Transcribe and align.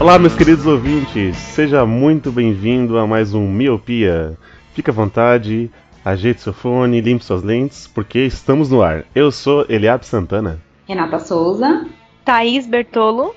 Olá, 0.00 0.18
meus 0.18 0.34
queridos 0.34 0.64
ouvintes, 0.64 1.36
seja 1.36 1.84
muito 1.84 2.32
bem-vindo 2.32 2.96
a 2.96 3.06
mais 3.06 3.34
um 3.34 3.46
Miopia. 3.46 4.34
Fique 4.72 4.88
à 4.88 4.92
vontade, 4.94 5.70
ajeite 6.02 6.40
seu 6.40 6.54
fone, 6.54 7.02
limpe 7.02 7.22
suas 7.22 7.42
lentes, 7.42 7.86
porque 7.86 8.20
estamos 8.20 8.70
no 8.70 8.82
ar. 8.82 9.04
Eu 9.14 9.30
sou 9.30 9.66
Eliab 9.68 10.02
Santana. 10.06 10.58
Renata 10.88 11.18
Souza. 11.18 11.86
Thaís 12.24 12.66
Bertolo. 12.66 13.34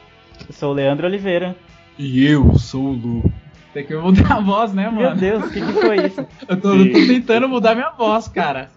Eu 0.48 0.54
sou 0.54 0.72
o 0.72 0.74
Leandro 0.74 1.06
Oliveira. 1.06 1.54
E 2.00 2.26
eu 2.26 2.58
sou 2.58 2.86
o 2.86 2.94
Lu. 2.94 3.34
Tem 3.74 3.86
que 3.86 3.94
mudar 3.98 4.38
a 4.38 4.40
voz, 4.40 4.74
né, 4.74 4.90
Meu 4.90 5.02
mano? 5.02 5.20
Deus, 5.20 5.44
o 5.44 5.50
que, 5.50 5.60
que 5.60 5.74
foi 5.74 6.06
isso? 6.06 6.26
Eu 6.48 6.56
tô, 6.62 6.76
eu 6.76 6.94
tô 6.94 7.00
tentando 7.08 7.50
mudar 7.50 7.76
minha 7.76 7.90
voz, 7.90 8.30
cara. 8.30 8.72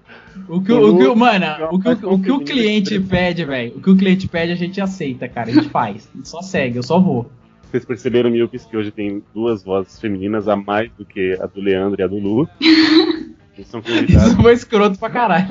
O 0.48 0.61
que, 0.61 0.73
o, 0.73 0.92
o 0.92 0.98
que, 0.98 1.14
mano, 1.14 1.47
o 1.70 1.78
que, 1.78 1.89
o, 1.89 2.14
o 2.14 2.20
que 2.20 2.33
o 2.33 2.41
cliente 2.41 2.98
pede, 2.98 3.45
velho, 3.45 3.77
o 3.77 3.80
que 3.80 3.91
o 3.91 3.97
cliente 3.97 4.27
pede 4.27 4.50
a 4.50 4.56
gente 4.56 4.80
aceita, 4.80 5.28
cara, 5.28 5.50
a 5.50 5.55
gente 5.55 5.69
faz. 5.69 6.11
A 6.12 6.16
gente 6.16 6.28
só 6.28 6.42
segue, 6.42 6.78
eu 6.78 6.83
só 6.83 6.98
vou. 6.98 7.30
Vocês 7.70 7.84
perceberam, 7.84 8.30
Miopis, 8.30 8.65
que 8.65 8.77
hoje 8.77 8.91
tem 8.91 9.23
duas 9.34 9.65
vozes 9.65 10.01
femininas 10.01 10.48
a 10.48 10.56
mais 10.56 10.91
do 10.93 11.05
que 11.05 11.37
a 11.41 11.47
do 11.47 11.61
Leandro 11.61 12.01
e 12.01 12.05
a 12.05 12.06
do 12.06 12.19
Lu. 12.19 12.48
Eles 13.56 13.69
são 13.69 13.80
convidados. 13.80 14.33
Isso 14.33 14.42
foi 14.42 14.52
escroto 14.52 14.98
pra 14.98 15.09
caralho. 15.09 15.48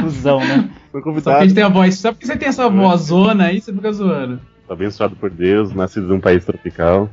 Cusão, 0.00 0.38
né? 0.38 0.70
São 0.92 1.02
Só 1.02 1.12
porque 1.12 1.30
a 1.30 1.42
gente 1.42 1.54
tem 1.54 1.64
a 1.64 1.68
voz. 1.68 1.98
Só 1.98 2.12
porque 2.12 2.26
você 2.26 2.36
tem 2.36 2.48
essa 2.48 2.68
vozona 2.68 3.46
aí, 3.46 3.60
você 3.60 3.72
fica 3.72 3.92
zoando. 3.92 4.40
abençoado 4.68 5.16
por 5.16 5.28
Deus, 5.28 5.74
nascido 5.74 6.06
num 6.06 6.20
país 6.20 6.44
tropical. 6.44 7.10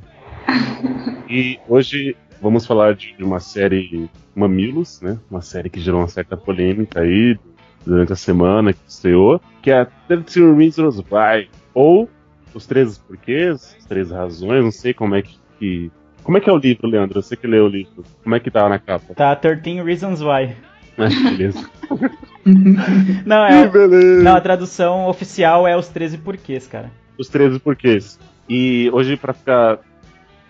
E 1.27 1.57
hoje 1.67 2.15
vamos 2.39 2.65
falar 2.65 2.93
de 2.93 3.15
de 3.17 3.23
uma 3.23 3.39
série 3.39 4.09
Mamilos, 4.35 5.01
né? 5.01 5.17
Uma 5.29 5.41
série 5.41 5.69
que 5.69 5.79
gerou 5.79 6.01
uma 6.01 6.07
certa 6.07 6.37
polêmica 6.37 7.01
aí 7.01 7.37
durante 7.85 8.13
a 8.13 8.15
semana 8.15 8.73
que 8.73 8.79
estreou, 8.87 9.41
que 9.61 9.71
é 9.71 9.81
a 9.81 9.85
13 9.85 10.53
Reasons 10.53 10.99
Why, 10.99 11.49
ou 11.73 12.09
Os 12.53 12.65
13 12.65 12.99
Porquês, 13.01 13.75
As 13.79 13.85
13 13.85 14.13
Razões, 14.13 14.63
não 14.63 14.71
sei 14.71 14.93
como 14.93 15.15
é 15.15 15.21
que, 15.21 15.37
que- 15.59 15.91
Como 16.23 16.37
é 16.37 16.41
que 16.41 16.49
é 16.49 16.53
o 16.53 16.57
livro, 16.57 16.87
Leandro? 16.87 17.17
Eu 17.19 17.23
sei 17.23 17.37
que 17.37 17.47
leu 17.47 17.65
o 17.65 17.69
livro. 17.69 18.03
Como 18.23 18.35
é 18.35 18.39
que 18.39 18.51
tá 18.51 18.67
na 18.69 18.77
capa? 18.79 19.13
Tá 19.13 19.35
13 19.35 19.81
Reasons 19.83 20.21
Why. 20.21 20.55
Ah, 21.01 21.07
beleza. 21.07 21.69
Não, 23.25 23.45
é. 23.45 23.67
beleza. 23.69 24.21
Não, 24.23 24.35
a 24.35 24.41
tradução 24.41 25.07
oficial 25.07 25.65
é 25.67 25.77
os 25.77 25.87
13 25.87 26.17
porquês, 26.17 26.67
cara. 26.67 26.91
os 27.17 27.29
13 27.29 27.57
porquês. 27.59 28.19
E 28.49 28.89
hoje, 28.91 29.15
para 29.15 29.31
ficar 29.33 29.79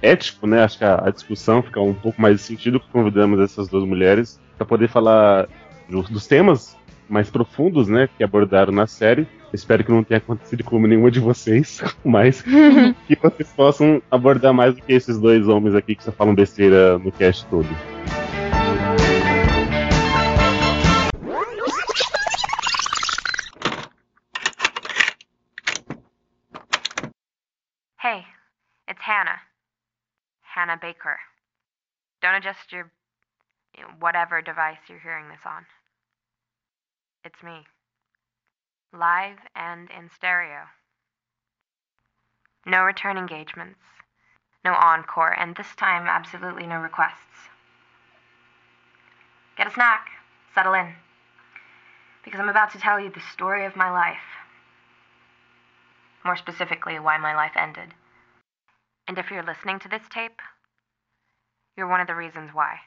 ético, 0.02 0.48
né, 0.48 0.64
acho 0.64 0.78
que 0.80 0.84
a, 0.86 1.04
a 1.06 1.12
discussão 1.12 1.62
fica 1.62 1.80
um 1.82 1.94
pouco 1.94 2.20
mais 2.22 2.38
de 2.38 2.42
sentido, 2.42 2.80
convidamos 2.92 3.40
essas 3.40 3.68
duas 3.68 3.84
mulheres 3.88 4.40
para 4.58 4.66
poder 4.66 4.88
falar 4.88 5.48
do- 5.90 6.02
dos 6.04 6.26
temas 6.26 6.76
mais 7.10 7.30
profundos, 7.30 7.88
né, 7.88 8.08
que 8.18 8.24
abordaram 8.24 8.72
na 8.72 8.88
série. 8.88 9.28
Espero 9.52 9.84
que 9.84 9.92
não 9.92 10.04
tenha 10.04 10.20
acontecido 10.20 10.64
com 10.64 10.80
nenhuma 10.80 11.10
de 11.10 11.20
vocês, 11.20 11.82
mas 12.06 12.42
que 12.42 13.16
vocês 13.22 13.52
possam 13.54 14.02
abordar 14.12 14.54
mais 14.54 14.76
do 14.76 14.82
que 14.82 14.94
esses 14.94 15.20
dois 15.20 15.48
homens 15.48 15.76
aqui 15.76 15.96
que 15.96 16.04
só 16.04 16.12
falam 16.12 16.36
besteira 16.36 16.98
no 17.00 17.12
cast 17.12 17.46
todo. 17.48 17.68
Hey, 28.02 28.24
it's 28.88 29.02
Hannah. 29.02 29.42
Hannah 30.42 30.78
Baker. 30.78 31.20
Don't 32.22 32.36
adjust 32.36 32.72
your 32.72 32.92
whatever 34.00 34.42
device 34.42 34.78
you're 34.88 35.00
hearing 35.00 35.30
this 35.30 35.46
on. 35.46 35.66
It's 37.24 37.44
me. 37.44 37.66
Live 38.94 39.38
and 39.56 39.90
in 39.92 40.10
stereo. 40.16 40.64
No 42.66 42.84
return 42.84 43.18
engagements. 43.18 43.80
No 44.64 44.74
encore, 44.74 45.32
and 45.38 45.56
this 45.56 45.76
time 45.76 46.08
absolutely 46.08 46.68
no 46.68 46.80
requests. 46.80 47.50
Get 49.58 49.68
a 49.68 49.72
snack. 49.72 50.08
Settle 50.54 50.74
in. 50.74 50.96
Because 52.24 52.40
I'm 52.40 52.50
about 52.50 52.72
to 52.72 52.80
tell 52.80 53.00
you 53.00 53.10
the 53.10 53.22
story 53.34 53.66
of 53.66 53.76
my 53.76 53.90
life 53.90 54.40
more 56.24 56.36
specifically, 56.36 57.00
why 57.00 57.18
my 57.18 57.36
life 57.36 57.54
ended. 57.56 57.94
And 59.08 59.18
if 59.18 59.32
you're 59.32 59.44
listening 59.44 59.80
to 59.80 59.90
this 59.90 60.04
tape, 60.10 60.42
you're 61.76 61.88
one 61.88 62.02
of 62.02 62.08
the 62.08 62.16
reasons 62.16 62.52
why. 62.54 62.80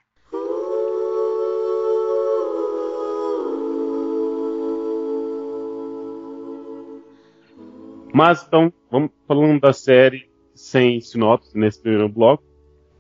Mas 8.13 8.45
então, 8.47 8.73
vamos 8.91 9.11
falando 9.27 9.61
da 9.61 9.73
série 9.73 10.29
sem 10.55 11.01
sinopse 11.01 11.57
nesse 11.57 11.81
primeiro 11.81 12.09
bloco. 12.09 12.45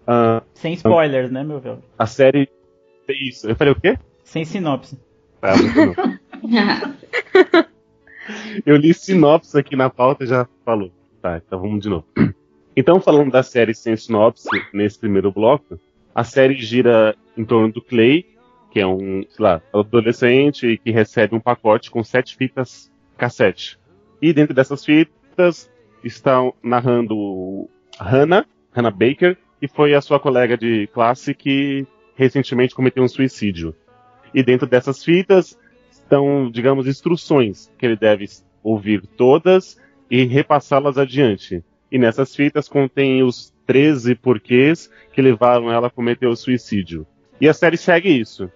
Ah, 0.06 0.42
Sem 0.54 0.72
spoilers, 0.74 1.30
né, 1.30 1.44
meu 1.44 1.60
velho? 1.60 1.82
a 1.98 2.06
série. 2.06 2.48
Isso, 3.08 3.48
eu 3.48 3.54
falei 3.56 3.72
o 3.72 3.80
quê? 3.80 3.98
Sem 4.24 4.44
sinopse. 4.44 4.98
Bom. 5.40 5.94
Eu 8.64 8.76
li 8.76 8.94
sinopse 8.94 9.58
aqui 9.58 9.74
na 9.74 9.90
pauta 9.90 10.24
e 10.24 10.26
já 10.26 10.46
falou. 10.64 10.90
Tá, 11.20 11.40
então 11.44 11.60
vamos 11.60 11.80
de 11.82 11.88
novo. 11.88 12.06
Então, 12.76 13.00
falando 13.00 13.30
da 13.30 13.42
série 13.42 13.74
sem 13.74 13.96
sinopse, 13.96 14.48
nesse 14.72 14.98
primeiro 14.98 15.30
bloco, 15.32 15.78
a 16.14 16.24
série 16.24 16.54
gira 16.56 17.14
em 17.36 17.44
torno 17.44 17.72
do 17.72 17.82
Clay, 17.82 18.24
que 18.70 18.80
é 18.80 18.86
um, 18.86 19.24
sei 19.28 19.44
lá, 19.44 19.60
adolescente 19.74 20.80
que 20.82 20.90
recebe 20.90 21.34
um 21.34 21.40
pacote 21.40 21.90
com 21.90 22.02
sete 22.02 22.36
fitas 22.36 22.90
cassete. 23.18 23.78
E 24.22 24.32
dentro 24.32 24.54
dessas 24.54 24.84
fitas 24.84 25.68
estão 26.04 26.54
narrando 26.62 27.68
Hannah, 27.98 28.46
Hannah 28.72 28.92
Baker, 28.92 29.36
que 29.58 29.66
foi 29.66 29.94
a 29.94 30.00
sua 30.00 30.20
colega 30.20 30.56
de 30.56 30.86
classe 30.88 31.34
que 31.34 31.84
recentemente 32.14 32.72
cometeu 32.72 33.02
um 33.02 33.08
suicídio. 33.08 33.74
E 34.32 34.40
dentro 34.40 34.64
dessas 34.66 35.02
fitas 35.02 35.58
estão, 35.90 36.48
digamos, 36.48 36.86
instruções 36.86 37.68
que 37.76 37.84
ele 37.84 37.96
deve 37.96 38.26
ouvir 38.62 39.04
todas 39.16 39.76
e 40.08 40.24
repassá-las 40.24 40.98
adiante. 40.98 41.64
E 41.90 41.98
nessas 41.98 42.34
fitas 42.34 42.68
contém 42.68 43.24
os 43.24 43.52
13 43.66 44.14
porquês 44.14 44.88
que 45.12 45.20
levaram 45.20 45.70
ela 45.70 45.88
a 45.88 45.90
cometer 45.90 46.28
o 46.28 46.36
suicídio. 46.36 47.04
E 47.40 47.48
a 47.48 47.54
série 47.54 47.76
segue 47.76 48.08
isso. 48.08 48.48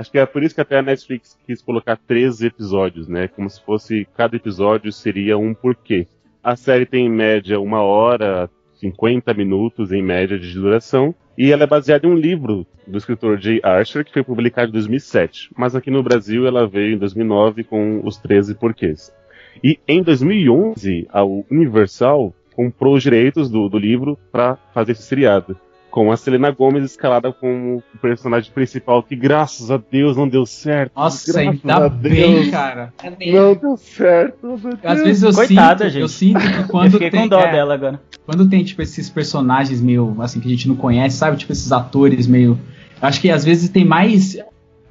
Acho 0.00 0.10
que 0.10 0.18
é 0.18 0.24
por 0.24 0.42
isso 0.42 0.54
que 0.54 0.62
até 0.62 0.78
a 0.78 0.82
Netflix 0.82 1.38
quis 1.46 1.60
colocar 1.60 1.94
13 1.94 2.46
episódios, 2.46 3.06
né? 3.06 3.28
Como 3.28 3.50
se 3.50 3.62
fosse 3.62 4.08
cada 4.16 4.34
episódio 4.34 4.90
seria 4.90 5.36
um 5.36 5.52
porquê. 5.52 6.06
A 6.42 6.56
série 6.56 6.86
tem 6.86 7.04
em 7.04 7.10
média 7.10 7.60
uma 7.60 7.82
hora, 7.82 8.48
50 8.76 9.34
minutos 9.34 9.92
em 9.92 10.02
média 10.02 10.38
de 10.38 10.54
duração. 10.54 11.14
E 11.36 11.52
ela 11.52 11.64
é 11.64 11.66
baseada 11.66 12.06
em 12.06 12.10
um 12.10 12.14
livro 12.14 12.66
do 12.86 12.96
escritor 12.96 13.38
Jay 13.38 13.60
Archer, 13.62 14.02
que 14.02 14.14
foi 14.14 14.24
publicado 14.24 14.70
em 14.70 14.72
2007. 14.72 15.50
Mas 15.54 15.76
aqui 15.76 15.90
no 15.90 16.02
Brasil 16.02 16.46
ela 16.46 16.66
veio 16.66 16.94
em 16.94 16.98
2009 16.98 17.64
com 17.64 18.00
os 18.02 18.16
13 18.16 18.54
porquês. 18.54 19.14
E 19.62 19.78
em 19.86 20.02
2011, 20.02 21.08
a 21.10 21.22
Universal 21.22 22.34
comprou 22.56 22.94
os 22.94 23.02
direitos 23.02 23.50
do, 23.50 23.68
do 23.68 23.78
livro 23.78 24.18
para 24.32 24.56
fazer 24.72 24.92
esse 24.92 25.02
seriado. 25.02 25.58
Com 25.90 26.12
a 26.12 26.16
Selena 26.16 26.50
Gomez 26.50 26.84
escalada 26.84 27.32
como 27.32 27.82
o 27.94 27.98
personagem 27.98 28.50
principal, 28.52 29.02
que 29.02 29.16
graças 29.16 29.70
a 29.70 29.76
Deus 29.90 30.16
não 30.16 30.28
deu 30.28 30.46
certo. 30.46 30.92
Nossa, 30.96 31.32
graças 31.32 31.60
ainda 31.62 31.86
a 31.86 31.88
bem, 31.88 32.34
Deus, 32.34 32.50
cara. 32.50 32.92
Não 33.02 33.54
deu 33.54 33.76
certo. 33.76 34.60
Às 34.84 35.02
vezes 35.02 35.22
eu 35.22 35.32
Coitada, 35.32 35.84
sinto, 35.84 35.92
gente. 35.92 36.02
eu 36.02 36.08
sinto 36.08 36.38
que 36.40 36.64
quando 36.70 36.92
fiquei 36.92 37.10
tem, 37.10 37.22
com 37.22 37.28
dó 37.28 37.40
é, 37.40 37.52
dela 37.52 37.74
agora. 37.74 38.00
quando 38.24 38.48
tem 38.48 38.62
tipo 38.62 38.80
esses 38.82 39.10
personagens 39.10 39.80
meio 39.80 40.16
assim 40.20 40.38
que 40.40 40.46
a 40.46 40.50
gente 40.50 40.68
não 40.68 40.76
conhece, 40.76 41.16
sabe? 41.16 41.36
Tipo 41.36 41.52
esses 41.52 41.72
atores 41.72 42.26
meio 42.26 42.58
acho 43.02 43.20
que 43.20 43.30
às 43.30 43.44
vezes 43.44 43.68
tem 43.70 43.84
mais 43.84 44.38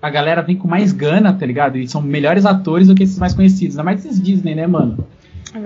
a 0.02 0.10
galera 0.10 0.42
vem 0.42 0.56
com 0.56 0.68
mais 0.68 0.92
gana, 0.92 1.34
tá 1.34 1.45
ligado? 1.45 1.78
E 1.78 1.88
são 1.88 2.02
melhores 2.02 2.45
atores 2.45 2.88
do 2.88 2.95
que 2.95 3.04
esses 3.04 3.19
mais 3.19 3.34
conhecidos. 3.34 3.75
Ainda 3.78 3.84
mais 3.84 4.06
esses 4.06 4.22
Disney, 4.22 4.56
né, 4.56 4.66
mano? 4.66 5.06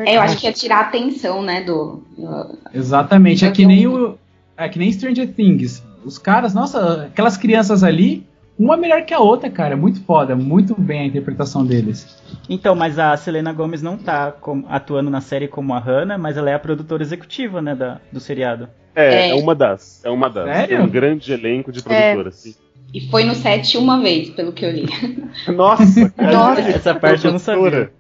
É, 0.06 0.16
eu 0.18 0.22
acho 0.22 0.38
que 0.38 0.48
é 0.48 0.52
tirar 0.52 0.78
a 0.78 0.82
atenção, 0.82 1.44
né, 1.44 1.62
do. 1.64 2.02
do- 2.18 2.58
Exatamente. 2.74 3.46
É 3.46 3.52
que 3.52 3.66
nem 3.66 3.86
o. 3.86 4.18
É 4.58 4.70
que 4.70 4.78
nem 4.80 4.92
Stranger 4.92 5.28
Things. 5.34 5.84
Os 6.06 6.18
caras, 6.18 6.54
nossa, 6.54 7.04
aquelas 7.06 7.38
crianças 7.38 7.84
ali, 7.84 8.28
uma 8.60 8.76
melhor 8.78 9.04
que 9.06 9.14
a 9.14 9.20
outra, 9.20 9.50
cara. 9.50 9.76
Muito 9.76 10.02
foda, 10.04 10.36
muito 10.36 10.80
bem 10.80 11.02
a 11.02 11.06
interpretação 11.06 11.66
deles. 11.66 12.22
Então, 12.50 12.76
mas 12.76 13.00
a 13.00 13.16
Selena 13.18 13.54
Gomez 13.54 13.82
não 13.82 13.98
tá 13.98 14.36
atuando 14.70 15.10
na 15.10 15.22
série 15.22 15.48
como 15.48 15.74
a 15.74 15.80
Hannah, 15.80 16.18
mas 16.18 16.38
ela 16.38 16.50
é 16.50 16.54
a 16.54 16.60
produtora 16.60 17.02
executiva, 17.02 17.62
né, 17.62 17.74
da, 17.74 18.00
do 18.12 18.20
seriado. 18.20 18.68
É, 18.96 19.28
É. 19.28 19.30
é 19.30 19.34
uma 19.36 19.56
das. 19.56 20.02
É 20.04 20.10
uma 20.10 20.30
das. 20.30 20.46
Sério? 20.46 20.78
Tem 20.78 20.86
um 20.86 20.90
grande 20.90 21.32
elenco 21.34 21.72
de 21.72 21.82
produtoras. 21.82 22.36
sim. 22.36 22.56
E 22.94 23.10
foi 23.10 23.24
no 23.24 23.34
set 23.34 23.76
uma 23.76 24.00
vez, 24.00 24.30
pelo 24.30 24.52
que 24.52 24.64
eu 24.64 24.72
li. 24.72 24.86
Nossa, 25.56 26.10
cara. 26.16 26.32
Nossa. 26.32 26.62
Essa 26.62 26.94
parte 26.94 27.26
eu 27.26 27.32
não 27.32 27.40
sabia. 27.40 27.92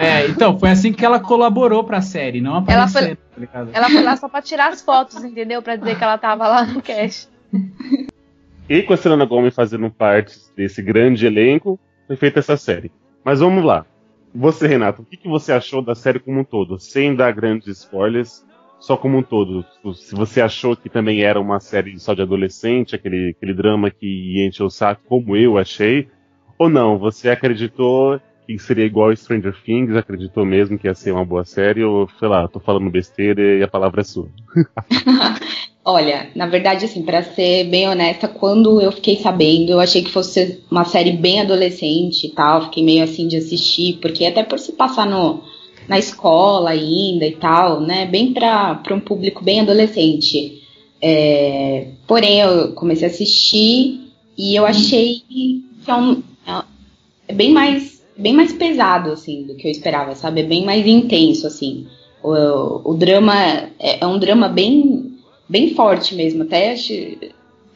É, 0.00 0.26
então, 0.28 0.58
foi 0.58 0.70
assim 0.70 0.92
que 0.92 1.04
ela 1.04 1.20
colaborou 1.20 1.84
pra 1.84 2.00
série, 2.00 2.40
não 2.40 2.56
apareceu, 2.56 3.00
foi- 3.02 3.16
tá 3.16 3.22
ligado? 3.36 3.70
Ela 3.72 3.88
foi 3.90 4.02
lá 4.02 4.16
só 4.16 4.28
pra 4.28 4.40
tirar 4.40 4.68
as 4.72 4.80
fotos, 4.80 5.22
entendeu? 5.22 5.60
Pra 5.60 5.76
dizer 5.76 5.96
que 5.98 6.02
ela 6.02 6.16
tava 6.16 6.48
lá 6.48 6.64
no 6.64 6.80
cast. 6.80 7.28
E 8.68 8.82
com 8.82 8.92
a 8.92 8.96
Selena 8.96 9.24
Gomez 9.24 9.54
fazendo 9.54 9.90
parte 9.90 10.36
desse 10.56 10.80
grande 10.80 11.26
elenco, 11.26 11.78
foi 12.06 12.16
feita 12.16 12.38
essa 12.38 12.56
série. 12.56 12.90
Mas 13.24 13.40
vamos 13.40 13.64
lá. 13.64 13.84
Você, 14.34 14.66
Renato, 14.66 15.02
o 15.02 15.04
que, 15.04 15.16
que 15.16 15.28
você 15.28 15.52
achou 15.52 15.82
da 15.82 15.94
série 15.94 16.20
como 16.20 16.40
um 16.40 16.44
todo? 16.44 16.78
Sem 16.78 17.14
dar 17.14 17.32
grandes 17.32 17.66
spoilers, 17.78 18.46
só 18.78 18.96
como 18.96 19.18
um 19.18 19.22
todo. 19.22 19.64
Se 19.94 20.14
você 20.14 20.40
achou 20.40 20.76
que 20.76 20.88
também 20.88 21.22
era 21.22 21.40
uma 21.40 21.58
série 21.58 21.98
só 21.98 22.14
de 22.14 22.22
adolescente, 22.22 22.94
aquele, 22.94 23.34
aquele 23.36 23.52
drama 23.52 23.90
que 23.90 24.06
ia 24.06 24.46
encher 24.46 24.62
o 24.62 24.70
saco, 24.70 25.02
como 25.08 25.36
eu 25.36 25.58
achei, 25.58 26.08
ou 26.56 26.68
não? 26.68 26.96
Você 26.96 27.28
acreditou 27.28 28.20
que 28.56 28.62
seria 28.62 28.84
igual 28.84 29.14
Stranger 29.16 29.54
Things, 29.64 29.96
acreditou 29.96 30.44
mesmo 30.44 30.78
que 30.78 30.86
ia 30.86 30.94
ser 30.94 31.12
uma 31.12 31.24
boa 31.24 31.44
série, 31.44 31.84
ou 31.84 32.08
sei 32.18 32.28
lá, 32.28 32.48
tô 32.48 32.60
falando 32.60 32.90
besteira 32.90 33.58
e 33.58 33.62
a 33.62 33.68
palavra 33.68 34.00
é 34.00 34.04
sua. 34.04 34.28
Olha, 35.84 36.28
na 36.34 36.46
verdade, 36.46 36.84
assim, 36.84 37.02
pra 37.02 37.22
ser 37.22 37.64
bem 37.64 37.88
honesta, 37.88 38.28
quando 38.28 38.80
eu 38.80 38.92
fiquei 38.92 39.16
sabendo, 39.16 39.72
eu 39.72 39.80
achei 39.80 40.02
que 40.02 40.10
fosse 40.10 40.62
uma 40.70 40.84
série 40.84 41.12
bem 41.12 41.40
adolescente 41.40 42.26
e 42.26 42.30
tal, 42.30 42.64
fiquei 42.64 42.84
meio 42.84 43.02
assim 43.02 43.26
de 43.26 43.36
assistir, 43.36 43.98
porque 44.00 44.26
até 44.26 44.42
por 44.42 44.58
se 44.58 44.72
passar 44.72 45.06
no, 45.06 45.42
na 45.88 45.98
escola 45.98 46.70
ainda 46.70 47.26
e 47.26 47.32
tal, 47.32 47.80
né, 47.80 48.04
bem 48.06 48.32
pra, 48.32 48.74
pra 48.76 48.94
um 48.94 49.00
público 49.00 49.42
bem 49.42 49.60
adolescente. 49.60 50.60
É, 51.02 51.88
porém, 52.06 52.40
eu 52.40 52.72
comecei 52.74 53.08
a 53.08 53.10
assistir 53.10 54.00
e 54.36 54.54
eu 54.54 54.66
achei 54.66 55.22
que 55.26 55.64
é, 55.86 55.94
um, 55.94 56.22
é 57.26 57.32
bem 57.32 57.52
mais 57.52 57.89
bem 58.20 58.32
mais 58.32 58.52
pesado, 58.52 59.10
assim, 59.10 59.44
do 59.44 59.54
que 59.54 59.66
eu 59.66 59.70
esperava, 59.70 60.14
sabe? 60.14 60.40
É 60.40 60.44
bem 60.44 60.64
mais 60.64 60.86
intenso, 60.86 61.46
assim. 61.46 61.86
O, 62.22 62.90
o 62.90 62.94
drama 62.94 63.34
é, 63.78 63.98
é 64.00 64.06
um 64.06 64.18
drama 64.18 64.48
bem 64.48 65.10
bem 65.48 65.74
forte 65.74 66.14
mesmo, 66.14 66.44
até 66.44 66.72
acho 66.72 66.92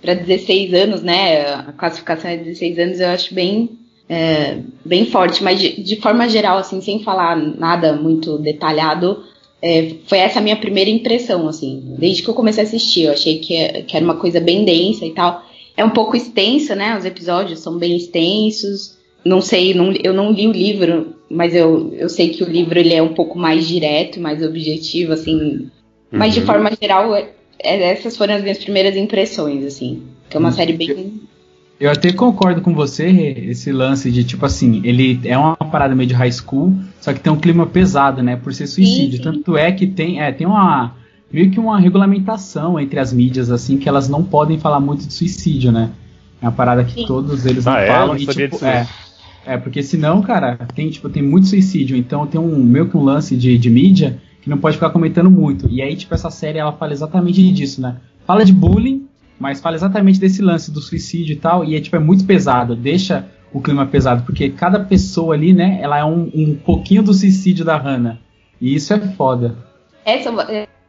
para 0.00 0.14
16 0.14 0.74
anos, 0.74 1.02
né? 1.02 1.46
A 1.54 1.72
classificação 1.72 2.30
é 2.30 2.36
16 2.36 2.78
anos, 2.78 3.00
eu 3.00 3.08
acho 3.08 3.34
bem 3.34 3.70
é, 4.08 4.58
bem 4.84 5.06
forte, 5.06 5.42
mas 5.42 5.58
de, 5.58 5.82
de, 5.82 5.96
forma 5.96 6.28
geral, 6.28 6.58
assim, 6.58 6.80
sem 6.80 7.02
falar 7.02 7.36
nada 7.36 7.94
muito 7.94 8.38
detalhado, 8.38 9.24
é, 9.62 9.94
foi 10.06 10.18
essa 10.18 10.40
a 10.40 10.42
minha 10.42 10.56
primeira 10.56 10.90
impressão, 10.90 11.48
assim, 11.48 11.82
desde 11.98 12.22
que 12.22 12.28
eu 12.28 12.34
comecei 12.34 12.62
a 12.62 12.66
assistir, 12.66 13.04
eu 13.04 13.12
achei 13.12 13.38
que, 13.38 13.82
que 13.84 13.96
era 13.96 14.04
uma 14.04 14.16
coisa 14.16 14.40
bem 14.40 14.64
densa 14.64 15.06
e 15.06 15.12
tal. 15.12 15.42
É 15.76 15.84
um 15.84 15.90
pouco 15.90 16.16
extensa, 16.16 16.76
né? 16.76 16.96
Os 16.96 17.04
episódios 17.04 17.60
são 17.60 17.78
bem 17.78 17.96
extensos. 17.96 18.93
Não 19.24 19.40
sei, 19.40 19.72
não, 19.74 19.92
eu 19.92 20.12
não 20.12 20.32
li 20.32 20.46
o 20.46 20.52
livro, 20.52 21.14
mas 21.30 21.54
eu, 21.54 21.92
eu 21.94 22.08
sei 22.08 22.28
que 22.30 22.44
o 22.44 22.48
livro 22.48 22.78
ele 22.78 22.92
é 22.92 23.02
um 23.02 23.14
pouco 23.14 23.38
mais 23.38 23.66
direto, 23.66 24.20
mais 24.20 24.42
objetivo, 24.42 25.12
assim. 25.12 25.68
Mas 26.12 26.34
de 26.34 26.40
Uhum. 26.40 26.46
forma 26.46 26.70
geral, 26.80 27.14
é- 27.14 27.30
é- 27.58 27.92
essas 27.92 28.16
foram 28.16 28.34
as 28.34 28.42
minhas 28.42 28.58
primeiras 28.58 28.96
impressões, 28.96 29.64
assim. 29.64 30.02
Que 30.28 30.36
é 30.36 30.40
uma 30.40 30.50
Hum. 30.50 30.52
série 30.52 30.72
bem. 30.74 31.20
Eu 31.80 31.90
até 31.90 32.12
concordo 32.12 32.60
com 32.60 32.72
você, 32.72 33.08
esse 33.48 33.72
lance 33.72 34.10
de, 34.10 34.22
tipo 34.22 34.46
assim, 34.46 34.80
ele 34.84 35.18
é 35.24 35.36
uma 35.36 35.56
parada 35.56 35.94
meio 35.94 36.06
de 36.08 36.14
high 36.14 36.30
school, 36.30 36.72
só 37.00 37.12
que 37.12 37.18
tem 37.20 37.32
um 37.32 37.36
clima 37.40 37.66
pesado, 37.66 38.22
né? 38.22 38.36
Por 38.36 38.54
ser 38.54 38.66
suicídio. 38.66 39.16
sim. 39.18 39.22
Tanto 39.22 39.56
é 39.56 39.72
que 39.72 39.86
tem, 39.86 40.20
é, 40.20 40.30
tem 40.30 40.46
uma. 40.46 40.94
meio 41.32 41.50
que 41.50 41.58
uma 41.58 41.80
regulamentação 41.80 42.78
entre 42.78 43.00
as 43.00 43.12
mídias, 43.12 43.50
assim, 43.50 43.76
que 43.76 43.88
elas 43.88 44.08
não 44.08 44.22
podem 44.22 44.56
falar 44.58 44.78
muito 44.78 45.04
de 45.06 45.12
suicídio, 45.12 45.72
né? 45.72 45.90
É 46.40 46.46
uma 46.46 46.52
parada 46.52 46.84
que 46.84 46.92
Sim. 46.94 47.06
todos 47.06 47.44
eles 47.44 47.66
Ah, 47.66 47.72
não 47.72 47.78
é? 47.78 47.86
falam. 47.88 48.06
Não 48.08 48.16
e, 48.16 48.24
sabia 48.24 48.44
tipo, 48.44 48.56
disso, 48.56 48.64
é. 48.66 48.86
É, 49.46 49.56
porque 49.56 49.82
senão, 49.82 50.22
cara, 50.22 50.56
tem, 50.74 50.90
tipo, 50.90 51.08
tem 51.08 51.22
muito 51.22 51.46
suicídio. 51.46 51.96
Então 51.96 52.26
tem 52.26 52.40
um 52.40 52.62
meio 52.62 52.88
que 52.88 52.96
um 52.96 53.02
lance 53.02 53.36
de, 53.36 53.56
de 53.58 53.70
mídia 53.70 54.18
que 54.40 54.50
não 54.50 54.58
pode 54.58 54.76
ficar 54.76 54.90
comentando 54.90 55.30
muito. 55.30 55.68
E 55.68 55.82
aí, 55.82 55.96
tipo, 55.96 56.14
essa 56.14 56.30
série 56.30 56.58
ela 56.58 56.72
fala 56.72 56.92
exatamente 56.92 57.52
disso, 57.52 57.80
né? 57.80 57.96
Fala 58.26 58.44
de 58.44 58.52
bullying, 58.52 59.06
mas 59.38 59.60
fala 59.60 59.76
exatamente 59.76 60.20
desse 60.20 60.42
lance 60.42 60.70
do 60.70 60.80
suicídio 60.80 61.32
e 61.32 61.36
tal, 61.36 61.64
e 61.64 61.74
é 61.74 61.80
tipo, 61.80 61.96
é 61.96 61.98
muito 61.98 62.24
pesado, 62.24 62.74
deixa 62.74 63.26
o 63.52 63.60
clima 63.60 63.86
pesado, 63.86 64.24
porque 64.24 64.50
cada 64.50 64.80
pessoa 64.80 65.34
ali, 65.34 65.52
né, 65.52 65.78
ela 65.80 65.98
é 65.98 66.04
um, 66.04 66.30
um 66.34 66.54
pouquinho 66.56 67.02
do 67.02 67.14
suicídio 67.14 67.64
da 67.64 67.76
Hannah. 67.76 68.18
E 68.60 68.74
isso 68.74 68.92
é 68.92 68.98
foda. 68.98 69.56
É, 70.04 70.20
são, 70.22 70.36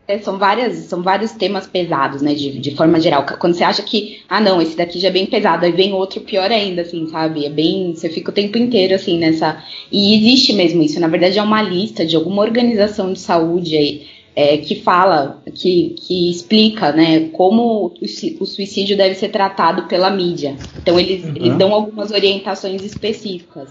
é, 0.08 0.14
é, 0.16 0.20
são, 0.20 0.38
várias, 0.38 0.76
são 0.86 1.02
vários 1.02 1.32
temas 1.32 1.68
pesados, 1.68 2.22
né? 2.22 2.34
De, 2.34 2.60
de 2.60 2.76
forma 2.76 3.00
geral. 3.00 3.26
Quando 3.40 3.54
você 3.54 3.64
acha 3.64 3.82
que, 3.84 4.20
ah, 4.30 4.40
não, 4.42 4.62
esse 4.62 4.76
daqui 4.78 5.00
já 5.00 5.08
é 5.08 5.12
bem 5.12 5.26
pesado, 5.26 5.66
aí 5.66 5.72
vem 5.72 5.94
outro 5.94 6.22
pior 6.22 6.52
ainda, 6.52 6.82
assim, 6.84 7.08
sabe? 7.08 7.46
É 7.46 7.50
bem. 7.50 7.94
Você 7.96 8.10
fica 8.10 8.30
o 8.32 8.34
tempo 8.34 8.58
inteiro, 8.58 8.94
assim, 8.96 9.18
nessa. 9.18 9.64
E 9.92 10.16
existe 10.16 10.54
mesmo 10.54 10.82
isso. 10.84 11.00
Na 11.00 11.08
verdade, 11.08 11.38
é 11.40 11.44
uma 11.44 11.62
lista 11.62 12.06
de 12.06 12.16
alguma 12.16 12.42
organização 12.42 13.12
de 13.14 13.20
saúde 13.20 13.76
aí. 13.78 14.08
é, 14.38 14.58
que 14.58 14.76
fala, 14.76 15.42
que, 15.54 15.96
que 15.98 16.30
explica, 16.30 16.92
né, 16.92 17.30
como 17.32 17.94
o, 18.02 18.06
sui- 18.06 18.36
o 18.38 18.46
suicídio 18.46 18.98
deve 18.98 19.16
ser 19.16 19.30
tratado 19.30 19.84
pela 19.88 20.10
mídia. 20.10 20.58
Então 20.78 21.00
eles, 21.00 21.24
Uhum. 21.24 21.34
eles 21.38 21.58
dão 21.58 21.74
algumas 21.74 22.12
orientações 22.12 22.84
específicas. 22.84 23.70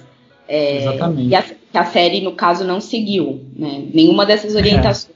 É, 0.48 0.78
Exatamente. 0.78 1.28
E 1.28 1.34
a, 1.34 1.42
que 1.42 1.54
a 1.78 1.84
série, 1.84 2.22
no 2.22 2.32
caso, 2.32 2.64
não 2.64 2.80
seguiu, 2.80 3.42
né? 3.54 3.84
Nenhuma 3.92 4.24
dessas 4.24 4.54
orientações. 4.54 5.13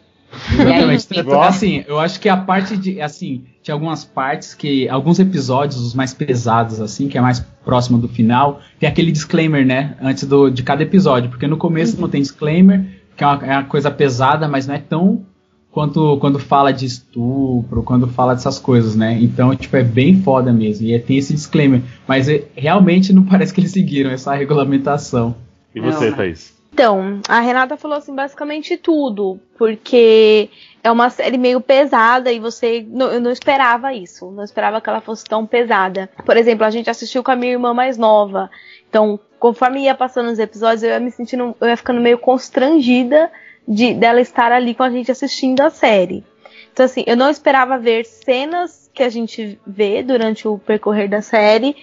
Exatamente. 0.52 1.06
E 1.10 1.18
aí, 1.18 1.24
Tanto- 1.24 1.40
assim, 1.40 1.84
eu 1.86 1.98
acho 1.98 2.20
que 2.20 2.28
a 2.28 2.36
parte 2.36 2.76
de. 2.76 3.00
Assim, 3.00 3.44
tinha 3.62 3.74
algumas 3.74 4.04
partes 4.04 4.54
que. 4.54 4.88
Alguns 4.88 5.18
episódios, 5.18 5.80
os 5.80 5.94
mais 5.94 6.12
pesados, 6.14 6.80
assim, 6.80 7.08
que 7.08 7.16
é 7.16 7.20
mais 7.20 7.40
próximo 7.64 7.98
do 7.98 8.08
final, 8.08 8.60
tem 8.78 8.88
aquele 8.88 9.10
disclaimer, 9.12 9.66
né? 9.66 9.94
Antes 10.00 10.24
do, 10.24 10.50
de 10.50 10.62
cada 10.62 10.82
episódio. 10.82 11.30
Porque 11.30 11.46
no 11.46 11.56
começo 11.56 12.00
não 12.00 12.08
tem 12.08 12.20
disclaimer, 12.20 12.84
que 13.16 13.24
é 13.24 13.26
uma, 13.26 13.46
é 13.46 13.52
uma 13.52 13.64
coisa 13.64 13.90
pesada, 13.90 14.46
mas 14.48 14.66
não 14.66 14.74
é 14.74 14.78
tão 14.78 15.24
quanto 15.70 16.16
quando 16.18 16.38
fala 16.38 16.72
de 16.72 16.86
estupro, 16.86 17.82
quando 17.82 18.08
fala 18.08 18.34
dessas 18.34 18.58
coisas, 18.58 18.96
né? 18.96 19.18
Então, 19.20 19.54
tipo, 19.54 19.76
é 19.76 19.82
bem 19.84 20.20
foda 20.22 20.52
mesmo. 20.52 20.86
E 20.86 20.92
é- 20.92 20.98
tem 20.98 21.16
esse 21.18 21.32
disclaimer. 21.34 21.82
Mas 22.06 22.28
é- 22.28 22.44
realmente 22.56 23.12
não 23.12 23.22
parece 23.26 23.52
que 23.54 23.60
eles 23.60 23.72
seguiram 23.72 24.10
essa 24.10 24.34
regulamentação. 24.34 25.34
E 25.74 25.80
você, 25.80 26.10
Não, 26.10 26.16
Thaís? 26.16 26.57
Então, 26.78 27.20
a 27.28 27.40
Renata 27.40 27.76
falou 27.76 27.98
assim 27.98 28.14
basicamente 28.14 28.76
tudo, 28.76 29.40
porque 29.58 30.48
é 30.80 30.88
uma 30.88 31.10
série 31.10 31.36
meio 31.36 31.60
pesada 31.60 32.30
e 32.30 32.38
você 32.38 32.86
não- 32.88 33.10
eu 33.10 33.20
não 33.20 33.32
esperava 33.32 33.92
isso, 33.92 34.30
não 34.30 34.44
esperava 34.44 34.80
que 34.80 34.88
ela 34.88 35.00
fosse 35.00 35.24
tão 35.24 35.44
pesada. 35.44 36.08
Por 36.24 36.36
exemplo, 36.36 36.64
a 36.64 36.70
gente 36.70 36.88
assistiu 36.88 37.24
com 37.24 37.32
a 37.32 37.36
minha 37.36 37.50
irmã 37.50 37.74
mais 37.74 37.98
nova, 37.98 38.48
então 38.88 39.18
conforme 39.40 39.80
ia 39.86 39.94
passando 39.96 40.30
os 40.30 40.38
episódios 40.38 40.84
eu 40.84 40.90
ia 40.90 41.00
me 41.00 41.10
sentindo, 41.10 41.52
eu 41.60 41.66
ia 41.66 41.76
ficando 41.76 42.00
meio 42.00 42.16
constrangida 42.16 43.28
de 43.66 43.92
dela 43.92 44.20
estar 44.20 44.52
ali 44.52 44.72
com 44.72 44.84
a 44.84 44.90
gente 44.90 45.10
assistindo 45.10 45.60
a 45.62 45.70
série. 45.70 46.24
Então 46.72 46.86
assim, 46.86 47.02
eu 47.08 47.16
não 47.16 47.28
esperava 47.28 47.76
ver 47.76 48.04
cenas 48.04 48.88
que 48.94 49.02
a 49.02 49.08
gente 49.08 49.58
vê 49.66 50.00
durante 50.00 50.46
o 50.46 50.58
percorrer 50.58 51.08
da 51.08 51.22
série 51.22 51.74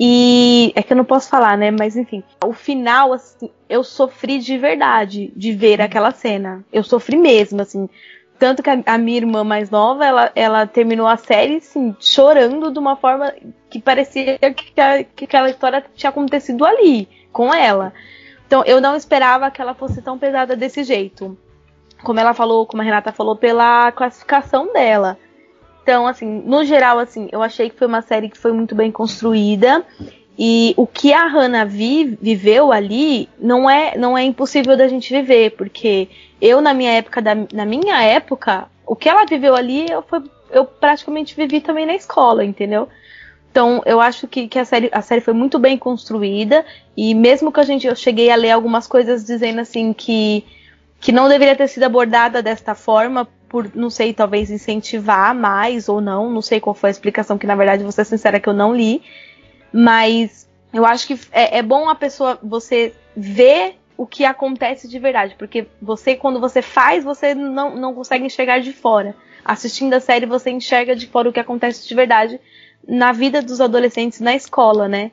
e 0.00 0.72
é 0.76 0.82
que 0.82 0.92
eu 0.92 0.96
não 0.96 1.04
posso 1.04 1.28
falar, 1.28 1.56
né? 1.58 1.70
Mas 1.70 1.96
enfim, 1.96 2.22
o 2.44 2.52
final, 2.52 3.12
assim, 3.12 3.50
eu 3.68 3.82
sofri 3.82 4.38
de 4.38 4.56
verdade 4.56 5.32
de 5.34 5.52
ver 5.52 5.80
aquela 5.80 6.10
cena. 6.12 6.64
Eu 6.72 6.84
sofri 6.84 7.16
mesmo, 7.16 7.60
assim. 7.60 7.88
Tanto 8.38 8.62
que 8.62 8.70
a, 8.70 8.80
a 8.86 8.96
minha 8.98 9.16
irmã 9.16 9.42
mais 9.42 9.68
nova, 9.70 10.04
ela, 10.06 10.30
ela 10.36 10.66
terminou 10.66 11.08
a 11.08 11.16
série, 11.16 11.56
assim, 11.56 11.96
chorando 11.98 12.70
de 12.70 12.78
uma 12.78 12.94
forma 12.94 13.34
que 13.68 13.80
parecia 13.80 14.38
que, 14.38 14.80
a- 14.80 15.02
que 15.02 15.24
aquela 15.24 15.50
história 15.50 15.84
tinha 15.96 16.10
acontecido 16.10 16.64
ali, 16.64 17.08
com 17.32 17.52
ela. 17.52 17.92
Então, 18.46 18.62
eu 18.64 18.80
não 18.80 18.94
esperava 18.94 19.50
que 19.50 19.60
ela 19.60 19.74
fosse 19.74 20.00
tão 20.00 20.16
pesada 20.16 20.54
desse 20.54 20.84
jeito. 20.84 21.36
Como 22.04 22.20
ela 22.20 22.32
falou, 22.32 22.64
como 22.64 22.80
a 22.80 22.84
Renata 22.84 23.10
falou, 23.10 23.34
pela 23.34 23.90
classificação 23.90 24.72
dela. 24.72 25.18
Então, 25.88 26.06
assim, 26.06 26.42
no 26.44 26.66
geral, 26.66 26.98
assim, 26.98 27.30
eu 27.32 27.42
achei 27.42 27.70
que 27.70 27.78
foi 27.78 27.86
uma 27.86 28.02
série 28.02 28.28
que 28.28 28.36
foi 28.36 28.52
muito 28.52 28.74
bem 28.74 28.92
construída. 28.92 29.82
E 30.38 30.74
o 30.76 30.86
que 30.86 31.14
a 31.14 31.26
Hannah 31.26 31.64
vi, 31.64 32.18
viveu 32.20 32.70
ali 32.70 33.26
não 33.40 33.70
é, 33.70 33.96
não 33.96 34.16
é 34.16 34.22
impossível 34.22 34.76
da 34.76 34.86
gente 34.86 35.10
viver, 35.10 35.52
porque 35.52 36.10
eu, 36.42 36.60
na 36.60 36.74
minha 36.74 36.92
época, 36.92 37.22
da, 37.22 37.34
na 37.54 37.64
minha 37.64 38.02
época, 38.02 38.66
o 38.84 38.94
que 38.94 39.08
ela 39.08 39.24
viveu 39.24 39.56
ali, 39.56 39.90
eu, 39.90 40.02
foi, 40.02 40.22
eu 40.50 40.66
praticamente 40.66 41.34
vivi 41.34 41.58
também 41.58 41.86
na 41.86 41.94
escola, 41.94 42.44
entendeu? 42.44 42.86
Então, 43.50 43.80
eu 43.86 43.98
acho 43.98 44.28
que, 44.28 44.46
que 44.46 44.58
a, 44.58 44.66
série, 44.66 44.90
a 44.92 45.00
série 45.00 45.22
foi 45.22 45.32
muito 45.32 45.58
bem 45.58 45.78
construída, 45.78 46.66
e 46.94 47.14
mesmo 47.14 47.50
que 47.50 47.60
a 47.60 47.64
gente, 47.64 47.86
eu 47.86 47.96
cheguei 47.96 48.30
a 48.30 48.36
ler 48.36 48.50
algumas 48.50 48.86
coisas 48.86 49.24
dizendo 49.24 49.62
assim 49.62 49.94
que, 49.94 50.44
que 51.00 51.12
não 51.12 51.28
deveria 51.28 51.56
ter 51.56 51.68
sido 51.68 51.84
abordada 51.84 52.42
desta 52.42 52.74
forma, 52.74 53.28
por, 53.48 53.70
não 53.74 53.88
sei, 53.88 54.12
talvez 54.12 54.50
incentivar 54.50 55.34
mais 55.34 55.88
ou 55.88 56.00
não, 56.00 56.30
não 56.30 56.42
sei 56.42 56.60
qual 56.60 56.74
foi 56.74 56.90
a 56.90 56.92
explicação, 56.92 57.38
que 57.38 57.46
na 57.46 57.54
verdade, 57.54 57.82
vou 57.82 57.92
ser 57.92 58.04
sincera 58.04 58.40
que 58.40 58.48
eu 58.48 58.54
não 58.54 58.74
li, 58.74 59.02
Mas 59.72 60.48
eu 60.72 60.84
acho 60.84 61.06
que 61.06 61.18
é, 61.32 61.58
é 61.58 61.62
bom 61.62 61.88
a 61.88 61.94
pessoa, 61.94 62.38
você 62.42 62.94
ver 63.16 63.76
o 63.96 64.06
que 64.06 64.24
acontece 64.24 64.88
de 64.88 64.98
verdade. 64.98 65.34
Porque 65.38 65.66
você, 65.80 66.14
quando 66.14 66.40
você 66.40 66.62
faz, 66.62 67.04
você 67.04 67.34
não, 67.34 67.74
não 67.76 67.94
consegue 67.94 68.24
enxergar 68.24 68.60
de 68.60 68.72
fora. 68.72 69.14
Assistindo 69.44 69.94
a 69.94 70.00
série, 70.00 70.26
você 70.26 70.50
enxerga 70.50 70.94
de 70.94 71.06
fora 71.06 71.28
o 71.28 71.32
que 71.32 71.40
acontece 71.40 71.86
de 71.86 71.94
verdade 71.94 72.40
na 72.86 73.12
vida 73.12 73.42
dos 73.42 73.60
adolescentes 73.60 74.20
na 74.20 74.34
escola, 74.34 74.86
né? 74.88 75.10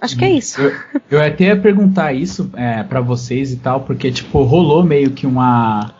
Acho 0.00 0.16
que 0.16 0.24
é 0.24 0.30
isso. 0.30 0.60
Eu, 0.60 0.72
eu 1.10 1.20
até 1.20 1.44
ia 1.44 1.56
perguntar 1.56 2.12
isso 2.12 2.50
é, 2.54 2.82
para 2.82 3.00
vocês 3.00 3.52
e 3.52 3.56
tal, 3.56 3.80
porque, 3.80 4.10
tipo, 4.12 4.42
rolou 4.42 4.84
meio 4.84 5.10
que 5.10 5.26
uma. 5.26 5.92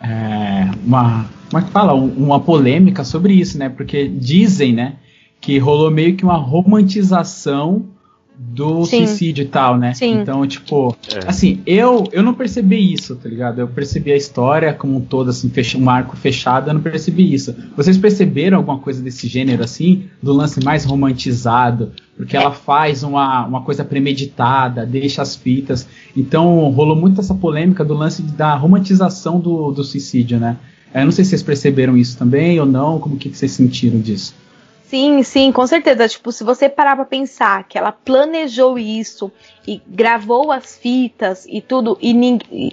É, 0.00 0.68
uma. 0.84 1.26
Como 1.50 1.62
é 1.62 1.66
que 1.66 1.70
fala? 1.72 1.94
Uma 1.94 2.40
polêmica 2.40 3.04
sobre 3.04 3.32
isso, 3.32 3.56
né? 3.58 3.68
Porque 3.68 4.06
dizem, 4.06 4.72
né? 4.74 4.96
Que 5.40 5.58
rolou 5.58 5.90
meio 5.90 6.14
que 6.14 6.24
uma 6.24 6.36
romantização 6.36 7.86
do 8.38 8.84
Sim. 8.84 9.06
suicídio 9.06 9.42
e 9.42 9.48
tal, 9.48 9.76
né? 9.76 9.94
Sim. 9.94 10.20
Então, 10.20 10.46
tipo, 10.46 10.96
É. 11.12 11.28
assim, 11.28 11.60
eu 11.66 12.04
eu 12.12 12.22
não 12.22 12.34
percebi 12.34 12.92
isso, 12.92 13.16
tá 13.16 13.28
ligado? 13.28 13.60
Eu 13.60 13.66
percebi 13.66 14.12
a 14.12 14.16
história 14.16 14.72
como 14.72 14.96
um 14.98 15.00
todo, 15.00 15.30
assim, 15.30 15.48
fecha, 15.50 15.76
um 15.76 15.90
arco 15.90 16.16
fechado, 16.16 16.70
eu 16.70 16.74
não 16.74 16.80
percebi 16.80 17.34
isso. 17.34 17.54
Vocês 17.76 17.98
perceberam 17.98 18.58
alguma 18.58 18.78
coisa 18.78 19.02
desse 19.02 19.26
gênero, 19.26 19.64
assim, 19.64 20.04
do 20.22 20.32
lance 20.32 20.62
mais 20.62 20.84
romantizado? 20.84 21.92
Porque 22.18 22.36
ela 22.36 22.50
faz 22.50 23.04
uma, 23.04 23.46
uma 23.46 23.62
coisa 23.62 23.84
premeditada, 23.84 24.84
deixa 24.84 25.22
as 25.22 25.36
fitas. 25.36 25.86
Então, 26.16 26.68
rolou 26.70 26.96
muito 26.96 27.20
essa 27.20 27.32
polêmica 27.32 27.84
do 27.84 27.94
lance 27.94 28.22
da 28.22 28.54
romantização 28.56 29.38
do, 29.38 29.70
do 29.70 29.84
suicídio, 29.84 30.38
né? 30.40 30.56
Eu 30.92 31.04
não 31.04 31.12
sei 31.12 31.22
se 31.24 31.30
vocês 31.30 31.42
perceberam 31.44 31.96
isso 31.96 32.18
também 32.18 32.58
ou 32.58 32.66
não, 32.66 32.98
como 32.98 33.16
que, 33.16 33.28
vocês 33.28 33.52
sentiram 33.52 34.00
disso? 34.00 34.34
Sim, 34.84 35.22
sim, 35.22 35.52
com 35.52 35.64
certeza. 35.64 36.08
Tipo, 36.08 36.32
se 36.32 36.42
você 36.42 36.68
parar 36.68 36.96
pra 36.96 37.04
pensar 37.04 37.62
que 37.68 37.78
ela 37.78 37.92
planejou 37.92 38.76
isso 38.78 39.30
e 39.66 39.80
gravou 39.86 40.50
as 40.50 40.76
fitas 40.76 41.46
e 41.48 41.60
tudo, 41.60 41.96
e 42.00 42.12
ninguém. 42.12 42.72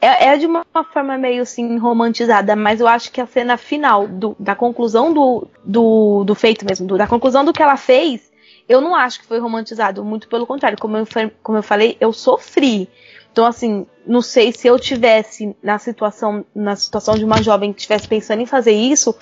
É, 0.00 0.26
é 0.28 0.36
de 0.36 0.46
uma 0.46 0.64
forma 0.92 1.18
meio 1.18 1.42
assim 1.42 1.78
romantizada, 1.78 2.54
mas 2.54 2.78
eu 2.80 2.86
acho 2.86 3.10
que 3.10 3.20
a 3.20 3.26
cena 3.26 3.56
final 3.56 4.06
do- 4.06 4.36
da 4.38 4.54
conclusão 4.54 5.12
do, 5.12 5.48
do, 5.64 6.22
do 6.24 6.34
feito 6.34 6.64
mesmo, 6.64 6.86
do- 6.86 6.98
da 6.98 7.06
conclusão 7.08 7.44
do 7.44 7.52
que 7.52 7.62
ela 7.62 7.76
fez, 7.76 8.30
eu 8.68 8.80
não 8.80 8.94
acho 8.94 9.20
que 9.20 9.26
foi 9.26 9.38
romantizado. 9.38 10.04
Muito 10.04 10.28
pelo 10.28 10.46
contrário, 10.46 10.78
como 10.78 10.96
eu, 10.96 11.06
como 11.42 11.58
eu 11.58 11.62
falei, 11.62 11.96
eu 12.00 12.12
sofri. 12.12 12.88
Então, 13.32 13.46
assim, 13.46 13.86
não 14.06 14.22
sei 14.22 14.52
se 14.52 14.68
eu 14.68 14.78
tivesse 14.78 15.56
na 15.62 15.78
situação, 15.78 16.44
na 16.54 16.76
situação 16.76 17.16
de 17.16 17.24
uma 17.24 17.42
jovem 17.42 17.72
que 17.72 17.80
estivesse 17.80 18.06
pensando 18.06 18.42
em 18.42 18.46
fazer 18.46 18.72
isso, 18.72 19.14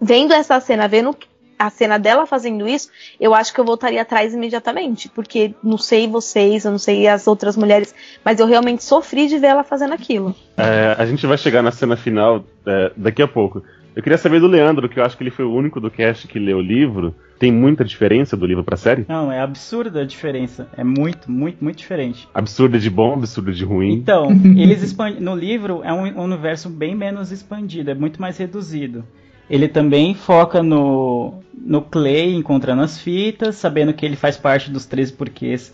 vendo 0.00 0.32
essa 0.32 0.58
cena, 0.58 0.88
vendo 0.88 1.14
a 1.58 1.70
cena 1.70 1.98
dela 1.98 2.24
fazendo 2.24 2.68
isso, 2.68 2.88
eu 3.20 3.34
acho 3.34 3.52
que 3.52 3.60
eu 3.60 3.64
voltaria 3.64 4.00
atrás 4.00 4.32
imediatamente, 4.32 5.08
porque 5.08 5.54
não 5.62 5.76
sei 5.76 6.06
vocês, 6.06 6.64
eu 6.64 6.70
não 6.70 6.78
sei 6.78 7.08
as 7.08 7.26
outras 7.26 7.56
mulheres, 7.56 7.94
mas 8.24 8.38
eu 8.38 8.46
realmente 8.46 8.84
sofri 8.84 9.26
de 9.26 9.38
ver 9.38 9.48
ela 9.48 9.64
fazendo 9.64 9.92
aquilo. 9.92 10.34
É, 10.56 10.94
a 10.96 11.04
gente 11.04 11.26
vai 11.26 11.36
chegar 11.36 11.62
na 11.62 11.72
cena 11.72 11.96
final 11.96 12.44
é, 12.64 12.92
daqui 12.96 13.20
a 13.20 13.28
pouco. 13.28 13.62
Eu 13.94 14.02
queria 14.02 14.18
saber 14.18 14.40
do 14.40 14.46
Leandro, 14.46 14.88
que 14.88 15.00
eu 15.00 15.04
acho 15.04 15.16
que 15.16 15.22
ele 15.22 15.30
foi 15.30 15.44
o 15.44 15.52
único 15.52 15.80
do 15.80 15.90
cast 15.90 16.28
que 16.28 16.38
leu 16.38 16.58
o 16.58 16.62
livro. 16.62 17.14
Tem 17.38 17.52
muita 17.52 17.84
diferença 17.84 18.36
do 18.36 18.46
livro 18.46 18.64
pra 18.64 18.76
série? 18.76 19.04
Não, 19.08 19.30
é 19.30 19.40
absurda 19.40 20.02
a 20.02 20.04
diferença. 20.04 20.68
É 20.76 20.84
muito, 20.84 21.30
muito, 21.30 21.62
muito 21.62 21.78
diferente. 21.78 22.28
Absurda 22.34 22.78
de 22.78 22.90
bom, 22.90 23.14
absurda 23.14 23.52
de 23.52 23.64
ruim. 23.64 23.92
Então, 23.92 24.28
eles. 24.56 24.96
No 25.20 25.34
livro 25.34 25.82
é 25.84 25.92
um 25.92 26.22
universo 26.22 26.68
bem 26.68 26.94
menos 26.94 27.32
expandido, 27.32 27.90
é 27.90 27.94
muito 27.94 28.20
mais 28.20 28.38
reduzido. 28.38 29.04
Ele 29.48 29.66
também 29.66 30.14
foca 30.14 30.62
no, 30.62 31.40
no 31.54 31.80
Clay 31.80 32.34
encontrando 32.34 32.82
as 32.82 33.00
fitas, 33.00 33.56
sabendo 33.56 33.94
que 33.94 34.04
ele 34.04 34.16
faz 34.16 34.36
parte 34.36 34.70
dos 34.70 34.84
13 34.84 35.12
porquês 35.14 35.72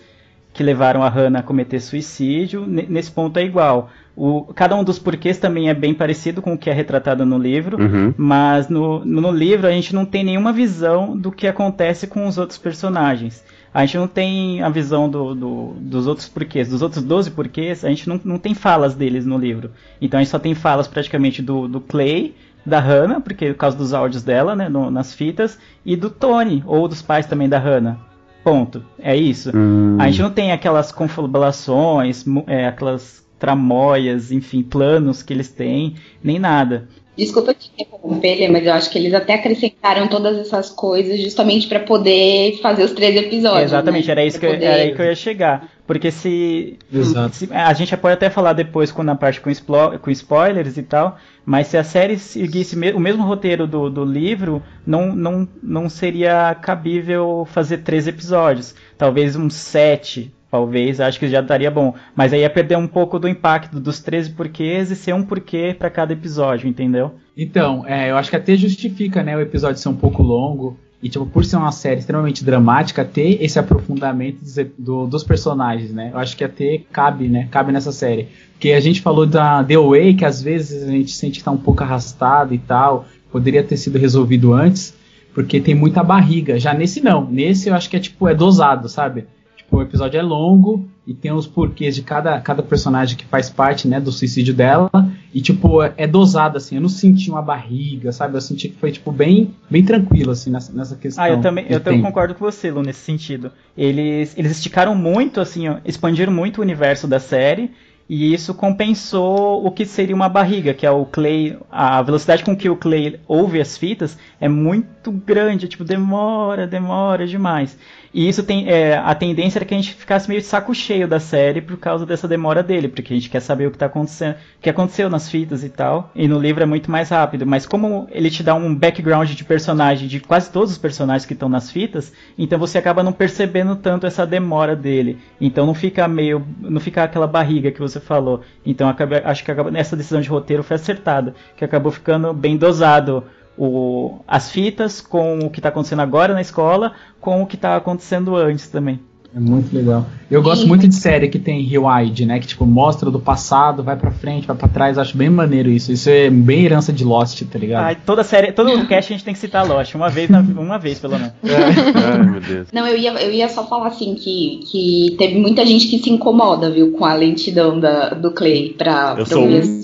que 0.54 0.62
levaram 0.62 1.02
a 1.02 1.08
Hannah 1.10 1.40
a 1.40 1.42
cometer 1.42 1.80
suicídio. 1.80 2.64
Nesse 2.66 3.10
ponto 3.10 3.36
é 3.38 3.44
igual. 3.44 3.90
O, 4.16 4.42
cada 4.54 4.76
um 4.76 4.84
dos 4.84 4.98
porquês 4.98 5.36
também 5.38 5.68
é 5.68 5.74
bem 5.74 5.92
parecido 5.92 6.40
com 6.40 6.54
o 6.54 6.58
que 6.58 6.70
é 6.70 6.72
retratado 6.72 7.26
no 7.26 7.36
livro, 7.36 7.76
Uhum. 7.82 8.14
mas 8.16 8.68
no, 8.68 9.04
no 9.04 9.32
livro 9.32 9.66
a 9.66 9.72
gente 9.72 9.92
não 9.92 10.06
tem 10.06 10.22
nenhuma 10.24 10.52
visão 10.52 11.16
do 11.16 11.32
que 11.32 11.48
acontece 11.48 12.06
com 12.06 12.26
os 12.28 12.38
outros 12.38 12.56
personagens. 12.56 13.44
A 13.74 13.84
gente 13.84 13.96
não 13.98 14.06
tem 14.06 14.62
a 14.62 14.68
visão 14.68 15.08
do, 15.10 15.34
do- 15.34 15.74
dos 15.80 16.06
outros 16.06 16.28
porquês, 16.28 16.68
dos 16.68 16.80
outros 16.80 17.02
12 17.02 17.32
porquês, 17.32 17.84
a 17.84 17.88
gente 17.88 18.08
não, 18.08 18.20
não 18.24 18.38
tem 18.38 18.54
falas 18.54 18.94
deles 18.94 19.26
no 19.26 19.36
livro. 19.36 19.72
Então 20.00 20.20
a 20.20 20.22
gente 20.22 20.30
só 20.30 20.38
tem 20.38 20.54
falas 20.54 20.86
praticamente 20.86 21.42
do, 21.42 21.66
do 21.66 21.80
Clay, 21.80 22.36
da 22.64 22.78
Hannah, 22.78 23.20
porque 23.20 23.48
por 23.48 23.56
causa 23.58 23.76
dos 23.76 23.92
áudios 23.92 24.22
dela, 24.22 24.54
né, 24.54 24.68
no- 24.68 24.92
nas 24.92 25.12
fitas, 25.12 25.58
e 25.84 25.96
do 25.96 26.08
Tony, 26.08 26.62
ou 26.64 26.86
dos 26.86 27.02
pais 27.02 27.26
também 27.26 27.48
da 27.48 27.58
Hannah. 27.58 27.98
Ponto. 28.44 28.84
É 28.98 29.16
isso. 29.16 29.50
Hum. 29.56 29.96
A 29.98 30.10
gente 30.10 30.20
não 30.20 30.30
tem 30.30 30.52
aquelas 30.52 30.92
confabulações, 30.92 32.24
é, 32.46 32.66
aquelas 32.66 33.24
tramóias, 33.38 34.30
enfim, 34.30 34.62
planos 34.62 35.22
que 35.22 35.32
eles 35.32 35.48
têm, 35.48 35.96
nem 36.22 36.38
nada. 36.38 36.86
Desculpa 37.16 37.54
te 37.54 37.70
interromper, 37.78 38.50
mas 38.50 38.66
eu 38.66 38.72
acho 38.72 38.90
que 38.90 38.98
eles 38.98 39.14
até 39.14 39.34
acrescentaram 39.34 40.08
todas 40.08 40.36
essas 40.36 40.68
coisas 40.68 41.20
justamente 41.20 41.68
pra 41.68 41.78
poder 41.80 42.58
fazer 42.60 42.82
os 42.82 42.90
três 42.92 43.14
episódios. 43.14 43.64
Exatamente, 43.70 44.06
né? 44.06 44.12
era 44.12 44.24
isso 44.24 44.40
que, 44.40 44.46
Pra 44.46 44.54
poder- 44.56 44.66
era 44.66 44.82
aí 44.82 44.94
que 44.96 45.00
eu 45.00 45.06
ia 45.06 45.14
chegar. 45.14 45.68
Porque 45.86 46.10
se, 46.10 46.76
Exato. 46.92 47.36
se- 47.36 47.48
A 47.52 47.72
gente 47.74 47.96
pode 47.98 48.14
até 48.14 48.28
falar 48.30 48.52
depois 48.54 48.90
com, 48.90 49.02
na 49.04 49.14
parte 49.14 49.40
com, 49.40 49.48
explo- 49.50 49.96
com 50.00 50.10
spoilers 50.10 50.76
e 50.76 50.82
tal, 50.82 51.16
mas 51.44 51.66
se 51.68 51.76
a 51.76 51.84
série 51.84 52.18
seguisse 52.18 52.74
o 52.74 52.98
mesmo 53.00 53.22
roteiro 53.22 53.66
do, 53.66 53.88
do 53.90 54.04
livro, 54.04 54.60
não, 54.84 55.14
não, 55.14 55.46
não 55.62 55.88
seria 55.88 56.52
cabível 56.60 57.46
fazer 57.48 57.78
três 57.78 58.08
episódios. 58.08 58.74
Talvez 58.98 59.36
uns 59.36 59.54
sete, 59.54 60.33
talvez, 60.54 61.00
acho 61.00 61.18
que 61.18 61.28
já 61.28 61.40
estaria 61.40 61.68
bom. 61.68 61.94
Mas 62.14 62.32
aí 62.32 62.42
ia 62.42 62.48
perder 62.50 62.78
um 62.78 62.86
pouco 62.86 63.18
do 63.18 63.26
impacto 63.28 63.80
dos 63.80 63.98
13 63.98 64.30
porquês 64.30 64.88
e 64.88 64.94
ser 64.94 65.12
um 65.12 65.24
porquê 65.24 65.74
pra 65.76 65.90
cada 65.90 66.12
episódio, 66.12 66.68
entendeu? 66.68 67.14
Então, 67.36 67.84
é, 67.88 68.12
eu 68.12 68.16
acho 68.16 68.30
que 68.30 68.36
até 68.36 68.54
justifica, 68.54 69.20
né, 69.20 69.36
o 69.36 69.40
episódio 69.40 69.80
ser 69.80 69.88
um 69.88 69.96
pouco 69.96 70.22
longo 70.22 70.76
e, 71.02 71.08
tipo, 71.08 71.26
por 71.26 71.44
ser 71.44 71.56
uma 71.56 71.72
série 71.72 71.98
extremamente 71.98 72.44
dramática, 72.44 73.04
ter 73.04 73.42
esse 73.42 73.58
aprofundamento 73.58 74.38
dos, 74.40 74.54
do- 74.78 75.06
dos 75.08 75.24
personagens, 75.24 75.90
né? 75.92 76.10
Eu 76.14 76.18
acho 76.20 76.36
que 76.36 76.44
até 76.44 76.82
cabe, 76.92 77.26
né, 77.26 77.48
cabe 77.50 77.72
nessa 77.72 77.90
série. 77.90 78.28
Porque 78.52 78.70
a 78.70 78.80
gente 78.80 79.00
falou 79.02 79.26
da 79.26 79.64
The 79.64 79.76
Way, 79.76 80.14
que 80.14 80.24
às 80.24 80.40
vezes 80.40 80.86
a 80.88 80.90
gente 80.92 81.10
sente 81.10 81.40
que 81.40 81.44
tá 81.44 81.50
um 81.50 81.56
pouco 81.58 81.82
arrastado 81.82 82.54
e 82.54 82.58
tal, 82.58 83.06
poderia 83.32 83.64
ter 83.64 83.76
sido 83.76 83.98
resolvido 83.98 84.52
antes, 84.54 84.94
porque 85.34 85.60
tem 85.60 85.74
muita 85.74 86.04
barriga. 86.04 86.60
Já 86.60 86.72
nesse 86.72 87.00
não, 87.02 87.28
nesse 87.28 87.68
eu 87.68 87.74
acho 87.74 87.90
que 87.90 87.96
é, 87.96 88.00
tipo, 88.00 88.28
é 88.28 88.34
dosado, 88.36 88.88
sabe? 88.88 89.24
Tipo, 89.64 89.78
o 89.78 89.82
episódio 89.82 90.18
é 90.18 90.22
longo 90.22 90.88
e 91.06 91.12
tem 91.12 91.32
os 91.32 91.46
porquês 91.46 91.94
de 91.94 92.02
cada, 92.02 92.40
cada 92.40 92.62
personagem 92.62 93.16
que 93.16 93.24
faz 93.24 93.50
parte, 93.50 93.88
né, 93.88 94.00
do 94.00 94.12
suicídio 94.12 94.54
dela. 94.54 94.90
E, 95.32 95.40
tipo, 95.40 95.82
é, 95.82 96.06
dosado, 96.06 96.56
assim. 96.58 96.76
Eu 96.76 96.80
não 96.80 96.88
senti 96.88 97.30
uma 97.30 97.42
barriga, 97.42 98.12
sabe? 98.12 98.36
Eu 98.36 98.40
senti 98.40 98.68
que 98.68 98.78
foi, 98.78 98.92
tipo, 98.92 99.10
bem, 99.10 99.54
bem 99.68 99.84
tranquilo, 99.84 100.30
assim, 100.30 100.50
nessa, 100.50 100.72
nessa 100.72 100.96
questão. 100.96 101.24
Ah, 101.24 101.28
eu 101.28 101.40
também, 101.40 101.66
eu 101.68 101.80
também 101.80 102.02
concordo 102.02 102.34
com 102.34 102.44
você, 102.44 102.70
Lu, 102.70 102.82
nesse 102.82 103.00
sentido. 103.00 103.50
Eles, 103.76 104.36
eles 104.38 104.52
esticaram 104.52 104.94
muito, 104.94 105.40
assim, 105.40 105.68
ó, 105.68 105.78
expandiram 105.84 106.32
muito 106.32 106.58
o 106.58 106.62
universo 106.62 107.08
da 107.08 107.18
série, 107.18 107.70
e 108.08 108.34
isso 108.34 108.54
compensou 108.54 109.66
o 109.66 109.70
que 109.70 109.86
seria 109.86 110.14
uma 110.14 110.28
barriga, 110.28 110.74
que 110.74 110.84
é 110.84 110.90
o 110.90 111.06
Clay. 111.06 111.56
A 111.70 112.02
velocidade 112.02 112.44
com 112.44 112.54
que 112.54 112.68
o 112.68 112.76
Clay 112.76 113.18
ouve 113.26 113.60
as 113.60 113.78
fitas 113.78 114.18
é 114.38 114.48
muito 114.48 115.10
grande, 115.10 115.66
tipo, 115.68 115.84
demora, 115.84 116.66
demora 116.66 117.26
demais. 117.26 117.76
E 118.14 118.28
isso 118.28 118.44
tem. 118.44 118.68
é, 118.68 118.96
a 118.96 119.12
tendência 119.12 119.58
era 119.58 119.64
que 119.64 119.74
a 119.74 119.76
gente 119.76 119.92
ficasse 119.92 120.28
meio 120.28 120.40
de 120.40 120.46
saco 120.46 120.72
cheio 120.72 121.08
da 121.08 121.18
série 121.18 121.60
por 121.60 121.76
causa 121.76 122.06
dessa 122.06 122.28
demora 122.28 122.62
dele, 122.62 122.86
porque 122.86 123.12
a 123.12 123.16
gente 123.16 123.28
quer 123.28 123.40
saber 123.40 123.66
o 123.66 123.72
que 123.72 123.76
tá 123.76 123.86
acontecendo, 123.86 124.34
o 124.34 124.62
que 124.62 124.70
aconteceu 124.70 125.10
nas 125.10 125.28
fitas 125.28 125.64
e 125.64 125.68
tal. 125.68 126.12
E 126.14 126.28
no 126.28 126.38
livro 126.38 126.62
é 126.62 126.66
muito 126.66 126.88
mais 126.88 127.08
rápido. 127.08 127.44
Mas 127.44 127.66
como 127.66 128.06
ele 128.12 128.30
te 128.30 128.44
dá 128.44 128.54
um 128.54 128.72
background 128.72 129.28
de 129.30 129.42
personagem 129.42 130.06
de 130.06 130.20
quase 130.20 130.48
todos 130.48 130.70
os 130.70 130.78
personagens 130.78 131.26
que 131.26 131.32
estão 131.32 131.48
nas 131.48 131.72
fitas, 131.72 132.12
então 132.38 132.56
você 132.56 132.78
acaba 132.78 133.02
não 133.02 133.12
percebendo 133.12 133.74
tanto 133.74 134.06
essa 134.06 134.24
demora 134.24 134.76
dele. 134.76 135.18
Então 135.40 135.66
não 135.66 135.74
fica 135.74 136.06
meio. 136.06 136.46
não 136.60 136.80
fica 136.80 137.02
aquela 137.02 137.26
barriga 137.26 137.72
que 137.72 137.80
você 137.80 137.98
falou. 137.98 138.42
Então 138.64 138.88
acaba, 138.88 139.22
acho 139.24 139.42
que 139.42 139.50
acaba, 139.50 139.76
essa 139.76 139.96
decisão 139.96 140.20
de 140.20 140.28
roteiro 140.28 140.62
foi 140.62 140.76
acertada, 140.76 141.34
que 141.56 141.64
acabou 141.64 141.90
ficando 141.90 142.32
bem 142.32 142.56
dosado 142.56 143.24
o, 143.56 144.20
as 144.26 144.50
fitas 144.50 145.00
com 145.00 145.38
o 145.40 145.50
que 145.50 145.58
está 145.58 145.68
acontecendo 145.68 146.02
agora 146.02 146.34
na 146.34 146.40
escola, 146.40 146.94
com 147.20 147.42
o 147.42 147.46
que 147.46 147.56
está 147.56 147.76
acontecendo 147.76 148.36
antes 148.36 148.68
também. 148.68 149.00
É 149.36 149.40
muito 149.40 149.74
legal. 149.74 150.06
Eu 150.30 150.40
gosto 150.42 150.64
muito 150.66 150.86
de 150.86 150.94
série 150.94 151.28
que 151.28 151.40
tem 151.40 151.60
rewind, 151.64 152.20
né? 152.24 152.38
Que, 152.38 152.46
tipo, 152.46 152.64
mostra 152.64 153.10
do 153.10 153.18
passado, 153.18 153.82
vai 153.82 153.96
pra 153.96 154.12
frente, 154.12 154.46
vai 154.46 154.54
pra 154.56 154.68
trás. 154.68 154.96
Acho 154.96 155.16
bem 155.16 155.28
maneiro 155.28 155.68
isso. 155.68 155.90
Isso 155.90 156.08
é 156.08 156.30
bem 156.30 156.64
herança 156.64 156.92
de 156.92 157.04
Lost, 157.04 157.42
tá 157.42 157.58
ligado? 157.58 157.82
Ai, 157.84 157.96
toda 158.06 158.22
série, 158.22 158.52
todo 158.52 158.70
cast 158.86 159.12
a 159.12 159.16
gente 159.16 159.24
tem 159.24 159.34
que 159.34 159.40
citar 159.40 159.66
Lost, 159.66 159.92
uma 159.96 160.08
vez, 160.08 160.30
na- 160.30 160.38
uma 160.40 160.78
vez 160.78 161.00
pelo 161.00 161.14
menos. 161.18 161.32
Ai, 161.42 162.22
meu 162.30 162.40
Deus. 162.40 162.68
Não, 162.72 162.86
eu 162.86 162.96
ia, 162.96 163.10
eu 163.22 163.32
ia 163.32 163.48
só 163.48 163.66
falar 163.66 163.88
assim 163.88 164.14
que, 164.14 164.60
que 164.70 165.16
teve 165.18 165.36
muita 165.38 165.66
gente 165.66 165.88
que 165.88 165.98
se 165.98 166.10
incomoda, 166.10 166.70
viu, 166.70 166.92
com 166.92 167.04
a 167.04 167.14
lentidão 167.14 167.80
da, 167.80 168.10
do 168.10 168.30
Clay 168.30 168.74
pra, 168.78 169.10
Eu 169.18 169.24
pra 169.24 169.26
sou 169.26 169.44
um. 169.44 169.80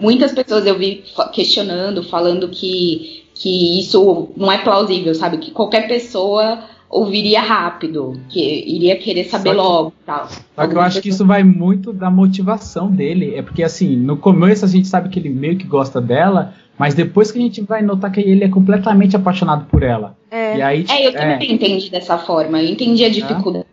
Muitas 0.00 0.30
pessoas 0.32 0.64
eu 0.64 0.78
vi 0.78 1.02
questionando, 1.32 2.02
falando 2.04 2.48
que, 2.50 3.24
que 3.34 3.80
isso 3.80 4.28
não 4.36 4.52
é 4.52 4.58
plausível, 4.58 5.12
sabe? 5.14 5.38
Que 5.38 5.50
qualquer 5.50 5.88
pessoa 5.88 6.60
ouviria 6.88 7.40
rápido, 7.40 8.20
que 8.28 8.40
iria 8.40 8.96
querer 8.96 9.24
saber 9.24 9.50
Só 9.50 9.54
que- 9.54 9.60
logo 9.60 9.92
e 10.02 10.06
tal. 10.06 10.28
Só 10.28 10.66
que 10.66 10.74
eu 10.74 10.80
acho 10.80 11.02
que 11.02 11.08
isso 11.08 11.26
vai 11.26 11.42
muito 11.42 11.92
da 11.92 12.10
motivação 12.10 12.90
dele. 12.90 13.34
É 13.34 13.42
porque, 13.42 13.62
assim, 13.62 13.96
no 13.96 14.16
começo 14.16 14.64
a 14.64 14.68
gente 14.68 14.86
sabe 14.88 15.08
que 15.08 15.18
ele 15.18 15.28
meio 15.30 15.56
que 15.56 15.66
gosta 15.66 16.00
dela, 16.00 16.54
mas 16.78 16.94
depois 16.94 17.30
que 17.32 17.38
a 17.38 17.42
gente 17.42 17.60
vai 17.62 17.82
notar 17.82 18.12
que 18.12 18.20
ele 18.20 18.44
é 18.44 18.48
completamente 18.48 19.16
apaixonado 19.16 19.66
por 19.66 19.82
ela. 19.82 20.16
É. 20.30 20.58
E 20.58 20.62
aí, 20.62 20.84
É, 20.88 21.06
eu 21.06 21.10
tipo, 21.10 21.22
também 21.22 21.52
entendi 21.52 21.90
dessa 21.90 22.18
forma. 22.18 22.62
Eu 22.62 22.70
entendi 22.70 23.04
a 23.04 23.08
dificuldade 23.08 23.66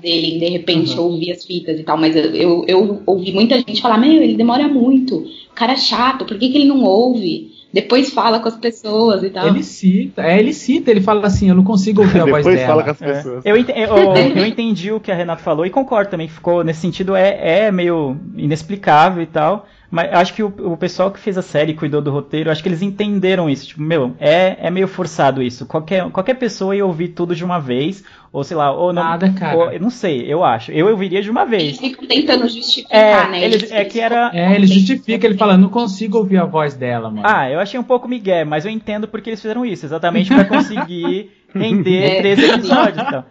dele 0.00 0.36
em, 0.36 0.38
de 0.38 0.48
repente, 0.50 0.96
Uhum. 0.96 1.06
ouvir 1.12 1.32
as 1.32 1.44
fitas 1.44 1.80
e 1.80 1.82
tal, 1.82 1.96
mas 1.96 2.14
eu, 2.14 2.26
eu, 2.34 2.64
eu 2.68 3.02
ouvi 3.06 3.32
muita 3.32 3.56
gente 3.56 3.82
falar, 3.82 3.98
meu, 3.98 4.22
ele 4.22 4.36
demora 4.36 4.68
muito, 4.68 5.16
o 5.16 5.54
cara 5.54 5.72
é 5.72 5.76
chato, 5.76 6.24
por 6.24 6.38
que, 6.38 6.48
que 6.48 6.56
ele 6.58 6.66
não 6.68 6.84
ouve? 6.84 7.52
Depois 7.74 8.10
fala 8.10 8.38
com 8.40 8.48
as 8.48 8.56
pessoas 8.56 9.22
e 9.24 9.30
tal. 9.30 9.48
ele 9.48 9.62
cita, 9.64 10.22
é, 10.22 10.38
ele 10.38 10.52
cita, 10.52 10.90
ele 10.92 11.00
fala 11.00 11.26
assim, 11.26 11.48
eu 11.48 11.54
não 11.56 11.64
consigo 11.64 12.02
ouvir 12.02 12.20
a 12.20 12.24
voz 12.24 12.36
Depois 12.46 12.56
dela. 12.56 12.66
fala 12.68 12.84
com 12.84 12.90
as 12.90 13.02
É. 13.02 13.06
pessoas. 13.12 13.44
Eu, 13.44 13.56
ente- 13.56 13.72
eu- 13.72 14.14
eu 14.40 14.46
entendi 14.46 14.92
o 14.92 15.00
que 15.00 15.10
a 15.10 15.14
Renata 15.14 15.42
falou 15.42 15.66
e 15.66 15.70
concordo 15.70 16.10
também. 16.10 16.28
Ficou 16.28 16.62
nesse 16.62 16.80
sentido 16.80 17.16
é, 17.16 17.66
é 17.66 17.72
meio 17.72 18.16
inexplicável 18.36 19.22
e 19.22 19.26
tal. 19.26 19.66
Mas 19.94 20.12
acho 20.12 20.34
que 20.34 20.42
o, 20.42 20.52
o 20.72 20.76
pessoal 20.76 21.10
que 21.10 21.20
fez 21.20 21.38
a 21.38 21.42
série 21.42 21.72
cuidou 21.72 22.02
do 22.02 22.10
roteiro, 22.10 22.50
acho 22.50 22.60
que 22.60 22.68
eles 22.68 22.82
entenderam 22.82 23.48
isso. 23.48 23.68
Tipo, 23.68 23.80
meu, 23.82 24.14
é, 24.18 24.56
é 24.60 24.70
meio 24.70 24.88
forçado 24.88 25.40
isso. 25.40 25.66
Qualquer, 25.66 26.10
qualquer 26.10 26.34
pessoa 26.34 26.74
ia 26.74 26.84
ouvir 26.84 27.08
tudo 27.08 27.34
de 27.36 27.44
uma 27.44 27.60
vez, 27.60 28.02
ou 28.32 28.42
sei 28.42 28.56
lá, 28.56 28.72
ou 28.72 28.92
não. 28.92 29.04
Nada, 29.04 29.30
cara. 29.32 29.56
ou- 29.56 29.70
eu 29.70 29.78
não 29.80 29.90
sei, 29.90 30.24
eu 30.26 30.42
acho. 30.42 30.72
Eu 30.72 30.88
ouviria 30.88 31.22
de 31.22 31.30
uma 31.30 31.42
Eles 31.42 31.50
vez. 31.50 31.78
ficam 31.78 32.08
tentando 32.08 32.48
justificar, 32.48 33.28
É, 33.28 33.30
né? 33.30 33.44
eles- 33.44 33.70
é 33.70 33.84
que 33.84 34.00
era. 34.00 34.32
É, 34.34 34.54
ele 34.56 34.66
justifica, 34.66 35.26
ele 35.26 35.36
fala, 35.38 35.56
não 35.56 35.68
consigo 35.68 36.18
ouvir 36.18 36.38
a 36.38 36.44
voz 36.44 36.74
dela, 36.74 37.08
mano. 37.08 37.22
Ah, 37.24 37.48
eu 37.48 37.60
achei 37.60 37.78
um 37.78 37.84
pouco 37.84 38.08
migué, 38.08 38.44
mas 38.44 38.64
eu 38.64 38.72
entendo 38.72 39.06
porque 39.06 39.30
eles 39.30 39.40
fizeram 39.40 39.64
isso, 39.64 39.86
exatamente 39.86 40.34
pra 40.34 40.44
conseguir 40.44 41.30
render 41.54 42.02
É. 42.16 42.20
13 42.20 42.44
episódios. 42.50 43.06
Então. 43.06 43.24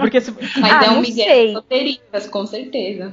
Porque 0.00 0.20
se, 0.20 0.32
Mas 0.60 0.72
Ah, 0.72 0.84
é 0.84 0.90
um 0.90 0.94
não 0.94 1.00
Miguel 1.02 1.54
roteiristas, 1.54 2.26
com 2.28 2.46
certeza. 2.46 3.12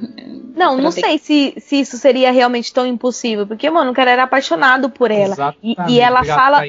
Não, 0.55 0.73
Pra 0.75 0.83
não 0.83 0.91
ter- 0.91 1.01
sei 1.01 1.17
se, 1.17 1.53
se 1.59 1.79
isso 1.79 1.97
seria 1.97 2.31
realmente 2.31 2.73
tão 2.73 2.85
impossível, 2.85 3.45
porque, 3.45 3.69
mano, 3.69 3.91
o 3.91 3.93
cara 3.93 4.11
era 4.11 4.23
apaixonado 4.23 4.89
por 4.89 5.11
ela. 5.11 5.55
E, 5.61 5.71
Exatamente, 5.71 5.91
e 5.91 5.99
ela 5.99 6.17
obrigado, 6.19 6.37
fala. 6.39 6.67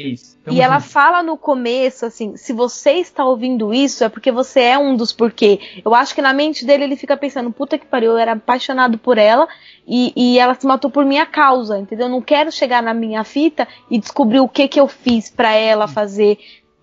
E 0.51 0.61
ela 0.63 0.81
fala 0.81 1.23
no 1.23 1.37
começo, 1.37 2.07
assim, 2.07 2.35
se 2.37 2.53
você 2.55 2.93
está 2.93 3.23
ouvindo 3.25 3.73
isso, 3.75 4.03
é 4.03 4.09
porque 4.09 4.33
você 4.33 4.61
é 4.61 4.79
um 4.79 4.97
dos 4.97 5.13
porquê. 5.13 5.61
Eu 5.85 5.95
acho 5.95 6.15
que 6.15 6.23
na 6.23 6.33
mente 6.33 6.65
dele 6.65 6.85
ele 6.85 6.97
fica 6.97 7.17
pensando, 7.19 7.51
puta 7.53 7.77
que 7.79 7.85
pariu, 7.85 8.13
eu 8.13 8.19
era 8.19 8.33
apaixonado 8.33 8.97
por 8.97 9.19
ela 9.19 9.47
e, 9.87 10.13
e 10.17 10.39
ela 10.39 10.55
se 10.55 10.67
matou 10.67 10.91
por 10.91 11.05
minha 11.05 11.27
causa, 11.27 11.79
entendeu? 11.79 12.07
Eu 12.07 12.11
não 12.11 12.23
quero 12.23 12.51
chegar 12.51 12.83
na 12.83 12.95
minha 12.95 13.23
fita 13.25 13.69
e 13.91 13.99
descobrir 13.99 14.41
o 14.41 14.49
que 14.49 14.69
que 14.69 14.81
eu 14.81 14.89
fiz 14.89 15.29
pra 15.31 15.53
ela 15.53 15.87
fazer 15.87 16.39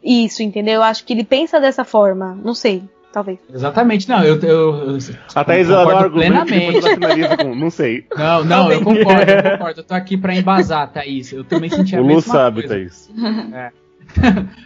isso, 0.05 0.43
entendeu? 0.43 0.75
Eu 0.75 0.83
acho 0.83 1.03
que 1.05 1.11
ele 1.13 1.23
pensa 1.23 1.59
dessa 1.59 1.83
forma, 1.83 2.37
não 2.43 2.53
sei, 2.53 2.83
talvez. 3.11 3.39
Exatamente, 3.53 4.07
não, 4.07 4.23
eu, 4.23 4.35
eu, 4.39 4.75
eu 4.91 4.97
A 5.33 5.43
Thaís 5.43 5.67
depois 5.67 6.11
plenamente. 6.11 6.79
com, 7.43 7.55
não 7.55 7.69
sei. 7.69 8.05
Não, 8.15 8.43
não, 8.45 8.71
eu 8.71 8.81
concordo, 8.81 9.31
eu 9.31 9.51
concordo. 9.51 9.79
Eu 9.79 9.83
tô 9.83 9.93
aqui 9.93 10.15
pra 10.17 10.35
embasar, 10.35 10.91
Thaís. 10.91 11.31
Eu 11.33 11.43
também 11.43 11.69
senti 11.69 11.95
a 11.95 11.99
O 11.99 12.01
Lu 12.03 12.07
mesma 12.15 12.33
sabe, 12.33 12.61
coisa. 12.61 12.75
Thaís. 12.75 13.09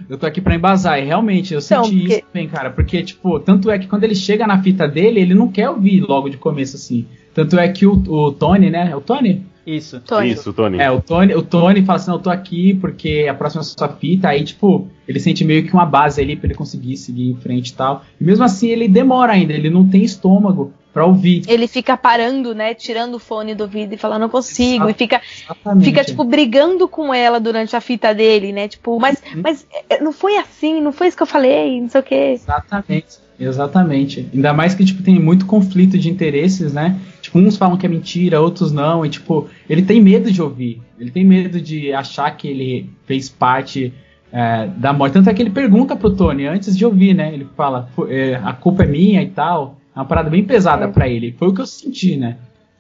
Eu 0.10 0.18
tô 0.18 0.26
aqui 0.26 0.42
pra 0.42 0.54
embasar. 0.54 1.00
E 1.00 1.06
realmente, 1.06 1.54
eu 1.54 1.60
Então, 1.60 1.84
senti 1.86 1.98
porque- 2.00 2.14
isso 2.16 2.24
também, 2.32 2.48
cara. 2.50 2.70
Porque, 2.70 3.02
tipo, 3.04 3.40
tanto 3.40 3.72
é 3.72 3.80
que 3.80 3.88
quando 3.88 4.04
ele 4.04 4.14
chega 4.14 4.46
na 4.46 4.62
fita 4.62 4.88
dele, 4.88 5.22
ele 5.22 5.34
não 5.34 5.48
quer 5.48 5.70
ouvir 5.70 6.02
logo 6.02 6.30
de 6.30 6.38
começo, 6.38 6.76
assim. 6.76 7.08
Tanto 7.34 7.58
é 7.58 7.68
que 7.70 7.86
o, 7.86 7.94
o 7.94 8.32
Tony, 8.34 8.70
né? 8.70 8.90
É 8.92 8.96
o 8.96 9.02
Tony? 9.02 9.46
Isso. 9.76 10.00
Tony. 10.02 10.32
Isso, 10.32 10.52
Tony. 10.54 10.80
É, 10.80 10.90
o 10.92 11.02
Tony, 11.02 11.34
o 11.36 11.42
Tony 11.42 11.84
fala 11.84 11.98
assim, 11.98 12.10
não, 12.10 12.18
eu 12.18 12.22
tô 12.24 12.30
aqui 12.30 12.74
porque 12.76 13.28
a 13.30 13.34
próxima 13.34 13.62
é 13.62 13.66
sua 13.66 13.88
fita, 13.90 14.30
aí, 14.30 14.44
tipo, 14.44 14.88
ele 15.08 15.20
sente 15.20 15.44
meio 15.46 15.66
que 15.66 15.74
uma 15.74 15.86
base 15.86 16.22
ali 16.22 16.36
pra 16.36 16.48
ele 16.48 16.56
conseguir 16.56 16.98
seguir 16.98 17.30
em 17.32 17.36
frente 17.36 17.70
e 17.70 17.74
tal. 17.74 18.04
E 18.20 18.24
mesmo 18.24 18.44
assim, 18.44 18.68
ele 18.70 18.88
demora 18.88 19.34
ainda, 19.34 19.54
ele 19.54 19.70
não 19.70 19.88
tem 19.88 20.04
estômago 20.04 20.74
pra 20.92 21.06
ouvir. 21.06 21.44
Ele 21.48 21.68
fica 21.68 21.96
parando, 21.96 22.56
né, 22.56 22.74
tirando 22.74 23.14
o 23.16 23.20
fone 23.20 23.54
do 23.54 23.62
ouvido 23.66 23.94
e 23.94 23.98
falando, 23.98 24.22
não 24.22 24.30
consigo, 24.30 24.86
Exato. 24.86 24.90
e 24.90 24.94
fica, 24.94 25.22
Exatamente. 25.46 25.86
fica, 25.86 26.04
tipo, 26.04 26.24
brigando 26.24 26.88
com 26.88 27.14
ela 27.14 27.40
durante 27.40 27.76
a 27.76 27.82
fita 27.82 28.14
dele, 28.14 28.52
né? 28.52 28.68
Tipo, 28.68 29.00
mas, 29.00 29.22
Uhum. 29.36 29.42
mas 29.44 29.68
é, 29.90 30.02
não 30.02 30.12
foi 30.12 30.36
assim, 30.38 30.82
não 30.82 30.92
foi 30.92 31.08
isso 31.08 31.16
que 31.18 31.24
eu 31.24 31.28
falei, 31.28 31.80
não 31.80 31.90
sei 31.90 32.02
o 32.02 32.04
quê. 32.04 32.16
Exatamente, 32.34 33.18
exatamente. 33.40 34.28
Ainda 34.34 34.54
mais 34.54 34.74
que, 34.76 34.84
tipo, 34.84 35.02
tem 35.02 35.20
muito 35.20 35.46
conflito 35.46 35.98
de 35.98 36.10
interesses, 36.10 36.74
né? 36.74 37.00
Tipo, 37.22 37.40
uns 37.40 37.58
falam 37.58 37.78
que 37.78 37.86
é 37.86 37.90
mentira, 37.90 38.42
outros 38.42 38.72
não, 38.72 39.06
e, 39.06 39.10
tipo, 39.10 39.48
ele 39.70 39.82
tem 39.82 40.02
medo 40.02 40.32
de 40.32 40.42
ouvir. 40.42 40.82
Ele 41.00 41.12
tem 41.12 41.24
medo 41.26 41.62
de 41.62 41.94
achar 41.94 42.30
que 42.36 42.48
ele 42.48 42.90
fez 43.06 43.30
parte 43.30 43.94
é, 44.32 44.68
da 44.78 44.94
morte. 44.94 45.14
Tanto 45.14 45.30
é 45.30 45.34
que 45.34 45.42
ele 45.42 45.50
pergunta 45.50 45.96
pro 45.96 46.12
Tony 46.16 46.46
antes 46.46 46.78
de 46.78 46.86
ouvir, 46.86 47.16
né? 47.16 47.34
Ele 47.34 47.48
fala, 47.58 47.90
"Pô, 47.96 48.08
é, 48.08 48.36
a 48.36 48.54
culpa 48.54 48.84
é 48.84 48.88
minha 48.88 49.24
e 49.24 49.30
tal. 49.30 49.80
É 49.96 50.00
uma 50.00 50.06
parada 50.06 50.30
bem 50.30 50.44
pesada 50.44 50.86
É. 50.86 50.88
pra 50.88 51.08
ele. 51.10 51.34
Foi 51.38 51.48
o 51.48 51.54
que 51.54 51.62
eu 51.62 51.66
senti, 51.66 52.16
né? 52.16 52.38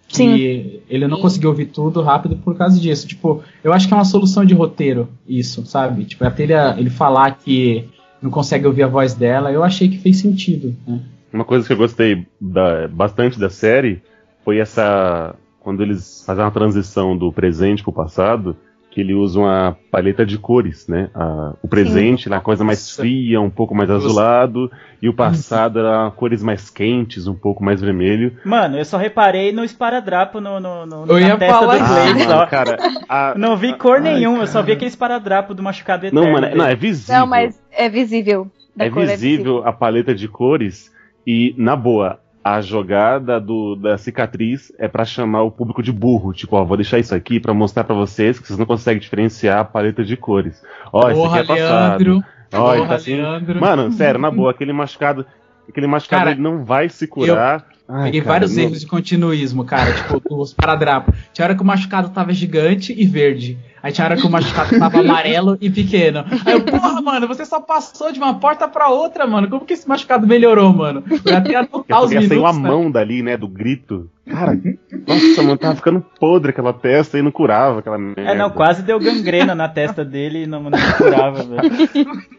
Sim. 0.07 0.35
E 0.35 0.79
ele 0.89 1.07
não 1.07 1.19
conseguiu 1.19 1.49
ouvir 1.49 1.65
tudo 1.67 2.01
rápido 2.01 2.35
por 2.35 2.55
causa 2.57 2.79
disso. 2.79 3.07
Tipo, 3.07 3.43
eu 3.63 3.71
acho 3.73 3.87
que 3.87 3.93
é 3.93 3.97
uma 3.97 4.05
solução 4.05 4.43
de 4.45 4.53
roteiro, 4.53 5.07
isso, 5.27 5.65
sabe? 5.65 6.05
Tipo, 6.05 6.23
até 6.25 6.43
ele, 6.43 6.53
ele 6.77 6.89
falar 6.89 7.31
que 7.31 7.85
não 8.21 8.29
consegue 8.31 8.65
ouvir 8.67 8.83
a 8.83 8.87
voz 8.87 9.13
dela, 9.13 9.51
eu 9.51 9.63
achei 9.63 9.87
que 9.89 9.97
fez 9.97 10.17
sentido, 10.19 10.75
né? 10.87 10.99
Uma 11.31 11.45
coisa 11.45 11.65
que 11.67 11.73
eu 11.73 11.77
gostei 11.77 12.25
da- 12.41 12.87
bastante 12.87 13.39
da 13.39 13.49
série 13.49 14.01
foi 14.43 14.57
essa. 14.57 15.35
Quando 15.59 15.83
eles 15.83 16.23
fazem 16.25 16.43
uma 16.43 16.51
transição 16.51 17.15
do 17.15 17.31
presente 17.31 17.83
pro 17.83 17.91
passado, 17.93 18.55
que 18.91 18.99
ele 19.01 19.13
usa 19.13 19.39
uma 19.39 19.77
paleta 19.91 20.25
de 20.25 20.37
cores, 20.37 20.87
né? 20.87 21.09
A- 21.13 21.53
o 21.61 21.67
presente 21.67 22.27
era 22.27 22.37
uma 22.37 22.41
coisa 22.41 22.63
mais 22.63 22.95
fria, 22.95 23.39
um 23.39 23.49
pouco 23.49 23.75
mais 23.75 23.89
azulado, 23.89 24.71
e 25.01 25.07
o 25.07 25.13
passado 25.13 25.77
era 25.79 26.09
cores 26.11 26.41
mais 26.41 26.69
quentes, 26.71 27.27
um 27.27 27.35
pouco 27.35 27.63
mais 27.63 27.79
vermelho. 27.81 28.35
Mano, 28.43 28.77
eu 28.77 28.85
só 28.85 28.97
reparei 28.97 29.51
no 29.51 29.63
esparadrapo 29.63 30.41
no, 30.41 30.59
no, 30.59 30.85
no- 30.87 31.05
Eu 31.07 31.19
na 31.19 31.27
ia 31.27 31.37
testa 31.37 31.59
falar 31.59 31.77
do 31.77 31.83
mano, 32.17 32.19
só. 32.21 32.45
cara. 32.47 32.77
a- 33.07 33.33
Não 33.37 33.55
vi 33.55 33.73
cor 33.77 33.97
Ai, 33.97 34.01
nenhuma, 34.15 34.43
eu 34.43 34.47
só 34.47 34.61
vi 34.63 34.71
aquele 34.71 34.89
esparadrapo 34.89 35.53
do 35.53 35.61
machucado 35.61 36.07
eterno. 36.07 36.25
Não, 36.25 36.31
mano, 36.33 36.47
dele. 36.47 36.57
não, 36.57 36.65
é 36.65 36.75
visível. 36.75 37.19
Não, 37.19 37.27
mas 37.27 37.61
é 37.71 37.87
visível. 37.89 38.49
Da 38.75 38.85
É 38.85 38.89
cor, 38.89 39.05
visível 39.05 39.67
a 39.67 39.71
paleta 39.71 40.15
de 40.15 40.27
cores 40.27 40.91
e, 41.27 41.53
na 41.57 41.75
boa, 41.75 42.19
a 42.43 42.61
jogada 42.61 43.39
do, 43.39 43.75
da 43.75 43.97
cicatriz 43.97 44.71
é 44.77 44.87
pra 44.87 45.05
chamar 45.05 45.43
o 45.43 45.51
público 45.51 45.83
de 45.83 45.91
burro. 45.91 46.33
Tipo, 46.33 46.55
ó, 46.55 46.63
vou 46.63 46.77
deixar 46.77 46.99
isso 46.99 47.13
aqui 47.13 47.39
pra 47.39 47.53
mostrar 47.53 47.83
pra 47.83 47.95
vocês 47.95 48.39
que 48.39 48.47
vocês 48.47 48.57
não 48.57 48.65
conseguem 48.65 49.01
diferenciar 49.01 49.59
a 49.59 49.65
paleta 49.65 50.03
de 50.03 50.15
cores. 50.15 50.63
Ó, 50.91 51.09
esse 51.09 51.21
aqui 51.21 51.37
é 51.37 51.43
passado. 51.43 52.03
Leandro. 52.03 52.23
Ó, 52.53 52.75
Porra, 52.75 52.87
tá 52.87 52.95
assim. 52.95 53.15
Leandro. 53.15 53.59
Mano, 53.59 53.91
sério, 53.91 54.19
na 54.19 54.31
boa, 54.31 54.51
aquele 54.51 54.73
machucado. 54.73 55.25
Aquele 55.67 55.85
machucado 55.85 56.21
Cara, 56.21 56.31
ele 56.31 56.41
não 56.41 56.63
vai 56.63 56.89
se 56.89 57.05
curar. 57.05 57.65
Ai, 57.91 58.03
Peguei 58.05 58.21
cara, 58.21 58.33
vários 58.33 58.55
não- 58.55 58.63
erros 58.63 58.81
de 58.81 58.85
continuismo, 58.87 59.65
cara, 59.65 59.91
tipo, 59.91 60.21
os 60.39 60.53
paradrapos. 60.53 61.15
Tinha 61.33 61.45
hora 61.45 61.55
que 61.55 61.61
o 61.63 61.65
machucado 61.65 62.09
tava 62.09 62.31
gigante 62.31 62.93
e 62.95 63.03
verde. 63.05 63.57
Aí 63.81 63.91
tinha 63.91 64.05
hora 64.05 64.15
que 64.17 64.27
o 64.27 64.29
machucado 64.29 64.77
tava 64.77 64.99
amarelo 65.01 65.57
e 65.59 65.69
pequeno. 65.71 66.23
Aí 66.45 66.53
eu, 66.53 66.61
porra, 66.61 67.01
mano, 67.01 67.27
você 67.27 67.45
só 67.45 67.59
passou 67.61 68.11
de 68.11 68.19
uma 68.19 68.35
porta 68.39 68.67
pra 68.67 68.89
outra, 68.89 69.25
mano. 69.25 69.49
Como 69.49 69.65
que 69.65 69.73
esse 69.73 69.87
machucado 69.89 70.27
melhorou, 70.27 70.71
mano? 70.71 71.03
Eu 71.25 71.35
até 71.37 71.55
anotar 71.55 72.03
os 72.03 72.11
porque 72.11 72.27
saiu 72.27 72.45
a 72.45 72.53
minutos. 72.53 72.57
né? 72.57 72.69
mão 72.69 72.91
dali, 72.91 73.23
né, 73.23 73.35
do 73.37 73.47
grito. 73.47 74.07
Cara, 74.29 74.59
nossa, 75.07 75.41
mano, 75.41 75.57
tava 75.57 75.75
ficando 75.75 76.05
podre 76.19 76.51
aquela 76.51 76.73
testa 76.73 77.17
e 77.17 77.21
não 77.23 77.31
curava 77.31 77.79
aquela 77.79 77.97
merda. 77.97 78.21
É, 78.21 78.35
não, 78.35 78.51
quase 78.51 78.83
deu 78.83 78.99
gangrena 78.99 79.55
na 79.55 79.67
testa 79.67 80.05
dele 80.05 80.43
e 80.43 80.45
não, 80.47 80.61
não 80.61 80.71
curava, 80.97 81.41
velho. 81.43 82.19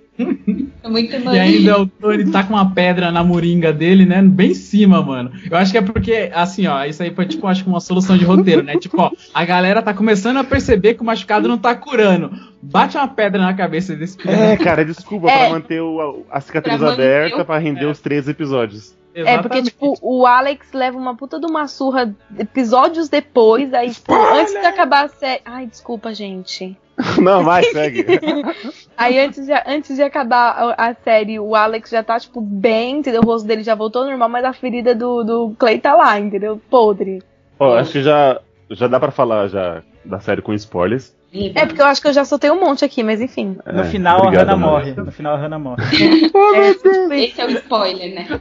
É 0.83 0.89
muito 0.89 1.15
E 1.17 1.39
ainda 1.39 1.81
o 1.81 1.87
Tony 1.87 2.31
tá 2.31 2.43
com 2.43 2.55
uma 2.55 2.71
pedra 2.73 3.11
na 3.13 3.23
moringa 3.23 3.73
dele, 3.73 4.05
né? 4.07 4.23
Bem 4.23 4.51
em 4.51 4.55
cima, 4.55 5.03
mano. 5.03 5.31
Eu 5.51 5.57
acho 5.57 5.71
que 5.73 5.79
é 5.79 5.83
porque, 5.83 6.31
assim, 6.35 6.67
ó, 6.67 6.85
isso 6.85 7.03
aí 7.03 7.15
foi, 7.15 7.27
tipo, 7.27 7.47
acho 7.47 7.63
que 7.65 7.69
uma 7.71 7.81
solução 7.81 8.17
de 8.17 8.25
roteiro, 8.25 8.63
né? 8.63 8.77
Tipo, 8.77 9.01
ó, 9.03 9.11
a 9.35 9.45
galera 9.45 9.83
tá 9.83 9.93
começando 9.95 10.39
a 10.39 10.45
perceber 10.45 10.95
que 10.95 11.03
o 11.03 11.05
machucado 11.05 11.49
não 11.49 11.59
tá 11.59 11.75
curando. 11.75 12.31
Bate 12.63 12.97
uma 12.97 13.09
pedra 13.09 13.41
na 13.41 13.55
cabeça 13.55 13.95
desse 13.95 14.17
filho. 14.17 14.35
É, 14.35 14.57
cara, 14.57 14.85
desculpa 14.85 15.31
É. 15.31 15.39
pra 15.39 15.51
manter 15.51 15.81
o- 15.81 16.25
a, 16.31 16.41
cicatriz 16.41 16.77
Pra 16.79 16.91
manter 16.91 17.03
aberta 17.03 17.43
o- 17.43 17.45
pra 17.45 17.59
render 17.59 17.87
os 17.87 18.01
três 18.01 18.29
episódios. 18.29 18.95
É, 19.13 19.39
porque, 19.39 19.61
tipo, 19.63 19.99
o 20.01 20.25
Alex 20.25 20.73
leva 20.73 20.97
uma 20.97 21.17
puta 21.17 21.41
de 21.41 21.45
uma 21.47 21.67
surra 21.67 22.15
episódios 22.39 23.09
depois, 23.09 23.75
aí, 23.75 23.91
tipo, 23.91 24.15
antes 24.15 24.53
de 24.53 24.59
acabar 24.65 25.07
a 25.07 25.09
série. 25.09 25.41
Ai, 25.45 25.67
desculpa, 25.67 26.15
gente. 26.15 26.77
Não, 27.21 27.43
vai, 27.45 27.63
segue. 27.65 28.05
Aí 28.97 29.19
antes 29.19 29.47
de, 29.47 29.53
antes 29.67 29.97
de 29.97 30.03
acabar 30.03 30.75
a, 30.77 30.89
a 30.91 30.95
série, 30.95 31.39
o 31.41 31.55
Alex 31.55 31.91
já 31.91 32.03
tá, 32.03 32.19
tipo, 32.21 32.41
bem, 32.41 32.99
entendeu? 32.99 33.23
O 33.23 33.27
rosto 33.27 33.47
dele 33.47 33.63
já 33.63 33.75
voltou 33.75 34.03
ao 34.03 34.09
normal, 34.09 34.29
mas 34.29 34.45
a 34.45 34.53
ferida 34.53 34.95
do, 34.95 35.23
do 35.25 35.55
Clay 35.59 35.79
tá 35.79 35.95
lá, 35.95 36.19
entendeu? 36.19 36.61
Podre. 36.71 37.23
Ó, 37.59 37.77
acho 37.77 37.93
que 37.93 38.03
já, 38.03 38.41
já 38.71 38.87
dá 38.87 38.99
pra 39.01 39.11
falar 39.11 39.49
já 39.49 39.83
da 40.05 40.21
série 40.21 40.43
com 40.43 40.53
spoilers. 40.55 41.15
É, 41.55 41.65
porque 41.65 41.81
eu 41.81 41.87
acho 41.87 42.03
que 42.03 42.09
eu 42.09 42.13
já 42.13 42.25
soltei 42.25 42.51
um 42.51 42.59
monte 42.59 42.85
aqui, 42.85 43.05
mas 43.05 43.21
enfim. 43.21 43.57
No 43.73 43.83
É, 43.83 43.85
final 43.85 44.19
obrigado, 44.19 44.49
a 44.49 44.53
Hannah 44.55 44.67
morre. 44.67 44.93
No 44.95 45.13
final 45.13 45.35
a 45.35 45.39
Hannah 45.39 45.59
morre. 45.61 45.83
Esse 47.25 47.41
é 47.41 47.47
o 47.47 47.51
spoiler, 47.51 48.15
né? 48.15 48.41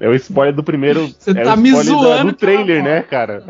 É 0.00 0.08
o 0.08 0.14
spoiler 0.14 0.54
do 0.54 0.62
primeiro. 0.62 1.08
Você 1.18 1.32
é 1.32 1.42
tá 1.42 1.54
o 1.54 1.56
me 1.56 1.70
spoiler 1.70 1.92
da- 1.94 2.00
zoando, 2.00 2.30
do 2.30 2.36
trailer, 2.36 2.82
cara. 2.84 2.94
né, 2.94 3.02
cara? 3.02 3.44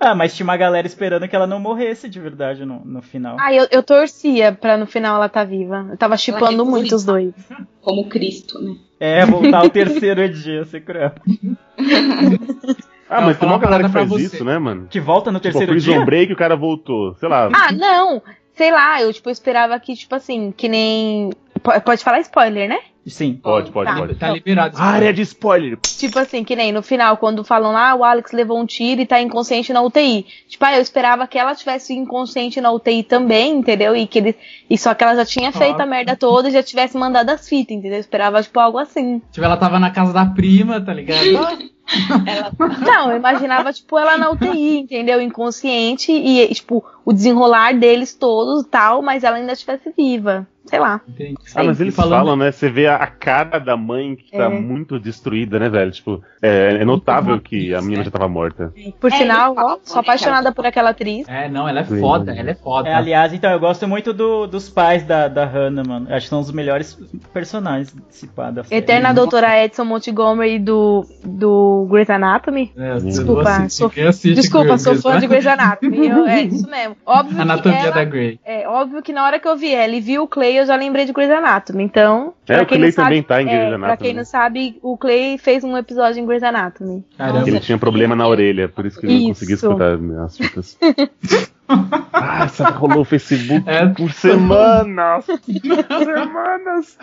Ah, 0.00 0.14
mas 0.14 0.34
tinha 0.36 0.44
uma 0.44 0.56
galera 0.56 0.86
esperando 0.86 1.26
que 1.26 1.34
ela 1.34 1.46
não 1.46 1.58
morresse 1.58 2.08
de 2.08 2.20
verdade 2.20 2.64
no, 2.64 2.84
no 2.84 3.02
final. 3.02 3.36
Ah, 3.40 3.52
eu, 3.52 3.66
eu 3.70 3.82
torcia 3.82 4.52
pra 4.52 4.76
no 4.76 4.86
final 4.86 5.16
ela 5.16 5.28
tá 5.28 5.42
viva. 5.42 5.88
Eu 5.90 5.96
tava 5.96 6.16
chipando 6.16 6.64
muito 6.64 6.94
os 6.94 7.04
dois. 7.04 7.34
Como 7.80 8.08
Cristo, 8.08 8.62
né? 8.62 8.76
É, 9.00 9.26
voltar 9.26 9.58
ao 9.58 9.70
terceiro 9.70 10.28
dia, 10.28 10.64
ser 10.64 10.80
cruel. 10.82 11.12
Ah, 13.08 13.20
Eu 13.20 13.26
mas 13.26 13.38
tem 13.38 13.48
falar 13.48 13.52
uma 13.52 13.58
galera 13.58 13.84
que 13.84 13.92
faz 13.92 14.10
isso, 14.12 14.44
né, 14.44 14.58
mano? 14.58 14.86
Que 14.88 15.00
volta 15.00 15.32
no 15.32 15.38
Tipo, 15.38 15.52
terceiro 15.52 15.72
Prison 15.72 15.92
dia? 15.92 16.04
Break 16.04 16.32
o 16.32 16.36
cara 16.36 16.54
voltou. 16.54 17.14
Sei 17.14 17.28
lá. 17.28 17.48
Ah, 17.52 17.72
não. 17.72 18.22
Sei 18.54 18.70
lá, 18.70 19.00
eu 19.00 19.12
tipo 19.12 19.30
esperava 19.30 19.78
que, 19.78 19.94
tipo 19.94 20.14
assim, 20.14 20.52
que 20.52 20.68
nem. 20.68 21.30
Po- 21.72 21.80
Pode 21.80 22.02
falar 22.04 22.20
spoiler, 22.20 22.68
né? 22.68 22.78
Sim. 23.06 23.40
Pode, 23.42 23.70
pode, 23.72 23.90
Tá. 23.90 23.96
pode. 23.96 24.14
Tá 24.16 24.30
liberado. 24.32 24.76
Área 24.78 25.12
de 25.14 25.22
spoiler. 25.22 25.78
Tipo 25.80 26.18
assim, 26.18 26.44
que 26.44 26.54
nem 26.54 26.70
no 26.72 26.82
final, 26.82 27.16
quando 27.16 27.42
falam 27.42 27.72
lá, 27.72 27.94
o 27.94 28.04
Alex 28.04 28.32
levou 28.32 28.58
um 28.60 28.66
tiro 28.66 29.00
e 29.00 29.06
tá 29.06 29.18
inconsciente 29.18 29.72
na 29.72 29.80
UTI. 29.80 30.26
Tipo, 30.46 30.64
ah, 30.66 30.76
eu 30.76 30.82
esperava 30.82 31.26
que 31.26 31.38
ela 31.38 31.54
tivesse 31.54 31.94
inconsciente 31.94 32.60
na 32.60 32.70
UTI 32.70 33.02
também, 33.02 33.52
entendeu? 33.56 33.96
E 33.96 34.06
que 34.06 34.18
ele. 34.18 34.36
E 34.68 34.76
só 34.76 34.92
que 34.94 35.02
ela 35.02 35.14
já 35.16 35.24
tinha 35.24 35.50
feito 35.52 35.80
a 35.80 35.86
merda 35.86 36.14
toda 36.16 36.48
e 36.50 36.52
já 36.52 36.62
tivesse 36.62 36.98
mandado 36.98 37.30
as 37.30 37.48
fitas, 37.48 37.74
entendeu? 37.78 37.96
Eu 37.96 38.00
esperava, 38.00 38.42
tipo, 38.42 38.60
algo 38.60 38.76
assim. 38.78 39.22
Tipo, 39.32 39.44
ela 39.46 39.56
tava 39.56 39.78
na 39.78 39.90
casa 39.90 40.12
da 40.12 40.26
prima, 40.26 40.78
tá 40.78 40.92
ligado? 40.92 41.68
Não, 42.84 43.10
eu 43.10 43.16
imaginava, 43.16 43.72
tipo, 43.72 43.98
ela 43.98 44.18
na 44.18 44.30
UTI, 44.30 44.78
entendeu? 44.80 45.20
Inconsciente 45.22 46.12
e, 46.12 46.46
tipo, 46.54 46.84
o 47.08 47.12
desenrolar 47.12 47.72
deles 47.78 48.12
todos 48.14 48.64
e 48.64 48.68
tal, 48.68 49.00
mas 49.00 49.24
ela 49.24 49.36
ainda 49.38 49.52
estivesse 49.54 49.90
viva. 49.96 50.46
Sei 50.66 50.78
lá. 50.78 51.00
Entendi. 51.08 51.34
Ah, 51.54 51.64
mas 51.64 51.80
eles 51.80 51.96
falando- 51.96 52.18
falam, 52.18 52.36
né? 52.36 52.52
Você 52.52 52.68
vê 52.68 52.86
a, 52.88 52.96
a 52.96 53.06
cara 53.06 53.58
da 53.58 53.74
mãe 53.74 54.14
que 54.14 54.30
tá 54.32 54.44
É. 54.44 54.48
muito 54.50 55.00
destruída, 55.00 55.58
né, 55.58 55.66
velho? 55.70 55.90
Tipo, 55.90 56.22
é, 56.42 56.76
é 56.82 56.84
notável 56.84 57.40
que 57.40 57.72
a 57.74 57.80
menina 57.80 58.04
já 58.04 58.10
tava 58.10 58.28
morta. 58.28 58.70
Por 59.00 59.10
É, 59.10 59.16
sinal, 59.16 59.54
falam, 59.54 59.72
ó, 59.76 59.78
sou 59.82 59.96
né, 59.96 60.00
apaixonada 60.02 60.52
por 60.52 60.66
aquela 60.66 60.90
atriz. 60.90 61.26
É, 61.26 61.48
não, 61.48 61.66
ela 61.66 61.80
é 61.80 61.84
foda, 61.84 62.34
ela 62.34 62.50
é 62.50 62.54
foda. 62.54 62.86
É, 62.86 62.94
aliás, 62.94 63.32
então, 63.32 63.50
eu 63.50 63.58
gosto 63.58 63.88
muito 63.88 64.12
do- 64.12 64.46
dos 64.46 64.68
pais 64.68 65.02
da, 65.04 65.26
da 65.26 65.46
Hannah, 65.46 65.84
mano. 65.88 66.06
Acho 66.10 66.26
que 66.26 66.28
são 66.28 66.40
os 66.40 66.52
melhores 66.52 66.98
personagens 67.32 67.96
da 68.52 68.62
série. 68.64 68.76
Eterna 68.82 69.14
doutora 69.14 69.64
Edson 69.64 69.86
Montgomery 69.86 70.58
do, 70.58 71.02
do 71.24 71.86
Grey's 71.90 72.10
Anatomy. 72.10 72.72
É, 72.76 72.96
Desculpa, 72.98 73.70
sou- 73.70 73.90
Desculpa, 74.34 74.76
sou 74.76 74.96
fã 74.96 75.18
de. 75.18 75.26
Grey's 75.26 75.46
Anatomy. 75.46 76.08
Eu- 76.08 76.26
é 76.26 76.42
isso 76.44 76.68
mesmo. 76.68 76.94
Óbvio 77.06 77.40
Anatomia 77.40 77.78
que 77.78 77.86
ela, 77.86 77.94
da 77.94 78.04
Grey. 78.04 78.38
é 78.44 78.68
óbvio 78.68 79.02
que 79.02 79.12
na 79.12 79.24
hora 79.24 79.38
que 79.40 79.48
eu 79.48 79.56
vi 79.56 79.74
ela 79.74 79.94
e 79.94 80.00
vi 80.00 80.18
o 80.18 80.26
Clay, 80.26 80.58
eu 80.58 80.66
já 80.66 80.76
lembrei 80.76 81.04
de 81.06 81.12
Grey's 81.12 81.30
Anatomy. 81.30 81.82
Então, 81.84 82.34
É, 82.46 82.56
o 82.60 82.66
quem 82.66 82.78
Clay 82.78 82.80
não 82.80 82.92
sabe, 82.92 83.06
também 83.08 83.22
tá 83.22 83.40
em 83.42 83.46
Grey's 83.46 83.60
é, 83.62 83.66
Anatomy, 83.66 83.84
Pra 83.86 83.96
quem 83.96 84.12
né? 84.12 84.18
não 84.18 84.24
sabe, 84.26 84.78
o 84.82 84.96
Clay 84.98 85.38
fez 85.38 85.64
um 85.64 85.76
episódio 85.76 86.20
em 86.20 86.26
Grey's 86.26 86.42
Anatomy. 86.42 87.04
Caramba. 87.16 87.48
Ele 87.48 87.60
tinha 87.60 87.78
problema 87.78 88.14
na 88.14 88.26
orelha, 88.28 88.68
por 88.68 88.84
isso 88.84 89.00
que 89.00 89.06
ele 89.06 89.20
não 89.20 89.28
conseguia 89.28 89.54
escutar 89.54 89.98
as 90.24 90.36
fitas. 90.36 90.78
ah, 92.12 92.44
essa 92.44 92.68
rolou 92.70 93.00
o 93.00 93.04
Facebook 93.04 93.62
É. 93.68 93.86
por 93.86 94.12
semanas. 94.12 95.24
Por 95.26 96.04
semanas. 96.04 96.98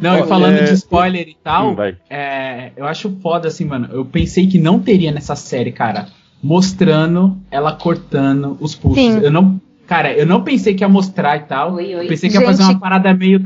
Não, 0.00 0.18
e 0.18 0.26
falando 0.26 0.56
é- 0.58 0.64
de 0.64 0.72
spoiler 0.74 1.28
e 1.28 1.36
tal, 1.42 1.72
Hum, 1.72 1.76
é, 2.08 2.72
eu 2.76 2.86
acho 2.86 3.10
foda 3.22 3.48
assim, 3.48 3.64
mano. 3.66 3.88
Eu 3.92 4.04
pensei 4.04 4.46
que 4.46 4.58
não 4.58 4.80
teria 4.80 5.12
nessa 5.12 5.36
série, 5.36 5.72
cara, 5.72 6.06
mostrando 6.42 7.38
ela 7.50 7.72
cortando 7.72 8.56
os 8.60 8.74
pulsos. 8.74 9.02
Sim. 9.02 9.20
Eu 9.20 9.30
não. 9.30 9.60
Cara, 9.86 10.12
eu 10.12 10.24
não 10.24 10.42
pensei 10.42 10.74
que 10.74 10.82
ia 10.82 10.88
mostrar 10.88 11.36
e 11.36 11.40
tal. 11.40 11.74
Oi, 11.74 11.94
oi. 11.94 12.04
Eu 12.04 12.08
pensei 12.08 12.30
que 12.30 12.36
ia 12.36 12.44
fazer 12.44 12.62
Gente. 12.62 12.74
uma 12.74 12.80
parada 12.80 13.12
meio 13.12 13.40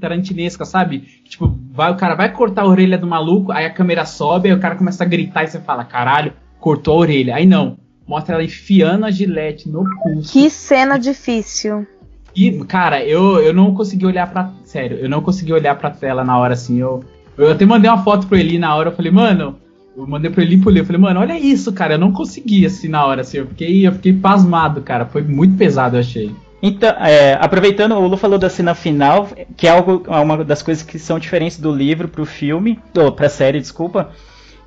tarantinesca, 0.00 0.64
sabe? 0.64 1.00
Tipo, 1.28 1.54
vai, 1.70 1.92
o 1.92 1.96
cara 1.96 2.14
vai 2.14 2.32
cortar 2.32 2.62
a 2.62 2.66
orelha 2.66 2.96
do 2.96 3.06
maluco, 3.06 3.52
aí 3.52 3.66
a 3.66 3.70
câmera 3.70 4.06
sobe, 4.06 4.48
aí 4.48 4.54
o 4.54 4.60
cara 4.60 4.74
começa 4.74 5.04
a 5.04 5.06
gritar 5.06 5.44
e 5.44 5.48
você 5.48 5.60
fala, 5.60 5.84
caralho, 5.84 6.32
cortou 6.58 6.94
a 6.94 6.98
orelha. 6.98 7.34
Aí 7.34 7.44
não. 7.44 7.76
Mostra 8.06 8.34
ela 8.34 8.44
enfiando 8.44 9.04
a 9.04 9.10
gilete 9.10 9.68
no 9.68 9.84
pulso. 10.02 10.32
Que 10.32 10.48
cena 10.48 10.98
difícil. 10.98 11.86
E, 12.34 12.50
cara, 12.64 13.04
eu, 13.04 13.38
eu 13.40 13.52
não 13.52 13.74
consegui 13.74 14.06
olhar 14.06 14.30
pra. 14.30 14.50
Sério, 14.64 14.96
eu 14.96 15.08
não 15.08 15.20
consegui 15.20 15.52
olhar 15.52 15.76
pra 15.76 15.90
tela 15.90 16.24
na 16.24 16.38
hora 16.38 16.54
assim. 16.54 16.78
Eu, 16.78 17.04
eu 17.36 17.52
até 17.52 17.66
mandei 17.66 17.90
uma 17.90 18.02
foto 18.02 18.26
pro 18.26 18.38
Eli 18.38 18.58
na 18.58 18.74
hora. 18.74 18.88
Eu 18.88 18.96
falei, 18.96 19.12
mano. 19.12 19.56
Eu 19.96 20.06
mandei 20.06 20.30
pro 20.30 20.40
Eli 20.42 20.54
e 20.56 20.58
pro 20.58 20.70
Leo. 20.70 20.82
Eu 20.82 20.86
falei, 20.86 21.00
mano, 21.00 21.20
olha 21.20 21.38
isso, 21.38 21.72
cara. 21.72 21.94
Eu 21.94 21.98
não 21.98 22.12
consegui 22.12 22.64
assim 22.64 22.88
na 22.88 23.04
hora, 23.04 23.20
assim. 23.20 23.38
Eu 23.38 23.46
fiquei, 23.46 23.86
eu 23.86 23.92
fiquei 23.92 24.12
pasmado, 24.12 24.80
cara. 24.80 25.04
Foi 25.06 25.22
muito 25.22 25.56
pesado, 25.56 25.96
eu 25.96 26.00
achei. 26.00 26.30
Então, 26.62 26.90
é, 26.90 27.34
aproveitando, 27.40 27.92
o 27.96 28.06
Lu 28.06 28.16
falou 28.16 28.38
da 28.38 28.48
cena 28.48 28.74
final, 28.74 29.28
que 29.56 29.66
é 29.66 29.70
algo, 29.70 30.04
é 30.06 30.16
uma 30.20 30.44
das 30.44 30.62
coisas 30.62 30.82
que 30.84 30.98
são 30.98 31.18
diferentes 31.18 31.58
do 31.58 31.72
livro 31.74 32.06
pro 32.08 32.24
filme, 32.24 32.78
ou 32.96 33.10
pra 33.10 33.28
série, 33.28 33.58
desculpa, 33.58 34.10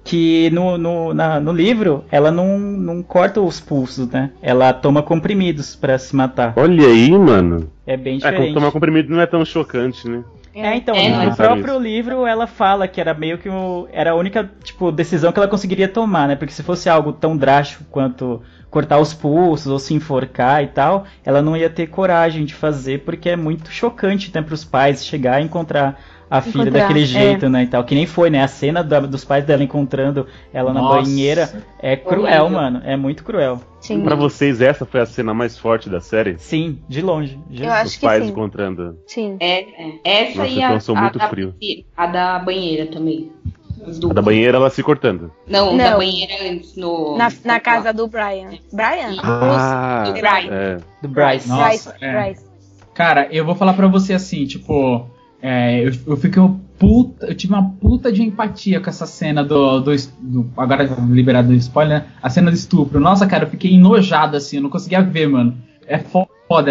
que 0.03 0.49
no, 0.51 0.77
no, 0.77 1.13
na- 1.13 1.39
no 1.39 1.53
livro 1.53 2.03
ela 2.11 2.29
não, 2.31 2.59
não 2.59 3.01
corta 3.01 3.39
os 3.41 3.61
pulsos, 3.61 4.09
né? 4.09 4.31
Ela 4.41 4.73
toma 4.73 5.01
comprimidos 5.01 5.73
pra 5.75 5.97
se 5.97 6.13
matar. 6.15 6.53
Olha 6.57 6.85
aí, 6.85 7.09
mano. 7.11 7.69
É 7.87 7.95
bem 7.95 8.15
É, 8.15 8.17
diferente. 8.17 8.53
tomar 8.53 8.71
comprimido 8.73 9.09
não 9.11 9.21
é 9.21 9.25
tão 9.25 9.43
chocante, 9.45 10.07
né? 10.09 10.21
É, 10.55 10.73
então, 10.77 10.95
É, 10.95 11.09
no 11.09 11.31
é. 11.31 11.35
próprio 11.35 11.77
livro 11.77 12.25
ela 12.25 12.47
fala 12.47 12.87
que 12.87 13.01
era 13.01 13.13
meio 13.13 13.37
que 13.37 13.49
o, 13.49 13.87
era 13.91 14.11
a 14.11 14.15
única, 14.15 14.49
tipo, 14.63 14.89
decisão 14.89 15.31
que 15.33 15.37
ela 15.39 15.49
conseguiria 15.49 15.87
tomar, 15.89 16.29
né? 16.29 16.35
Porque 16.37 16.53
se 16.53 16.63
fosse 16.63 16.89
algo 16.89 17.11
tão 17.11 17.35
drástico 17.35 17.83
quanto 17.91 18.41
cortar 18.69 18.99
os 18.99 19.13
pulsos 19.13 19.67
ou 19.67 19.79
se 19.79 19.93
enforcar 19.93 20.63
e 20.63 20.67
tal, 20.67 21.05
ela 21.25 21.41
não 21.41 21.57
ia 21.57 21.69
ter 21.69 21.87
coragem 21.87 22.45
de 22.45 22.53
fazer 22.53 23.03
porque 23.03 23.29
é 23.29 23.35
muito 23.35 23.69
chocante, 23.69 24.31
né, 24.33 24.41
pros 24.41 24.63
pais 24.65 25.05
chegar 25.05 25.41
e 25.41 25.45
encontrar 25.45 25.99
a 26.37 26.41
filha 26.41 26.61
Encontrar, 26.63 26.81
daquele 26.81 27.03
é. 27.03 27.05
jeito, 27.05 27.49
né, 27.49 27.63
e 27.63 27.67
tal. 27.67 27.83
Que 27.83 27.95
nem 27.95 28.05
foi, 28.05 28.29
né? 28.29 28.43
A 28.43 28.47
cena 28.47 28.83
da- 28.83 28.99
dos 29.01 29.23
pais 29.25 29.43
dela 29.45 29.63
encontrando 29.63 30.27
ela 30.53 30.73
na 30.73 30.81
Nossa. 30.81 31.01
banheira 31.01 31.63
é 31.79 31.95
cruel, 31.95 32.43
Horrível. 32.43 32.49
mano. 32.49 32.81
É 32.85 32.95
muito 32.95 33.23
cruel. 33.23 33.59
Sim. 33.79 34.01
Pra 34.01 34.15
vocês, 34.15 34.61
essa 34.61 34.85
foi 34.85 34.99
a 35.01 35.05
cena 35.05 35.33
mais 35.33 35.57
forte 35.57 35.89
da 35.89 35.99
série? 36.01 36.37
Sim, 36.39 36.79
de 36.89 37.01
longe. 37.01 37.39
Eu 37.51 37.71
acho 37.71 37.85
Os 37.87 37.95
que 37.97 38.01
pais 38.05 38.23
sim. 38.23 38.29
encontrando. 38.31 38.97
Sim. 39.05 39.37
É, 39.39 39.59
é. 39.61 39.93
Essa 40.03 40.39
Nossa, 40.39 40.49
e 40.51 40.63
a, 40.63 40.67
a 40.69 41.01
muito 41.01 41.19
da, 41.19 41.29
frio. 41.29 41.53
a 41.95 42.07
da 42.07 42.39
banheira 42.39 42.87
também. 42.87 43.31
A 43.81 43.91
duas. 43.91 44.15
da 44.15 44.21
banheira, 44.21 44.57
ela 44.57 44.69
se 44.71 44.81
cortando. 44.81 45.31
Não, 45.47 45.77
da 45.77 45.91
Não. 45.91 45.97
banheira 45.97 46.33
antes, 46.49 46.75
no. 46.75 47.15
Na, 47.17 47.27
na 47.43 47.59
casa 47.59 47.93
do 47.93 48.07
Brian. 48.07 48.49
Brian? 48.73 49.15
Ah, 49.21 50.03
do 50.07 50.13
Brian. 50.13 50.49
é. 50.51 50.77
Do 51.03 51.07
Bryce. 51.09 51.47
Nossa, 51.47 51.63
Bryce. 51.91 51.93
é. 52.01 52.11
Bryce. 52.23 52.45
Cara, 52.95 53.27
eu 53.29 53.45
vou 53.45 53.53
falar 53.53 53.73
pra 53.73 53.87
você 53.87 54.13
assim, 54.13 54.45
tipo. 54.45 55.05
É, 55.47 55.87
eu, 55.87 55.91
eu 56.07 56.17
fiquei 56.17 56.41
um 56.41 56.59
puta. 56.79 57.27
Eu 57.27 57.35
tive 57.35 57.53
uma 57.53 57.69
puta 57.69 58.11
de 58.11 58.23
empatia 58.23 58.79
com 58.79 58.89
essa 58.89 59.05
cena 59.05 59.43
do. 59.43 59.79
do, 59.79 59.91
do- 60.19 60.49
agora 60.57 60.83
liberado 61.09 61.49
do 61.49 61.53
spoiler, 61.53 61.99
né? 61.99 62.05
A 62.21 62.29
cena 62.29 62.49
do 62.49 62.55
estupro. 62.55 62.99
Nossa, 62.99 63.27
cara, 63.27 63.43
eu 63.45 63.49
fiquei 63.49 63.73
enojado 63.75 64.35
assim, 64.37 64.57
eu 64.57 64.63
não 64.63 64.69
conseguia 64.69 65.01
ver, 65.01 65.27
mano. 65.27 65.55
É 65.87 65.99
foda. 65.99 66.25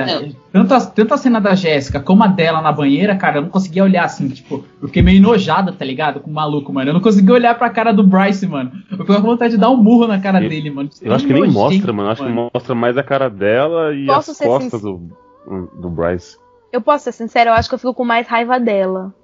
Não. 0.04 0.32
Tanto 0.52 0.74
a, 0.74 0.80
tanto 0.80 1.14
a 1.14 1.16
cena 1.16 1.40
da 1.40 1.54
Jéssica 1.54 2.00
como 2.00 2.24
a 2.24 2.26
dela 2.26 2.60
na 2.60 2.72
banheira, 2.72 3.14
cara, 3.16 3.38
eu 3.38 3.42
não 3.42 3.48
conseguia 3.48 3.84
olhar 3.84 4.04
assim, 4.04 4.28
tipo, 4.28 4.64
eu 4.82 4.88
fiquei 4.88 5.02
meio 5.02 5.18
enojado, 5.18 5.72
tá 5.72 5.84
ligado? 5.84 6.18
Com 6.20 6.30
o 6.30 6.34
maluco, 6.34 6.72
mano. 6.72 6.90
Eu 6.90 6.94
não 6.94 7.00
conseguia 7.00 7.34
olhar 7.34 7.56
pra 7.56 7.70
cara 7.70 7.92
do 7.92 8.04
Bryce, 8.04 8.46
mano. 8.46 8.72
Eu 8.90 8.98
fiquei 8.98 9.14
com 9.16 9.22
vontade 9.22 9.54
de 9.54 9.60
dar 9.60 9.70
um 9.70 9.76
murro 9.76 10.06
na 10.08 10.18
cara 10.20 10.42
Eu- 10.42 10.48
dele, 10.48 10.70
mano. 10.70 10.90
Eu 11.00 11.14
acho 11.14 11.26
que 11.26 11.32
nem 11.32 11.48
mostra, 11.50 11.92
mano. 11.92 12.08
Eu 12.08 12.12
Acho 12.12 12.24
que 12.24 12.32
mostra 12.32 12.74
mais 12.74 12.96
a 12.98 13.02
cara 13.04 13.30
dela 13.30 13.94
e 13.94 14.06
Posso 14.06 14.32
as 14.32 14.38
costas 14.38 14.80
do, 14.80 15.10
do 15.80 15.90
Bryce. 15.90 16.37
Eu 16.74 16.80
posso 16.80 17.04
ser 17.04 17.12
sincera, 17.12 17.50
eu 17.50 17.54
acho 17.54 17.68
que 17.68 17.76
eu 17.76 17.78
fico 17.78 17.94
com 17.94 18.04
mais 18.04 18.26
raiva 18.26 18.58
dela. 18.58 19.14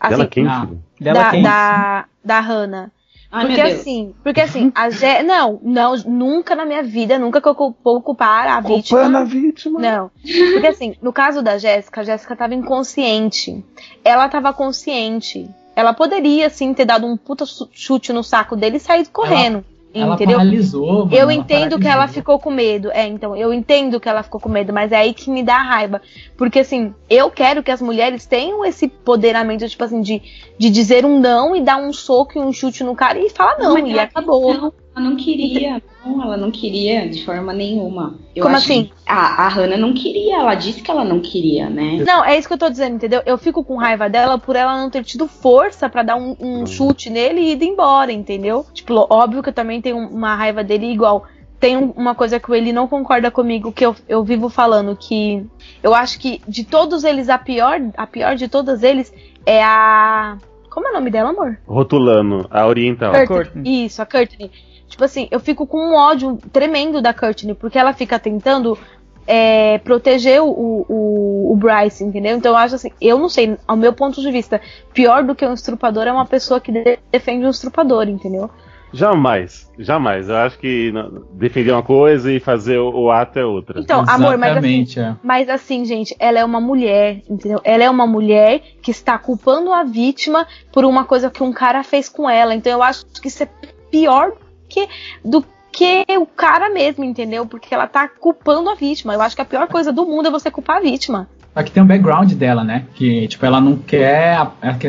Assim, 0.00 0.16
dela 0.16 0.26
quem, 0.26 0.48
ah. 0.48 0.68
Dela 1.00 1.22
da, 1.22 1.30
quem? 1.30 1.42
da, 1.44 2.04
da 2.24 2.40
Hannah. 2.40 2.90
Ai, 3.30 3.46
porque 3.46 3.60
assim, 3.60 4.14
porque 4.24 4.40
assim, 4.40 4.72
a 4.74 4.90
Jé... 4.90 5.22
Não, 5.22 5.60
não, 5.62 5.94
nunca 5.98 6.56
na 6.56 6.64
minha 6.64 6.82
vida, 6.82 7.16
nunca 7.16 7.40
que 7.40 7.46
eu 7.46 7.54
vou 7.54 8.02
culpar 8.02 8.48
a 8.48 8.60
vítima. 8.60 8.98
Culpando 8.98 9.18
a 9.18 9.22
vítima. 9.22 9.78
Não. 9.78 10.10
Porque 10.52 10.66
assim, 10.66 10.96
no 11.00 11.12
caso 11.12 11.42
da 11.42 11.58
Jéssica, 11.58 12.00
a 12.00 12.04
Jéssica 12.04 12.34
tava 12.34 12.56
inconsciente. 12.56 13.64
Ela 14.02 14.28
tava 14.28 14.52
consciente. 14.52 15.48
Ela 15.76 15.94
poderia, 15.94 16.50
sim, 16.50 16.74
ter 16.74 16.86
dado 16.86 17.06
um 17.06 17.16
puta 17.16 17.44
chute 17.70 18.12
no 18.12 18.24
saco 18.24 18.56
dele 18.56 18.78
e 18.78 18.80
saído 18.80 19.10
correndo. 19.10 19.64
Ela 20.02 20.14
entendeu? 20.14 20.36
paralisou, 20.38 21.06
mano. 21.06 21.14
Eu 21.14 21.30
entendo 21.30 21.78
que 21.78 21.88
ela 21.88 22.06
ficou 22.06 22.38
com 22.38 22.50
medo. 22.50 22.90
É, 22.92 23.06
então, 23.06 23.36
eu 23.36 23.52
entendo 23.52 23.98
que 23.98 24.08
ela 24.08 24.22
ficou 24.22 24.40
com 24.40 24.48
medo, 24.48 24.72
mas 24.72 24.92
é 24.92 24.96
aí 24.96 25.14
que 25.14 25.30
me 25.30 25.42
dá 25.42 25.58
raiva. 25.58 26.00
Porque, 26.36 26.60
assim, 26.60 26.94
eu 27.08 27.30
quero 27.30 27.62
que 27.62 27.70
as 27.70 27.80
mulheres 27.80 28.26
tenham 28.26 28.64
esse 28.64 28.88
poderamento, 28.88 29.68
tipo 29.68 29.84
assim, 29.84 30.00
de, 30.00 30.22
de 30.58 30.70
dizer 30.70 31.04
um 31.04 31.18
não 31.18 31.56
e 31.56 31.60
dar 31.60 31.76
um 31.76 31.92
soco 31.92 32.38
e 32.38 32.40
um 32.40 32.52
chute 32.52 32.84
no 32.84 32.94
cara 32.94 33.18
e 33.18 33.30
falar 33.30 33.58
não, 33.58 33.74
mas 33.74 33.88
e 33.88 33.98
acabou. 33.98 34.54
Não, 34.54 34.72
ela 34.94 35.10
não 35.10 35.16
queria. 35.16 35.82
Não, 36.06 36.22
ela 36.22 36.36
não 36.36 36.50
queria 36.50 37.08
de 37.08 37.24
forma 37.24 37.52
nenhuma. 37.52 38.18
Eu 38.34 38.42
Como 38.44 38.54
acho 38.56 38.64
assim? 38.70 38.90
A, 39.06 39.44
a 39.46 39.48
Hannah 39.48 39.76
não 39.76 39.92
queria, 39.92 40.36
ela 40.36 40.54
disse 40.54 40.80
que 40.80 40.90
ela 40.90 41.04
não 41.04 41.20
queria, 41.20 41.68
né? 41.68 42.04
Não, 42.06 42.24
é 42.24 42.38
isso 42.38 42.46
que 42.46 42.54
eu 42.54 42.58
tô 42.58 42.68
dizendo, 42.70 42.94
entendeu? 42.96 43.22
Eu 43.26 43.36
fico 43.36 43.64
com 43.64 43.76
raiva 43.76 44.08
dela 44.08 44.38
por 44.38 44.54
ela 44.56 44.76
não 44.80 44.88
ter 44.90 45.02
tido 45.04 45.26
força 45.26 45.88
pra 45.88 46.02
dar 46.02 46.16
um, 46.16 46.36
um 46.38 46.66
chute 46.66 47.10
nele 47.10 47.40
e 47.40 47.52
ir 47.52 47.62
embora, 47.64 48.12
entendeu? 48.12 48.64
Tipo, 48.72 49.06
óbvio 49.10 49.42
que 49.42 49.48
eu 49.48 49.52
também 49.54 49.80
tenho 49.82 49.96
uma 49.98 50.34
raiva 50.34 50.62
dele 50.62 50.86
igual. 50.92 51.24
Tem 51.58 51.76
um- 51.76 51.90
uma 51.96 52.14
coisa 52.14 52.38
que 52.38 52.50
o 52.50 52.54
Eli 52.54 52.70
não 52.72 52.86
concorda 52.86 53.30
comigo, 53.30 53.72
que 53.72 53.84
eu, 53.84 53.96
eu 54.08 54.22
vivo 54.22 54.48
falando, 54.50 54.94
que 54.94 55.44
eu 55.82 55.94
acho 55.94 56.18
que 56.20 56.40
de 56.46 56.64
todos 56.64 57.02
eles, 57.02 57.28
a 57.28 57.38
pior, 57.38 57.80
a 57.96 58.06
pior 58.06 58.36
de 58.36 58.46
todas 58.46 58.82
eles 58.82 59.12
é 59.46 59.62
a. 59.64 60.36
Como 60.70 60.86
é 60.86 60.90
o 60.90 60.94
nome 60.94 61.10
dela, 61.10 61.30
amor? 61.30 61.56
Rotulando, 61.66 62.46
a 62.50 62.66
oriental. 62.66 63.14
Courtney. 63.26 63.86
Isso, 63.86 64.02
a 64.02 64.06
Courtney. 64.06 64.50
Tipo 64.96 65.04
assim, 65.04 65.28
eu 65.30 65.38
fico 65.38 65.66
com 65.66 65.90
um 65.90 65.94
ódio 65.94 66.38
tremendo 66.50 67.02
da 67.02 67.12
Courtney, 67.12 67.54
porque 67.54 67.78
ela 67.78 67.92
fica 67.92 68.18
tentando 68.18 68.78
é, 69.26 69.76
proteger 69.76 70.40
o, 70.40 70.48
o, 70.48 71.52
o, 71.52 71.56
Bryce, 71.56 72.02
entendeu? 72.02 72.34
Então 72.34 72.52
eu 72.52 72.56
acho 72.56 72.76
assim, 72.76 72.90
eu 72.98 73.18
não 73.18 73.28
sei, 73.28 73.58
ao 73.68 73.76
meu 73.76 73.92
ponto 73.92 74.22
de 74.22 74.30
vista, 74.30 74.58
pior 74.94 75.22
do 75.22 75.34
que 75.34 75.44
um 75.44 75.52
estrupador 75.52 76.04
é 76.04 76.12
uma 76.12 76.24
pessoa 76.24 76.58
que 76.62 76.72
defende 77.12 77.44
um 77.44 77.50
estrupador, 77.50 78.08
entendeu? 78.08 78.48
Jamais, 78.90 79.70
jamais. 79.78 80.30
Eu 80.30 80.36
acho 80.36 80.58
que 80.58 80.94
defender 81.32 81.72
uma 81.72 81.82
coisa 81.82 82.32
e 82.32 82.40
fazer 82.40 82.78
o, 82.78 82.88
o 82.88 83.10
ato 83.10 83.38
é 83.38 83.44
outra. 83.44 83.80
Então, 83.80 84.02
amor, 84.08 84.38
mas 84.38 84.56
assim, 84.56 84.86
é. 84.98 85.14
mas 85.22 85.50
assim, 85.50 85.84
gente, 85.84 86.16
ela 86.18 86.38
é 86.38 86.44
uma 86.44 86.60
mulher, 86.62 87.20
entendeu? 87.28 87.60
Ela 87.64 87.84
é 87.84 87.90
uma 87.90 88.06
mulher 88.06 88.62
que 88.80 88.90
está 88.90 89.18
culpando 89.18 89.74
a 89.74 89.84
vítima 89.84 90.46
por 90.72 90.86
uma 90.86 91.04
coisa 91.04 91.30
que 91.30 91.42
um 91.42 91.52
cara 91.52 91.82
fez 91.82 92.08
com 92.08 92.30
ela. 92.30 92.54
Então 92.54 92.72
eu 92.72 92.82
acho 92.82 93.04
que 93.20 93.28
isso 93.28 93.42
é 93.42 93.48
pior 93.90 94.32
que, 94.68 94.88
do 95.24 95.44
que 95.72 96.04
o 96.18 96.26
cara 96.26 96.70
mesmo, 96.70 97.04
entendeu? 97.04 97.46
Porque 97.46 97.74
ela 97.74 97.86
tá 97.86 98.08
culpando 98.08 98.70
a 98.70 98.74
vítima. 98.74 99.14
Eu 99.14 99.20
acho 99.20 99.36
que 99.36 99.42
a 99.42 99.46
pior 99.46 99.66
coisa 99.68 99.92
do 99.92 100.06
mundo 100.06 100.28
é 100.28 100.30
você 100.30 100.50
culpar 100.50 100.78
a 100.78 100.80
vítima. 100.80 101.28
Aqui 101.54 101.70
tem 101.70 101.82
um 101.82 101.86
background 101.86 102.32
dela, 102.32 102.62
né? 102.64 102.84
Que, 102.94 103.28
tipo, 103.28 103.44
ela 103.44 103.60
não 103.60 103.76
quer. 103.76 104.38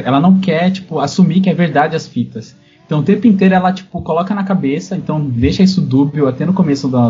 Ela 0.04 0.20
não 0.20 0.40
quer, 0.40 0.72
tipo, 0.72 1.00
assumir 1.00 1.42
que 1.42 1.50
é 1.50 1.54
verdade 1.54 1.96
as 1.96 2.08
fitas. 2.08 2.56
Então 2.88 3.00
o 3.00 3.04
tempo 3.04 3.28
inteiro 3.28 3.54
ela, 3.54 3.74
tipo, 3.74 4.02
coloca 4.02 4.34
na 4.34 4.46
cabeça, 4.46 4.96
então 4.96 5.22
deixa 5.22 5.62
isso 5.62 5.82
dúbio 5.82 6.26
até 6.26 6.46
no 6.46 6.54
começo 6.54 6.88
da, 6.88 7.10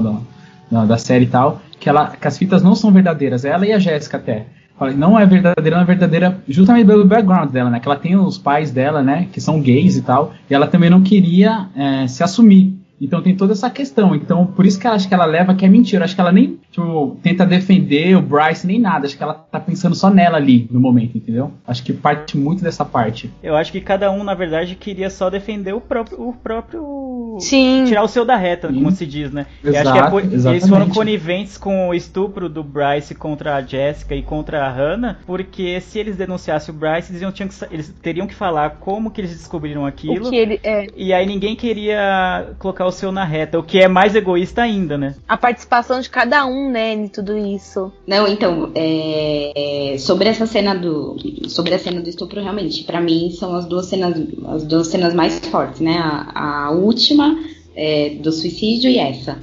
da, 0.72 0.86
da 0.86 0.98
série 0.98 1.26
e 1.26 1.28
tal, 1.28 1.62
que, 1.80 1.88
ela, 1.88 2.08
que 2.08 2.28
as 2.28 2.36
fitas 2.36 2.64
não 2.64 2.74
são 2.74 2.92
verdadeiras, 2.92 3.46
ela 3.46 3.66
e 3.66 3.72
a 3.72 3.78
Jéssica 3.78 4.18
até. 4.18 4.48
Não 4.96 5.20
é 5.20 5.26
verdadeira, 5.26 5.76
não 5.76 5.84
é 5.84 5.86
verdadeira 5.86 6.40
justamente 6.48 6.86
pelo 6.86 7.04
background 7.04 7.50
dela, 7.50 7.70
né? 7.70 7.80
Que 7.80 7.88
ela 7.88 7.98
tem 7.98 8.16
os 8.16 8.38
pais 8.38 8.70
dela, 8.70 9.02
né? 9.02 9.28
Que 9.32 9.42
são 9.42 9.60
gays 9.60 9.98
e 9.98 10.04
tal. 10.04 10.34
E 10.50 10.54
ela 10.54 10.68
também 10.68 10.90
não 10.90 11.02
queria 11.02 11.68
é, 11.76 12.08
se 12.08 12.24
assumir. 12.24 12.77
Então 13.00 13.22
tem 13.22 13.36
toda 13.36 13.54
essa 13.54 13.70
questão. 13.70 14.16
Então, 14.16 14.46
por 14.46 14.66
isso 14.66 14.80
que 14.80 14.88
ela 14.88 14.96
acho 14.96 15.08
que 15.08 15.14
ela 15.14 15.26
leva 15.26 15.54
que 15.54 15.66
é 15.66 15.70
mentira. 15.70 16.06
Acho 16.06 16.16
que 16.16 16.22
ela 16.22 16.32
nem 16.32 16.60
tipo, 16.72 17.18
tenta 17.22 17.46
defender 17.46 18.16
o 18.16 18.22
Bryce 18.22 18.66
nem 18.66 18.80
nada. 18.80 19.06
Acho 19.06 19.18
que 19.18 19.24
ela 19.24 19.34
tá 19.34 19.60
pensando 19.60 19.96
só 19.96 20.10
nela 20.10 20.38
ali 20.38 20.68
no 20.72 20.80
momento, 20.80 21.18
entendeu? 21.18 21.52
Acho 21.66 21.84
que 21.84 21.94
parte 21.94 22.38
muito 22.38 22.64
dessa 22.64 22.84
parte. 22.84 23.32
Eu 23.42 23.56
acho 23.56 23.72
que 23.72 23.82
cada 23.82 24.12
um, 24.12 24.24
na 24.24 24.34
verdade, 24.34 24.76
queria 24.76 25.10
só 25.10 25.30
defender 25.30 25.74
o 25.74 25.82
próprio. 25.82 26.22
O 26.22 26.34
próprio... 26.34 27.38
Sim. 27.40 27.86
Tirar 27.86 28.04
o 28.04 28.08
seu 28.08 28.26
da 28.26 28.36
reta, 28.36 28.68
Sim. 28.68 28.76
como 28.76 28.92
se 28.92 29.06
diz, 29.06 29.32
né? 29.32 29.46
Exato, 29.64 29.90
acho 29.90 29.94
que 29.94 30.08
é 30.08 30.10
por... 30.10 30.50
eles 30.50 30.68
foram 30.68 30.90
coniventes 30.90 31.58
com 31.58 31.90
o 31.90 31.94
estupro 31.94 32.50
do 32.50 32.64
Bryce 32.64 33.14
contra 33.14 33.56
a 33.56 33.62
Jessica 33.62 34.16
e 34.16 34.24
contra 34.24 34.66
a 34.66 34.72
Hannah, 34.72 35.20
porque 35.26 35.80
se 35.82 36.00
eles 36.00 36.18
denunciassem 36.18 36.74
o 36.74 36.78
Bryce, 36.78 37.12
eles, 37.12 37.34
tinham 37.34 37.48
que, 37.48 37.56
eles 37.72 37.90
teriam 38.02 38.26
que 38.26 38.34
falar 38.34 38.78
como 38.80 39.12
que 39.12 39.22
eles 39.22 39.32
descobriram 39.32 39.86
aquilo. 39.86 40.28
O 40.28 40.30
que 40.30 40.36
ele 40.36 40.60
é. 40.64 40.88
E 40.96 41.14
aí 41.14 41.28
ninguém 41.28 41.56
queria 41.56 42.56
colocar 42.58 42.87
o 42.88 42.92
seu 42.92 43.12
na 43.12 43.24
reta, 43.24 43.60
o 43.60 43.64
que 43.64 43.80
é 43.80 43.88
mais 43.88 44.16
egoísta 44.16 44.62
ainda, 44.62 44.98
né? 44.98 45.16
A 45.28 45.38
participação 45.38 46.00
de 46.00 46.10
cada 46.10 46.46
um, 46.46 46.70
né, 46.72 46.94
em 46.94 47.08
tudo 47.08 47.38
isso. 47.38 47.92
Não, 48.06 48.28
então, 48.28 48.72
é, 48.76 49.96
sobre 50.00 50.30
essa 50.30 50.46
cena 50.46 50.74
do 50.74 51.18
sobre 51.48 51.74
a 51.74 51.80
cena 51.80 52.02
do 52.02 52.10
estupro, 52.10 52.42
realmente, 52.42 52.84
para 52.84 53.02
mim 53.02 53.30
são 53.32 53.56
as 53.56 53.66
duas 53.66 53.86
cenas 53.88 54.16
as 54.48 54.64
duas 54.64 54.88
cenas 54.88 55.14
mais 55.14 55.40
fortes, 55.40 55.82
né? 55.82 55.98
A, 55.98 56.68
a 56.68 56.72
última 56.72 57.38
é, 57.76 58.10
do 58.10 58.32
suicídio 58.32 58.90
e 58.90 58.98
essa. 58.98 59.38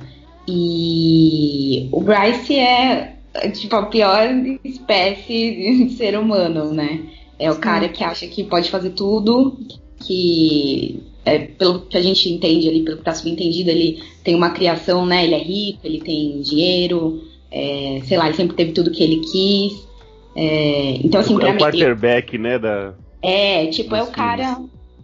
E 0.46 1.88
o 1.92 2.00
Bryce 2.00 2.58
é 2.58 3.14
tipo 3.52 3.74
a 3.76 3.86
pior 3.86 4.28
espécie 4.64 5.86
de 5.86 5.90
ser 5.96 6.18
humano, 6.18 6.72
né? 6.72 7.00
É 7.38 7.50
o 7.50 7.54
Sim. 7.54 7.60
cara 7.60 7.88
que 7.88 8.04
acha 8.04 8.26
que 8.26 8.44
pode 8.44 8.70
fazer 8.70 8.90
tudo, 8.90 9.58
que 10.06 11.02
é, 11.24 11.38
pelo 11.38 11.80
que 11.80 11.96
a 11.96 12.02
gente 12.02 12.28
entende 12.28 12.68
ali, 12.68 12.82
pelo 12.82 12.96
que 12.96 13.02
está 13.02 13.14
subentendido, 13.14 13.70
ele 13.70 14.02
tem 14.22 14.34
uma 14.34 14.50
criação, 14.50 15.06
né? 15.06 15.24
Ele 15.24 15.34
é 15.34 15.42
rico, 15.42 15.80
ele 15.84 16.00
tem 16.00 16.40
dinheiro, 16.40 17.22
é, 17.50 18.00
sei 18.04 18.18
lá, 18.18 18.26
ele 18.26 18.36
sempre 18.36 18.56
teve 18.56 18.72
tudo 18.72 18.90
que 18.90 19.02
ele 19.02 19.20
quis. 19.20 19.86
É, 20.36 20.98
então, 21.02 21.20
assim, 21.20 21.36
é 21.36 21.38
pra 21.38 21.50
o 21.50 21.54
mim. 21.54 21.60
quarterback, 21.60 22.36
né? 22.38 22.58
Da, 22.58 22.94
é, 23.24 23.66
tipo, 23.68 23.96
é 23.96 24.02
o 24.02 24.08
cara. 24.08 24.60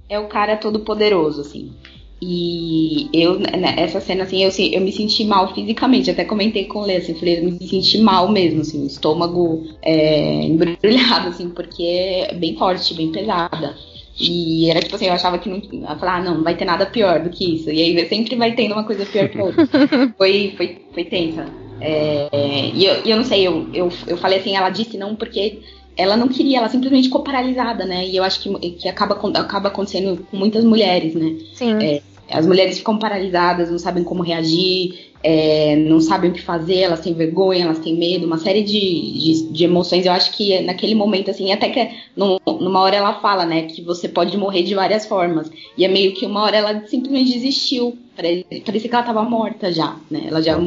É 0.08 0.18
o 0.18 0.26
cara 0.26 0.56
todo 0.56 0.80
poderoso, 0.80 1.40
assim. 1.40 1.72
E 2.20 3.08
eu, 3.14 3.38
né, 3.38 3.74
essa 3.78 3.98
cena, 3.98 4.24
assim, 4.24 4.42
eu, 4.42 4.50
eu 4.72 4.80
me 4.82 4.92
senti 4.92 5.24
mal 5.24 5.54
fisicamente. 5.54 6.10
Até 6.10 6.24
comentei 6.24 6.66
com 6.66 6.80
o 6.80 6.84
Lê, 6.84 6.96
assim, 6.96 7.14
falei, 7.14 7.38
eu 7.38 7.44
me 7.44 7.66
senti 7.66 7.96
mal 7.98 8.30
mesmo, 8.30 8.60
assim, 8.60 8.82
o 8.82 8.86
estômago 8.86 9.64
é, 9.80 10.42
embrulhado, 10.42 11.28
assim, 11.28 11.48
porque 11.48 11.82
é 11.82 12.34
bem 12.34 12.56
forte, 12.56 12.92
bem 12.92 13.10
pesada. 13.10 13.74
E 14.20 14.70
era 14.70 14.80
tipo 14.80 14.96
assim, 14.96 15.06
eu 15.06 15.14
achava 15.14 15.38
que 15.38 15.48
não. 15.48 15.56
Eu 15.56 15.96
falava, 15.96 16.18
ah, 16.18 16.22
não, 16.22 16.34
não 16.36 16.44
vai 16.44 16.54
ter 16.54 16.66
nada 16.66 16.84
pior 16.84 17.20
do 17.20 17.30
que 17.30 17.56
isso. 17.56 17.70
E 17.70 17.80
aí 17.80 18.08
sempre 18.08 18.36
vai 18.36 18.52
tendo 18.52 18.72
uma 18.72 18.84
coisa 18.84 19.06
pior 19.06 19.28
que 19.28 19.38
outra. 19.38 19.66
foi, 20.18 20.52
foi, 20.56 20.82
foi 20.92 21.04
tensa. 21.04 21.46
É, 21.80 22.28
e 22.74 22.84
eu, 22.84 22.94
eu 23.06 23.16
não 23.16 23.24
sei, 23.24 23.46
eu, 23.46 23.66
eu, 23.72 23.88
eu 24.06 24.16
falei 24.18 24.38
assim, 24.38 24.54
ela 24.54 24.68
disse 24.68 24.98
não 24.98 25.16
porque 25.16 25.60
ela 25.96 26.16
não 26.16 26.28
queria, 26.28 26.58
ela 26.58 26.68
simplesmente 26.68 27.04
ficou 27.04 27.22
paralisada, 27.22 27.86
né? 27.86 28.06
E 28.06 28.16
eu 28.16 28.22
acho 28.22 28.40
que, 28.40 28.70
que 28.72 28.88
acaba, 28.88 29.18
acaba 29.38 29.68
acontecendo 29.68 30.26
com 30.30 30.36
muitas 30.36 30.64
mulheres, 30.64 31.14
né? 31.14 31.38
Sim. 31.54 31.82
É, 31.82 32.02
as 32.30 32.46
mulheres 32.46 32.78
ficam 32.78 32.98
paralisadas, 32.98 33.70
não 33.70 33.78
sabem 33.78 34.04
como 34.04 34.22
reagir, 34.22 35.10
é, 35.22 35.76
não 35.76 36.00
sabem 36.00 36.30
o 36.30 36.32
que 36.32 36.40
fazer, 36.40 36.78
elas 36.78 37.00
têm 37.00 37.12
vergonha, 37.12 37.64
elas 37.64 37.78
têm 37.78 37.96
medo, 37.96 38.26
uma 38.26 38.38
série 38.38 38.62
de, 38.62 38.72
de, 38.72 39.52
de 39.52 39.64
emoções. 39.64 40.06
Eu 40.06 40.12
acho 40.12 40.32
que 40.32 40.60
naquele 40.60 40.94
momento, 40.94 41.30
assim, 41.30 41.52
até 41.52 41.68
que 41.68 41.90
numa 42.16 42.80
hora 42.80 42.96
ela 42.96 43.20
fala, 43.20 43.44
né, 43.44 43.62
que 43.62 43.82
você 43.82 44.08
pode 44.08 44.36
morrer 44.36 44.62
de 44.62 44.74
várias 44.74 45.06
formas. 45.06 45.50
E 45.76 45.84
é 45.84 45.88
meio 45.88 46.14
que 46.14 46.24
uma 46.24 46.42
hora 46.42 46.56
ela 46.56 46.86
simplesmente 46.86 47.32
desistiu. 47.32 47.98
Parecia 48.16 48.88
que 48.88 48.94
ela 48.94 49.00
estava 49.00 49.22
morta 49.22 49.72
já, 49.72 49.96
né? 50.10 50.24
Ela 50.26 50.42
já 50.42 50.58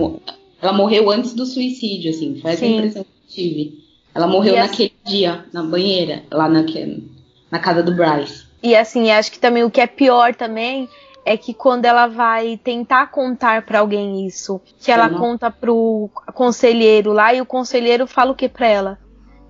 ela 0.62 0.73
morreu 0.73 1.10
antes 1.10 1.34
do 1.34 1.45
suicídio, 1.45 2.12
assim. 2.12 2.39
Foi 2.41 2.52
essa 2.52 2.65
Sim. 2.65 2.78
impressão 2.78 3.04
que 3.04 3.10
eu 3.10 3.36
tive. 3.36 3.84
Ela 4.15 4.28
morreu 4.28 4.56
e 4.56 4.60
naquele 4.60 4.93
assim, 5.04 5.17
dia, 5.17 5.45
na 5.52 5.63
banheira, 5.63 6.23
lá 6.32 6.47
na, 6.47 6.63
na 7.52 7.60
casa 7.60 7.82
do 7.84 7.93
Bryce. 7.93 8.45
E 8.62 8.76
assim, 8.76 9.12
acho 9.12 9.32
que 9.32 9.39
também 9.39 9.63
o 9.63 9.71
que 9.71 9.82
é 9.82 9.88
pior 9.88 10.34
também 10.34 10.88
é 11.26 11.38
que 11.38 11.54
quando 11.54 11.86
ela 11.86 12.08
vai 12.08 12.60
tentar 12.64 13.08
contar 13.08 13.66
para 13.66 13.80
alguém 13.80 14.26
isso, 14.26 14.60
que 14.80 14.92
ela 14.92 15.10
uhum. 15.10 15.18
conta 15.18 15.50
pro 15.50 16.10
conselheiro 16.34 17.14
lá 17.14 17.34
e 17.34 17.42
o 17.42 17.46
conselheiro 17.46 18.06
fala 18.06 18.32
o 18.32 18.36
que 18.36 18.50
para 18.50 18.68
ela? 18.68 19.00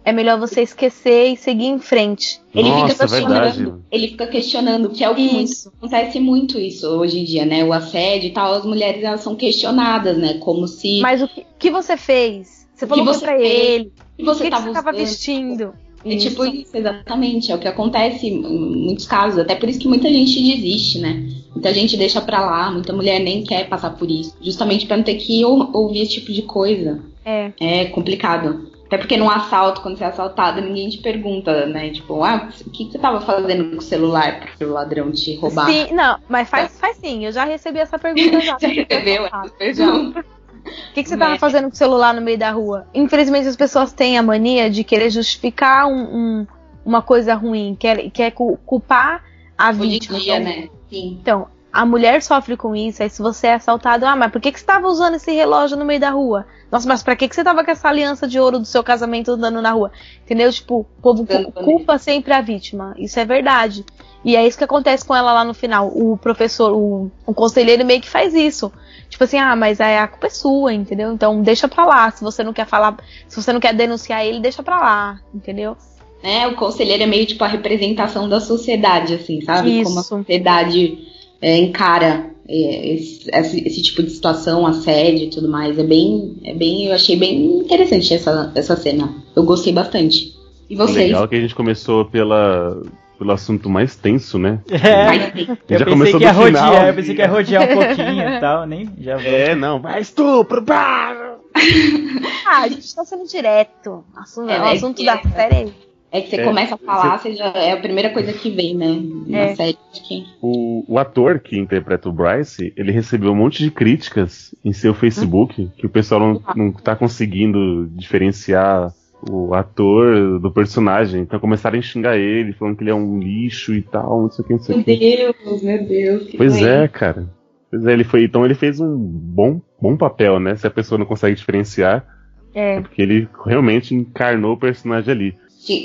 É 0.05 0.11
melhor 0.11 0.37
você 0.37 0.61
esquecer 0.61 1.31
e 1.31 1.37
seguir 1.37 1.67
em 1.67 1.79
frente. 1.79 2.41
Ele 2.53 2.69
Nossa, 2.69 2.89
fica 2.89 3.07
questionando, 3.07 3.83
ele 3.89 4.07
fica 4.09 4.27
questionando, 4.27 4.89
que 4.89 5.01
é 5.03 5.09
o 5.09 5.15
que 5.15 5.31
muito, 5.31 5.51
acontece 5.77 6.19
muito 6.19 6.59
isso 6.59 6.87
hoje 6.89 7.19
em 7.19 7.23
dia, 7.23 7.45
né? 7.45 7.63
O 7.63 7.71
assédio 7.71 8.27
e 8.27 8.33
tal, 8.33 8.53
as 8.53 8.65
mulheres 8.65 9.01
elas 9.01 9.21
são 9.21 9.33
questionadas, 9.33 10.17
né? 10.17 10.39
Como 10.39 10.67
se. 10.67 10.99
Mas 10.99 11.21
o 11.21 11.27
que, 11.27 11.45
que 11.57 11.71
você 11.71 11.95
fez? 11.95 12.67
Você 12.75 12.85
falou 12.85 13.05
que 13.05 13.13
você 13.13 13.25
pra 13.25 13.37
fez? 13.37 13.49
ele. 13.49 13.93
O 13.95 14.17
que 14.17 14.23
você, 14.25 14.49
que 14.49 14.55
estava 14.55 14.91
vestindo? 14.91 15.73
É 16.05 16.17
tipo 16.17 16.45
isso, 16.45 16.75
exatamente. 16.75 17.51
É 17.51 17.55
o 17.55 17.59
que 17.59 17.67
acontece 17.67 18.27
em 18.27 18.41
muitos 18.41 19.05
casos. 19.05 19.39
Até 19.39 19.55
por 19.55 19.69
isso 19.69 19.79
que 19.79 19.87
muita 19.87 20.09
gente 20.09 20.35
desiste, 20.35 20.99
né? 20.99 21.29
Muita 21.53 21.73
gente 21.73 21.95
deixa 21.95 22.19
pra 22.19 22.41
lá, 22.41 22.71
muita 22.71 22.91
mulher 22.93 23.19
nem 23.19 23.43
quer 23.43 23.69
passar 23.69 23.91
por 23.91 24.09
isso. 24.09 24.35
Justamente 24.41 24.85
pra 24.85 24.97
não 24.97 25.03
ter 25.03 25.15
que 25.15 25.45
ouvir 25.45 26.01
esse 26.01 26.13
tipo 26.13 26.31
de 26.31 26.41
coisa. 26.41 26.99
É. 27.23 27.51
É 27.59 27.85
complicado. 27.85 28.71
Até 28.85 28.97
porque 28.97 29.17
num 29.17 29.29
assalto, 29.29 29.81
quando 29.81 29.97
você 29.97 30.03
é 30.03 30.07
assaltado, 30.07 30.61
ninguém 30.61 30.89
te 30.89 30.99
pergunta, 30.99 31.65
né? 31.65 31.89
Tipo, 31.89 32.23
ah, 32.23 32.49
o 32.65 32.69
que, 32.69 32.85
que 32.85 32.91
você 32.91 32.99
tava 32.99 33.21
fazendo 33.21 33.71
com 33.71 33.77
o 33.77 33.81
celular 33.81 34.41
para 34.57 34.67
o 34.67 34.71
ladrão 34.71 35.11
te 35.11 35.35
roubar? 35.35 35.65
Sim, 35.65 35.93
não, 35.93 36.19
mas 36.29 36.47
faz, 36.49 36.79
faz 36.79 36.97
sim. 36.97 37.25
Eu 37.25 37.31
já 37.31 37.43
recebi 37.43 37.79
essa 37.79 37.97
pergunta 37.97 38.39
já. 38.39 38.57
já 38.61 38.67
recebeu 38.67 39.25
essa 39.25 39.49
pergunta? 39.57 40.25
O 40.63 40.93
que, 40.93 41.03
que 41.03 41.09
você 41.09 41.15
estava 41.15 41.37
fazendo 41.37 41.65
com 41.65 41.73
o 41.73 41.75
celular 41.75 42.13
no 42.13 42.21
meio 42.21 42.37
da 42.37 42.51
rua? 42.51 42.87
Infelizmente, 42.93 43.47
as 43.47 43.55
pessoas 43.55 43.91
têm 43.91 44.17
a 44.17 44.23
mania 44.23 44.69
de 44.69 44.83
querer 44.83 45.09
justificar 45.09 45.87
um, 45.87 46.01
um, 46.01 46.47
uma 46.85 47.01
coisa 47.01 47.33
ruim, 47.33 47.75
quer, 47.77 48.09
quer 48.11 48.31
culpar 48.31 49.23
a 49.57 49.71
vítima. 49.71 50.19
Dia, 50.19 50.37
então, 50.37 50.45
né? 50.45 50.69
Sim. 50.89 51.17
Então, 51.21 51.47
a 51.73 51.87
mulher 51.87 52.21
sofre 52.21 52.55
com 52.55 52.75
isso, 52.75 53.01
aí 53.01 53.09
se 53.09 53.19
você 53.19 53.47
é 53.47 53.55
assaltado, 53.55 54.05
ah, 54.05 54.15
mas 54.15 54.31
por 54.31 54.39
que, 54.39 54.51
que 54.51 54.59
você 54.59 54.63
estava 54.63 54.87
usando 54.87 55.15
esse 55.15 55.31
relógio 55.31 55.75
no 55.75 55.83
meio 55.83 55.99
da 55.99 56.11
rua? 56.11 56.45
Nossa, 56.71 56.87
mas 56.87 57.01
pra 57.01 57.15
que, 57.15 57.27
que 57.27 57.33
você 57.33 57.43
tava 57.43 57.63
com 57.65 57.71
essa 57.71 57.87
aliança 57.87 58.27
de 58.27 58.39
ouro 58.39 58.59
do 58.59 58.65
seu 58.65 58.83
casamento 58.83 59.31
andando 59.31 59.59
na 59.59 59.71
rua? 59.71 59.91
Entendeu? 60.23 60.51
Tipo, 60.51 60.81
o 60.81 61.01
povo 61.01 61.25
culpa 61.53 61.97
sempre 61.97 62.31
a 62.31 62.41
vítima. 62.41 62.93
Isso 62.97 63.19
é 63.19 63.25
verdade. 63.25 63.83
E 64.23 64.35
é 64.35 64.47
isso 64.47 64.57
que 64.57 64.63
acontece 64.63 65.03
com 65.03 65.15
ela 65.15 65.33
lá 65.33 65.43
no 65.43 65.53
final. 65.53 65.87
O 65.87 66.15
professor, 66.15 66.73
o, 66.73 67.11
o 67.25 67.33
conselheiro 67.33 67.83
meio 67.83 68.01
que 68.01 68.09
faz 68.09 68.35
isso. 68.35 68.71
Tipo 69.09 69.23
assim, 69.23 69.37
ah, 69.37 69.55
mas 69.55 69.81
a 69.81 70.07
culpa 70.07 70.27
é 70.27 70.29
sua, 70.29 70.73
entendeu? 70.73 71.11
Então 71.11 71.41
deixa 71.41 71.67
pra 71.67 71.85
lá. 71.85 72.11
Se 72.11 72.23
você 72.23 72.43
não 72.43 72.53
quer 72.53 72.65
falar, 72.65 72.97
se 73.27 73.35
você 73.35 73.51
não 73.51 73.59
quer 73.59 73.73
denunciar 73.73 74.25
ele, 74.25 74.39
deixa 74.39 74.63
pra 74.63 74.79
lá, 74.79 75.19
entendeu? 75.33 75.75
É, 76.23 76.47
o 76.47 76.55
conselheiro 76.55 77.03
é 77.03 77.05
meio 77.05 77.25
tipo 77.25 77.43
a 77.43 77.47
representação 77.47 78.29
da 78.29 78.39
sociedade, 78.39 79.13
assim, 79.13 79.41
sabe? 79.41 79.81
Isso. 79.81 79.83
Como 79.89 79.99
a 79.99 80.03
sociedade 80.03 80.97
é, 81.41 81.57
encara 81.57 82.31
é, 82.47 82.93
esse, 82.93 83.29
esse, 83.29 83.67
esse, 83.67 83.81
tipo 83.83 84.01
de 84.01 84.09
situação, 84.09 84.65
assédio 84.65 85.25
e 85.25 85.29
tudo 85.29 85.49
mais. 85.49 85.77
É 85.77 85.83
bem, 85.83 86.37
é 86.45 86.53
bem, 86.53 86.85
eu 86.87 86.93
achei 86.95 87.17
bem 87.17 87.57
interessante 87.59 88.13
essa, 88.13 88.51
essa 88.55 88.75
cena. 88.77 89.13
Eu 89.35 89.43
gostei 89.43 89.73
bastante. 89.73 90.33
E 90.69 90.75
vocês? 90.75 91.07
Legal 91.07 91.27
que 91.27 91.35
a 91.35 91.41
gente 91.41 91.53
começou 91.55 92.05
pela 92.05 92.81
pelo 93.19 93.31
assunto 93.31 93.69
mais 93.69 93.95
tenso, 93.95 94.39
né? 94.39 94.59
É, 94.71 95.05
Mas 95.05 95.33
tem- 95.33 95.47
eu 95.49 95.79
Já 95.79 95.85
pensei 95.85 95.85
começou 95.85 96.19
que 96.19 96.25
do 96.25 96.33
final. 96.33 96.65
rodear, 96.65 96.87
eu 96.87 96.93
pensei 96.93 97.15
que 97.15 97.21
ia 97.21 97.27
rodear 97.27 97.63
um 97.63 97.67
pouquinho 97.75 98.29
e 98.29 98.39
tal, 98.39 98.65
nem 98.65 98.89
já 98.99 99.17
vou. 99.17 99.25
É, 99.31 99.55
não, 99.55 99.79
vai 99.79 100.01
estupro, 100.01 100.63
pá! 100.63 101.35
Ah, 102.45 102.63
a 102.63 102.67
gente 102.67 102.93
tá 102.93 103.05
sendo 103.05 103.25
direto. 103.27 104.03
Assunto, 104.15 104.49
É, 104.49 104.59
o 104.59 104.65
é 104.65 104.71
assunto 104.73 104.97
que- 104.97 105.05
da 105.05 105.21
série 105.21 105.55
é 105.55 105.63
esse. 105.63 105.73
É 106.13 106.21
que 106.21 106.29
você 106.29 106.35
É, 106.41 106.43
começa 106.43 106.75
a 106.75 106.77
falar, 106.77 107.17
você 107.17 107.33
já, 107.35 107.47
é 107.47 107.71
a 107.71 107.77
primeira 107.77 108.11
coisa 108.11 108.31
que 108.31 108.51
vem, 108.51 108.75
né? 108.77 109.01
Na 109.27 109.37
É. 109.39 109.55
série. 109.55 109.77
Que... 109.91 110.23
O, 110.41 110.85
o 110.87 110.99
ator 110.99 111.39
que 111.39 111.57
interpreta 111.57 112.07
o 112.07 112.13
Bryce, 112.13 112.71
ele 112.77 112.91
recebeu 112.91 113.31
um 113.31 113.35
monte 113.35 113.63
de 113.63 113.71
críticas 113.71 114.53
em 114.63 114.71
seu 114.71 114.93
Facebook, 114.93 115.71
que 115.75 115.85
o 115.87 115.89
pessoal 115.89 116.19
não, 116.21 116.41
não 116.55 116.71
tá 116.71 116.95
conseguindo 116.95 117.89
diferenciar 117.95 118.93
o 119.27 119.53
ator 119.55 120.39
do 120.39 120.51
personagem. 120.51 121.21
Então 121.21 121.39
começaram 121.39 121.79
a 121.79 121.81
xingar 121.81 122.15
ele, 122.17 122.53
falando 122.53 122.75
que 122.77 122.83
ele 122.83 122.91
é 122.91 122.95
um 122.95 123.19
lixo 123.19 123.73
e 123.73 123.81
tal, 123.81 124.21
não 124.23 124.29
sei 124.29 124.43
o 124.43 124.47
que, 124.47 124.53
não 124.53 124.59
sei 124.59 124.75
o 124.75 124.77
Meu 124.77 124.85
que. 124.85 124.95
Deus, 124.95 125.63
meu 125.63 125.87
Deus. 125.87 126.23
que 126.29 126.37
Pois 126.37 126.61
é, 126.61 126.77
doente. 126.79 126.91
cara. 126.91 127.27
Pois 127.71 127.87
é, 127.87 127.93
ele 127.93 128.03
foi. 128.03 128.23
Então 128.25 128.45
ele 128.45 128.53
fez 128.53 128.79
um 128.79 128.95
bom, 128.97 129.59
bom 129.81 129.97
papel, 129.97 130.39
né? 130.39 130.55
Se 130.55 130.67
a 130.67 130.69
pessoa 130.69 130.99
não 130.99 131.05
consegue 131.07 131.35
diferenciar, 131.35 132.05
é 132.53 132.75
É. 132.75 132.81
porque 132.81 133.01
ele 133.01 133.27
realmente 133.45 133.95
encarnou 133.95 134.53
o 134.53 134.59
personagem 134.59 135.11
ali. 135.11 135.35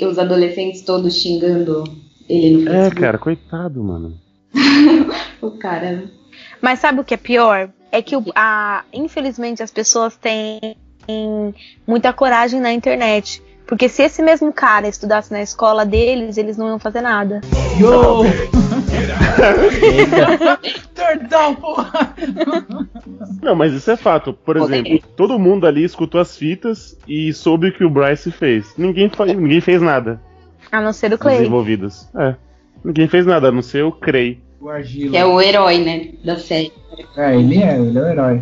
Os 0.09 0.19
adolescentes 0.19 0.81
todos 0.81 1.15
xingando 1.15 1.83
ele 2.27 2.57
no 2.57 2.69
É, 2.69 2.73
Facebook. 2.73 3.01
cara, 3.01 3.17
coitado, 3.17 3.83
mano. 3.83 4.17
O 5.41 5.51
cara. 5.51 6.03
Mas 6.61 6.79
sabe 6.79 6.99
o 6.99 7.03
que 7.03 7.13
é 7.13 7.17
pior? 7.17 7.69
É 7.91 8.01
que 8.01 8.15
o- 8.15 8.23
a, 8.35 8.83
infelizmente 8.93 9.63
as 9.63 9.71
pessoas 9.71 10.15
têm 10.17 10.59
muita 11.87 12.11
coragem 12.13 12.59
na 12.59 12.73
internet. 12.73 13.41
Porque 13.69 13.87
se 13.87 14.01
esse 14.01 14.23
mesmo 14.23 14.51
cara 14.51 14.87
estudasse 14.87 15.31
na 15.31 15.43
escola 15.43 15.85
deles, 15.85 16.37
eles 16.37 16.57
não 16.57 16.69
iam 16.69 16.79
fazer 16.79 17.01
nada. 17.01 17.39
Yo! 17.79 18.23
Perdão, 20.95 21.53
porra! 21.53 22.15
Não, 23.43 23.53
mas 23.53 23.71
isso 23.71 23.91
é 23.91 23.95
fato. 23.95 24.33
Por 24.33 24.57
exemplo, 24.57 24.99
todo 25.15 25.37
mundo 25.37 25.67
ali 25.67 25.83
escutou 25.83 26.19
as 26.19 26.35
fitas 26.35 26.97
e 27.07 27.31
soube 27.31 27.67
o 27.67 27.71
que 27.71 27.83
o 27.83 27.91
Bryce 27.91 28.31
fez. 28.31 28.73
Ninguém, 28.75 29.11
ninguém 29.37 29.61
fez 29.61 29.83
nada. 29.83 30.19
A 30.71 30.81
não 30.81 30.91
ser 30.91 31.13
o 31.13 31.17
Clay. 31.19 31.45
envolvidos. 31.45 32.09
É. 32.15 32.33
Ninguém 32.83 33.07
fez 33.07 33.27
nada, 33.27 33.49
a 33.49 33.51
não 33.51 33.61
ser 33.61 33.83
o 33.83 33.91
Crey. 33.91 34.41
O 34.59 34.67
Argila. 34.67 35.11
Que 35.11 35.17
é 35.17 35.25
o 35.25 35.39
herói, 35.39 35.77
né? 35.77 36.07
Da 36.25 36.37
série. 36.37 36.73
É, 37.15 37.35
ele 37.35 37.61
é, 37.61 37.79
ele 37.79 37.99
é 37.99 38.01
o 38.01 38.07
herói. 38.07 38.41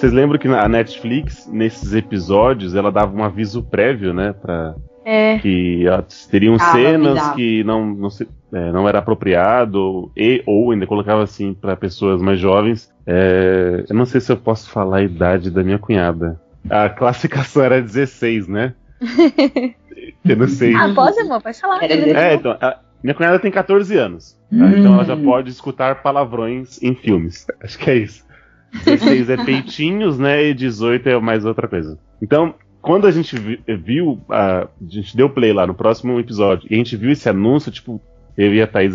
Vocês 0.00 0.12
lembram 0.14 0.38
que 0.38 0.48
na 0.48 0.66
Netflix, 0.66 1.46
nesses 1.52 1.92
episódios, 1.92 2.74
ela 2.74 2.90
dava 2.90 3.14
um 3.14 3.22
aviso 3.22 3.62
prévio, 3.62 4.14
né? 4.14 4.32
Pra 4.32 4.74
É. 5.04 5.38
que 5.38 5.84
ó, 5.88 6.02
teriam 6.30 6.54
Ah, 6.54 6.72
cenas 6.72 7.30
que 7.32 7.62
não, 7.64 7.84
não, 7.86 8.08
se- 8.08 8.26
é, 8.52 8.72
não 8.72 8.88
era 8.88 8.98
apropriado, 9.00 10.10
e 10.16 10.42
ou 10.46 10.70
ainda 10.70 10.86
colocava 10.86 11.22
assim 11.22 11.52
pra 11.52 11.76
pessoas 11.76 12.22
mais 12.22 12.38
jovens. 12.40 12.90
É, 13.06 13.84
eu 13.90 13.94
não 13.94 14.06
sei 14.06 14.20
se 14.22 14.32
eu 14.32 14.38
posso 14.38 14.70
falar 14.70 14.98
a 14.98 15.02
idade 15.02 15.50
da 15.50 15.62
minha 15.62 15.78
cunhada. 15.78 16.40
A 16.68 16.88
classificação 16.88 17.62
era 17.62 17.82
16, 17.82 18.48
né? 18.48 18.72
eu 20.24 20.36
não 20.36 20.48
sei. 20.48 20.74
Ah, 20.74 20.90
pode, 20.94 21.18
amor, 21.20 21.42
pode 21.42 21.60
falar. 21.60 21.82
É, 21.84 22.34
então, 22.34 22.56
a 22.60 22.78
minha 23.02 23.14
cunhada 23.14 23.38
tem 23.38 23.50
14 23.50 23.96
anos. 23.98 24.34
tá? 24.50 24.66
Então 24.78 24.94
ela 24.94 25.04
já 25.04 25.16
pode 25.16 25.50
escutar 25.50 26.02
palavrões 26.02 26.82
em 26.82 26.94
filmes. 26.94 27.46
Acho 27.62 27.78
que 27.78 27.90
é 27.90 27.96
isso. 27.96 28.29
16 28.72 29.30
é 29.30 29.36
peitinhos, 29.44 30.18
né? 30.18 30.48
E 30.48 30.54
18 30.54 31.08
é 31.08 31.20
mais 31.20 31.44
outra 31.44 31.66
coisa. 31.68 31.98
Então, 32.22 32.54
quando 32.80 33.06
a 33.06 33.10
gente 33.10 33.38
vi- 33.38 33.60
viu, 33.66 34.20
a, 34.28 34.62
a 34.62 34.68
gente 34.88 35.16
deu 35.16 35.28
play 35.30 35.52
lá 35.52 35.66
no 35.66 35.74
próximo 35.74 36.18
episódio, 36.18 36.66
e 36.70 36.74
a 36.74 36.78
gente 36.78 36.96
viu 36.96 37.10
esse 37.10 37.28
anúncio, 37.28 37.70
tipo, 37.72 38.00
eu 38.36 38.54
e 38.54 38.62
a 38.62 38.66
Thaís 38.66 38.94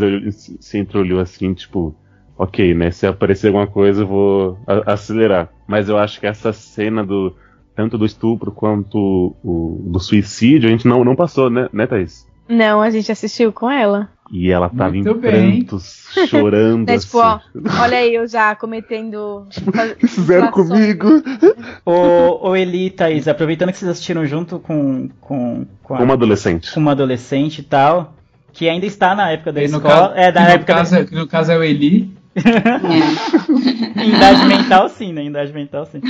se 0.59 0.77
entreolhou 0.77 1.19
assim, 1.19 1.53
tipo, 1.53 1.95
ok, 2.37 2.73
né? 2.73 2.91
Se 2.91 3.05
aparecer 3.05 3.47
alguma 3.47 3.67
coisa, 3.67 4.03
eu 4.03 4.07
vou 4.07 4.59
acelerar. 4.85 5.49
Mas 5.67 5.89
eu 5.89 5.97
acho 5.97 6.19
que 6.19 6.27
essa 6.27 6.51
cena 6.53 7.03
do. 7.05 7.35
Tanto 7.75 7.97
do 7.97 8.05
estupro 8.05 8.51
quanto 8.53 9.35
o, 9.43 9.83
do 9.91 9.99
suicídio, 9.99 10.69
a 10.69 10.71
gente 10.71 10.87
não, 10.87 11.03
não 11.03 11.13
passou, 11.13 11.49
né, 11.49 11.67
né, 11.73 11.85
Thaís? 11.85 12.25
Não, 12.47 12.81
a 12.81 12.89
gente 12.89 13.11
assistiu 13.11 13.51
com 13.51 13.69
ela. 13.69 14.09
E 14.31 14.49
ela 14.51 14.69
tava 14.69 14.91
Muito 14.91 15.09
em 15.09 15.13
bem. 15.19 15.59
prantos, 15.59 16.07
chorando. 16.29 16.87
Né, 16.87 16.97
tipo, 16.97 17.19
ó, 17.19 17.35
assim. 17.35 17.81
olha 17.81 17.97
aí, 17.97 18.15
eu 18.15 18.27
já 18.27 18.55
cometendo. 18.55 19.45
Fizeram 20.07 20.49
comigo. 20.51 21.07
Ô, 21.85 22.49
ô 22.49 22.55
Eli 22.55 22.89
Thaís, 22.89 23.27
aproveitando 23.27 23.71
que 23.71 23.77
vocês 23.77 23.89
assistiram 23.91 24.25
junto 24.25 24.59
com, 24.59 25.09
com, 25.21 25.65
com, 25.83 25.93
a- 25.93 25.97
Como 25.99 26.13
adolescente. 26.13 26.73
com 26.73 26.79
uma 26.79 26.91
adolescente 26.91 27.59
e 27.59 27.63
tal, 27.63 28.15
que 28.51 28.67
ainda 28.67 28.85
está 28.87 29.13
na 29.13 29.29
época 29.31 29.53
da 29.53 29.61
E 29.63 29.67
no 29.67 29.77
escola. 29.77 30.09
caso, 30.09 30.13
é, 30.19 30.31
da 30.31 30.41
época 30.41 30.73
da- 30.73 30.79
caso, 30.79 30.95
é- 30.95 31.07
no 31.11 31.27
caso 31.27 31.51
é 31.51 31.57
o 31.57 31.63
Eli. 31.63 32.14
É. 32.35 34.01
Em 34.03 34.09
idade 34.15 34.45
mental, 34.45 34.89
sim, 34.89 35.13
né? 35.13 35.21
Em 35.23 35.27
idade 35.27 35.53
mental, 35.53 35.85
sim. 35.85 36.01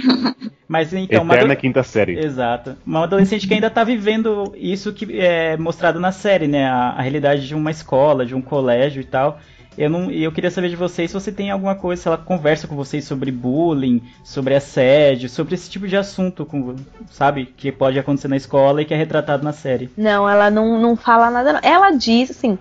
Mas 0.68 0.94
então, 0.94 1.24
uma 1.24 1.34
Eterna 1.36 1.54
ado- 1.54 1.60
quinta 1.60 1.84
série. 1.84 2.18
Exato. 2.18 2.76
Uma 2.86 3.04
adolescente 3.04 3.48
que 3.48 3.54
ainda 3.54 3.70
tá 3.70 3.84
vivendo 3.84 4.54
isso 4.58 4.92
que 4.92 5.20
é 5.20 5.56
mostrado 5.58 6.00
na 6.00 6.12
série, 6.12 6.48
né? 6.48 6.66
A, 6.68 6.90
a 6.98 7.02
realidade 7.02 7.48
de 7.48 7.54
uma 7.56 7.70
escola, 7.72 8.26
de 8.26 8.34
um 8.34 8.42
colégio 8.42 9.02
e 9.02 9.06
tal. 9.06 9.40
Eu 9.78 9.90
não, 9.90 10.10
e 10.10 10.24
eu 10.24 10.32
queria 10.32 10.50
saber 10.50 10.70
de 10.70 10.76
vocês 10.76 11.12
se 11.12 11.14
você 11.14 11.34
tem 11.34 11.52
alguma 11.52 11.76
coisa, 11.76 12.02
se 12.02 12.08
ela 12.08 12.18
conversa 12.18 12.66
com 12.66 12.78
vocês 12.78 13.04
sobre 13.04 13.30
bullying, 13.30 14.02
sobre 14.24 14.56
assédio, 14.56 15.28
sobre 15.28 15.54
esse 15.54 15.70
tipo 15.70 15.86
de 15.86 15.98
assunto, 15.98 16.46
com, 16.46 16.76
sabe? 17.12 17.46
Que 17.58 17.74
pode 17.74 18.00
acontecer 18.00 18.30
na 18.30 18.38
escola 18.38 18.82
e 18.82 18.86
que 18.86 18.94
é 18.94 18.98
retratado 18.98 19.44
na 19.44 19.52
série. 19.52 19.90
Não, 19.98 20.28
ela 20.30 20.50
não, 20.50 20.80
não 20.80 20.96
fala 20.96 21.30
nada. 21.30 21.54
Não. 21.54 21.60
Ela 21.62 21.92
diz 21.92 22.32
assim. 22.32 22.58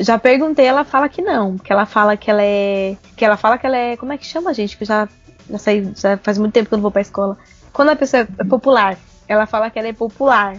Já 0.00 0.18
perguntei, 0.18 0.64
ela 0.66 0.82
fala 0.84 1.08
que 1.08 1.20
não. 1.22 1.56
Que 1.58 1.72
ela 1.72 1.84
fala 1.86 2.16
que 2.16 2.30
ela 2.30 2.42
é. 2.42 2.96
Que 3.16 3.24
ela 3.24 3.36
fala 3.36 3.58
que 3.58 3.66
ela 3.66 3.76
é. 3.76 3.96
Como 3.96 4.12
é 4.12 4.18
que 4.18 4.24
chama, 4.26 4.52
gente? 4.54 4.76
Que 4.76 4.82
eu 4.84 4.86
já, 4.86 5.08
já 5.48 5.58
saí. 5.58 5.92
Já 5.94 6.16
faz 6.16 6.38
muito 6.38 6.52
tempo 6.54 6.68
que 6.68 6.74
eu 6.74 6.78
não 6.78 6.82
vou 6.82 6.90
pra 6.90 7.02
escola. 7.02 7.36
Quando 7.72 7.90
a 7.90 7.96
pessoa 7.96 8.26
é 8.38 8.44
popular, 8.44 8.96
ela 9.28 9.46
fala 9.46 9.70
que 9.70 9.78
ela 9.78 9.88
é 9.88 9.92
popular. 9.92 10.56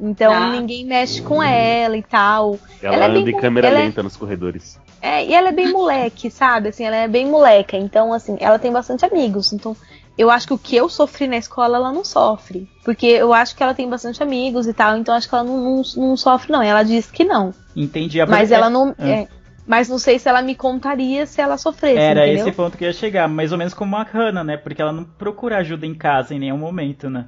Então 0.00 0.32
Ah. 0.32 0.50
ninguém 0.50 0.84
mexe 0.86 1.20
com 1.22 1.42
ela 1.42 1.96
e 1.96 2.02
tal. 2.02 2.58
Ela, 2.82 2.94
ela 2.96 3.04
é 3.04 3.08
anda 3.10 3.20
bem- 3.24 3.34
em 3.34 3.38
câmera 3.40 3.68
ela 3.68 3.78
é- 3.78 3.82
lenta 3.84 4.02
nos 4.02 4.16
corredores. 4.16 4.78
É, 5.02 5.24
e 5.24 5.32
ela 5.34 5.48
é 5.48 5.52
bem 5.52 5.72
moleque, 5.72 6.30
sabe? 6.30 6.68
Assim, 6.70 6.84
ela 6.84 6.96
é 6.96 7.08
bem 7.08 7.26
moleca. 7.26 7.76
Então, 7.76 8.12
assim, 8.12 8.36
ela 8.40 8.58
tem 8.58 8.70
bastante 8.72 9.04
amigos. 9.04 9.52
Então, 9.52 9.74
eu 10.16 10.30
acho 10.30 10.46
que 10.46 10.52
o 10.52 10.58
que 10.58 10.76
eu 10.76 10.88
sofri 10.88 11.26
na 11.26 11.36
escola, 11.36 11.76
ela 11.78 11.92
não 11.92 12.04
sofre. 12.04 12.68
Porque 12.84 13.06
eu 13.06 13.32
acho 13.32 13.56
que 13.56 13.62
ela 13.62 13.74
tem 13.74 13.88
bastante 13.88 14.22
amigos 14.22 14.66
e 14.66 14.74
tal. 14.74 14.96
Então, 14.96 15.14
acho 15.14 15.28
que 15.28 15.34
ela 15.34 15.44
não, 15.44 15.56
não, 15.58 15.82
não 15.96 16.16
sofre, 16.16 16.52
não. 16.52 16.62
Ela 16.62 16.82
diz 16.82 17.10
que 17.10 17.24
não. 17.24 17.54
Entendi 17.74 18.20
a 18.20 18.26
Mas 18.26 18.52
ela 18.52 18.68
não. 18.68 18.94
é. 18.98 19.10
é, 19.10 19.28
mas 19.66 19.88
não 19.88 19.98
sei 19.98 20.18
se 20.18 20.28
ela 20.28 20.42
me 20.42 20.54
contaria 20.54 21.24
se 21.26 21.40
ela 21.40 21.56
sofresse. 21.56 21.98
Era 21.98 22.26
entendeu? 22.26 22.48
esse 22.48 22.56
ponto 22.56 22.76
que 22.76 22.84
eu 22.84 22.88
ia 22.88 22.92
chegar, 22.92 23.28
mais 23.28 23.52
ou 23.52 23.58
menos 23.58 23.72
como 23.72 23.96
a 23.96 24.02
Hannah, 24.02 24.42
né? 24.42 24.56
Porque 24.56 24.82
ela 24.82 24.92
não 24.92 25.04
procura 25.04 25.58
ajuda 25.58 25.86
em 25.86 25.94
casa 25.94 26.34
em 26.34 26.40
nenhum 26.40 26.58
momento, 26.58 27.08
né? 27.08 27.26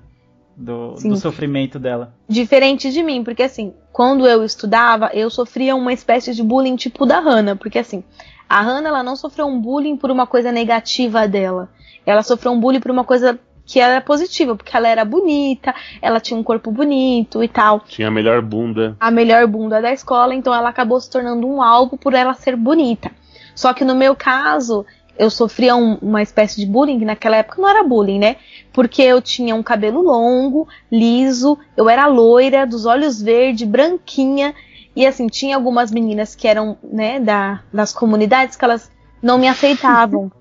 Do, 0.57 0.95
do 0.95 1.16
sofrimento 1.16 1.79
dela. 1.79 2.14
Diferente 2.29 2.90
de 2.92 3.03
mim, 3.03 3.25
porque 3.25 3.42
assim, 3.42 3.73
quando 3.90 4.27
eu 4.27 4.45
estudava, 4.45 5.11
eu 5.14 5.31
sofria 5.31 5.75
uma 5.75 5.92
espécie 5.92 6.35
de 6.35 6.42
bullying 6.42 6.77
tipo 6.77 7.07
da 7.07 7.21
Hannah, 7.21 7.57
porque 7.57 7.79
assim, 7.79 8.05
a 8.49 8.61
Hannah 8.61 8.90
ela 8.90 9.03
não 9.03 9.16
sofreu 9.16 9.47
um 9.47 9.59
bullying 9.59 9.97
por 9.97 10.11
uma 10.11 10.27
coisa 10.27 10.53
negativa 10.53 11.27
dela. 11.27 11.71
Ela 12.07 12.23
sofreu 12.23 12.53
um 12.53 12.61
bullying 12.61 12.81
por 12.81 12.91
uma 12.91 13.05
coisa 13.05 13.38
que 13.65 13.79
era 13.79 14.01
positiva, 14.01 14.57
porque 14.57 14.77
ela 14.77 14.88
era 14.88 15.05
bonita, 15.05 15.73
ela 16.01 16.19
tinha 16.19 16.38
um 16.38 16.43
corpo 16.43 16.71
bonito 16.73 17.43
e 17.45 17.49
tal, 17.49 17.81
Tinha 17.81 18.09
a 18.09 18.11
melhor 18.11 18.43
bunda. 18.43 18.97
a 18.99 19.11
melhor 19.11 19.47
bunda 19.47 19.81
da 19.81 19.93
escola, 19.93 20.35
então 20.35 20.53
ela 20.53 20.69
acabou 20.69 21.01
se 21.01 21.09
tornando 21.09 21.47
um 21.47 21.62
alvo 21.62 21.97
por 21.97 22.12
ela 22.12 22.35
ser 22.35 22.57
bonita. 22.57 23.11
Só 23.55 23.73
que 23.73 23.85
no 23.85 23.95
meu 23.95 24.17
caso, 24.17 24.85
eu 25.17 25.31
sofria 25.31 25.77
um- 25.77 25.97
uma 26.03 26.21
espécie 26.23 26.57
de 26.61 26.67
bullying, 26.67 26.99
que 26.99 27.05
naquela 27.05 27.37
época 27.37 27.62
não 27.62 27.69
era 27.69 27.85
bullying, 27.85 28.19
né? 28.19 28.37
Porque 28.73 29.01
eu 29.01 29.23
tinha 29.23 29.55
um 29.55 29.62
cabelo 29.62 30.03
longo, 30.03 30.67
liso, 30.91 31.57
eu 31.77 31.88
era 31.88 32.07
loira, 32.07 32.67
dos 32.67 32.85
olhos 32.85 33.23
verdes, 33.23 33.69
branquinha, 33.69 34.55
e 34.97 35.07
assim, 35.07 35.29
tinha 35.29 35.55
algumas 35.55 35.93
meninas 35.93 36.35
que 36.35 36.49
eram, 36.49 36.77
né, 36.83 37.21
da, 37.21 37.61
das 37.73 37.93
comunidades 37.93 38.57
que 38.57 38.65
elas 38.65 38.91
não 39.23 39.38
me 39.38 39.47
aceitavam. 39.49 40.33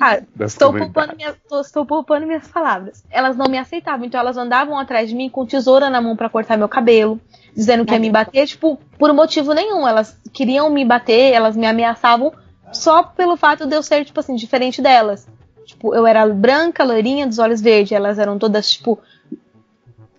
Ah, 0.00 0.20
Estou 0.46 0.72
poupando, 0.92 1.16
minhas, 1.16 1.36
tô- 1.48 1.60
estou 1.60 1.84
poupando 1.86 2.26
minhas 2.26 2.48
palavras. 2.48 3.04
Elas 3.10 3.36
não 3.36 3.46
me 3.46 3.58
aceitavam, 3.58 4.04
então 4.06 4.18
elas 4.20 4.36
andavam 4.36 4.78
atrás 4.78 5.08
de 5.08 5.14
mim 5.14 5.28
com 5.28 5.44
tesoura 5.44 5.90
na 5.90 6.00
mão 6.00 6.16
pra 6.16 6.28
cortar 6.28 6.56
meu 6.56 6.68
cabelo, 6.68 7.20
dizendo 7.54 7.84
que 7.84 7.92
ia 7.92 7.98
me 8.00 8.10
bater, 8.10 8.46
tipo, 8.46 8.78
por 8.98 9.12
motivo 9.12 9.52
nenhum. 9.52 9.86
Elas 9.86 10.18
queriam 10.32 10.70
me 10.70 10.84
bater, 10.84 11.32
elas 11.32 11.56
me 11.56 11.66
ameaçavam 11.66 12.32
só 12.72 13.02
pelo 13.02 13.36
fato 13.36 13.66
de 13.66 13.74
eu 13.76 13.82
ser, 13.82 14.04
tipo 14.04 14.18
assim, 14.20 14.34
diferente 14.34 14.80
delas. 14.80 15.28
Tipo, 15.66 15.94
eu 15.94 16.06
era 16.06 16.26
branca, 16.26 16.82
loirinha, 16.82 17.26
dos 17.26 17.38
olhos 17.38 17.60
verdes. 17.60 17.92
Elas 17.92 18.18
eram 18.18 18.38
todas, 18.38 18.70
tipo. 18.70 18.98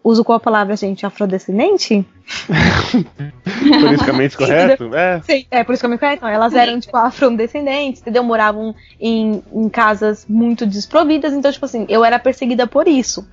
Uso 0.03 0.23
qual 0.23 0.39
palavra, 0.39 0.75
gente? 0.75 1.05
Afrodescendente? 1.05 2.05
Politicamente 3.81 4.35
correto? 4.35 4.93
É. 4.93 5.21
Sim, 5.21 5.45
é 5.49 5.63
conheço. 5.63 6.17
Então, 6.17 6.27
elas 6.27 6.53
eram, 6.53 6.79
tipo, 6.79 6.97
afrodescendentes, 6.97 8.01
entendeu? 8.01 8.23
Moravam 8.23 8.75
em, 8.99 9.41
em 9.53 9.69
casas 9.69 10.25
muito 10.27 10.65
desprovidas. 10.65 11.33
Então, 11.33 11.51
tipo 11.51 11.65
assim, 11.65 11.85
eu 11.87 12.03
era 12.03 12.19
perseguida 12.19 12.67
por 12.67 12.87
isso. 12.87 13.25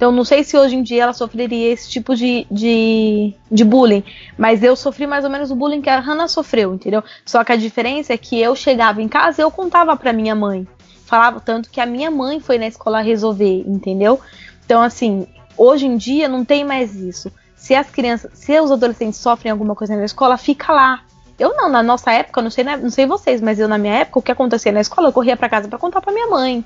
Então 0.00 0.10
não 0.10 0.24
sei 0.24 0.42
se 0.42 0.56
hoje 0.56 0.76
em 0.76 0.82
dia 0.82 1.02
ela 1.02 1.12
sofreria 1.12 1.70
esse 1.70 1.90
tipo 1.90 2.16
de, 2.16 2.46
de, 2.50 3.34
de 3.52 3.62
bullying. 3.62 4.02
Mas 4.38 4.62
eu 4.62 4.74
sofri 4.74 5.06
mais 5.06 5.24
ou 5.26 5.30
menos 5.30 5.50
o 5.50 5.54
bullying 5.54 5.82
que 5.82 5.90
a 5.90 6.00
Hannah 6.00 6.26
sofreu, 6.26 6.72
entendeu? 6.72 7.04
Só 7.22 7.44
que 7.44 7.52
a 7.52 7.56
diferença 7.56 8.14
é 8.14 8.16
que 8.16 8.40
eu 8.40 8.56
chegava 8.56 9.02
em 9.02 9.08
casa 9.08 9.42
e 9.42 9.44
eu 9.44 9.50
contava 9.50 9.94
pra 9.98 10.10
minha 10.10 10.34
mãe. 10.34 10.66
Falava 11.04 11.38
tanto 11.38 11.68
que 11.68 11.82
a 11.82 11.84
minha 11.84 12.10
mãe 12.10 12.40
foi 12.40 12.56
na 12.56 12.66
escola 12.66 13.02
resolver, 13.02 13.62
entendeu? 13.66 14.18
Então, 14.64 14.80
assim, 14.80 15.26
hoje 15.60 15.86
em 15.86 15.96
dia 15.96 16.26
não 16.26 16.44
tem 16.44 16.64
mais 16.64 16.94
isso. 16.94 17.30
Se 17.54 17.74
as 17.74 17.90
crianças, 17.90 18.30
se 18.34 18.58
os 18.58 18.72
adolescentes 18.72 19.20
sofrem 19.20 19.52
alguma 19.52 19.74
coisa 19.74 19.94
na 19.94 20.04
escola, 20.04 20.38
fica 20.38 20.72
lá. 20.72 21.02
Eu 21.38 21.54
não, 21.54 21.68
na 21.68 21.82
nossa 21.82 22.10
época, 22.12 22.40
não 22.40 22.50
sei, 22.50 22.64
não 22.64 22.90
sei 22.90 23.06
vocês, 23.06 23.40
mas 23.40 23.58
eu 23.58 23.68
na 23.68 23.76
minha 23.76 23.94
época, 23.96 24.18
o 24.18 24.22
que 24.22 24.32
acontecia 24.32 24.72
na 24.72 24.80
escola, 24.80 25.08
eu 25.08 25.12
corria 25.12 25.36
para 25.36 25.48
casa 25.48 25.68
para 25.68 25.78
contar 25.78 26.00
para 26.00 26.12
minha 26.12 26.26
mãe. 26.26 26.64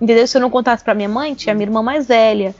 Entendeu? 0.00 0.26
Se 0.26 0.36
eu 0.36 0.40
não 0.40 0.50
contasse 0.50 0.84
para 0.84 0.94
minha 0.94 1.08
mãe, 1.08 1.34
tinha 1.34 1.54
minha 1.54 1.66
irmã 1.66 1.82
mais 1.82 2.06
velha. 2.06 2.54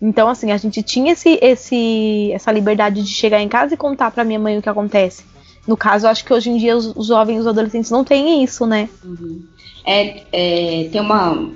Então, 0.00 0.28
assim, 0.28 0.52
a 0.52 0.56
gente 0.56 0.82
tinha 0.82 1.12
esse, 1.12 1.38
esse, 1.42 2.30
essa 2.32 2.52
liberdade 2.52 3.02
de 3.02 3.08
chegar 3.08 3.40
em 3.40 3.48
casa 3.48 3.74
e 3.74 3.76
contar 3.76 4.10
para 4.10 4.24
minha 4.24 4.38
mãe 4.38 4.56
o 4.56 4.62
que 4.62 4.68
acontece. 4.68 5.24
No 5.66 5.76
caso, 5.76 6.06
acho 6.06 6.24
que 6.24 6.32
hoje 6.32 6.50
em 6.50 6.56
dia 6.56 6.76
os, 6.76 6.86
os 6.96 7.08
jovens, 7.08 7.40
os 7.40 7.46
adolescentes 7.46 7.90
não 7.90 8.04
têm 8.04 8.42
isso, 8.42 8.64
né? 8.64 8.88
Uhum. 9.04 9.44
É, 9.84 10.22
é, 10.32 10.88
tem 10.88 11.00
uma. 11.00 11.50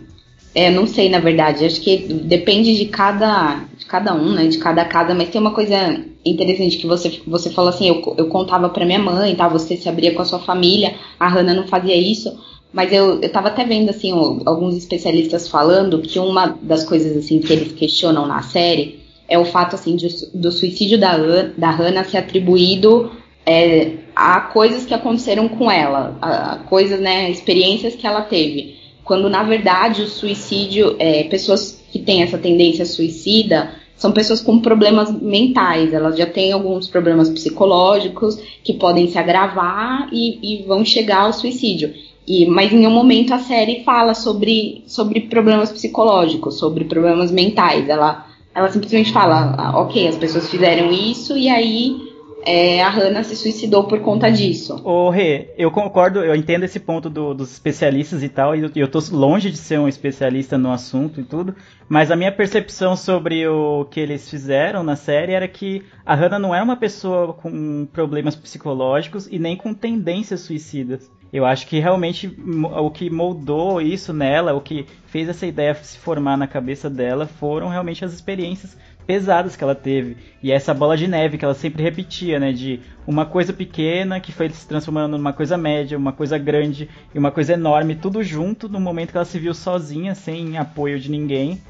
É, 0.55 0.71
não 0.71 0.87
sei, 0.87 1.09
na 1.09 1.19
verdade. 1.19 1.65
Acho 1.65 1.81
que 1.81 1.97
depende 1.99 2.77
de 2.77 2.87
cada, 2.87 3.65
de 3.77 3.87
cada 3.87 4.15
um, 4.15 4.33
né? 4.33 4.47
De 4.47 4.59
cada 4.59 4.85
casa, 4.85 5.15
mas 5.15 5.31
tem 5.31 5.41
uma 5.41 5.55
coisa 5.55 6.05
interessante 6.25 6.77
que 6.77 6.87
você, 6.87 7.21
você 7.27 7.51
falou 7.51 7.71
assim, 7.71 7.89
eu, 7.89 8.15
eu 8.17 8.29
contava 8.29 8.69
para 8.69 8.85
minha 8.85 8.99
mãe, 8.99 9.35
tá? 9.35 9.49
Você 9.49 9.77
se 9.77 9.89
abria 9.89 10.15
com 10.15 10.23
a 10.23 10.27
sua 10.27 10.39
família, 10.39 10.95
a 11.19 11.29
Hannah 11.29 11.55
não 11.55 11.67
fazia 11.67 11.97
isso. 11.97 12.37
Mas 12.73 12.93
eu, 12.93 13.21
eu 13.21 13.31
tava 13.31 13.49
até 13.49 13.65
vendo, 13.65 13.91
assim, 13.91 14.13
alguns 14.47 14.77
especialistas 14.77 15.49
falando 15.49 16.01
que 16.01 16.19
uma 16.19 16.59
das 16.63 16.85
coisas, 16.85 17.17
assim, 17.17 17.39
que 17.39 17.53
eles 17.53 17.73
questionam 17.73 18.27
na 18.27 18.43
série 18.43 19.01
é 19.29 19.39
o 19.39 19.45
fato, 19.45 19.75
assim, 19.75 19.97
de, 19.97 20.09
do 20.33 20.51
suicídio 20.51 20.99
da, 20.99 21.17
da 21.57 21.71
Hannah 21.71 22.05
ser 22.05 22.19
atribuído 22.19 23.11
é, 23.45 23.93
a 24.15 24.41
coisas 24.41 24.87
que 24.87 24.95
aconteceram 24.95 25.49
com 25.49 25.71
ela, 25.71 26.17
a, 26.21 26.53
a 26.53 26.59
coisas, 26.59 27.01
né, 27.01 27.31
experiências 27.31 27.95
que 27.95 28.07
ela 28.07 28.23
teve. 28.23 28.82
Quando, 29.05 29.29
na 29.29 29.43
verdade, 29.43 30.03
o 30.03 30.09
suicídio, 30.09 30.97
é, 30.99 31.25
pessoas 31.25 31.83
que 31.91 31.99
têm 31.99 32.23
essa 32.23 32.39
tendência 32.39 32.87
suicida, 32.87 33.75
são 33.97 34.11
pessoas 34.11 34.41
com 34.41 34.59
problemas 34.59 35.13
mentais, 35.13 35.93
elas 35.93 36.17
já 36.17 36.27
têm 36.27 36.53
alguns 36.53 36.89
problemas 36.89 37.29
psicológicos 37.31 38.37
que 38.65 38.73
podem 38.73 39.09
se 39.09 39.19
agravar 39.19 40.09
e, 40.13 40.39
e 40.43 40.63
vão 40.65 40.85
chegar 40.85 41.21
ao 41.21 41.33
suicídio. 41.33 41.95
E, 42.27 42.47
mas 42.47 42.73
em 42.73 42.79
nenhum 42.79 42.91
momento 42.91 43.33
a 43.33 43.39
série 43.39 43.85
fala 43.85 44.15
sobre, 44.15 44.83
sobre 44.87 45.21
problemas 45.23 45.71
psicológicos, 45.71 46.59
sobre 46.59 46.85
problemas 46.85 47.31
mentais. 47.31 47.89
Ela, 47.89 48.27
ela 48.55 48.69
simplesmente 48.71 49.13
fala, 49.13 49.55
ah, 49.59 49.81
ok, 49.81 50.09
as 50.09 50.17
pessoas 50.17 50.49
fizeram 50.49 50.91
isso 50.91 51.37
e 51.37 51.49
aí 51.49 52.12
é, 52.45 52.83
a 52.83 52.89
Hannah 52.89 53.23
se 53.23 53.37
suicidou 53.37 53.85
por 53.85 54.01
conta 54.01 54.31
disso. 54.31 54.81
Ô, 54.85 55.11
Rê, 55.11 55.51
eu 55.57 55.71
concordo, 55.71 56.21
eu 56.21 56.35
entendo 56.35 56.65
esse 56.65 56.81
ponto 56.81 57.09
do, 57.09 57.35
dos 57.35 57.53
especialistas 57.53 58.23
e 58.23 58.29
tal, 58.29 58.55
e 58.57 58.61
eu, 58.61 58.71
eu 58.75 58.89
tô 58.89 58.99
longe 59.11 59.51
de 59.51 59.57
ser 59.57 59.79
um 59.79 59.89
especialista 59.89 60.59
no 60.59 60.73
assunto 60.73 61.21
e 61.21 61.25
tudo, 61.25 61.55
mas 61.89 62.11
a 62.11 62.17
minha 62.17 62.33
percepção 62.33 62.97
sobre 62.97 63.47
o 63.47 63.85
que 63.87 64.01
eles 64.01 64.29
fizeram 64.29 64.83
na 64.83 64.97
série 64.97 65.33
era 65.33 65.47
que 65.47 65.83
a 66.05 66.15
Hannah 66.15 66.39
não 66.39 66.55
era 66.55 66.65
uma 66.65 66.77
pessoa 66.77 67.33
com 67.33 67.87
problemas 67.93 68.35
psicológicos 68.35 69.27
e 69.31 69.39
nem 69.39 69.57
com 69.57 69.73
tendências 69.73 70.41
suicidas. 70.41 71.11
Eu 71.33 71.47
acho 71.47 71.67
que 71.67 71.79
realmente 71.79 72.31
o 72.77 72.91
que 72.91 73.09
moldou 73.09 73.81
isso 73.81 74.13
nela, 74.13 74.53
o 74.53 74.61
que 74.61 74.85
fez 75.07 75.31
essa 75.31 75.47
ideia 75.47 75.75
se 75.75 75.97
formar 75.97 76.37
na 76.37 76.47
cabeça 76.47 76.91
dela, 76.91 77.27
foram 77.27 77.69
realmente 77.69 78.05
as 78.05 78.13
experiências 78.13 78.77
pesadas 79.07 79.57
que 79.57 79.65
ela 79.65 79.75
teve. 79.75 80.17
E 80.43 80.51
essa 80.53 80.73
bola 80.75 80.97
de 80.97 81.07
neve 81.07 81.39
que 81.39 81.45
ela 81.45 81.55
sempre 81.55 81.83
repetia, 81.83 82.39
né? 82.39 82.53
De 82.53 82.81
uma 83.07 83.27
coisa 83.27 83.53
pequena 83.53 84.21
que 84.21 84.33
foi 84.33 84.49
se 84.51 84.67
transformando 84.67 85.17
numa 85.17 85.33
coisa 85.33 85.57
média, 85.57 85.99
uma 85.99 86.13
coisa 86.13 86.39
grande 86.39 86.89
e 87.15 87.19
uma 87.19 87.31
coisa 87.31 87.55
enorme, 87.55 87.95
tudo 87.95 88.23
junto 88.23 88.69
no 88.69 88.81
momento 88.81 89.11
que 89.11 89.17
ela 89.17 89.25
se 89.25 89.39
viu 89.39 89.55
sozinha, 89.55 90.15
sem 90.15 90.57
apoio 90.57 90.99
de 90.99 91.11
ninguém. 91.11 91.61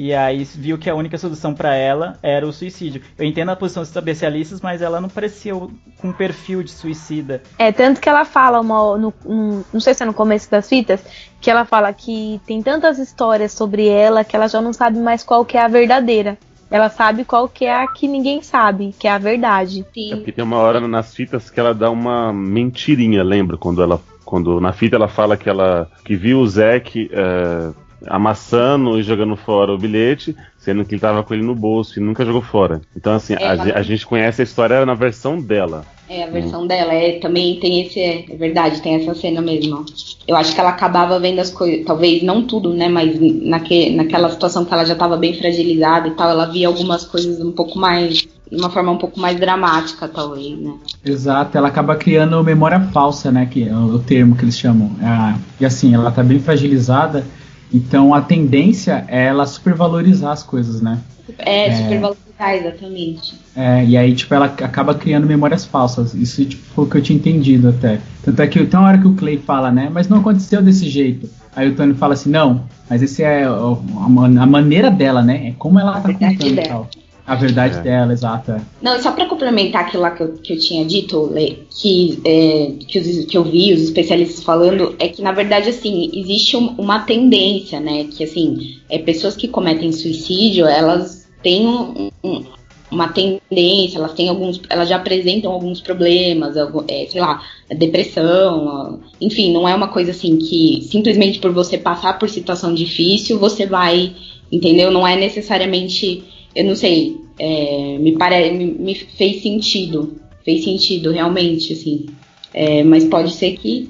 E 0.00 0.14
aí 0.14 0.44
viu 0.44 0.78
que 0.78 0.88
a 0.88 0.94
única 0.94 1.18
solução 1.18 1.52
para 1.52 1.74
ela 1.74 2.16
era 2.22 2.46
o 2.46 2.52
suicídio. 2.52 3.02
Eu 3.18 3.24
entendo 3.24 3.48
a 3.48 3.56
posição 3.56 3.82
dos 3.82 3.90
especialistas, 3.90 4.60
mas 4.60 4.80
ela 4.80 5.00
não 5.00 5.08
parecia 5.08 5.52
com 5.54 6.08
um 6.08 6.12
perfil 6.12 6.62
de 6.62 6.70
suicida. 6.70 7.42
É, 7.58 7.72
tanto 7.72 8.00
que 8.00 8.08
ela 8.08 8.24
fala, 8.24 8.60
uma, 8.60 8.96
no, 8.96 9.12
no, 9.24 9.64
não 9.72 9.80
sei 9.80 9.94
se 9.94 10.04
é 10.04 10.06
no 10.06 10.14
começo 10.14 10.48
das 10.48 10.68
fitas, 10.68 11.02
que 11.40 11.50
ela 11.50 11.64
fala 11.64 11.92
que 11.92 12.40
tem 12.46 12.62
tantas 12.62 12.98
histórias 12.98 13.50
sobre 13.50 13.88
ela 13.88 14.22
que 14.22 14.36
ela 14.36 14.46
já 14.46 14.60
não 14.60 14.72
sabe 14.72 15.00
mais 15.00 15.24
qual 15.24 15.44
que 15.44 15.56
é 15.56 15.62
a 15.62 15.68
verdadeira. 15.68 16.38
Ela 16.70 16.90
sabe 16.90 17.24
qual 17.24 17.48
que 17.48 17.64
é 17.64 17.82
a 17.82 17.86
que 17.86 18.06
ninguém 18.06 18.42
sabe, 18.42 18.94
que 18.98 19.08
é 19.08 19.10
a 19.10 19.18
verdade. 19.18 19.86
Sim. 19.94 20.12
É 20.12 20.16
porque 20.16 20.32
tem 20.32 20.44
uma 20.44 20.58
hora 20.58 20.80
nas 20.86 21.14
fitas 21.14 21.48
que 21.48 21.58
ela 21.58 21.74
dá 21.74 21.90
uma 21.90 22.32
mentirinha, 22.32 23.22
lembra? 23.22 23.56
Quando 23.56 23.82
ela 23.82 24.00
quando 24.24 24.60
na 24.60 24.74
fita 24.74 24.96
ela 24.96 25.08
fala 25.08 25.38
que 25.38 25.48
ela 25.48 25.90
que 26.04 26.14
viu 26.14 26.40
o 26.40 26.46
Zack 26.46 27.10
uh, 27.10 27.74
amassando 28.06 28.98
e 28.98 29.02
jogando 29.02 29.36
fora 29.36 29.72
o 29.72 29.78
bilhete, 29.78 30.36
sendo 30.58 30.84
que 30.84 30.94
ele 30.94 31.00
tava 31.00 31.22
com 31.22 31.34
ele 31.34 31.42
no 31.42 31.54
bolso 31.54 31.98
e 31.98 32.02
nunca 32.02 32.24
jogou 32.24 32.42
fora. 32.42 32.80
Então, 32.96 33.14
assim, 33.14 33.34
é, 33.34 33.46
a, 33.46 33.78
a, 33.78 33.82
gente 33.82 34.06
conhece 34.06 34.40
a 34.40 34.44
história 34.44 34.84
na 34.86 34.94
versão 34.94 35.40
dela. 35.40 35.84
É, 36.08 36.24
a 36.24 36.30
versão 36.30 36.62
hum. 36.62 36.66
dela. 36.66 36.92
É, 36.92 37.18
também 37.18 37.58
tem 37.58 37.82
esse. 37.82 38.00
É, 38.00 38.24
é, 38.30 38.36
verdade, 38.36 38.80
tem 38.80 38.94
essa 38.94 39.14
cena 39.14 39.40
mesmo. 39.40 39.84
Eu 40.26 40.36
acho 40.36 40.54
que 40.54 40.60
ela 40.60 40.70
acabava 40.70 41.18
vendo 41.18 41.38
as 41.38 41.50
coisas, 41.50 41.84
talvez 41.84 42.22
não 42.22 42.46
tudo, 42.46 42.72
né? 42.72 42.88
Mas 42.88 43.18
naque, 43.20 43.90
naquela 43.90 44.30
situação 44.30 44.64
que 44.64 44.72
ela 44.72 44.84
já 44.84 44.94
estava 44.94 45.16
bem 45.16 45.34
fragilizada 45.34 46.08
e 46.08 46.12
tal, 46.12 46.30
ela 46.30 46.46
via 46.46 46.68
algumas 46.68 47.04
coisas 47.04 47.40
um 47.40 47.52
pouco 47.52 47.78
mais. 47.78 48.26
De 48.50 48.56
uma 48.56 48.70
forma 48.70 48.90
um 48.90 48.96
pouco 48.96 49.20
mais 49.20 49.38
dramática, 49.38 50.08
talvez, 50.08 50.58
né? 50.58 50.72
Exato, 51.04 51.58
ela 51.58 51.68
acaba 51.68 51.94
criando 51.96 52.42
memória 52.42 52.80
falsa, 52.80 53.30
né? 53.30 53.44
Que 53.44 53.68
é 53.68 53.76
o 53.76 53.98
termo 53.98 54.34
que 54.34 54.42
eles 54.42 54.58
chamam. 54.58 54.90
É, 55.02 55.38
e 55.60 55.66
assim, 55.66 55.94
ela 55.94 56.10
tá 56.10 56.22
bem 56.22 56.38
fragilizada 56.38 57.26
então 57.72 58.14
a 58.14 58.20
tendência 58.20 59.04
é 59.08 59.26
ela 59.26 59.46
supervalorizar 59.46 60.32
as 60.32 60.42
coisas, 60.42 60.80
né? 60.80 60.98
É, 61.38 61.68
é 61.68 61.76
supervalorizar, 61.76 62.54
exatamente. 62.54 63.34
É, 63.54 63.84
e 63.84 63.96
aí, 63.96 64.14
tipo, 64.14 64.32
ela 64.32 64.46
acaba 64.46 64.94
criando 64.94 65.26
memórias 65.26 65.64
falsas. 65.64 66.14
Isso 66.14 66.44
tipo, 66.44 66.62
foi 66.74 66.84
o 66.84 66.88
que 66.88 66.96
eu 66.96 67.02
tinha 67.02 67.18
entendido 67.18 67.68
até. 67.68 68.00
Tanto 68.22 68.40
é 68.40 68.46
que 68.46 68.64
tem 68.64 68.78
uma 68.78 68.88
hora 68.88 68.98
que 68.98 69.08
o 69.08 69.14
Clay 69.14 69.38
fala, 69.38 69.70
né? 69.72 69.90
Mas 69.92 70.08
não 70.08 70.20
aconteceu 70.20 70.62
desse 70.62 70.88
jeito. 70.88 71.28
Aí 71.54 71.68
o 71.68 71.74
Tony 71.74 71.94
fala 71.94 72.14
assim, 72.14 72.30
não, 72.30 72.62
mas 72.88 73.02
esse 73.02 73.22
é 73.22 73.44
a, 73.44 73.50
a 73.50 74.46
maneira 74.46 74.90
dela, 74.92 75.22
né? 75.22 75.48
É 75.48 75.54
como 75.58 75.80
ela 75.80 76.00
tá 76.00 76.12
contando 76.12 76.46
e 76.46 76.68
tal. 76.68 76.88
A 77.28 77.34
verdade 77.34 77.76
é. 77.76 77.82
dela, 77.82 78.12
exata. 78.14 78.56
É. 78.56 78.60
Não, 78.80 78.98
só 79.02 79.12
para 79.12 79.26
complementar 79.26 79.82
aquilo 79.82 80.02
lá 80.02 80.12
que 80.12 80.22
eu, 80.22 80.32
que 80.32 80.54
eu 80.54 80.58
tinha 80.58 80.82
dito, 80.82 81.30
que, 81.70 82.18
é, 82.24 82.72
que, 82.86 82.98
os, 82.98 83.26
que 83.26 83.36
eu 83.36 83.44
vi 83.44 83.74
os 83.74 83.82
especialistas 83.82 84.42
falando, 84.42 84.96
é 84.98 85.08
que 85.08 85.20
na 85.20 85.32
verdade, 85.32 85.68
assim, 85.68 86.10
existe 86.14 86.56
um, 86.56 86.68
uma 86.78 87.00
tendência, 87.00 87.80
né? 87.80 88.04
Que 88.04 88.24
assim, 88.24 88.78
é, 88.88 88.98
pessoas 88.98 89.36
que 89.36 89.46
cometem 89.46 89.92
suicídio, 89.92 90.64
elas 90.64 91.28
têm 91.42 91.66
um, 91.66 92.10
um, 92.24 92.44
uma 92.90 93.08
tendência, 93.08 93.98
elas 93.98 94.14
têm 94.14 94.30
alguns, 94.30 94.62
elas 94.70 94.88
já 94.88 94.96
apresentam 94.96 95.52
alguns 95.52 95.82
problemas, 95.82 96.56
é, 96.56 97.06
sei 97.10 97.20
lá, 97.20 97.42
depressão, 97.76 99.00
enfim, 99.20 99.52
não 99.52 99.68
é 99.68 99.74
uma 99.74 99.88
coisa 99.88 100.12
assim 100.12 100.38
que 100.38 100.80
simplesmente 100.90 101.38
por 101.40 101.52
você 101.52 101.76
passar 101.76 102.18
por 102.18 102.30
situação 102.30 102.72
difícil, 102.72 103.38
você 103.38 103.66
vai, 103.66 104.14
entendeu? 104.50 104.90
Não 104.90 105.06
é 105.06 105.14
necessariamente 105.14 106.24
eu 106.58 106.64
não 106.64 106.74
sei, 106.74 107.16
é, 107.38 107.98
me, 108.00 108.18
pare, 108.18 108.50
me, 108.50 108.72
me, 108.72 108.94
fez 108.96 109.42
sentido. 109.42 110.18
Fez 110.44 110.64
sentido, 110.64 111.12
realmente, 111.12 111.72
assim. 111.72 112.06
É, 112.52 112.82
mas 112.82 113.04
pode 113.04 113.32
ser 113.32 113.56
que 113.56 113.88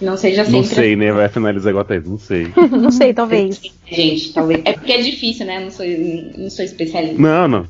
não 0.00 0.16
seja 0.16 0.44
sempre. 0.44 0.58
Não 0.58 0.64
sei, 0.64 0.92
assim. 0.92 0.96
né? 0.96 1.12
Vai 1.12 1.28
finalizar 1.28 1.70
igual 1.70 1.82
até 1.82 1.98
Não 1.98 2.16
sei. 2.16 2.46
não 2.70 2.92
sei, 2.92 3.12
talvez. 3.12 3.60
Gente, 3.90 4.32
talvez. 4.32 4.60
É 4.64 4.74
porque 4.74 4.92
é 4.92 5.02
difícil, 5.02 5.44
né? 5.44 5.58
Não 5.58 5.72
sou, 5.72 5.84
não 6.38 6.48
sou 6.50 6.64
especialista. 6.64 7.20
Não, 7.20 7.48
não. 7.48 7.66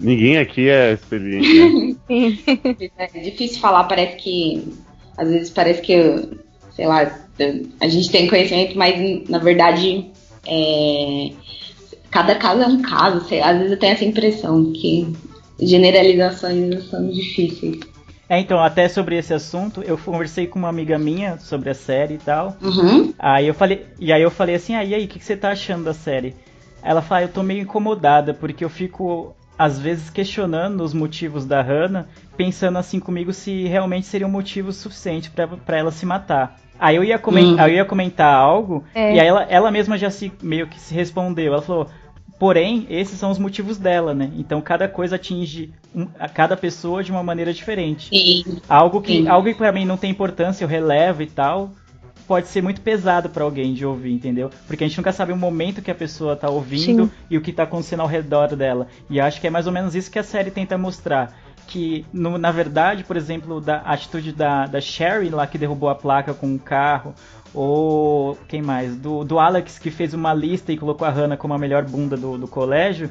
Ninguém 0.00 0.38
aqui 0.38 0.70
é 0.70 0.94
experiente. 0.94 1.96
Né? 2.08 2.88
é 3.14 3.20
difícil 3.20 3.60
falar, 3.60 3.84
parece 3.84 4.16
que. 4.16 4.62
Às 5.18 5.28
vezes 5.28 5.50
parece 5.50 5.82
que, 5.82 6.28
sei 6.74 6.86
lá, 6.86 7.26
a 7.80 7.88
gente 7.88 8.10
tem 8.10 8.26
conhecimento, 8.26 8.76
mas 8.76 9.28
na 9.28 9.38
verdade 9.38 10.06
é, 10.46 11.30
cada 12.16 12.34
caso 12.34 12.62
é 12.62 12.66
um 12.66 12.80
caso, 12.80 13.28
sei, 13.28 13.42
às 13.42 13.58
vezes 13.58 13.72
eu 13.72 13.78
tenho 13.78 13.92
essa 13.92 14.04
impressão 14.06 14.72
que 14.72 15.14
generalizações 15.60 16.88
são 16.88 17.06
difíceis. 17.10 17.80
É, 18.26 18.40
então, 18.40 18.58
até 18.58 18.88
sobre 18.88 19.18
esse 19.18 19.34
assunto, 19.34 19.82
eu 19.82 19.98
conversei 19.98 20.46
com 20.46 20.58
uma 20.58 20.70
amiga 20.70 20.98
minha 20.98 21.38
sobre 21.38 21.68
a 21.68 21.74
série 21.74 22.14
e 22.14 22.18
tal. 22.18 22.56
Uhum. 22.62 23.12
Aí 23.18 23.46
eu 23.46 23.52
falei, 23.52 23.84
e 24.00 24.14
aí 24.14 24.22
eu 24.22 24.30
falei 24.30 24.54
assim, 24.54 24.74
ah, 24.74 24.82
e 24.82 24.94
aí, 24.94 25.04
o 25.04 25.08
que, 25.08 25.18
que 25.18 25.24
você 25.26 25.36
tá 25.36 25.50
achando 25.50 25.84
da 25.84 25.92
série? 25.92 26.34
Ela 26.82 27.02
fala, 27.02 27.24
eu 27.24 27.28
tô 27.28 27.42
meio 27.42 27.60
incomodada, 27.60 28.32
porque 28.32 28.64
eu 28.64 28.70
fico, 28.70 29.36
às 29.58 29.78
vezes, 29.78 30.08
questionando 30.08 30.82
os 30.82 30.94
motivos 30.94 31.44
da 31.44 31.60
Hannah, 31.60 32.06
pensando 32.34 32.78
assim 32.78 32.98
comigo 32.98 33.30
se 33.30 33.66
realmente 33.66 34.06
seria 34.06 34.26
um 34.26 34.30
motivo 34.30 34.72
suficiente 34.72 35.30
para 35.30 35.76
ela 35.76 35.92
se 35.92 36.06
matar. 36.06 36.58
Aí 36.78 36.96
eu 36.96 37.04
ia, 37.04 37.18
coment... 37.18 37.52
uhum. 37.52 37.60
aí 37.60 37.72
eu 37.72 37.76
ia 37.76 37.84
comentar 37.84 38.34
algo, 38.34 38.84
é. 38.94 39.14
e 39.14 39.20
aí 39.20 39.26
ela, 39.26 39.42
ela 39.44 39.70
mesma 39.70 39.96
já 39.96 40.10
se 40.10 40.32
meio 40.42 40.66
que 40.66 40.78
se 40.80 40.94
respondeu. 40.94 41.52
Ela 41.52 41.62
falou: 41.62 41.88
Porém, 42.38 42.86
esses 42.90 43.18
são 43.18 43.30
os 43.30 43.38
motivos 43.38 43.78
dela, 43.78 44.14
né? 44.14 44.30
Então 44.36 44.60
cada 44.60 44.86
coisa 44.86 45.16
atinge 45.16 45.72
um, 45.94 46.06
a 46.18 46.28
cada 46.28 46.56
pessoa 46.56 47.02
de 47.02 47.10
uma 47.10 47.22
maneira 47.22 47.52
diferente. 47.52 48.08
Sim. 48.10 48.58
Algo 48.68 49.00
que, 49.00 49.22
Sim. 49.22 49.28
algo 49.28 49.48
que 49.48 49.54
para 49.54 49.72
mim 49.72 49.84
não 49.86 49.96
tem 49.96 50.10
importância, 50.10 50.62
eu 50.64 50.68
relevo 50.68 51.22
e 51.22 51.26
tal, 51.26 51.70
pode 52.28 52.48
ser 52.48 52.62
muito 52.62 52.82
pesado 52.82 53.30
para 53.30 53.42
alguém 53.42 53.72
de 53.72 53.86
ouvir, 53.86 54.12
entendeu? 54.12 54.50
Porque 54.66 54.84
a 54.84 54.86
gente 54.86 54.98
nunca 54.98 55.12
sabe 55.12 55.32
o 55.32 55.36
momento 55.36 55.80
que 55.80 55.90
a 55.90 55.94
pessoa 55.94 56.36
tá 56.36 56.50
ouvindo 56.50 57.04
Sim. 57.06 57.10
e 57.30 57.38
o 57.38 57.40
que 57.40 57.52
tá 57.52 57.62
acontecendo 57.62 58.00
ao 58.00 58.06
redor 58.08 58.54
dela. 58.54 58.86
E 59.08 59.18
acho 59.18 59.40
que 59.40 59.46
é 59.46 59.50
mais 59.50 59.66
ou 59.66 59.72
menos 59.72 59.94
isso 59.94 60.10
que 60.10 60.18
a 60.18 60.22
série 60.24 60.50
tenta 60.50 60.76
mostrar. 60.76 61.32
Que, 61.66 62.04
no- 62.12 62.38
na 62.38 62.52
verdade, 62.52 63.02
por 63.02 63.16
exemplo, 63.16 63.60
da 63.60 63.78
atitude 63.78 64.30
da, 64.32 64.66
da 64.66 64.80
Sherry 64.80 65.30
lá 65.30 65.46
que 65.48 65.56
derrubou 65.58 65.88
a 65.88 65.94
placa 65.96 66.32
com 66.34 66.54
o 66.54 66.58
carro, 66.60 67.12
ou 67.56 68.36
quem 68.46 68.60
mais? 68.60 68.94
Do, 68.96 69.24
do 69.24 69.38
Alex 69.38 69.78
que 69.78 69.90
fez 69.90 70.12
uma 70.12 70.34
lista 70.34 70.72
e 70.72 70.76
colocou 70.76 71.06
a 71.06 71.10
Hannah 71.10 71.36
como 71.36 71.54
a 71.54 71.58
melhor 71.58 71.84
bunda 71.84 72.16
do, 72.16 72.36
do 72.36 72.46
colégio, 72.46 73.10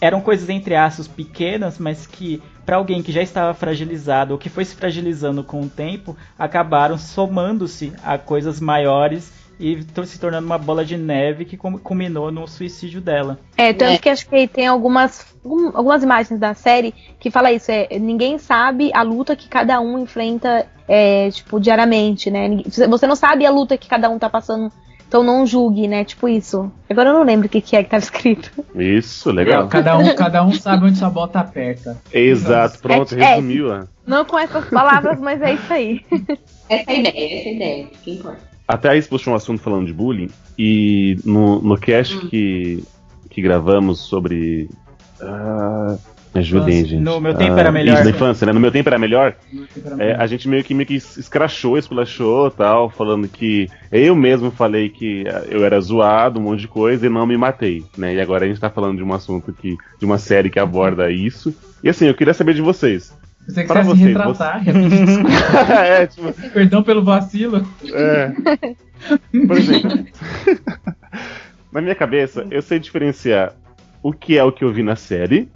eram 0.00 0.20
coisas 0.20 0.50
entre 0.50 0.74
aspas 0.74 1.08
pequenas, 1.08 1.78
mas 1.78 2.06
que 2.06 2.42
para 2.64 2.76
alguém 2.76 3.02
que 3.02 3.10
já 3.10 3.22
estava 3.22 3.54
fragilizado 3.54 4.34
ou 4.34 4.38
que 4.38 4.50
foi 4.50 4.64
se 4.64 4.74
fragilizando 4.74 5.42
com 5.42 5.62
o 5.62 5.68
tempo, 5.68 6.14
acabaram 6.38 6.98
somando-se 6.98 7.92
a 8.04 8.18
coisas 8.18 8.60
maiores 8.60 9.32
e 9.58 9.82
se 10.04 10.18
tornando 10.20 10.46
uma 10.46 10.58
bola 10.58 10.84
de 10.84 10.96
neve 10.96 11.44
que 11.44 11.56
culminou 11.56 12.30
no 12.30 12.46
suicídio 12.46 13.00
dela. 13.00 13.38
É, 13.56 13.72
tanto 13.72 13.92
É. 13.94 13.98
que 13.98 14.08
acho 14.08 14.28
que 14.28 14.46
tem 14.46 14.66
algumas, 14.66 15.24
algum- 15.44 15.70
algumas 15.74 16.02
imagens 16.02 16.38
da 16.38 16.52
série 16.54 16.92
que 17.18 17.30
fala 17.30 17.50
isso, 17.52 17.70
é, 17.70 17.98
ninguém 17.98 18.38
sabe 18.38 18.90
a 18.94 19.02
luta 19.02 19.34
que 19.34 19.48
cada 19.48 19.80
um 19.80 19.98
enfrenta, 19.98 20.66
é, 20.86 21.30
tipo, 21.30 21.58
diariamente, 21.58 22.30
né? 22.30 22.48
Ninguém- 22.48 22.66
Você 22.88 23.06
não 23.06 23.16
sabe 23.16 23.46
a 23.46 23.50
luta 23.50 23.76
que 23.78 23.88
cada 23.88 24.10
um 24.10 24.18
tá 24.18 24.28
passando, 24.28 24.70
então 25.08 25.22
não 25.22 25.46
julgue, 25.46 25.88
né? 25.88 26.04
Tipo 26.04 26.28
isso. 26.28 26.70
Agora 26.90 27.08
eu 27.08 27.14
não 27.14 27.22
lembro 27.22 27.46
o 27.46 27.48
que, 27.50 27.60
que 27.60 27.76
é 27.76 27.82
que 27.82 27.88
tava 27.90 28.02
escrito. 28.02 28.50
Isso, 28.74 29.30
legal. 29.30 29.68
Cada 29.68 29.96
um, 29.96 30.14
cada 30.14 30.44
um 30.44 30.52
sabe 30.52 30.84
onde 30.86 30.98
sua 30.98 31.08
bota 31.10 31.40
aperta. 31.40 31.96
Exato, 32.12 32.78
pronto, 32.80 33.14
É- 33.14 33.20
é. 33.22 33.24
resumiu. 33.36 33.70
ó. 33.72 33.84
Não 34.06 34.24
com 34.24 34.38
essas 34.38 34.68
palavras, 34.68 35.18
mas 35.18 35.40
é 35.42 35.54
isso 35.54 35.72
aí. 35.72 36.00
Essa 36.68 36.90
é 36.92 36.94
a 36.94 36.98
ideia, 36.98 37.38
essa 37.38 37.48
é 37.48 37.50
a 37.50 37.54
ideia. 37.54 37.86
Que 38.02 38.10
importa. 38.12 38.55
Até 38.66 38.88
aí 38.88 39.02
puxou 39.02 39.32
um 39.32 39.36
assunto 39.36 39.62
falando 39.62 39.86
de 39.86 39.92
bullying, 39.92 40.28
e 40.58 41.18
no, 41.24 41.60
no 41.60 41.78
cast 41.78 42.16
Hum. 42.16 42.28
que, 42.28 42.82
que 43.30 43.40
gravamos 43.40 44.00
sobre. 44.00 44.68
Ah, 45.20 45.96
me 46.34 46.40
ajudem, 46.40 46.84
gente. 46.84 47.02
No 47.02 47.20
Meu 47.20 47.34
Tempo 47.34 47.54
Ah, 47.54 47.60
Era 47.60 47.72
Melhor. 47.72 47.94
Isso, 47.94 48.04
na 48.04 48.10
infância, 48.10 48.46
né? 48.46 48.52
No 48.52 48.60
meu 48.60 48.70
tempo 48.70 48.88
era 48.88 48.98
melhor. 48.98 49.34
É, 49.98 50.10
É, 50.10 50.14
a 50.16 50.26
gente 50.26 50.48
meio 50.48 50.62
que, 50.62 50.74
meio 50.74 50.86
que 50.86 50.96
escrachou, 50.96 51.78
esculachou 51.78 52.50
tal, 52.50 52.90
falando 52.90 53.26
que 53.26 53.68
eu 53.90 54.14
mesmo 54.14 54.50
falei 54.50 54.90
que 54.90 55.24
ah, 55.28 55.44
eu 55.48 55.64
era 55.64 55.80
zoado, 55.80 56.38
um 56.38 56.42
monte 56.42 56.60
de 56.60 56.68
coisa, 56.68 57.06
e 57.06 57.08
não 57.08 57.26
me 57.26 57.36
matei, 57.36 57.84
né? 57.96 58.14
E 58.14 58.20
agora 58.20 58.44
a 58.44 58.48
gente 58.48 58.60
tá 58.60 58.68
falando 58.68 58.98
de 58.98 59.02
um 59.02 59.14
assunto 59.14 59.52
que. 59.52 59.76
de 59.98 60.04
uma 60.04 60.18
série 60.18 60.50
que 60.50 60.58
aborda 60.58 61.10
isso. 61.10 61.54
E 61.82 61.88
assim, 61.88 62.06
eu 62.06 62.14
queria 62.14 62.34
saber 62.34 62.52
de 62.54 62.62
vocês. 62.62 63.16
Você 63.46 63.64
para 63.64 63.80
quiser 63.80 63.94
se 63.94 63.98
vocês, 63.98 64.08
retratar, 64.08 64.62
é, 65.70 66.06
tipo, 66.06 66.32
perdão 66.50 66.82
pelo 66.82 67.04
vacilo. 67.04 67.66
É. 67.92 68.32
Por 69.46 69.56
exemplo, 69.56 70.04
na 71.72 71.80
minha 71.80 71.94
cabeça, 71.94 72.46
eu 72.50 72.60
sei 72.60 72.78
diferenciar 72.78 73.52
o 74.02 74.12
que 74.12 74.36
é 74.36 74.42
o 74.42 74.50
que 74.50 74.64
eu 74.64 74.72
vi 74.72 74.82
na 74.82 74.96
série 74.96 75.48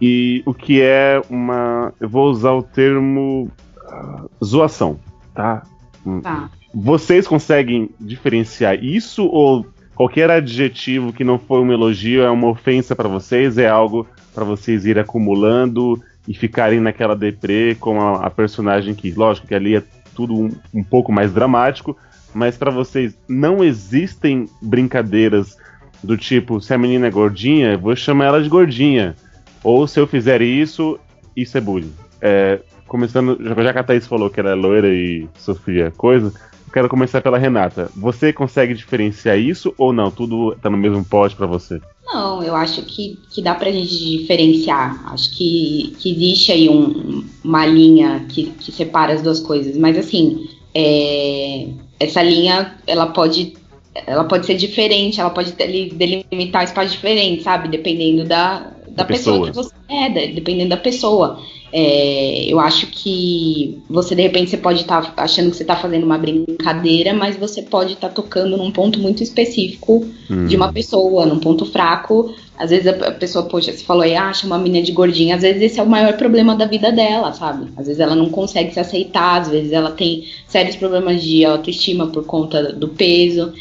e 0.00 0.42
o 0.46 0.52
que 0.52 0.82
é 0.82 1.20
uma. 1.30 1.92
Eu 2.00 2.08
vou 2.08 2.28
usar 2.28 2.52
o 2.52 2.62
termo. 2.62 3.50
ah, 3.86 4.24
zoação, 4.44 4.98
tá? 5.34 5.62
Hum. 6.04 6.20
Tá. 6.20 6.50
Vocês 6.74 7.26
conseguem 7.26 7.90
diferenciar 8.00 8.82
isso 8.82 9.24
ou 9.26 9.66
qualquer 9.94 10.30
adjetivo 10.30 11.12
que 11.12 11.24
não 11.24 11.38
for 11.38 11.62
um 11.62 11.72
elogio 11.72 12.22
é 12.22 12.30
uma 12.30 12.48
ofensa 12.48 12.94
pra 12.94 13.08
vocês? 13.08 13.58
É 13.58 13.68
algo 13.68 14.06
pra 14.34 14.44
vocês 14.44 14.84
ir 14.84 14.98
acumulando 14.98 16.00
e 16.28 16.34
ficarem 16.34 16.78
naquela 16.78 17.16
deprê 17.16 17.74
com 17.74 17.98
a, 17.98 18.26
a 18.26 18.30
personagem 18.30 18.94
que, 18.94 19.10
lógico 19.12 19.46
que 19.46 19.54
ali 19.54 19.76
é 19.76 19.82
tudo 20.14 20.34
um, 20.34 20.50
um 20.74 20.84
pouco 20.84 21.10
mais 21.10 21.32
dramático, 21.32 21.96
mas 22.34 22.58
pra 22.58 22.70
vocês 22.70 23.18
não 23.26 23.64
existem 23.64 24.46
brincadeiras 24.60 25.56
do 26.04 26.18
tipo, 26.18 26.60
se 26.60 26.74
a 26.74 26.78
menina 26.78 27.06
é 27.06 27.10
gordinha, 27.10 27.78
vou 27.78 27.96
chamar 27.96 28.26
ela 28.26 28.42
de 28.42 28.48
gordinha. 28.48 29.16
Ou 29.64 29.86
se 29.86 29.98
eu 29.98 30.06
fizer 30.06 30.42
isso, 30.42 31.00
isso 31.34 31.56
é 31.56 31.60
bullying. 31.60 31.92
É, 32.20 32.60
começando, 32.86 33.38
já 33.42 33.72
que 33.72 33.78
a 33.78 33.82
Thaís 33.82 34.06
falou 34.06 34.28
que 34.28 34.38
ela 34.38 34.50
é 34.50 34.54
loira 34.54 34.88
e 34.88 35.26
sofria 35.38 35.90
coisa, 35.90 36.32
quero 36.72 36.90
começar 36.90 37.22
pela 37.22 37.38
Renata. 37.38 37.90
Você 37.96 38.32
consegue 38.32 38.74
diferenciar 38.74 39.38
isso 39.38 39.74
ou 39.78 39.94
não? 39.94 40.10
Tudo 40.10 40.54
tá 40.56 40.68
no 40.68 40.76
mesmo 40.76 41.02
pote 41.04 41.34
pra 41.34 41.46
você? 41.46 41.80
Não, 42.10 42.42
eu 42.42 42.54
acho 42.56 42.82
que, 42.82 43.18
que 43.30 43.42
dá 43.42 43.54
pra 43.54 43.70
gente 43.70 44.18
diferenciar. 44.18 45.12
Acho 45.12 45.30
que, 45.36 45.94
que 45.98 46.10
existe 46.12 46.50
aí 46.52 46.68
um- 46.68 47.24
uma 47.44 47.66
linha 47.66 48.24
que, 48.28 48.44
que 48.50 48.72
separa 48.72 49.12
as 49.12 49.22
duas 49.22 49.40
coisas. 49.40 49.76
Mas 49.76 49.96
assim, 49.98 50.48
é, 50.74 51.68
essa 52.00 52.22
linha 52.22 52.76
ela 52.86 53.06
pode, 53.08 53.54
ela 54.06 54.24
pode 54.24 54.46
ser 54.46 54.54
diferente, 54.56 55.20
ela 55.20 55.30
pode 55.30 55.52
deli- 55.52 55.90
delimitar 55.92 56.64
espaços 56.64 56.92
diferentes, 56.92 57.44
sabe? 57.44 57.68
Dependendo 57.68 58.24
da, 58.24 58.60
da 58.88 59.02
Da 59.02 59.04
pessoa, 59.04 59.46
pessoa. 59.46 59.64
que 59.66 59.70
você 59.70 59.74
é, 59.88 60.28
dependendo 60.32 60.70
da 60.70 60.76
pessoa. 60.78 61.42
É, 61.72 62.44
eu 62.46 62.58
acho 62.60 62.86
que 62.86 63.78
você, 63.88 64.14
de 64.14 64.22
repente, 64.22 64.50
você 64.50 64.56
pode 64.56 64.80
estar 64.80 65.12
achando 65.16 65.50
que 65.50 65.56
você 65.56 65.62
está 65.62 65.76
fazendo 65.76 66.04
uma 66.04 66.18
brincadeira, 66.18 67.12
mas 67.12 67.36
você 67.36 67.62
pode 67.62 67.94
estar 67.94 68.08
tocando 68.08 68.56
num 68.56 68.70
ponto 68.70 68.98
muito 68.98 69.22
específico 69.22 70.06
Hum. 70.30 70.46
de 70.46 70.56
uma 70.56 70.72
pessoa, 70.72 71.24
num 71.24 71.38
ponto 71.38 71.64
fraco. 71.64 72.34
Às 72.56 72.70
vezes 72.70 72.86
a 72.86 73.12
pessoa, 73.12 73.44
poxa, 73.46 73.72
você 73.72 73.84
falou 73.84 74.02
aí, 74.02 74.14
ah, 74.14 74.28
acha 74.28 74.46
uma 74.46 74.58
menina 74.58 74.84
de 74.84 74.92
gordinha. 74.92 75.36
Às 75.36 75.42
vezes 75.42 75.62
esse 75.62 75.80
é 75.80 75.82
o 75.82 75.88
maior 75.88 76.16
problema 76.16 76.54
da 76.54 76.66
vida 76.66 76.90
dela, 76.90 77.32
sabe? 77.32 77.70
Às 77.76 77.86
vezes 77.86 78.00
ela 78.00 78.14
não 78.14 78.28
consegue 78.28 78.72
se 78.72 78.80
aceitar, 78.80 79.40
às 79.40 79.48
vezes 79.48 79.72
ela 79.72 79.90
tem 79.90 80.24
sérios 80.46 80.76
problemas 80.76 81.22
de 81.22 81.44
autoestima 81.44 82.08
por 82.08 82.24
conta 82.24 82.72
do 82.72 82.88
peso. 82.88 83.52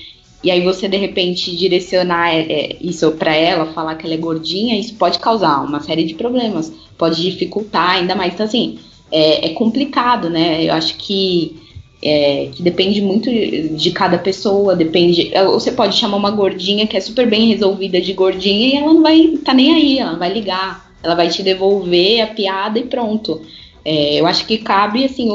E 0.44 0.52
aí 0.52 0.62
você, 0.62 0.88
de 0.88 0.98
repente, 0.98 1.56
direcionar 1.56 2.30
é, 2.30 2.42
é, 2.42 2.78
isso 2.80 3.12
pra 3.14 3.36
ela, 3.36 3.74
falar 3.74 3.96
que 3.96 4.06
ela 4.06 4.14
é 4.14 4.18
gordinha, 4.18 4.80
isso 4.80 4.94
pode 4.96 5.20
causar 5.20 5.64
uma 5.64 5.80
série 5.80 6.04
de 6.04 6.14
problemas. 6.14 6.72
Pode 6.98 7.22
dificultar 7.22 7.92
ainda 7.92 8.16
mais. 8.16 8.34
Então, 8.34 8.46
assim, 8.46 8.80
é, 9.12 9.48
é 9.48 9.50
complicado, 9.54 10.30
né? 10.30 10.64
Eu 10.64 10.74
acho 10.74 10.96
que 10.98 11.68
é, 12.02 12.50
que 12.54 12.62
depende 12.62 13.02
muito 13.02 13.30
de 13.32 13.92
cada 13.92 14.18
pessoa, 14.18 14.76
depende. 14.76 15.32
Ou 15.48 15.60
você 15.60 15.72
pode 15.72 15.96
chamar 15.96 16.18
uma 16.18 16.32
gordinha 16.32 16.86
que 16.86 16.96
é 16.96 17.00
super 17.00 17.28
bem 17.28 17.48
resolvida 17.50 18.00
de 18.00 18.14
gordinha 18.14 18.68
e 18.68 18.78
ela 18.78 18.94
não 18.94 19.02
vai 19.02 19.38
tá 19.44 19.54
nem 19.54 19.74
aí, 19.74 20.00
ela 20.00 20.12
não 20.12 20.20
vai 20.20 20.32
ligar, 20.32 20.92
ela 21.02 21.16
vai 21.16 21.30
te 21.30 21.42
devolver 21.42 22.22
a 22.22 22.28
piada 22.28 22.78
e 22.78 22.84
pronto. 22.84 23.42
É, 23.84 24.20
eu 24.20 24.28
acho 24.28 24.46
que 24.46 24.58
cabe 24.60 25.06
assim 25.06 25.30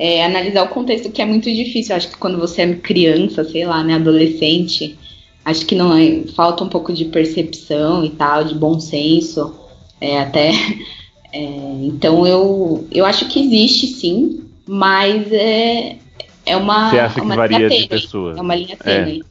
é, 0.00 0.24
analisar 0.24 0.64
o 0.64 0.68
contexto, 0.68 1.12
que 1.12 1.20
é 1.20 1.26
muito 1.26 1.52
difícil. 1.52 1.92
Eu 1.92 1.98
acho 1.98 2.08
que 2.08 2.16
quando 2.16 2.38
você 2.38 2.62
é 2.62 2.74
criança, 2.74 3.44
sei 3.44 3.66
lá, 3.66 3.84
né, 3.84 3.96
adolescente, 3.96 4.98
acho 5.44 5.66
que 5.66 5.74
não 5.74 5.94
é, 5.94 6.22
falta 6.34 6.64
um 6.64 6.70
pouco 6.70 6.90
de 6.90 7.04
percepção 7.04 8.02
e 8.02 8.08
tal, 8.08 8.44
de 8.44 8.54
bom 8.54 8.80
senso, 8.80 9.54
é, 10.00 10.18
até. 10.18 10.52
É, 11.32 11.38
então 11.84 12.26
eu, 12.26 12.88
eu 12.90 13.06
acho 13.06 13.28
que 13.28 13.38
existe 13.38 13.86
sim, 13.86 14.50
mas 14.66 15.30
é, 15.30 15.96
é 16.44 16.56
uma. 16.56 16.90
Você 16.90 16.98
acha 16.98 17.14
que 17.14 17.20
uma 17.20 17.36
varia 17.36 17.58
linha 17.58 17.68
de 17.68 17.76
tênue. 17.76 17.88
pessoa? 17.88 18.34
É 18.36 18.40
uma 18.40 18.54
linha 18.56 18.76
tênue. 18.76 19.22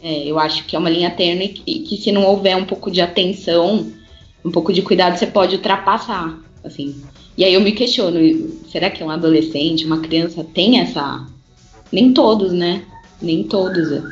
É, 0.00 0.18
eu 0.24 0.38
acho 0.38 0.64
que 0.66 0.76
é 0.76 0.78
uma 0.78 0.88
linha 0.88 1.10
tênue 1.10 1.48
que, 1.48 1.80
que 1.80 1.96
se 1.96 2.12
não 2.12 2.24
houver 2.24 2.56
um 2.56 2.64
pouco 2.64 2.92
de 2.92 3.00
atenção, 3.00 3.92
um 4.44 4.52
pouco 4.52 4.72
de 4.72 4.82
cuidado, 4.82 5.18
você 5.18 5.26
pode 5.26 5.56
ultrapassar, 5.56 6.38
assim. 6.62 6.94
E 7.38 7.44
aí 7.44 7.54
eu 7.54 7.60
me 7.60 7.70
questiono, 7.70 8.18
será 8.68 8.90
que 8.90 9.02
um 9.04 9.10
adolescente, 9.10 9.86
uma 9.86 10.00
criança 10.00 10.42
tem 10.42 10.80
essa... 10.80 11.24
Nem 11.92 12.12
todos, 12.12 12.52
né? 12.52 12.82
Nem 13.22 13.44
todos. 13.44 14.02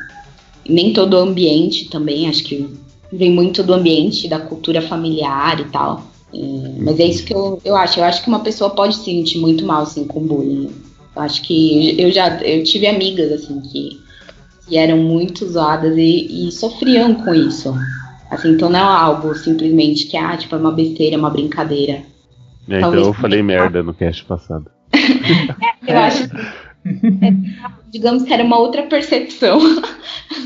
Nem 0.65 0.93
todo 0.93 1.17
ambiente 1.17 1.91
também, 1.91 2.29
acho 2.29 2.45
que 2.45 2.71
vem 3.13 3.33
muito 3.33 3.65
do 3.65 3.75
ambiente, 3.75 4.29
da 4.29 4.39
cultura 4.39 4.81
familiar 4.81 5.61
e 5.61 5.65
tal. 5.65 6.07
É, 6.33 6.39
mas 6.81 7.01
é 7.01 7.05
isso 7.05 7.25
que 7.25 7.35
eu, 7.35 7.61
eu 7.65 7.75
acho. 7.75 7.99
Eu 7.99 8.05
acho 8.05 8.23
que 8.23 8.29
uma 8.29 8.45
pessoa 8.45 8.71
pode 8.71 8.95
se 8.95 9.05
sentir 9.05 9.39
muito 9.39 9.67
mal, 9.67 9.83
assim, 9.83 10.07
com 10.07 10.21
bullying. 10.21 10.71
Eu 11.17 11.23
acho 11.23 11.43
que 11.43 12.01
eu 12.01 12.13
já 12.13 12.41
eu 12.43 12.63
tive 12.63 12.87
amigas, 12.87 13.33
assim, 13.33 13.61
que, 13.61 14.01
que 14.69 14.77
eram 14.77 14.99
muito 14.99 15.45
zoadas 15.49 15.99
e, 15.99 16.47
e 16.47 16.53
sofriam 16.53 17.13
com 17.15 17.35
isso. 17.35 17.75
Assim, 18.31 18.51
então 18.51 18.71
não 18.71 18.79
é 18.79 18.83
algo 18.83 19.35
simplesmente 19.35 20.07
que, 20.07 20.17
ah, 20.17 20.37
tipo, 20.37 20.55
é 20.55 20.59
uma 20.59 20.73
besteira, 20.73 21.17
é 21.17 21.19
uma 21.19 21.31
brincadeira. 21.31 22.05
É, 22.69 22.79
então 22.79 22.95
eu 22.95 23.13
falei 23.13 23.43
merda 23.43 23.83
no 23.83 23.95
cast 23.95 24.25
passado. 24.25 24.71
Eu 25.87 25.99
acho 25.99 26.29
que, 26.29 26.37
é, 26.37 27.33
digamos 27.91 28.23
que 28.23 28.33
era 28.33 28.43
uma 28.43 28.59
outra 28.59 28.83
percepção. 28.85 29.59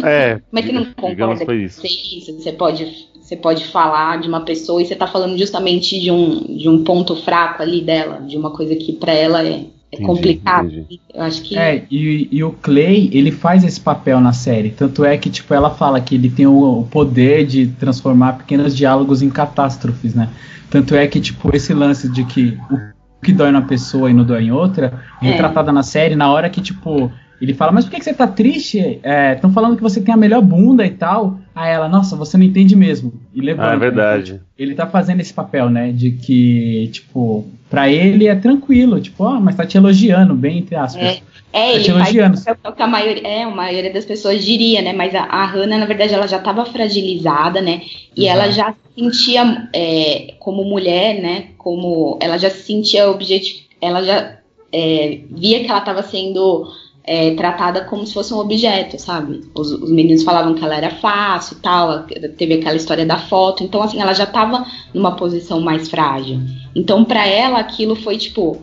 É, 0.05 0.41
Mas 0.51 0.65
você 0.65 0.73
não 0.73 0.85
concorda 0.93 1.39
que 1.39 1.45
foi 1.45 1.47
com 1.47 1.65
isso. 1.65 1.87
isso? 1.87 2.39
Você 2.39 2.53
pode, 2.53 3.09
você 3.21 3.37
pode 3.37 3.67
falar 3.67 4.21
de 4.21 4.29
uma 4.29 4.43
pessoa 4.43 4.83
e 4.83 4.87
você 4.87 4.97
tá 4.97 5.07
falando 5.07 5.37
justamente 5.39 5.99
de 5.99 6.11
um, 6.11 6.57
de 6.57 6.69
um 6.69 6.85
ponto 6.85 7.17
fraco 7.17 7.63
ali 7.63 7.81
dela, 7.81 8.21
de 8.21 8.37
uma 8.37 8.51
coisa 8.51 8.75
que 8.77 8.93
pra 8.93 9.13
ela 9.13 9.47
é, 9.47 9.65
é 9.93 9.97
Entendi, 9.97 10.07
complicado. 10.07 10.69
entendi. 10.69 11.01
Eu 11.13 11.23
acho 11.23 11.43
que. 11.43 11.57
É, 11.59 11.85
e, 11.91 12.29
e 12.31 12.45
o 12.45 12.53
Clay, 12.53 13.11
ele 13.13 13.31
faz 13.33 13.65
esse 13.65 13.81
papel 13.81 14.21
na 14.21 14.33
série. 14.33 14.71
Tanto 14.71 15.05
é 15.05 15.17
que, 15.19 15.29
tipo, 15.29 15.53
ela 15.53 15.71
fala 15.71 16.01
que 16.01 16.15
ele 16.15 16.31
tem 16.31 16.47
o, 16.47 16.81
o 16.81 16.87
poder 16.87 17.45
de 17.47 17.67
transformar 17.67 18.35
pequenos 18.35 18.77
diálogos 18.77 19.21
em 19.23 19.29
catástrofes, 19.31 20.15
né? 20.15 20.29
Tanto 20.71 20.95
é 20.95 21.07
que, 21.09 21.21
tipo, 21.21 21.55
esse 21.55 21.75
lance 21.75 22.09
de 22.09 22.25
que 22.25 22.57
o 22.71 23.25
que 23.25 23.33
dói 23.33 23.51
numa 23.51 23.67
pessoa 23.67 24.11
e 24.11 24.15
não 24.15 24.25
dói 24.25 24.45
em 24.45 24.53
outra, 24.53 25.03
É. 25.21 25.27
retratada 25.27 25.71
na 25.73 25.83
série, 25.83 26.15
na 26.15 26.31
hora 26.33 26.49
que, 26.49 26.61
tipo, 26.61 27.11
ele 27.41 27.55
fala, 27.55 27.73
mas 27.73 27.85
por 27.85 27.93
que, 27.93 27.99
que 27.99 28.05
você 28.05 28.13
tá 28.13 28.27
triste? 28.27 29.01
Estão 29.35 29.53
falando 29.53 29.77
que 29.77 29.83
você 29.83 30.01
tem 30.01 30.13
a 30.13 30.17
melhor 30.17 30.43
bunda 30.43 30.85
e 30.85 30.91
tal. 30.91 31.39
Aí 31.55 31.73
ela, 31.73 31.89
nossa, 31.89 32.15
você 32.15 32.37
não 32.37 32.45
entende 32.45 32.77
mesmo. 32.77 33.13
E 33.35 33.41
levanta. 33.41 33.71
Ah, 33.71 33.75
é 33.75 33.79
verdade. 33.79 34.41
Ele 34.59 34.75
tá 34.75 34.87
fazendo 34.87 35.21
esse 35.21 35.33
papel, 35.33 35.71
né? 35.71 35.91
De 35.91 36.11
que, 36.11 36.91
tipo, 36.93 37.47
pra 37.71 37.89
ele 37.89 38.27
é 38.27 38.35
tranquilo, 38.35 39.01
tipo, 39.01 39.25
ó, 39.25 39.41
mas 39.41 39.57
tá 39.57 39.65
te 39.65 39.77
elogiando, 39.77 40.35
bem 40.35 40.59
entre 40.59 40.77
aspas. 40.77 41.03
É, 41.03 41.23
é, 41.53 41.71
Tá 41.71 41.75
ele 41.75 41.85
te 41.85 41.93
faz 41.93 42.15
elogiando. 42.15 42.39
o 42.67 42.73
que 42.73 42.83
a 42.83 42.87
maioria, 42.87 43.27
é, 43.27 43.43
a 43.45 43.51
maioria 43.51 43.93
das 43.93 44.05
pessoas 44.05 44.45
diria, 44.45 44.83
né? 44.83 44.93
Mas 44.93 45.15
a, 45.15 45.23
a 45.23 45.47
Hannah, 45.47 45.79
na 45.79 45.87
verdade, 45.87 46.13
ela 46.13 46.27
já 46.29 46.37
estava 46.37 46.65
fragilizada, 46.67 47.61
né? 47.61 47.83
E 48.17 48.27
Exato. 48.27 48.39
ela 48.39 48.53
já 48.53 48.73
se 48.73 49.03
sentia, 49.03 49.69
é, 49.73 50.35
como 50.39 50.65
mulher, 50.65 51.21
né? 51.21 51.49
Como 51.57 52.19
ela 52.21 52.37
já 52.39 52.51
se 52.51 52.63
sentia 52.65 53.11
objetivo, 53.11 53.61
ela 53.81 54.03
já 54.03 54.37
é, 54.73 55.21
via 55.31 55.61
que 55.61 55.71
ela 55.71 55.79
estava 55.79 56.03
sendo 56.03 56.69
é, 57.05 57.35
tratada 57.35 57.85
como 57.85 58.07
se 58.07 58.15
fosse 58.15 58.33
um 58.33 58.39
objeto, 58.39 58.99
sabe? 59.01 59.43
Os, 59.55 59.73
os 59.73 59.91
meninos 59.91 60.23
falavam 60.23 60.55
que 60.55 60.65
ela 60.65 60.77
era 60.77 60.91
fácil 60.91 61.57
e 61.57 61.61
tal, 61.61 62.05
teve 62.37 62.55
aquela 62.55 62.77
história 62.77 63.07
da 63.07 63.19
foto, 63.19 63.65
então 63.65 63.83
assim, 63.83 64.01
ela 64.01 64.13
já 64.13 64.25
estava 64.25 64.67
numa 64.95 65.17
posição 65.17 65.61
mais 65.61 65.89
frágil. 65.89 66.41
Então, 66.75 67.05
pra 67.05 67.27
ela, 67.27 67.59
aquilo 67.59 67.97
foi 67.97 68.17
tipo 68.17 68.63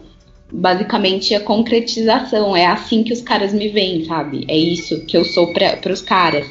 basicamente 0.52 1.36
a 1.36 1.40
concretização. 1.40 2.56
É 2.56 2.66
assim 2.66 3.04
que 3.04 3.14
os 3.14 3.22
caras 3.22 3.54
me 3.54 3.68
veem, 3.70 4.06
sabe? 4.06 4.46
É 4.48 4.58
isso 4.58 5.06
que 5.06 5.18
eu 5.18 5.26
sou 5.26 5.54
para 5.54 5.92
os 5.92 6.02
caras. 6.02 6.48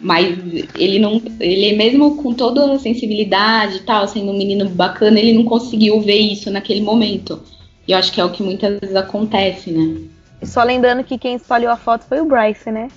Mas 0.00 0.36
ele 0.74 0.98
não, 0.98 1.22
ele 1.40 1.74
mesmo 1.74 2.16
com 2.16 2.34
toda 2.34 2.72
a 2.72 2.78
sensibilidade 2.78 3.76
e 3.76 3.80
tal, 3.80 4.06
sendo 4.06 4.30
um 4.30 4.36
menino 4.36 4.68
bacana, 4.68 5.18
ele 5.18 5.32
não 5.32 5.44
conseguiu 5.44 6.00
ver 6.00 6.18
isso 6.18 6.50
naquele 6.50 6.82
momento. 6.82 7.40
E 7.88 7.92
eu 7.92 7.98
acho 7.98 8.12
que 8.12 8.20
é 8.20 8.24
o 8.24 8.30
que 8.30 8.42
muitas 8.42 8.78
vezes 8.80 8.96
acontece, 8.96 9.70
né? 9.70 9.96
Só 10.42 10.62
lembrando 10.62 11.02
que 11.04 11.18
quem 11.18 11.36
espalhou 11.36 11.70
a 11.70 11.76
foto 11.76 12.04
foi 12.06 12.20
o 12.20 12.26
Bryce, 12.26 12.70
né? 12.70 12.88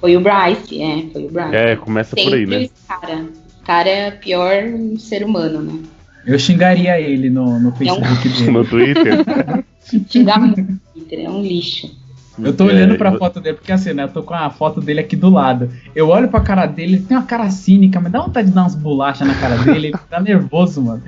Foi 0.00 0.16
o 0.16 0.20
Bryce, 0.20 0.80
é, 0.80 1.08
foi 1.12 1.26
o 1.26 1.30
Bryce. 1.30 1.56
É, 1.56 1.76
começa 1.76 2.16
por 2.16 2.34
aí, 2.34 2.40
Sempre 2.40 2.46
né? 2.46 2.62
esse 2.62 2.72
cara. 2.86 3.26
O 3.60 3.64
cara 3.64 3.88
é 3.88 4.08
o 4.08 4.18
pior 4.18 4.52
ser 4.98 5.24
humano, 5.24 5.62
né? 5.62 5.82
Eu 6.26 6.38
xingaria 6.38 7.00
ele 7.00 7.30
no, 7.30 7.58
no 7.58 7.72
Facebook 7.72 8.28
dele. 8.28 8.50
No 8.50 8.64
Twitter. 8.64 9.24
Xingar 10.08 10.38
muito, 10.40 10.80
Twitter, 10.92 11.24
é 11.24 11.30
um 11.30 11.42
lixo. 11.42 11.90
Eu 12.42 12.56
tô 12.56 12.64
É, 12.64 12.72
olhando 12.74 12.96
pra 12.96 13.12
eu- 13.12 13.18
foto 13.18 13.40
dele, 13.40 13.56
porque 13.56 13.72
assim, 13.72 13.92
né? 13.92 14.04
Eu 14.04 14.08
tô 14.08 14.22
com 14.22 14.34
a 14.34 14.48
foto 14.50 14.80
dele 14.80 15.00
aqui 15.00 15.16
do 15.16 15.28
lado. 15.30 15.70
Eu 15.94 16.08
olho 16.08 16.28
pra 16.28 16.40
cara 16.40 16.66
dele, 16.66 16.94
ele 16.96 17.02
tem 17.02 17.16
uma 17.16 17.26
cara 17.26 17.50
cínica, 17.50 18.00
mas 18.00 18.12
dá 18.12 18.20
vontade 18.20 18.48
de 18.48 18.54
dar 18.54 18.62
umas 18.62 18.74
bolachas 18.74 19.26
na 19.26 19.34
cara 19.34 19.56
dele, 19.58 19.88
ele 19.88 19.96
tá 20.08 20.20
nervoso, 20.20 20.82
mano. 20.82 21.02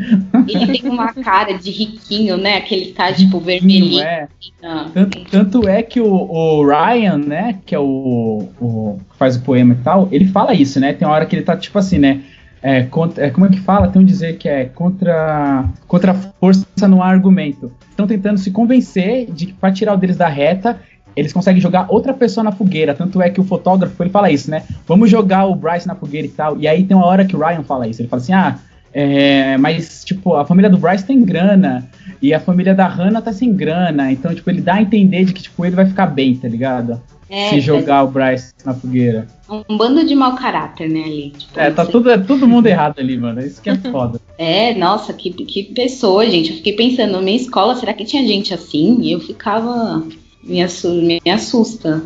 Ele 0.49 0.78
tem 0.78 0.91
uma 0.91 1.12
cara 1.14 1.53
de 1.57 1.70
riquinho, 1.70 2.37
né? 2.37 2.57
Aquele 2.57 2.93
cara, 2.93 3.12
tipo, 3.14 3.39
vermelhinho. 3.41 4.03
É. 4.03 4.28
Ah, 4.62 4.87
Tanto, 4.93 5.20
tanto 5.31 5.68
é 5.68 5.83
que 5.83 6.01
o, 6.01 6.07
o 6.12 6.66
Ryan, 6.66 7.18
né, 7.18 7.59
que 7.64 7.74
é 7.74 7.78
o, 7.78 8.49
o 8.61 8.99
que 9.11 9.16
faz 9.18 9.37
o 9.37 9.41
poema 9.43 9.74
e 9.74 9.76
tal, 9.85 10.09
ele 10.11 10.26
fala 10.26 10.55
isso, 10.55 10.78
né? 10.81 10.93
Tem 10.93 11.07
uma 11.07 11.14
hora 11.14 11.26
que 11.26 11.35
ele 11.37 11.43
tá 11.45 11.57
tipo 11.57 11.78
assim, 11.78 11.99
né? 11.99 12.20
É, 12.62 12.83
contra, 12.83 13.24
é, 13.24 13.31
como 13.31 13.47
é 13.47 13.49
que 13.49 13.59
fala? 13.61 13.89
Tem 13.89 14.03
um 14.03 14.05
dizer 14.05 14.37
que 14.37 14.47
é 14.47 14.66
contra, 14.66 15.64
contra 15.89 16.12
a 16.12 16.14
força 16.14 16.66
no 16.87 17.03
argumento. 17.03 17.72
Estão 17.89 18.07
tentando 18.07 18.39
se 18.39 18.51
convencer 18.51 19.31
de 19.33 19.47
que 19.47 19.53
pra 19.55 19.72
tirar 19.72 19.95
o 19.95 19.97
deles 19.97 20.16
da 20.18 20.28
reta, 20.28 20.78
eles 21.20 21.32
conseguem 21.32 21.60
jogar 21.60 21.86
outra 21.88 22.14
pessoa 22.14 22.42
na 22.42 22.50
fogueira. 22.50 22.94
Tanto 22.94 23.20
é 23.20 23.28
que 23.28 23.40
o 23.40 23.44
fotógrafo 23.44 24.02
ele 24.02 24.10
fala 24.10 24.30
isso, 24.30 24.50
né? 24.50 24.64
Vamos 24.86 25.10
jogar 25.10 25.46
o 25.46 25.54
Bryce 25.54 25.86
na 25.86 25.94
fogueira 25.94 26.26
e 26.26 26.30
tal. 26.30 26.58
E 26.58 26.66
aí 26.66 26.82
tem 26.84 26.96
uma 26.96 27.06
hora 27.06 27.24
que 27.24 27.36
o 27.36 27.38
Ryan 27.38 27.62
fala 27.62 27.86
isso. 27.86 28.00
Ele 28.00 28.08
fala 28.08 28.22
assim: 28.22 28.32
ah, 28.32 28.58
é, 28.92 29.56
mas 29.58 30.02
tipo, 30.02 30.34
a 30.34 30.44
família 30.46 30.70
do 30.70 30.78
Bryce 30.78 31.04
tem 31.04 31.22
grana. 31.22 31.88
E 32.22 32.34
a 32.34 32.40
família 32.40 32.74
da 32.74 32.86
Hannah 32.86 33.20
tá 33.20 33.32
sem 33.32 33.52
grana. 33.52 34.10
Então, 34.10 34.34
tipo, 34.34 34.48
ele 34.50 34.60
dá 34.60 34.74
a 34.74 34.82
entender 34.82 35.24
de 35.26 35.32
que 35.34 35.42
tipo, 35.42 35.64
ele 35.64 35.76
vai 35.76 35.86
ficar 35.86 36.06
bem, 36.06 36.34
tá 36.34 36.48
ligado? 36.48 37.00
é, 37.30 37.50
Se 37.50 37.60
jogar 37.60 38.02
o 38.02 38.08
Bryce 38.08 38.52
na 38.64 38.74
fogueira. 38.74 39.26
Um 39.48 39.76
bando 39.76 40.04
de 40.04 40.14
mau 40.16 40.34
caráter, 40.34 40.90
né, 40.90 41.02
ali. 41.04 41.30
Tipo, 41.30 41.60
É, 41.60 41.70
tá 41.70 41.86
tudo, 41.86 42.10
é 42.10 42.18
todo 42.18 42.46
mundo 42.46 42.66
errado 42.66 42.98
ali, 42.98 43.16
mano. 43.16 43.40
Isso 43.40 43.62
que 43.62 43.70
é 43.70 43.76
foda. 43.76 44.20
É, 44.42 44.74
nossa, 44.74 45.12
que, 45.12 45.30
que 45.30 45.64
pessoa, 45.64 46.24
gente. 46.24 46.48
Eu 46.48 46.56
fiquei 46.56 46.72
pensando, 46.72 47.12
na 47.12 47.20
minha 47.20 47.36
escola, 47.36 47.76
será 47.76 47.92
que 47.92 48.06
tinha 48.06 48.26
gente 48.26 48.54
assim? 48.54 48.96
E 49.02 49.12
eu 49.12 49.20
ficava. 49.20 50.02
Me, 50.43 50.62
assu 50.62 50.91
me 50.93 51.30
assusta. 51.30 52.03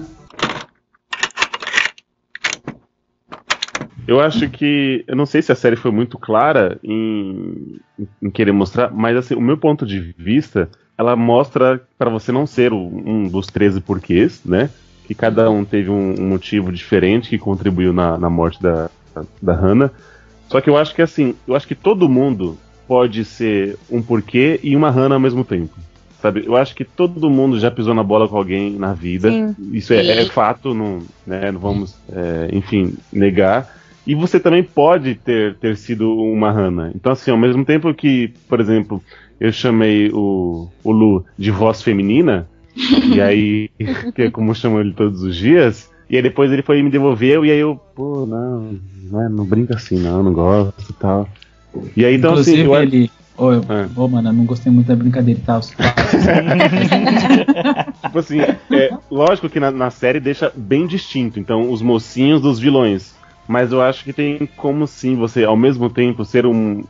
Eu 4.07 4.21
acho 4.21 4.49
que. 4.51 5.05
Eu 5.07 5.17
não 5.17 5.27
sei 5.27 5.41
se 5.41 5.51
a 5.51 5.55
série 5.55 5.77
foi 5.77 5.91
muito 5.91 6.19
clara 6.19 6.79
em, 6.85 7.81
em 8.23 8.31
querer 8.31 8.53
mostrar, 8.53 8.91
mas 8.93 9.17
assim, 9.17 9.35
o 9.35 9.41
meu 9.41 9.57
ponto 9.57 9.87
de 9.87 9.99
vista, 10.19 10.69
ela 10.97 11.17
mostra 11.17 11.81
pra 11.99 12.11
você 12.11 12.31
não 12.31 12.47
ser 12.47 12.73
um 12.73 13.29
dos 13.29 13.47
13 13.47 13.81
porquês, 13.81 14.43
né? 14.45 14.69
Que 15.07 15.15
cada 15.15 15.51
um 15.51 15.65
teve 15.65 15.91
um, 15.91 16.15
um 16.21 16.29
motivo 16.29 16.71
diferente 16.71 17.31
que 17.31 17.39
contribuiu 17.39 17.93
na, 17.93 18.19
na 18.19 18.29
morte 18.29 18.63
da, 18.63 18.91
da 19.41 19.55
Hannah. 19.55 19.91
Só 20.49 20.61
que 20.61 20.69
eu 20.69 20.77
acho 20.77 20.95
que 20.95 21.03
assim, 21.03 21.35
eu 21.47 21.55
acho 21.55 21.67
que 21.67 21.75
todo 21.75 22.09
mundo 22.09 22.59
pode 22.87 23.25
ser 23.25 23.79
um 23.91 24.03
porquê 24.03 24.61
e 24.63 24.77
uma 24.77 24.91
Hannah 24.91 25.15
ao 25.15 25.21
mesmo 25.21 25.45
tempo. 25.45 25.75
Sabe? 26.25 26.45
Eu 26.47 26.57
acho 26.57 26.75
que 26.75 26.87
todo 26.87 27.29
mundo 27.29 27.61
já 27.61 27.71
pisou 27.71 27.93
na 27.93 28.03
bola 28.03 28.27
com 28.27 28.39
alguém 28.39 28.71
na 28.71 28.95
vida. 28.95 29.31
Sim. 29.31 29.55
Isso 29.75 29.93
é, 29.93 30.23
é 30.23 30.25
fato, 30.25 30.73
não, 30.73 31.01
né, 31.27 31.53
não 31.53 31.61
vamos, 31.61 31.95
é, 32.11 32.49
enfim, 32.51 32.95
negar. 33.13 33.71
E 34.07 34.15
você 34.15 34.41
também 34.41 34.63
pode 34.63 35.17
ter, 35.17 35.55
ter 35.57 35.77
sido 35.77 36.17
uma 36.17 36.51
Hannah. 36.51 36.91
Então, 36.95 37.13
assim, 37.13 37.31
ao 37.31 37.37
mesmo 37.37 37.63
tempo 37.63 37.93
que, 37.93 38.33
por 38.49 38.59
exemplo, 38.59 39.05
eu 39.39 39.53
chamei 39.53 40.11
o, 40.15 40.67
o 40.83 40.93
Lu 40.93 41.27
de 41.39 41.51
voz 41.51 41.83
feminina, 41.83 42.49
e 43.15 43.21
aí, 43.21 43.69
que 44.15 44.23
é 44.23 44.31
como 44.31 44.53
eu 44.53 44.55
chamo 44.55 44.81
ele 44.81 44.95
todos 44.95 45.23
os 45.23 45.37
dias, 45.37 45.91
e 46.09 46.17
aí 46.17 46.23
depois 46.23 46.51
ele 46.51 46.63
foi 46.63 46.79
e 46.79 46.83
me 46.83 46.89
devolveu, 46.89 47.45
e 47.45 47.51
aí 47.51 47.59
eu, 47.59 47.79
pô, 47.95 48.25
não, 48.25 48.79
não, 49.11 49.21
é, 49.21 49.29
não 49.29 49.45
brinca 49.45 49.77
assim, 49.77 49.99
não, 49.99 50.23
não 50.23 50.33
gosto 50.33 50.89
e 50.89 50.95
tal. 50.95 51.29
E 51.95 52.03
aí, 52.03 52.15
então, 52.15 52.31
Inclusive, 52.31 52.63
assim, 52.63 52.67
eu, 52.67 52.83
ele. 52.83 53.11
Ô, 53.37 53.53
eu- 53.53 53.65
É. 53.69 53.89
ô, 53.97 54.09
mano, 54.09 54.29
eu 54.29 54.33
não 54.33 54.45
gostei 54.45 54.71
muito 54.73 54.87
da 54.87 54.97
brincadeira 54.97 55.41
e 55.41 55.43
tal. 55.43 55.61
Tipo 58.03 58.19
assim, 58.19 58.41
é, 58.41 58.91
lógico 59.11 59.49
que 59.49 59.61
na, 59.61 59.71
na 59.71 59.91
série 59.91 60.21
deixa 60.21 60.53
bem 60.55 60.87
distinto, 60.87 61.39
então, 61.41 61.71
os 61.71 61.83
mocinhos 61.83 62.41
dos 62.41 62.59
vilões. 62.59 63.15
Mas 63.47 63.73
eu 63.73 63.83
acho 63.83 64.05
que 64.05 64.13
tem 64.13 64.49
como 64.57 64.87
sim 64.87 65.17
você, 65.17 65.45
ao 65.45 65.57
mesmo 65.57 65.91
tempo, 65.91 66.25
ser 66.25 66.47
um- 66.47 66.83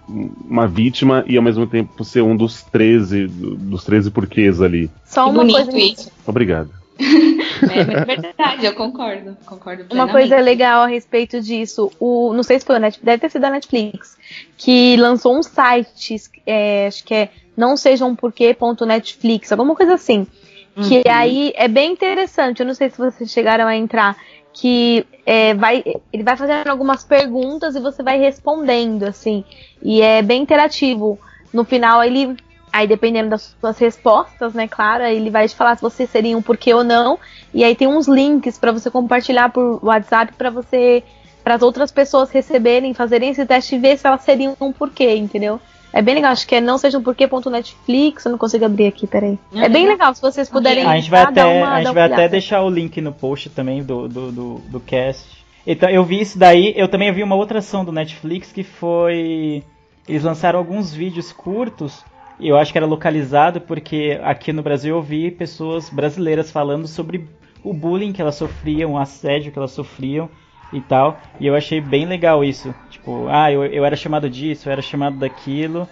uma 0.48 0.68
vítima 0.68 1.24
e 1.26 1.36
ao 1.36 1.42
mesmo 1.42 1.66
tempo 1.66 2.04
ser 2.04 2.22
um 2.22 2.36
dos 2.36 2.62
13, 2.62 3.26
do- 3.26 3.56
dos 3.56 3.84
13 3.84 4.08
porquês 4.10 4.62
ali. 4.62 4.88
Só 5.04 5.24
uma 5.30 5.40
bonito 5.40 5.56
coisa, 5.64 5.76
isso. 5.78 6.12
Obrigado. 6.24 6.70
É, 7.70 8.04
verdade, 8.04 8.66
eu 8.66 8.74
concordo. 8.74 9.36
Concordo 9.46 9.86
uma 9.92 10.08
coisa 10.08 10.38
legal 10.40 10.82
a 10.82 10.86
respeito 10.86 11.40
disso. 11.40 11.90
O, 11.98 12.32
não 12.32 12.42
sei 12.42 12.58
se 12.58 12.66
foi 12.66 12.76
o 12.76 12.80
Netflix, 12.80 13.04
deve 13.04 13.20
ter 13.20 13.30
sido 13.30 13.44
a 13.44 13.50
Netflix, 13.50 14.16
que 14.56 14.96
lançou 14.96 15.36
um 15.36 15.42
site, 15.42 16.16
é, 16.46 16.86
acho 16.86 17.04
que 17.04 17.14
é 17.14 17.28
não 17.56 17.76
sejam 17.76 18.14
porquê.netflix, 18.16 19.52
alguma 19.52 19.74
coisa 19.76 19.94
assim. 19.94 20.26
Que 20.74 20.96
Uhum. 20.96 21.02
aí 21.08 21.52
é 21.54 21.68
bem 21.68 21.92
interessante. 21.92 22.60
Eu 22.60 22.66
não 22.66 22.74
sei 22.74 22.90
se 22.90 22.98
vocês 22.98 23.30
chegaram 23.30 23.66
a 23.66 23.76
entrar. 23.76 24.16
Que 24.52 25.04
é, 25.26 25.52
vai, 25.54 25.82
ele 26.12 26.22
vai 26.22 26.36
fazendo 26.36 26.68
algumas 26.68 27.02
perguntas 27.02 27.74
e 27.74 27.80
você 27.80 28.02
vai 28.02 28.18
respondendo, 28.18 29.04
assim. 29.04 29.44
E 29.82 30.00
é 30.00 30.22
bem 30.22 30.42
interativo. 30.42 31.18
No 31.52 31.64
final, 31.64 32.02
ele. 32.02 32.36
Aí, 32.76 32.88
dependendo 32.88 33.30
das 33.30 33.54
suas 33.60 33.78
respostas, 33.78 34.52
né, 34.52 34.66
claro, 34.66 35.04
aí 35.04 35.16
ele 35.16 35.30
vai 35.30 35.46
te 35.46 35.54
falar 35.54 35.76
se 35.76 35.82
você 35.82 36.08
seria 36.08 36.36
um 36.36 36.42
porquê 36.42 36.74
ou 36.74 36.82
não. 36.82 37.20
E 37.54 37.62
aí 37.62 37.74
tem 37.76 37.86
uns 37.86 38.08
links 38.08 38.58
para 38.58 38.72
você 38.72 38.90
compartilhar 38.90 39.48
por 39.50 39.78
WhatsApp 39.80 40.32
para 40.36 40.50
você. 40.50 41.04
para 41.44 41.54
as 41.54 41.62
outras 41.62 41.92
pessoas 41.92 42.30
receberem, 42.30 42.92
fazerem 42.94 43.28
esse 43.30 43.44
teste 43.46 43.74
e 43.76 43.78
ver 43.78 43.98
se 43.98 44.06
elas 44.06 44.22
seriam 44.22 44.56
um 44.60 44.72
porquê, 44.72 45.14
entendeu? 45.14 45.60
É 45.92 46.02
bem 46.02 46.14
legal, 46.16 46.32
acho 46.32 46.46
que 46.48 46.54
é 46.56 46.60
não 46.60 46.76
seja 46.78 46.98
um 46.98 47.02
porquê.netflix, 47.02 48.24
eu 48.24 48.30
não 48.32 48.38
consigo 48.38 48.64
abrir 48.64 48.86
aqui, 48.86 49.06
peraí. 49.06 49.38
É 49.54 49.68
bem 49.68 49.86
legal. 49.86 50.14
se 50.14 50.20
vocês 50.22 50.48
puderem 50.48 50.84
A 50.84 50.96
gente 50.96 51.10
vai 51.10 51.22
até, 51.22 51.44
uma- 51.44 51.74
a 51.74 51.82
gente 51.84 51.94
vai 51.94 52.02
até 52.04 52.28
deixar 52.28 52.62
o 52.62 52.70
link 52.70 53.00
no 53.00 53.12
post 53.12 53.50
também 53.50 53.82
do, 53.84 54.08
do, 54.08 54.32
do, 54.32 54.54
do 54.68 54.80
cast. 54.80 55.44
Então, 55.66 55.88
eu 55.88 56.02
vi 56.02 56.20
isso 56.20 56.38
daí, 56.38 56.72
eu 56.76 56.88
também 56.88 57.12
vi 57.12 57.22
uma 57.22 57.36
outra 57.36 57.58
ação 57.60 57.84
do 57.84 57.92
Netflix 57.92 58.50
que 58.50 58.62
foi. 58.62 59.62
Eles 60.08 60.22
lançaram 60.24 60.58
alguns 60.58 60.92
vídeos 60.92 61.32
curtos, 61.32 62.02
eu 62.38 62.56
acho 62.56 62.72
que 62.72 62.78
era 62.78 62.86
localizado, 62.86 63.60
porque 63.60 64.18
aqui 64.22 64.52
no 64.52 64.62
Brasil 64.62 64.96
eu 64.96 65.02
vi 65.02 65.30
pessoas 65.30 65.90
brasileiras 65.90 66.50
falando 66.50 66.86
sobre 66.88 67.30
o 67.62 67.72
bullying 67.72 68.12
que 68.12 68.20
elas 68.20 68.34
sofriam, 68.36 68.92
o 68.92 68.98
assédio 68.98 69.52
que 69.52 69.58
elas 69.58 69.72
sofriam 69.72 70.30
e 70.72 70.80
tal. 70.80 71.20
E 71.38 71.46
eu 71.46 71.54
achei 71.54 71.80
bem 71.80 72.04
legal 72.06 72.44
isso. 72.44 72.74
Tipo, 72.88 73.28
ah, 73.28 73.50
eu, 73.52 73.64
eu 73.64 73.84
era 73.84 73.96
chamado 73.96 74.28
disso, 74.28 74.68
eu 74.68 74.72
era 74.72 74.82
chamado 74.82 75.18
daquilo. 75.18 75.88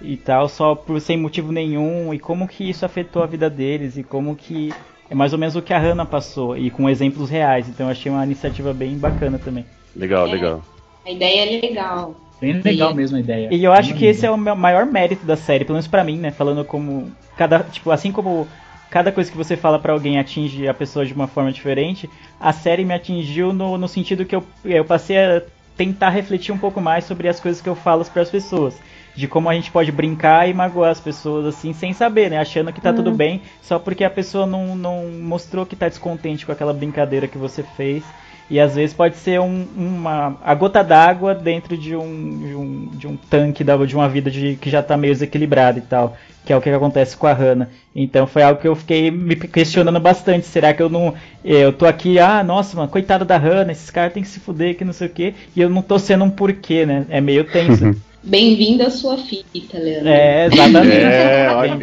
e 0.00 0.16
tal, 0.16 0.48
só 0.48 0.74
por 0.74 1.00
sem 1.00 1.16
motivo 1.16 1.50
nenhum, 1.52 2.12
e 2.12 2.18
como 2.18 2.46
que 2.46 2.68
isso 2.68 2.84
afetou 2.84 3.22
a 3.22 3.26
vida 3.26 3.48
deles, 3.48 3.96
e 3.96 4.04
como 4.04 4.36
que 4.36 4.78
é 5.08 5.14
mais 5.14 5.32
ou 5.32 5.38
menos 5.38 5.56
o 5.56 5.62
que 5.62 5.72
a 5.72 5.78
Hannah 5.78 6.04
passou, 6.06 6.56
e 6.56 6.70
com 6.70 6.88
exemplos 6.88 7.30
reais. 7.30 7.68
Então 7.68 7.86
eu 7.86 7.90
achei 7.92 8.10
uma 8.12 8.24
iniciativa 8.24 8.74
bem 8.74 8.98
bacana 8.98 9.38
também. 9.38 9.66
Legal, 9.94 10.26
É. 10.26 10.30
legal. 10.30 10.62
A 11.06 11.10
ideia 11.10 11.42
é 11.42 11.60
legal. 11.60 12.16
Bem 12.40 12.60
legal 12.60 12.92
mesmo 12.92 13.16
a 13.16 13.20
ideia. 13.20 13.48
E 13.52 13.62
eu 13.62 13.72
acho 13.72 13.94
que 13.94 14.04
esse 14.04 14.26
é 14.26 14.30
o 14.30 14.36
meu 14.36 14.56
maior 14.56 14.84
mérito 14.84 15.24
da 15.24 15.36
série, 15.36 15.64
pelo 15.64 15.76
menos 15.76 15.86
pra 15.86 16.02
mim, 16.02 16.18
né? 16.18 16.32
Falando 16.32 16.64
como 16.64 17.12
cada, 17.36 17.60
tipo, 17.60 17.92
assim 17.92 18.10
como 18.10 18.46
cada 18.90 19.12
coisa 19.12 19.30
que 19.30 19.36
você 19.36 19.56
fala 19.56 19.78
pra 19.78 19.92
alguém 19.92 20.18
atinge 20.18 20.66
a 20.66 20.74
pessoa 20.74 21.06
de 21.06 21.14
uma 21.14 21.28
forma 21.28 21.52
diferente, 21.52 22.10
a 22.40 22.52
série 22.52 22.84
me 22.84 22.92
atingiu 22.92 23.52
no, 23.52 23.78
no 23.78 23.88
sentido 23.88 24.24
que 24.24 24.34
eu, 24.34 24.44
eu 24.64 24.84
passei 24.84 25.16
a 25.16 25.42
tentar 25.76 26.10
refletir 26.10 26.52
um 26.52 26.58
pouco 26.58 26.80
mais 26.80 27.04
sobre 27.04 27.28
as 27.28 27.38
coisas 27.38 27.62
que 27.62 27.68
eu 27.68 27.76
falo 27.76 28.04
para 28.04 28.22
as 28.22 28.30
pessoas. 28.30 28.76
De 29.14 29.26
como 29.26 29.48
a 29.48 29.54
gente 29.54 29.70
pode 29.70 29.90
brincar 29.90 30.48
e 30.48 30.52
magoar 30.52 30.90
as 30.90 31.00
pessoas 31.00 31.46
assim, 31.46 31.72
sem 31.72 31.92
saber, 31.92 32.30
né? 32.30 32.38
Achando 32.38 32.72
que 32.72 32.80
tá 32.80 32.92
tudo 32.92 33.12
bem, 33.12 33.40
só 33.62 33.78
porque 33.78 34.04
a 34.04 34.10
pessoa 34.10 34.44
não, 34.44 34.76
não 34.76 35.06
mostrou 35.22 35.64
que 35.64 35.76
tá 35.76 35.88
descontente 35.88 36.44
com 36.44 36.52
aquela 36.52 36.74
brincadeira 36.74 37.26
que 37.26 37.38
você 37.38 37.62
fez. 37.62 38.04
E 38.48 38.60
às 38.60 38.76
vezes 38.76 38.94
pode 38.94 39.16
ser 39.16 39.40
um- 39.40 39.66
uma 39.76 40.36
a 40.44 40.54
gota 40.54 40.82
d'água 40.84 41.34
dentro 41.34 41.76
de 41.76 41.96
um, 41.96 42.38
de 42.38 42.54
um, 42.54 42.86
de 42.92 43.06
um 43.08 43.16
tanque 43.16 43.64
da, 43.64 43.76
de 43.84 43.94
uma 43.96 44.08
vida 44.08 44.30
de, 44.30 44.56
que 44.60 44.70
já 44.70 44.82
tá 44.82 44.96
meio 44.96 45.12
desequilibrada 45.12 45.78
e 45.78 45.82
tal. 45.82 46.16
Que 46.44 46.52
é 46.52 46.56
o 46.56 46.60
que 46.60 46.70
acontece 46.70 47.16
com 47.16 47.26
a 47.26 47.32
Hannah. 47.32 47.68
Então 47.94 48.24
foi 48.24 48.42
algo 48.44 48.60
que 48.60 48.68
eu 48.68 48.76
fiquei 48.76 49.10
me 49.10 49.34
questionando 49.34 49.98
bastante. 49.98 50.46
Será 50.46 50.72
que 50.72 50.80
eu 50.80 50.88
não. 50.88 51.12
Eu 51.44 51.72
tô 51.72 51.86
aqui, 51.86 52.20
ah, 52.20 52.44
nossa, 52.44 52.76
mano, 52.76 52.88
coitada 52.88 53.24
da 53.24 53.36
Hannah, 53.36 53.72
esses 53.72 53.90
caras 53.90 54.12
tem 54.12 54.22
que 54.22 54.28
se 54.28 54.38
fuder, 54.38 54.76
que 54.76 54.84
não 54.84 54.92
sei 54.92 55.08
o 55.08 55.10
quê. 55.10 55.34
E 55.56 55.60
eu 55.60 55.68
não 55.68 55.82
tô 55.82 55.98
sendo 55.98 56.22
um 56.24 56.30
porquê, 56.30 56.86
né? 56.86 57.04
É 57.08 57.20
meio 57.20 57.42
tenso. 57.44 57.96
Bem-vindo 58.22 58.84
à 58.84 58.90
sua 58.90 59.18
fita, 59.18 59.76
Leandro. 59.78 60.08
é, 60.08 60.46
exatamente. 60.46 60.96
É, 61.04 61.48
olha? 61.50 61.76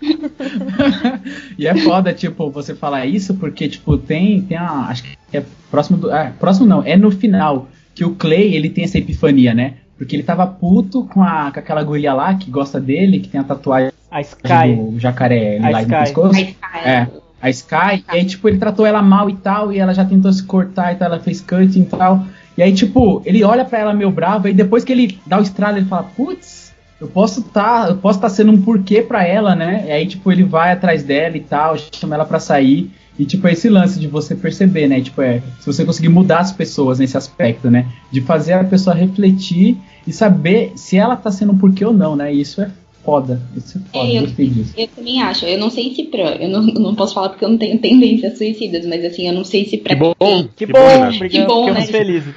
E 1.58 1.66
é 1.66 1.74
foda, 1.76 2.12
tipo, 2.12 2.50
você 2.50 2.74
falar 2.74 3.06
isso 3.06 3.34
porque, 3.34 3.68
tipo, 3.68 3.98
tem, 3.98 4.42
tem 4.42 4.56
a, 4.56 4.86
acho 4.88 5.02
que 5.02 5.16
é 5.32 5.42
próximo 5.70 5.98
do, 5.98 6.10
ah, 6.10 6.32
próximo 6.38 6.66
não, 6.66 6.82
é 6.82 6.96
no 6.96 7.10
final 7.10 7.68
que 7.94 8.04
o 8.04 8.14
Clay, 8.14 8.54
ele 8.54 8.70
tem 8.70 8.84
essa 8.84 8.98
epifania, 8.98 9.52
né? 9.54 9.74
Porque 9.98 10.16
ele 10.16 10.22
tava 10.22 10.46
puto 10.46 11.04
com, 11.04 11.22
a, 11.22 11.50
com 11.52 11.60
aquela 11.60 11.82
guria 11.82 12.14
lá 12.14 12.34
que 12.34 12.50
gosta 12.50 12.80
dele, 12.80 13.20
que 13.20 13.28
tem 13.28 13.40
a 13.40 13.44
tatuagem 13.44 13.92
A 14.10 14.20
Sky. 14.22 14.74
do 14.74 14.98
jacaré 14.98 15.58
A 15.58 15.68
lá 15.68 15.78
no 15.82 15.84
Sky. 15.84 15.96
pescoço. 16.00 16.32
Mas, 16.32 16.56
cara, 16.58 16.88
É, 16.88 17.08
a 17.42 17.50
Sky, 17.50 17.96
e 17.98 18.04
aí, 18.08 18.24
tipo, 18.24 18.48
ele 18.48 18.58
tratou 18.58 18.86
ela 18.86 19.02
mal 19.02 19.28
e 19.28 19.36
tal, 19.36 19.72
e 19.72 19.78
ela 19.78 19.92
já 19.92 20.04
tentou 20.04 20.32
se 20.32 20.42
cortar 20.42 20.92
e 20.92 20.96
tal, 20.96 21.08
ela 21.12 21.20
fez 21.20 21.40
cutting 21.40 21.82
e 21.82 21.84
tal. 21.84 22.24
E 22.56 22.62
aí, 22.62 22.72
tipo, 22.72 23.22
ele 23.26 23.44
olha 23.44 23.64
pra 23.64 23.78
ela 23.78 23.92
meio 23.94 24.10
bravo, 24.10 24.48
e 24.48 24.54
depois 24.54 24.84
que 24.84 24.92
ele 24.92 25.18
dá 25.26 25.38
o 25.38 25.42
estralo, 25.42 25.76
ele 25.76 25.86
fala, 25.86 26.04
putz, 26.04 26.69
eu 27.00 27.08
posso 27.08 27.42
tá, 27.42 27.86
eu 27.88 27.96
posso 27.96 28.20
tá 28.20 28.28
sendo 28.28 28.52
um 28.52 28.60
porquê 28.60 29.00
pra 29.02 29.24
ela, 29.26 29.54
né? 29.54 29.84
E 29.88 29.90
aí, 29.92 30.06
tipo, 30.06 30.30
ele 30.30 30.42
vai 30.44 30.72
atrás 30.72 31.02
dela 31.02 31.36
e 31.36 31.40
tal, 31.40 31.76
chama 31.92 32.14
ela 32.14 32.24
pra 32.24 32.38
sair. 32.38 32.90
E, 33.18 33.24
tipo, 33.26 33.46
é 33.48 33.52
esse 33.52 33.68
lance 33.68 33.98
de 34.00 34.06
você 34.06 34.34
perceber, 34.34 34.88
né? 34.88 35.00
Tipo, 35.00 35.20
é, 35.20 35.42
se 35.60 35.66
você 35.66 35.84
conseguir 35.84 36.08
mudar 36.08 36.38
as 36.38 36.52
pessoas 36.52 36.98
nesse 36.98 37.16
aspecto, 37.16 37.70
né? 37.70 37.86
De 38.10 38.20
fazer 38.22 38.54
a 38.54 38.64
pessoa 38.64 38.94
refletir 38.96 39.76
e 40.06 40.12
saber 40.12 40.72
se 40.76 40.96
ela 40.96 41.16
tá 41.16 41.30
sendo 41.30 41.52
um 41.52 41.58
porquê 41.58 41.84
ou 41.84 41.92
não, 41.92 42.16
né? 42.16 42.32
E 42.34 42.40
isso 42.40 42.62
é 42.62 42.70
foda. 43.04 43.40
Isso 43.54 43.76
é 43.76 43.80
foda, 43.92 44.10
É, 44.10 44.16
eu- 44.16 44.22
gostei 44.22 44.48
disso. 44.48 44.72
Eu 44.76 44.88
também 44.88 45.20
acho. 45.22 45.44
Eu 45.44 45.58
não 45.58 45.68
sei 45.70 45.94
se 45.94 46.04
pra. 46.04 46.36
Eu 46.36 46.48
não, 46.48 46.62
não 46.62 46.94
posso 46.94 47.12
falar 47.14 47.28
porque 47.30 47.44
eu 47.44 47.50
não 47.50 47.58
tenho 47.58 47.78
tendências 47.78 48.38
suicidas, 48.38 48.86
mas 48.86 49.04
assim, 49.04 49.26
eu 49.28 49.34
não 49.34 49.44
sei 49.44 49.66
se 49.66 49.76
pra 49.76 49.94
Que 49.94 50.00
bom. 50.00 50.14
Que, 50.18 50.66
Que 50.66 50.72
bom, 50.72 50.78
bom, 50.80 50.88
Renato. 50.88 51.16
obrigado, 51.16 51.42
Que 51.42 51.46
bom, 51.46 51.66
ficamos 51.66 51.90
né? 51.90 51.98
felizes. 51.98 52.34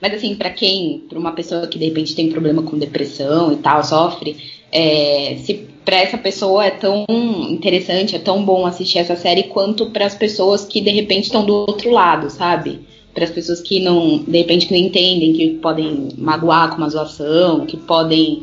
Mas 0.00 0.14
assim, 0.14 0.34
pra 0.34 0.50
quem, 0.50 1.04
pra 1.08 1.18
uma 1.18 1.32
pessoa 1.32 1.66
que 1.66 1.78
de 1.78 1.86
repente 1.86 2.14
tem 2.14 2.30
problema 2.30 2.62
com 2.62 2.78
depressão 2.78 3.52
e 3.52 3.56
tal, 3.56 3.82
sofre, 3.82 4.36
é, 4.70 5.36
se 5.40 5.66
pra 5.84 5.96
essa 5.96 6.18
pessoa 6.18 6.66
é 6.66 6.70
tão 6.70 7.04
interessante, 7.48 8.14
é 8.14 8.18
tão 8.18 8.44
bom 8.44 8.66
assistir 8.66 8.98
essa 8.98 9.16
série 9.16 9.44
quanto 9.44 9.86
para 9.90 10.06
as 10.06 10.14
pessoas 10.14 10.64
que 10.64 10.80
de 10.80 10.90
repente 10.90 11.24
estão 11.24 11.44
do 11.44 11.54
outro 11.54 11.90
lado, 11.90 12.30
sabe? 12.30 12.80
Para 13.14 13.24
as 13.24 13.30
pessoas 13.30 13.60
que 13.60 13.80
não, 13.80 14.18
de 14.18 14.38
repente 14.38 14.66
que 14.66 14.78
não 14.78 14.86
entendem, 14.86 15.32
que 15.32 15.48
podem 15.54 16.10
magoar 16.16 16.70
com 16.70 16.76
uma 16.76 16.90
zoação, 16.90 17.66
que 17.66 17.76
podem, 17.76 18.42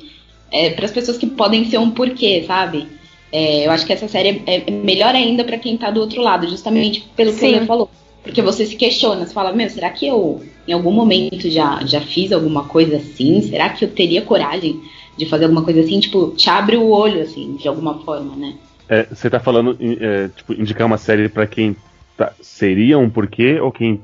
é, 0.52 0.72
para 0.72 0.86
as 0.86 0.92
pessoas 0.92 1.18
que 1.18 1.28
podem 1.28 1.66
ser 1.70 1.78
um 1.78 1.92
porquê, 1.92 2.44
sabe? 2.46 2.88
É, 3.32 3.68
eu 3.68 3.72
acho 3.72 3.86
que 3.86 3.94
essa 3.94 4.08
série 4.08 4.42
é, 4.46 4.64
é 4.68 4.72
melhor 4.72 5.14
ainda 5.14 5.44
pra 5.44 5.58
quem 5.58 5.78
tá 5.78 5.92
do 5.92 6.02
outro 6.02 6.22
lado, 6.22 6.50
justamente 6.50 7.06
pelo 7.16 7.32
que 7.32 7.40
Sim. 7.40 7.56
o 7.56 7.60
Lê 7.60 7.66
falou. 7.66 7.90
Porque 8.26 8.42
você 8.42 8.66
se 8.66 8.76
questiona, 8.76 9.26
você 9.26 9.34
fala, 9.34 9.54
meu, 9.54 9.70
será 9.70 9.90
que 9.92 10.08
eu 10.08 10.44
em 10.68 10.74
algum 10.74 10.92
momento 10.92 11.50
já, 11.50 11.80
já 11.86 12.02
fiz 12.02 12.32
alguma 12.32 12.68
coisa 12.68 12.98
assim? 12.98 13.40
Será 13.44 13.70
que 13.70 13.86
eu 13.86 13.90
teria 13.90 14.24
coragem 14.24 14.82
de 15.16 15.28
fazer 15.28 15.44
alguma 15.46 15.64
coisa 15.64 15.82
assim? 15.82 16.00
Tipo, 16.00 16.32
te 16.36 16.50
abre 16.50 16.76
o 16.76 16.90
olho, 16.90 17.22
assim, 17.22 17.56
de 17.56 17.68
alguma 17.68 18.00
forma, 18.04 18.36
né? 18.36 18.54
É, 18.90 19.04
você 19.04 19.30
tá 19.30 19.40
falando, 19.40 19.78
é, 19.80 20.28
tipo, 20.30 20.54
indicar 20.54 20.88
uma 20.88 20.98
série 20.98 21.30
pra 21.30 21.46
quem 21.46 21.76
tá- 22.18 22.34
seria 22.42 22.98
um 22.98 23.10
porquê 23.10 23.60
ou 23.60 23.72
quem 23.72 24.02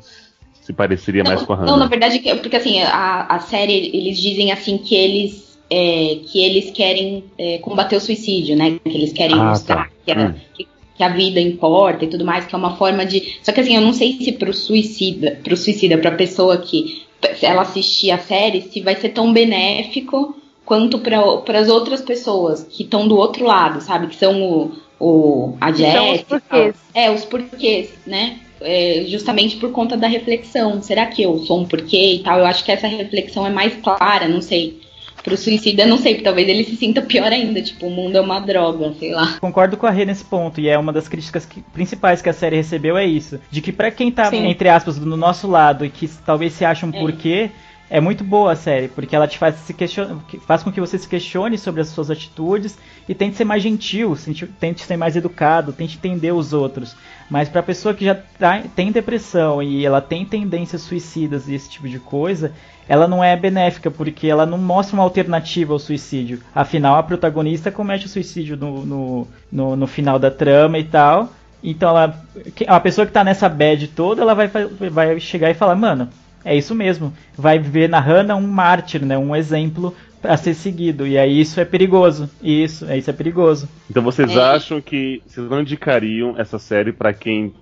se 0.54 0.72
pareceria 0.72 1.24
mais 1.24 1.42
com 1.42 1.54
a 1.54 1.56
Hannah? 1.56 1.72
Não, 1.72 1.78
na 1.80 1.88
verdade, 1.88 2.20
que- 2.20 2.36
porque 2.36 2.56
assim, 2.56 2.80
a, 2.82 3.26
a 3.26 3.40
série, 3.40 3.90
eles 3.96 4.20
dizem 4.20 4.52
assim 4.52 4.78
que 4.78 4.96
eles, 4.96 5.60
é, 5.70 6.16
que 6.32 6.44
eles 6.44 6.72
querem 6.72 7.24
é, 7.38 7.58
combater 7.58 7.96
o 7.96 8.00
suicídio, 8.02 8.56
né? 8.56 8.78
Que 8.84 8.90
eles 8.98 9.14
querem 9.14 9.36
Ah, 9.36 9.50
mostrar 9.50 9.86
tá. 9.86 9.90
que, 10.06 10.12
a, 10.12 10.28
Hum. 10.28 10.34
que, 10.54 10.68
que 11.02 11.04
a 11.04 11.10
vida 11.10 11.42
importa 11.42 12.06
e 12.06 12.08
tudo 12.08 12.24
mais, 12.24 12.46
que 12.46 12.54
é 12.54 12.58
uma 12.58 12.76
forma 12.76 13.04
de. 13.04 13.40
Só 13.42 13.52
que 13.52 13.60
assim, 13.60 13.76
eu 13.76 13.82
não 13.82 13.92
sei 13.92 14.20
se 14.22 14.32
pro 14.34 14.54
suicida, 14.54 15.40
pro 15.44 15.58
suicida, 15.58 15.98
pra 15.98 16.12
pessoa 16.12 16.58
que 16.58 17.02
ela 17.42 17.64
assistir 17.64 18.12
a 18.12 18.20
série, 18.20 18.62
se 18.62 18.82
vai 18.82 18.96
ser 18.96 19.10
tão 19.10 19.34
benéfico 19.34 20.36
quanto 20.64 21.00
para 21.00 21.60
as 21.60 21.70
outras 21.70 22.02
pessoas 22.02 22.64
que 22.70 22.84
estão 22.84 23.08
do 23.08 23.18
outro 23.18 23.46
lado, 23.46 23.82
sabe? 23.82 24.08
Que 24.08 24.16
são 24.16 24.44
o, 24.44 24.72
o 25.00 25.58
a 25.60 25.74
são 25.74 26.14
os 26.14 26.22
porquês. 26.22 26.76
É, 26.94 27.10
os 27.10 27.26
porquês, 27.26 27.90
né? 28.06 28.38
É, 28.62 29.06
justamente 29.08 29.56
por 29.56 29.72
conta 29.72 29.98
da 29.98 30.08
reflexão. 30.08 30.84
Será 30.84 31.08
que 31.08 31.24
eu 31.24 31.40
sou 31.40 31.62
um 31.62 31.66
porquê 31.66 32.14
e 32.14 32.20
tal? 32.20 32.38
Eu 32.38 32.46
acho 32.46 32.64
que 32.64 32.72
essa 32.72 32.86
reflexão 32.86 33.46
é 33.48 33.50
mais 33.50 33.74
clara, 33.82 34.28
não 34.28 34.40
sei. 34.40 34.80
Pro 35.24 35.38
suicida, 35.38 35.86
não 35.86 35.98
sei, 35.98 36.16
talvez 36.22 36.48
ele 36.48 36.64
se 36.64 36.76
sinta 36.76 37.02
pior 37.02 37.32
ainda, 37.32 37.62
tipo, 37.62 37.86
o 37.86 37.92
mundo 37.92 38.16
é 38.18 38.22
uma 38.22 38.40
droga, 38.40 38.94
sei 39.00 39.12
lá. 39.12 39.38
Concordo 39.40 39.78
com 39.78 39.86
a 39.86 39.92
Rê 39.92 40.04
nesse 40.06 40.24
ponto, 40.24 40.60
e 40.60 40.68
é 40.68 40.78
uma 40.78 40.92
das 40.92 41.08
críticas 41.08 41.46
que- 41.46 41.62
principais 41.74 42.22
que 42.22 42.30
a 42.30 42.34
série 42.34 42.56
recebeu 42.56 42.98
é 42.98 43.06
isso. 43.06 43.40
De 43.52 43.62
que 43.62 43.72
pra 43.72 43.92
quem 43.92 44.12
tá, 44.12 44.26
Sim. 44.26 44.48
entre 44.48 44.68
aspas, 44.70 44.98
do 44.98 45.16
nosso 45.18 45.48
lado 45.48 45.86
e 45.86 45.90
que 45.90 46.08
talvez 46.26 46.54
se 46.54 46.66
ache 46.66 46.86
um 46.86 46.90
É. 46.94 47.00
porquê, 47.00 47.52
é 47.92 48.00
muito 48.00 48.24
boa 48.24 48.54
a 48.54 48.56
série, 48.56 48.88
porque 48.88 49.14
ela 49.16 49.28
te 49.28 49.38
faz 49.38 49.56
se 49.58 49.74
questionar, 49.74 50.18
faz 50.48 50.64
com 50.64 50.72
que 50.72 50.80
você 50.80 50.98
se 50.98 51.08
questione 51.08 51.58
sobre 51.58 51.82
as 51.82 51.90
suas 51.90 52.10
atitudes 52.10 52.78
e 53.08 53.14
tente 53.14 53.36
ser 53.36 53.44
mais 53.44 53.62
gentil, 53.62 54.16
tente 54.60 54.86
ser 54.86 54.96
mais 54.96 55.16
educado, 55.18 55.74
tente 55.74 55.98
entender 55.98 56.32
os 56.32 56.54
outros. 56.54 56.96
Mas 57.30 57.50
pra 57.50 57.62
pessoa 57.62 57.94
que 57.94 58.06
já 58.06 58.16
tá- 58.16 58.64
tem 58.76 58.92
depressão 58.92 59.62
e 59.62 59.86
ela 59.86 60.02
tem 60.02 60.26
tendências 60.26 60.82
suicidas 60.82 61.48
e 61.50 61.54
esse 61.54 61.70
tipo 61.70 61.88
de 61.90 62.00
coisa, 62.00 62.54
ela 62.88 63.08
não 63.08 63.24
é 63.24 63.36
benéfica, 63.36 63.92
porque 63.92 64.28
ela 64.28 64.46
não 64.46 64.58
mostra 64.58 64.96
uma 64.96 65.04
alternativa 65.04 65.74
ao 65.74 65.80
suicídio. 65.80 66.40
Afinal, 66.56 66.96
a 66.96 67.04
protagonista 67.04 67.72
comete 67.72 68.06
o 68.06 68.10
suicídio 68.10 68.56
no, 68.58 68.86
no, 68.86 69.28
no, 69.52 69.76
no 69.76 69.88
final 69.88 70.18
da 70.18 70.32
trama 70.32 70.80
e 70.80 70.84
tal. 70.86 71.34
Então, 71.64 71.90
ela, 71.90 72.26
a 72.68 72.80
pessoa 72.80 73.06
que 73.06 73.14
tá 73.14 73.24
nessa 73.24 73.48
bad 73.48 73.88
toda, 73.90 74.22
ela 74.22 74.34
vai, 74.34 74.48
vai 74.48 75.20
chegar 75.20 75.50
e 75.52 75.54
falar, 75.54 75.76
mano, 75.76 76.10
é 76.44 76.56
isso 76.56 76.74
mesmo. 76.76 77.14
Vai 77.38 77.60
ver 77.60 77.88
na 77.90 78.00
Hannah 78.00 78.36
um 78.36 78.48
mártir, 78.48 79.06
né? 79.06 79.18
Um 79.18 79.36
exemplo 79.36 79.96
a 80.24 80.38
ser 80.38 80.54
seguido. 80.54 81.08
E 81.08 81.18
aí 81.18 81.40
isso 81.42 81.60
é 81.60 81.66
perigoso. 81.66 82.30
Isso, 82.42 82.86
é, 82.86 82.98
isso 82.98 83.10
é 83.10 83.14
perigoso. 83.14 83.68
Então 83.90 84.04
vocês 84.04 84.30
É. 84.32 84.40
acham 84.40 84.80
que 84.82 85.22
vocês 85.26 85.50
não 85.50 85.62
indicariam 85.62 86.36
essa 86.38 86.60
série 86.60 86.92
pra 86.92 87.12
quem 87.14 87.54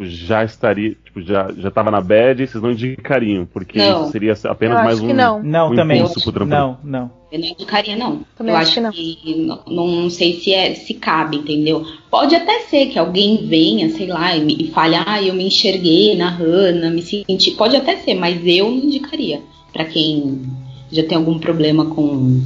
tipo, 0.00 0.06
já 0.06 0.44
estaria, 0.44 0.96
tipo, 1.04 1.20
já, 1.22 1.50
já 1.56 1.70
tava 1.70 1.90
na 1.90 2.00
bad, 2.00 2.46
vocês 2.46 2.62
não 2.62 2.70
indicariam, 2.70 3.46
porque 3.46 3.78
Não. 3.78 4.02
isso 4.02 4.12
seria 4.12 4.34
apenas 4.44 4.78
Eu 4.78 4.84
mais 4.84 4.96
acho 4.96 5.04
um, 5.04 5.08
que 5.08 5.12
não. 5.12 5.42
Não, 5.42 5.70
um 5.72 5.74
também. 5.76 5.98
impulso 5.98 6.22
pro 6.22 6.32
trampolim. 6.32 6.56
Não, 6.58 6.78
não. 6.82 7.10
Eu 7.30 7.38
não 7.38 7.46
indicaria, 7.46 7.96
não. 7.96 8.24
Também 8.36 8.52
eu 8.54 8.58
acho 8.58 8.70
acho 8.70 8.74
que 8.74 8.80
não. 8.80 8.90
que 8.92 9.64
não, 9.72 9.86
não 9.88 10.10
sei 10.10 10.34
se, 10.40 10.52
é, 10.52 10.74
se 10.74 10.94
cabe, 10.94 11.36
entendeu? 11.38 11.84
Pode 12.10 12.34
até 12.34 12.60
ser 12.60 12.86
que 12.86 12.98
alguém 12.98 13.46
venha, 13.46 13.88
sei 13.90 14.06
lá, 14.06 14.36
e, 14.36 14.44
me- 14.44 14.56
e 14.58 14.68
fale, 14.70 14.96
ah, 14.96 15.22
eu 15.22 15.34
me 15.34 15.46
enxerguei 15.46 16.16
na 16.16 16.28
Hannah, 16.28 16.90
me 16.90 17.02
senti. 17.02 17.52
Pode 17.52 17.76
até 17.76 17.96
ser, 17.98 18.14
mas 18.14 18.40
eu 18.44 18.68
não 18.70 18.78
indicaria. 18.78 19.40
Pra 19.72 19.84
quem 19.84 20.42
já 20.90 21.04
tem 21.04 21.16
algum 21.16 21.38
problema 21.38 21.84
com, 21.86 22.42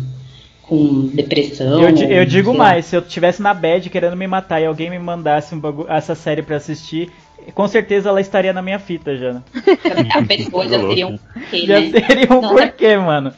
com 0.62 1.06
depressão. 1.06 1.80
Eu, 1.80 1.96
eu 2.10 2.26
digo 2.26 2.52
mais, 2.52 2.84
se 2.84 2.94
eu 2.96 3.00
tivesse 3.00 3.40
na 3.40 3.54
bad 3.54 3.88
querendo 3.88 4.16
me 4.16 4.26
matar 4.26 4.60
e 4.60 4.66
alguém 4.66 4.90
me 4.90 4.98
mandasse 4.98 5.54
um 5.54 5.58
bagu- 5.60 5.86
essa 5.88 6.14
série 6.14 6.42
pra 6.42 6.56
assistir, 6.56 7.10
com 7.52 7.66
certeza 7.68 8.08
ela 8.08 8.20
estaria 8.20 8.52
na 8.52 8.62
minha 8.62 8.78
fita 8.78 9.16
já. 9.18 9.32
né? 9.34 9.42
A 10.14 10.22
pessoa 10.22 10.68
já 10.68 10.80
seria 10.80 11.06
um 11.06 11.16
porquê, 11.18 11.66
Já 11.66 11.80
né? 11.80 11.90
seria 12.06 12.32
um 12.32 12.40
porquê, 12.40 12.96
mano. 12.96 13.32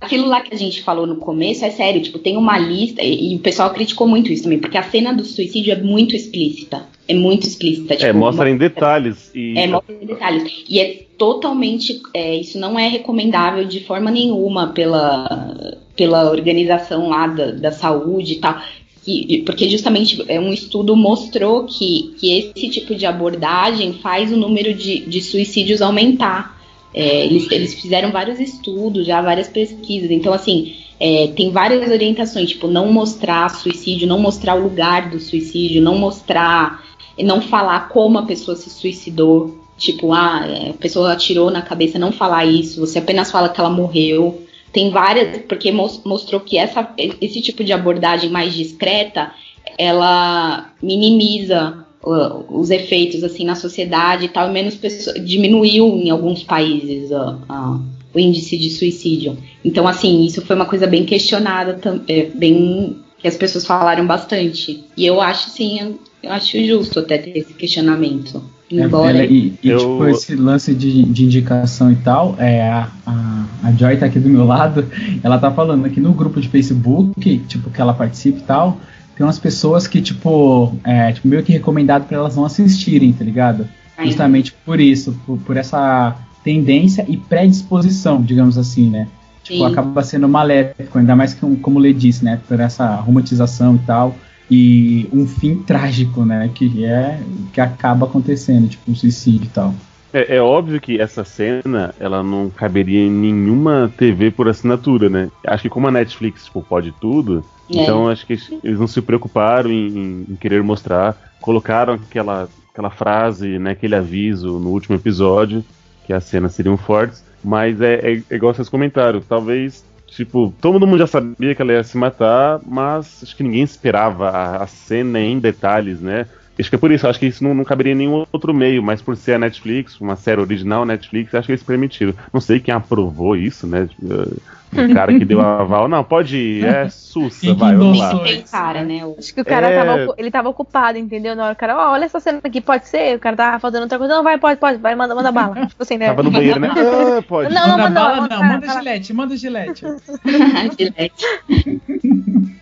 Aquilo 0.00 0.26
lá 0.28 0.42
que 0.42 0.54
a 0.54 0.58
gente 0.58 0.82
falou 0.82 1.06
no 1.06 1.16
começo 1.16 1.64
é 1.64 1.70
sério, 1.70 2.02
tipo, 2.02 2.18
tem 2.18 2.36
uma 2.36 2.58
lista, 2.58 3.02
e, 3.02 3.32
e 3.32 3.36
o 3.36 3.38
pessoal 3.38 3.70
criticou 3.72 4.06
muito 4.06 4.30
isso 4.30 4.42
também, 4.42 4.58
porque 4.58 4.76
a 4.76 4.82
cena 4.82 5.14
do 5.14 5.24
suicídio 5.24 5.72
é 5.72 5.76
muito 5.76 6.14
explícita. 6.14 6.86
É 7.08 7.14
muito 7.14 7.46
explícita. 7.46 7.94
É, 7.94 7.96
tipo, 7.96 8.18
mostra 8.18 8.48
em 8.50 8.56
detalhes 8.56 9.30
e 9.34 9.58
É, 9.58 9.66
mostra 9.66 9.94
em 9.94 10.06
detalhes. 10.06 10.64
E 10.68 10.78
é 10.80 11.04
totalmente. 11.18 12.00
É, 12.14 12.34
isso 12.36 12.58
não 12.58 12.78
é 12.78 12.88
recomendável 12.88 13.64
de 13.64 13.80
forma 13.84 14.10
nenhuma 14.10 14.68
pela, 14.68 15.76
pela 15.96 16.30
organização 16.30 17.08
lá 17.08 17.26
da, 17.26 17.50
da 17.50 17.72
saúde 17.72 18.34
e 18.34 18.40
tal. 18.40 18.58
Que, 19.04 19.42
porque 19.44 19.68
justamente 19.68 20.24
é 20.28 20.40
um 20.40 20.52
estudo 20.52 20.96
mostrou 20.96 21.64
que, 21.64 22.14
que 22.18 22.38
esse 22.38 22.70
tipo 22.70 22.94
de 22.94 23.04
abordagem 23.04 23.92
faz 23.94 24.32
o 24.32 24.36
número 24.36 24.72
de, 24.72 25.00
de 25.00 25.20
suicídios 25.20 25.82
aumentar. 25.82 26.58
É, 26.94 27.26
eles, 27.26 27.50
eles 27.50 27.74
fizeram 27.74 28.10
vários 28.12 28.38
estudos, 28.40 29.06
já 29.06 29.20
várias 29.20 29.48
pesquisas. 29.48 30.10
Então, 30.10 30.32
assim, 30.32 30.74
é, 30.98 31.26
tem 31.28 31.50
várias 31.50 31.90
orientações, 31.90 32.50
tipo, 32.50 32.68
não 32.68 32.92
mostrar 32.92 33.50
suicídio, 33.50 34.06
não 34.06 34.18
mostrar 34.18 34.54
o 34.54 34.62
lugar 34.62 35.10
do 35.10 35.18
suicídio, 35.18 35.82
não 35.82 35.98
mostrar, 35.98 36.82
não 37.18 37.42
falar 37.42 37.88
como 37.88 38.18
a 38.18 38.22
pessoa 38.22 38.56
se 38.56 38.70
suicidou. 38.70 39.58
Tipo, 39.76 40.12
ah, 40.12 40.46
é, 40.46 40.70
a 40.70 40.74
pessoa 40.74 41.12
atirou 41.12 41.50
na 41.50 41.60
cabeça, 41.60 41.98
não 41.98 42.12
falar 42.12 42.46
isso, 42.46 42.80
você 42.80 43.00
apenas 43.00 43.30
fala 43.30 43.48
que 43.48 43.60
ela 43.60 43.70
morreu. 43.70 44.43
Tem 44.74 44.90
várias, 44.90 45.38
porque 45.42 45.70
mostrou 45.70 46.40
que 46.40 46.58
essa, 46.58 46.92
esse 46.98 47.40
tipo 47.40 47.62
de 47.62 47.72
abordagem 47.72 48.28
mais 48.28 48.52
discreta, 48.52 49.32
ela 49.78 50.72
minimiza 50.82 51.86
os 52.02 52.70
efeitos 52.70 53.22
assim 53.22 53.44
na 53.44 53.54
sociedade 53.54 54.24
e 54.24 54.28
tal, 54.28 54.50
menos 54.50 54.74
pessoas, 54.74 55.24
diminuiu 55.24 55.86
em 55.96 56.10
alguns 56.10 56.42
países 56.42 57.08
o 57.12 58.18
índice 58.18 58.58
de 58.58 58.68
suicídio. 58.70 59.38
Então, 59.64 59.86
assim, 59.86 60.24
isso 60.24 60.42
foi 60.42 60.56
uma 60.56 60.66
coisa 60.66 60.88
bem 60.88 61.04
questionada, 61.04 61.78
é, 62.08 62.24
bem 62.34 62.96
que 63.16 63.28
as 63.28 63.36
pessoas 63.36 63.64
falaram 63.64 64.04
bastante. 64.04 64.84
E 64.96 65.06
eu 65.06 65.20
acho, 65.20 65.50
sim, 65.50 65.96
eu 66.20 66.32
acho 66.32 66.62
justo 66.64 66.98
até 66.98 67.16
ter 67.16 67.38
esse 67.38 67.54
questionamento. 67.54 68.42
Embora... 68.70 69.24
É, 69.24 69.26
e, 69.26 69.58
e 69.62 69.68
eu... 69.68 69.78
tipo, 69.78 70.06
esse 70.08 70.34
lance 70.34 70.74
de, 70.74 71.04
de 71.04 71.24
indicação 71.24 71.92
e 71.92 71.96
tal, 71.96 72.34
é, 72.38 72.62
a, 72.62 72.88
a, 73.06 73.44
a 73.62 73.72
Joy 73.72 73.96
tá 73.96 74.06
aqui 74.06 74.18
do 74.18 74.28
meu 74.28 74.44
lado, 74.46 74.86
ela 75.22 75.38
tá 75.38 75.50
falando 75.50 75.84
aqui 75.84 76.00
no 76.00 76.12
grupo 76.12 76.40
de 76.40 76.48
Facebook, 76.48 77.38
tipo, 77.46 77.70
que 77.70 77.80
ela 77.80 77.94
participa 77.94 78.38
e 78.38 78.42
tal, 78.42 78.78
tem 79.16 79.24
umas 79.24 79.38
pessoas 79.38 79.86
que, 79.86 80.00
tipo, 80.00 80.74
é, 80.82 81.12
tipo 81.12 81.28
meio 81.28 81.42
que 81.42 81.52
recomendado 81.52 82.06
para 82.06 82.16
elas 82.16 82.34
não 82.34 82.44
assistirem, 82.44 83.12
tá 83.12 83.24
ligado? 83.24 83.68
Justamente 84.02 84.52
por 84.64 84.80
isso, 84.80 85.16
por, 85.24 85.38
por, 85.38 85.56
essa 85.56 86.16
tendência 86.42 87.04
e 87.08 87.16
predisposição, 87.16 88.20
digamos 88.20 88.58
assim, 88.58 88.90
né? 88.90 89.06
Tipo, 89.44 89.60
Sim. 89.60 89.66
acaba 89.66 90.02
sendo 90.02 90.28
maléfico, 90.28 90.98
ainda 90.98 91.14
mais 91.14 91.32
que, 91.32 91.40
como 91.56 91.78
o 91.78 91.80
Lê 91.80 91.92
disse, 91.92 92.24
né? 92.24 92.40
Por 92.48 92.58
essa 92.58 92.96
romantização 92.96 93.76
e 93.76 93.78
tal 93.80 94.16
e 94.50 95.08
um 95.12 95.26
fim 95.26 95.56
trágico, 95.56 96.24
né? 96.24 96.50
Que 96.54 96.84
é 96.84 97.20
que 97.52 97.60
acaba 97.60 98.06
acontecendo, 98.06 98.68
tipo 98.68 98.90
um 98.90 98.94
suicídio 98.94 99.46
e 99.46 99.50
tal. 99.50 99.74
É, 100.12 100.36
é, 100.36 100.40
óbvio 100.40 100.80
que 100.80 101.00
essa 101.00 101.24
cena 101.24 101.92
ela 101.98 102.22
não 102.22 102.48
caberia 102.48 103.00
em 103.00 103.10
nenhuma 103.10 103.92
TV 103.96 104.30
por 104.30 104.48
assinatura, 104.48 105.08
né? 105.08 105.28
Acho 105.44 105.64
que 105.64 105.68
como 105.68 105.88
a 105.88 105.90
Netflix 105.90 106.44
tipo, 106.44 106.62
pode 106.62 106.92
tudo, 107.00 107.44
é. 107.68 107.82
então 107.82 108.08
acho 108.08 108.24
que 108.24 108.38
eles 108.62 108.78
não 108.78 108.86
se 108.86 109.02
preocuparam 109.02 109.72
em, 109.72 110.24
em, 110.30 110.36
querer 110.36 110.62
mostrar. 110.62 111.16
Colocaram 111.40 111.94
aquela, 111.94 112.48
aquela 112.72 112.90
frase, 112.90 113.58
né, 113.58 113.72
aquele 113.72 113.96
aviso 113.96 114.60
no 114.60 114.70
último 114.70 114.94
episódio, 114.94 115.64
que 116.06 116.12
as 116.12 116.22
cenas 116.24 116.54
seriam 116.54 116.76
fortes, 116.76 117.24
mas 117.42 117.80
é, 117.80 117.94
é, 117.94 118.22
é 118.30 118.36
igual 118.36 118.54
vocês 118.54 118.68
comentaram, 118.68 119.20
talvez 119.20 119.84
Tipo, 120.14 120.54
todo 120.60 120.86
mundo 120.86 120.98
já 120.98 121.08
sabia 121.08 121.56
que 121.56 121.60
ela 121.60 121.72
ia 121.72 121.82
se 121.82 121.96
matar, 121.96 122.60
mas 122.64 123.20
acho 123.24 123.36
que 123.36 123.42
ninguém 123.42 123.64
esperava 123.64 124.30
a, 124.30 124.62
a 124.62 124.66
cena 124.66 125.18
em 125.18 125.40
detalhes, 125.40 126.00
né? 126.00 126.28
Acho 126.58 126.70
que 126.70 126.76
é 126.76 126.78
por 126.78 126.92
isso, 126.92 127.06
acho 127.08 127.18
que 127.18 127.26
isso 127.26 127.42
não, 127.42 127.52
não 127.52 127.64
caberia 127.64 127.92
em 127.92 127.96
nenhum 127.96 128.24
outro 128.32 128.54
meio, 128.54 128.82
mas 128.82 129.02
por 129.02 129.16
ser 129.16 129.34
a 129.34 129.38
Netflix, 129.38 130.00
uma 130.00 130.14
série 130.14 130.40
original 130.40 130.84
Netflix, 130.84 131.34
acho 131.34 131.46
que 131.46 131.52
eles 131.52 131.62
permitiram. 131.62 132.14
Não 132.32 132.40
sei 132.40 132.60
quem 132.60 132.72
aprovou 132.72 133.36
isso, 133.36 133.66
né? 133.66 133.88
O 134.74 134.92
cara 134.92 135.16
que 135.16 135.24
deu 135.24 135.40
a 135.40 135.60
aval, 135.60 135.86
não, 135.86 136.02
pode 136.02 136.36
ir, 136.36 136.64
é 136.64 136.88
sussa, 136.88 137.54
vai, 137.54 137.76
vamos 137.76 137.96
lá. 137.96 138.18
Tem 138.18 138.42
cara, 138.42 138.82
né? 138.82 139.02
Acho 139.16 139.32
que 139.32 139.40
o 139.40 139.44
cara 139.44 139.68
é... 139.68 139.84
tava, 139.84 140.14
ele 140.18 140.30
tava 140.32 140.48
ocupado, 140.48 140.98
entendeu? 140.98 141.36
Na 141.36 141.44
hora 141.44 141.52
o 141.52 141.56
cara, 141.56 141.76
ó, 141.76 141.90
oh, 141.90 141.92
olha 141.92 142.04
essa 142.04 142.18
cena 142.18 142.40
aqui, 142.42 142.60
pode 142.60 142.88
ser? 142.88 143.16
O 143.16 143.20
cara 143.20 143.36
tava 143.36 143.60
fazendo 143.60 143.82
outra 143.82 143.98
coisa, 143.98 144.16
não, 144.16 144.24
vai, 144.24 144.36
pode, 144.36 144.58
pode, 144.58 144.78
vai, 144.78 144.96
manda, 144.96 145.14
manda 145.14 145.30
bala. 145.30 145.66
Tipo 145.66 145.82
assim, 145.82 145.96
né? 145.96 146.06
Tava 146.06 146.24
no 146.24 146.30
banheiro, 146.30 146.58
né? 146.58 146.70
Ah, 146.74 147.22
pode. 147.22 147.54
Não, 147.54 147.68
não, 147.68 147.78
manda 147.78 148.00
bala, 148.00 148.16
não, 148.16 148.42
manda, 148.42 148.66
manda 148.66 148.72
gilete, 148.72 149.12
manda 149.12 149.36
gilete. 149.36 149.86
gilete. 150.76 151.24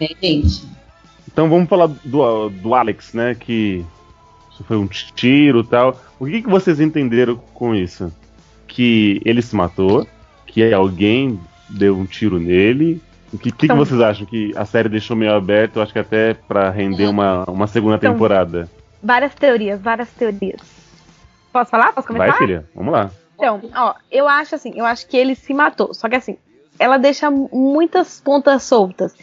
é, 0.00 0.08
gente. 0.20 0.81
Então 1.32 1.48
vamos 1.48 1.68
falar 1.68 1.88
do, 2.04 2.50
do 2.50 2.74
Alex, 2.74 3.14
né? 3.14 3.34
Que 3.34 3.84
isso 4.50 4.62
foi 4.64 4.76
um 4.76 4.86
tiro 4.86 5.60
e 5.60 5.66
tal. 5.66 6.00
O 6.18 6.26
que, 6.26 6.42
que 6.42 6.48
vocês 6.48 6.78
entenderam 6.78 7.36
com 7.54 7.74
isso? 7.74 8.12
Que 8.66 9.20
ele 9.24 9.40
se 9.42 9.56
matou, 9.56 10.06
que 10.46 10.72
alguém 10.72 11.40
deu 11.68 11.96
um 11.96 12.04
tiro 12.04 12.38
nele. 12.38 13.00
O 13.32 13.38
que, 13.38 13.50
que, 13.50 13.64
então, 13.64 13.78
que, 13.78 13.84
vocês 13.84 14.00
acham? 14.00 14.26
Que 14.26 14.52
a 14.56 14.66
série 14.66 14.90
deixou 14.90 15.16
meio 15.16 15.32
aberto, 15.32 15.80
acho 15.80 15.92
que 15.92 15.98
até 15.98 16.34
para 16.34 16.68
render 16.68 17.06
uma, 17.06 17.44
uma 17.44 17.66
segunda 17.66 17.96
então, 17.96 18.12
temporada? 18.12 18.68
Várias 19.02 19.34
teorias, 19.34 19.80
várias 19.80 20.10
teorias. 20.10 20.60
Posso 21.50 21.70
falar? 21.70 21.92
Posso 21.92 22.06
começar? 22.06 22.26
Vai, 22.26 22.38
filha, 22.38 22.66
vamos 22.74 22.92
lá. 22.92 23.10
Então, 23.36 23.60
ó, 23.74 23.94
eu 24.10 24.28
acho 24.28 24.54
assim, 24.54 24.72
eu 24.76 24.84
acho 24.84 25.06
que 25.08 25.16
ele 25.16 25.34
se 25.34 25.54
matou. 25.54 25.94
Só 25.94 26.08
que 26.08 26.16
assim, 26.16 26.36
ela 26.78 26.98
deixa 26.98 27.30
muitas 27.30 28.20
pontas 28.20 28.62
soltas. 28.62 29.14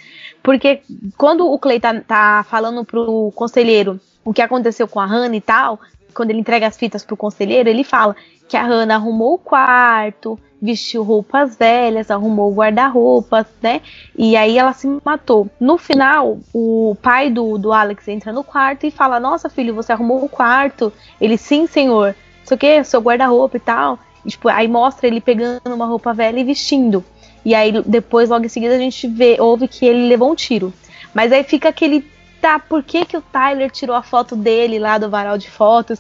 Porque 0.42 0.82
quando 1.18 1.52
o 1.52 1.60
Clay 1.60 1.80
tá, 1.80 2.00
tá 2.02 2.46
falando 2.50 2.86
pro 2.86 3.32
conselheiro 3.36 4.00
o 4.24 4.34
que 4.34 4.42
aconteceu 4.42 4.88
com 4.88 5.00
a 5.00 5.06
Hannah 5.06 5.36
e 5.36 5.42
tal, 5.42 5.80
quando 6.14 6.30
ele 6.32 6.40
entrega 6.40 6.68
as 6.68 6.78
fitas 6.78 7.04
pro 7.04 7.18
conselheiro, 7.18 7.70
ele 7.70 7.84
fala 7.84 8.16
que 8.48 8.58
a 8.58 8.64
Hannah 8.64 8.96
arrumou 8.96 9.36
o 9.36 9.38
quarto, 9.38 10.40
vestiu 10.62 11.04
roupas 11.04 11.56
velhas, 11.56 12.12
arrumou 12.12 12.54
guarda-roupas, 12.54 13.46
né? 13.62 13.82
E 14.18 14.36
aí 14.36 14.58
ela 14.58 14.74
se 14.74 14.88
matou. 15.04 15.48
No 15.60 15.78
final, 15.78 16.40
o 16.54 16.96
pai 17.02 17.30
do, 17.30 17.58
do 17.58 17.72
Alex 17.72 18.08
entra 18.08 18.34
no 18.34 18.44
quarto 18.44 18.86
e 18.86 18.92
fala: 18.92 19.20
Nossa, 19.20 19.50
filho, 19.50 19.74
você 19.74 19.92
arrumou 19.92 20.24
o 20.24 20.30
quarto? 20.30 20.92
Ele, 21.22 21.38
sim, 21.38 21.68
senhor. 21.68 22.16
Sei 22.44 22.56
o 22.56 22.60
que, 22.60 22.84
seu 22.84 23.00
guarda-roupa 23.00 23.58
e 23.58 23.60
tal. 23.60 24.00
E, 24.26 24.30
tipo, 24.30 24.50
aí 24.50 24.68
mostra 24.68 25.08
ele 25.08 25.22
pegando 25.22 25.62
uma 25.68 25.86
roupa 25.86 26.14
velha 26.14 26.40
e 26.40 26.44
vestindo. 26.44 27.04
E 27.44 27.56
aí 27.56 27.72
depois, 27.86 28.30
logo 28.30 28.46
em 28.46 28.50
seguida, 28.50 28.76
a 28.76 28.80
gente 28.80 29.08
vê, 29.08 29.38
ouve 29.40 29.68
que 29.68 29.86
ele 29.86 30.08
levou 30.08 30.32
um 30.32 30.36
tiro. 30.36 30.74
Mas 31.14 31.32
aí 31.32 31.44
fica 31.44 31.70
aquele. 31.70 32.06
Tá, 32.42 32.58
por 32.58 32.84
que, 32.84 33.06
que 33.06 33.18
o 33.18 33.22
Tyler 33.22 33.70
tirou 33.70 33.96
a 33.96 34.02
foto 34.02 34.36
dele 34.36 34.80
lá 34.80 34.98
do 34.98 35.10
varal 35.10 35.38
de 35.38 35.50
fotos? 35.50 36.00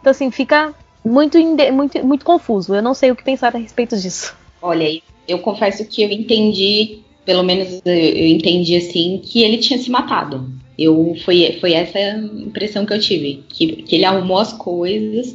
Então, 0.00 0.10
assim, 0.10 0.30
fica 0.30 0.74
muito, 1.04 1.38
muito, 1.72 2.06
muito 2.06 2.24
confuso. 2.24 2.74
Eu 2.74 2.82
não 2.82 2.94
sei 2.94 3.10
o 3.10 3.16
que 3.16 3.24
pensar 3.24 3.54
a 3.54 3.58
respeito 3.58 3.96
disso. 3.96 4.36
Olha, 4.60 5.00
eu 5.26 5.38
confesso 5.38 5.84
que 5.86 6.02
eu 6.02 6.10
entendi, 6.10 7.00
pelo 7.24 7.42
menos 7.42 7.80
eu 7.84 8.26
entendi 8.26 8.76
assim, 8.76 9.20
que 9.24 9.42
ele 9.42 9.58
tinha 9.58 9.78
se 9.78 9.90
matado. 9.90 10.50
Eu 10.78 11.16
foi, 11.24 11.56
foi 11.60 11.72
essa 11.72 11.98
impressão 11.98 12.86
que 12.86 12.92
eu 12.92 13.00
tive, 13.00 13.44
que, 13.48 13.82
que 13.82 13.96
ele 13.96 14.04
arrumou 14.04 14.38
as 14.38 14.52
coisas, 14.52 15.34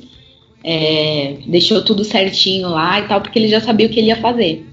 é, 0.64 1.38
deixou 1.45 1.84
tudo 1.84 2.04
certinho 2.04 2.70
lá 2.70 2.99
e 2.99 3.08
tal, 3.08 3.22
porque 3.22 3.38
ele 3.38 3.49
já 3.49 3.60
sabia 3.60 3.88
o 3.88 3.89
que 3.89 3.99
ele 3.99 4.08
ia 4.08 4.22
fazer. 4.22 4.66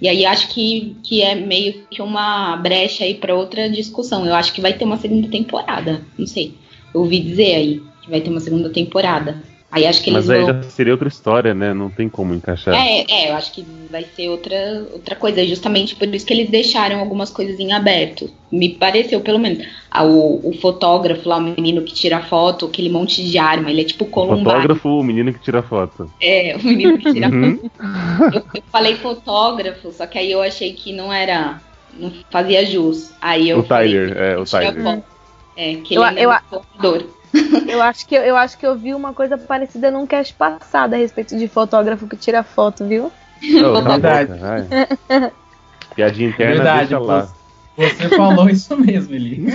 E 0.00 0.08
aí 0.08 0.24
acho 0.24 0.48
que, 0.48 0.96
que 1.02 1.22
é 1.22 1.34
meio 1.34 1.86
que 1.90 2.00
uma 2.00 2.56
brecha 2.56 3.04
aí 3.04 3.14
para 3.14 3.34
outra 3.34 3.68
discussão. 3.68 4.24
Eu 4.24 4.34
acho 4.34 4.52
que 4.52 4.60
vai 4.60 4.72
ter 4.72 4.84
uma 4.84 4.96
segunda 4.96 5.28
temporada. 5.28 6.02
Não 6.16 6.26
sei. 6.26 6.54
Eu 6.94 7.00
ouvi 7.00 7.20
dizer 7.20 7.54
aí 7.54 7.82
que 8.02 8.10
vai 8.10 8.20
ter 8.20 8.30
uma 8.30 8.40
segunda 8.40 8.70
temporada. 8.70 9.42
Aí 9.70 9.86
acho 9.86 10.02
que 10.02 10.08
eles 10.08 10.26
Mas 10.26 10.30
aí 10.30 10.44
vão... 10.44 10.62
já 10.62 10.70
seria 10.70 10.94
outra 10.94 11.08
história, 11.08 11.54
né? 11.54 11.74
Não 11.74 11.90
tem 11.90 12.08
como 12.08 12.32
encaixar. 12.32 12.74
É, 12.74 13.04
é, 13.06 13.30
eu 13.30 13.36
acho 13.36 13.52
que 13.52 13.66
vai 13.90 14.02
ser 14.02 14.30
outra, 14.30 14.56
outra 14.92 15.14
coisa. 15.14 15.44
Justamente 15.46 15.94
por 15.94 16.08
isso 16.08 16.24
que 16.24 16.32
eles 16.32 16.48
deixaram 16.48 16.98
algumas 16.98 17.28
coisas 17.28 17.60
em 17.60 17.72
aberto. 17.72 18.30
Me 18.50 18.70
pareceu, 18.70 19.20
pelo 19.20 19.38
menos. 19.38 19.66
Ah, 19.90 20.04
o, 20.04 20.48
o, 20.48 20.54
fotógrafo 20.54 21.28
lá, 21.28 21.36
o 21.36 21.42
menino 21.42 21.82
que 21.82 21.92
tira 21.92 22.22
foto, 22.22 22.64
aquele 22.64 22.88
monte 22.88 23.22
de 23.22 23.36
arma, 23.36 23.70
ele 23.70 23.82
é 23.82 23.84
tipo 23.84 24.06
Columbine. 24.06 24.44
Fotógrafo, 24.44 24.88
o 24.88 25.04
menino 25.04 25.34
que 25.34 25.40
tira 25.40 25.62
foto. 25.62 26.10
É, 26.20 26.56
o 26.56 26.64
menino 26.64 26.96
que 26.96 27.12
tira 27.12 27.28
uhum. 27.28 27.58
foto. 27.58 28.36
Eu, 28.36 28.42
eu, 28.54 28.62
falei 28.72 28.94
fotógrafo, 28.96 29.92
só 29.92 30.06
que 30.06 30.18
aí 30.18 30.32
eu 30.32 30.40
achei 30.40 30.72
que 30.72 30.94
não 30.94 31.12
era. 31.12 31.60
Não 31.92 32.10
fazia 32.30 32.64
jus. 32.64 33.12
Aí 33.20 33.50
eu 33.50 33.58
o 33.58 33.62
Tyler, 33.62 34.16
é, 34.16 34.38
o 34.38 34.44
Tyler. 34.44 35.02
É, 35.56 35.74
que 35.74 35.94
ele 35.94 36.00
eu, 36.00 36.04
é 36.04 36.24
eu, 36.24 36.32
eu 36.82 37.17
acho 37.82 38.06
que 38.06 38.14
eu 38.14 38.36
acho 38.36 38.58
que 38.58 38.66
eu 38.66 38.76
vi 38.76 38.94
uma 38.94 39.12
coisa 39.12 39.36
parecida 39.36 39.90
num 39.90 40.06
cast 40.06 40.34
passado 40.34 40.94
a 40.94 40.96
respeito 40.96 41.36
de 41.36 41.48
fotógrafo 41.48 42.06
que 42.06 42.16
tira 42.16 42.42
foto, 42.42 42.86
viu? 42.86 43.12
Oh, 43.42 43.82
verdade. 43.82 44.32
Piadinha 45.94 46.28
interna, 46.28 46.54
verdade, 46.54 46.88
deixa 46.90 46.98
lá. 46.98 47.28
Você 47.76 48.08
falou 48.10 48.48
isso 48.50 48.76
mesmo, 48.76 49.14
Eli. 49.14 49.46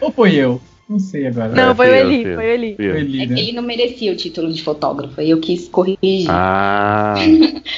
Ou 0.00 0.12
foi 0.12 0.34
eu? 0.34 0.60
Não 0.88 0.98
sei 0.98 1.26
agora. 1.26 1.48
Não, 1.48 1.70
é, 1.70 1.74
foi, 1.74 1.88
o 1.88 1.94
Eli, 1.94 2.22
foi 2.22 2.34
o 2.34 2.40
Eli. 2.42 2.76
Foi 2.76 2.86
o 2.86 2.96
Eli. 2.96 3.22
É 3.22 3.26
que 3.26 3.40
ele 3.40 3.52
não 3.52 3.62
merecia 3.62 4.12
o 4.12 4.16
título 4.16 4.52
de 4.52 4.62
fotógrafo, 4.62 5.20
eu 5.20 5.40
quis 5.40 5.68
corrigir. 5.68 6.26
Ah, 6.28 7.14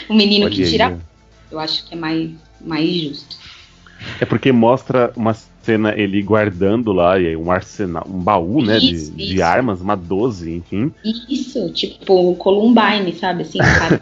o 0.09 0.15
menino 0.15 0.51
que 0.51 0.65
tira. 0.65 0.99
Eu 1.51 1.61
acho 1.61 1.87
que 1.87 1.95
é 1.95 1.97
mais, 1.97 2.31
mais 2.61 2.91
justo. 2.91 3.37
É 4.21 4.25
porque 4.25 4.51
mostra 4.51 5.13
uma 5.17 5.35
cena 5.65 5.95
ele 5.97 6.23
guardando 6.23 6.93
lá 6.93 7.19
e 7.19 7.29
aí 7.29 7.37
um 7.37 7.51
arsenal, 7.51 8.07
um 8.09 8.19
baú, 8.21 8.63
né, 8.63 8.79
Isso, 8.79 9.11
de, 9.13 9.17
de 9.27 9.35
isso. 9.35 9.43
armas, 9.43 9.81
uma 9.81 9.97
12, 9.97 10.53
enfim. 10.57 10.93
Isso, 11.05 11.73
tipo 11.73 12.35
Columbine, 12.37 13.13
sabe? 13.15 13.43
Assim, 13.43 13.59
cara. 13.79 14.01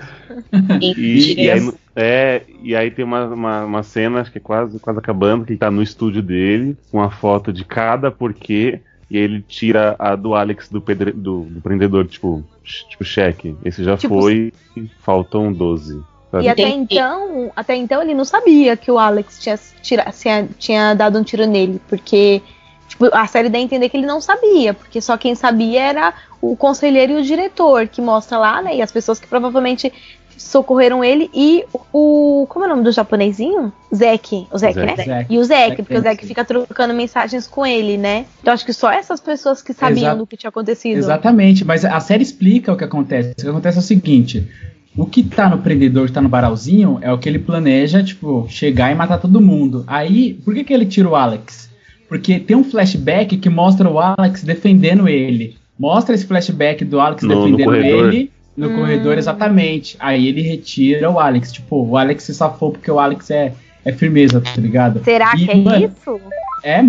E, 0.81 1.35
e 1.45 1.51
aí, 1.51 1.73
é, 1.95 2.43
e 2.63 2.75
aí 2.75 2.91
tem 2.91 3.05
uma, 3.05 3.27
uma, 3.27 3.65
uma 3.65 3.83
cena, 3.83 4.21
acho 4.21 4.33
que 4.33 4.39
é 4.39 4.41
quase, 4.41 4.79
quase 4.79 4.99
acabando, 4.99 5.45
que 5.45 5.53
ele 5.53 5.59
tá 5.59 5.71
no 5.71 5.83
estúdio 5.83 6.23
dele, 6.23 6.77
com 6.91 6.99
uma 6.99 7.11
foto 7.11 7.53
de 7.53 7.65
cada 7.65 8.11
porquê, 8.11 8.81
e 9.11 9.17
ele 9.19 9.43
tira 9.47 9.95
a 9.99 10.17
do 10.17 10.35
Alex 10.35 10.69
do, 10.71 10.81
pedre, 10.81 11.13
do, 11.13 11.45
do 11.45 11.61
prendedor, 11.61 12.07
tipo, 12.07 12.43
tipo, 12.89 13.05
cheque. 13.05 13.55
Esse 13.65 13.85
já 13.85 13.97
Tipo, 13.97 14.21
foi, 14.21 14.53
faltam 15.01 15.53
12. 15.53 16.01
Sabe? 16.33 16.45
E 16.45 16.49
até 16.49 16.62
Entendi. 16.62 16.95
então, 16.95 17.53
até 17.55 17.76
então 17.76 18.03
ele 18.03 18.14
não 18.14 18.24
sabia 18.24 18.76
que 18.76 18.91
o 18.91 18.99
Alex 18.99 19.39
tinha, 19.39 19.59
tira, 19.80 20.11
tinha, 20.11 20.49
tinha 20.59 20.95
dado 20.95 21.18
um 21.18 21.22
tiro 21.22 21.47
nele, 21.47 21.80
porque 21.89 22.43
tipo, 22.89 23.09
a 23.12 23.26
série 23.26 23.49
dá 23.49 23.59
a 23.59 23.61
entender 23.61 23.89
que 23.89 23.97
ele 23.97 24.07
não 24.07 24.20
sabia, 24.20 24.74
porque 24.74 25.01
só 25.01 25.16
quem 25.16 25.35
sabia 25.35 25.83
era 25.83 26.14
o 26.41 26.57
conselheiro 26.57 27.12
e 27.12 27.20
o 27.20 27.22
diretor, 27.22 27.87
que 27.87 28.01
mostra 28.01 28.39
lá, 28.39 28.61
né, 28.62 28.76
e 28.76 28.83
as 28.83 28.91
pessoas 28.91 29.20
que 29.20 29.26
provavelmente 29.28 29.93
socorreram 30.37 31.05
ele 31.05 31.30
e 31.33 31.64
o 31.93 32.47
como 32.49 32.64
é 32.64 32.66
o 32.66 32.70
nome 32.70 32.83
do 32.83 32.91
japonesinho? 32.91 33.72
Zek, 33.95 34.49
o 34.51 34.59
Zek, 34.59 34.74
Zek. 34.74 34.87
né? 34.87 34.97
Zek. 34.97 35.33
E 35.33 35.39
o 35.39 35.45
Zek, 35.45 35.68
Zek 35.70 35.83
porque 35.83 35.95
o 35.95 36.01
Zek 36.01 36.09
Dempsey. 36.09 36.28
fica 36.28 36.45
trocando 36.45 36.95
mensagens 36.95 37.47
com 37.47 37.64
ele, 37.64 37.97
né? 37.97 38.26
Então 38.41 38.53
acho 38.53 38.64
que 38.64 38.72
só 38.72 38.91
essas 38.91 39.20
pessoas 39.20 39.62
que 39.62 39.72
sabiam 39.72 40.07
Exato. 40.07 40.18
do 40.18 40.26
que 40.26 40.37
tinha 40.37 40.49
acontecido. 40.49 40.99
Exatamente, 40.99 41.64
mas 41.64 41.85
a 41.85 42.01
série 42.01 42.22
explica 42.22 42.72
o 42.72 42.76
que 42.76 42.85
acontece. 42.85 43.33
O 43.33 43.37
que 43.37 43.49
acontece 43.49 43.78
é 43.78 43.80
o 43.80 43.85
seguinte: 43.85 44.49
o 44.97 45.07
que 45.07 45.22
tá 45.22 45.49
no 45.49 45.59
prendedor, 45.59 46.07
que 46.07 46.12
tá 46.12 46.20
no 46.20 46.28
baralzinho, 46.28 46.99
é 47.01 47.12
o 47.12 47.18
que 47.18 47.28
ele 47.28 47.38
planeja, 47.38 48.03
tipo, 48.03 48.47
chegar 48.49 48.93
e 48.93 48.95
matar 48.95 49.18
todo 49.18 49.40
mundo. 49.40 49.84
Aí, 49.86 50.34
por 50.45 50.55
que, 50.55 50.64
que 50.64 50.72
ele 50.72 50.84
tira 50.86 51.09
o 51.09 51.16
Alex? 51.16 51.70
Porque 52.09 52.38
tem 52.38 52.55
um 52.57 52.64
flashback 52.64 53.36
que 53.38 53.49
mostra 53.49 53.88
o 53.90 53.99
Alex 53.99 54.43
defendendo 54.45 55.09
ele. 55.09 55.57
Mostra 55.78 56.14
esse 56.14 56.26
flashback 56.26 56.84
do 56.84 57.01
Alex 57.01 57.22
No- 57.22 57.34
no 57.34 57.57
defendendo 57.57 57.64
corredor. 57.66 58.09
ele 58.12 58.30
no 58.55 58.68
Hum. 58.68 58.76
corredor, 58.76 59.16
exatamente. 59.16 59.97
Aí 59.99 60.28
ele 60.28 60.43
retira 60.43 61.11
o 61.11 61.18
Alex. 61.18 61.53
Tipo, 61.53 61.82
o 61.88 61.97
Alex 61.97 62.24
se 62.24 62.34
safou 62.34 62.70
porque 62.70 62.90
o 62.90 62.99
Alex 63.01 63.30
é, 63.30 63.55
é 63.82 63.93
firmeza, 63.93 64.43
tá 64.43 64.61
ligado? 64.61 65.03
Será 65.03 65.32
E, 65.34 65.47
que 65.47 65.51
é 65.51 65.57
mano, 65.57 65.86
isso? 65.86 66.20
É, 66.62 66.80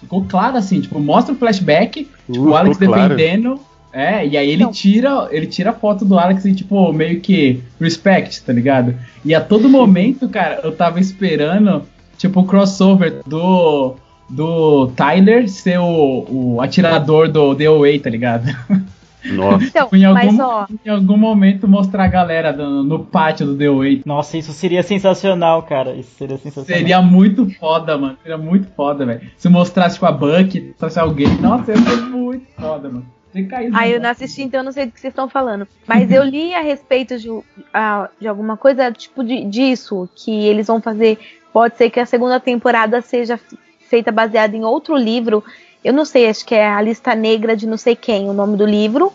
ficou 0.00 0.24
claro 0.24 0.56
assim, 0.56 0.80
tipo, 0.80 0.98
mostra 0.98 1.32
o 1.32 1.38
flashback, 1.38 2.08
tipo, 2.30 2.48
o 2.48 2.56
Alex 2.56 2.76
ficou 2.76 2.92
claro. 2.94 3.14
É, 3.92 4.26
e 4.26 4.36
aí 4.38 4.50
ele 4.50 4.64
Não. 4.64 4.70
tira, 4.72 5.28
ele 5.30 5.46
tira 5.46 5.70
a 5.70 5.74
foto 5.74 6.04
do 6.04 6.18
Alex 6.18 6.44
e, 6.46 6.54
tipo, 6.54 6.92
meio 6.92 7.20
que 7.20 7.62
respect, 7.80 8.42
tá 8.42 8.52
ligado? 8.52 8.94
E 9.24 9.34
a 9.34 9.40
todo 9.40 9.68
momento, 9.68 10.28
cara, 10.28 10.60
eu 10.64 10.72
tava 10.72 10.98
esperando, 10.98 11.82
tipo, 12.16 12.40
o 12.40 12.44
crossover 12.46 13.20
do, 13.26 13.94
do 14.30 14.86
Tyler 14.96 15.46
ser 15.48 15.78
o, 15.78 16.26
o 16.28 16.60
atirador 16.62 17.28
do 17.28 17.54
The 17.54 17.66
Away, 17.66 17.98
tá 17.98 18.08
ligado? 18.08 18.44
Nossa. 19.24 19.64
Então, 19.64 19.88
Em 19.92 20.04
algum, 20.04 20.32
mas 20.32 20.40
ó, 20.40 20.66
em 20.84 20.88
algum 20.90 21.16
momento 21.16 21.68
mostrar 21.68 22.04
a 22.04 22.08
galera 22.08 22.52
do- 22.52 22.82
no 22.82 22.98
pátio 23.00 23.46
do 23.46 23.54
The 23.56 23.66
Away. 23.66 24.02
Nossa, 24.04 24.36
isso 24.36 24.52
seria 24.52 24.82
sensacional, 24.82 25.62
cara. 25.62 25.94
Isso 25.94 26.10
seria 26.18 26.38
sensacional. 26.38 26.78
Seria 26.80 27.00
muito 27.02 27.48
foda, 27.60 27.96
mano. 27.96 28.16
Seria 28.22 28.38
muito 28.38 28.66
foda, 28.74 29.06
velho. 29.06 29.20
Se 29.36 29.48
mostrasse, 29.48 29.94
tipo, 29.94 30.06
a 30.06 30.12
Buck, 30.12 30.74
trouxe 30.76 30.98
alguém. 30.98 31.28
Nossa, 31.40 31.70
ia 31.70 31.76
ser 31.76 32.00
muito 32.10 32.46
foda, 32.58 32.88
mano. 32.88 33.06
Ah, 33.72 33.88
eu 33.88 34.00
não 34.00 34.10
assisti, 34.10 34.42
então 34.42 34.60
eu 34.60 34.64
não 34.64 34.72
sei 34.72 34.86
do 34.86 34.92
que 34.92 35.00
vocês 35.00 35.10
estão 35.10 35.28
falando. 35.28 35.66
Mas 35.86 36.10
eu 36.10 36.22
li 36.22 36.54
a 36.54 36.60
respeito 36.60 37.18
de, 37.18 37.28
ah, 37.72 38.08
de 38.20 38.28
alguma 38.28 38.56
coisa, 38.56 38.92
tipo, 38.92 39.24
de, 39.24 39.44
disso, 39.44 40.08
que 40.14 40.46
eles 40.46 40.66
vão 40.66 40.80
fazer. 40.80 41.18
Pode 41.52 41.76
ser 41.76 41.90
que 41.90 42.00
a 42.00 42.06
segunda 42.06 42.38
temporada 42.38 43.00
seja 43.00 43.38
feita 43.88 44.12
baseada 44.12 44.56
em 44.56 44.64
outro 44.64 44.96
livro. 44.96 45.42
Eu 45.84 45.92
não 45.92 46.04
sei, 46.04 46.28
acho 46.28 46.44
que 46.44 46.54
é 46.54 46.66
A 46.66 46.80
Lista 46.80 47.14
Negra 47.14 47.56
de 47.56 47.66
não 47.66 47.76
sei 47.76 47.96
quem, 47.96 48.28
o 48.28 48.32
nome 48.32 48.56
do 48.56 48.66
livro. 48.66 49.12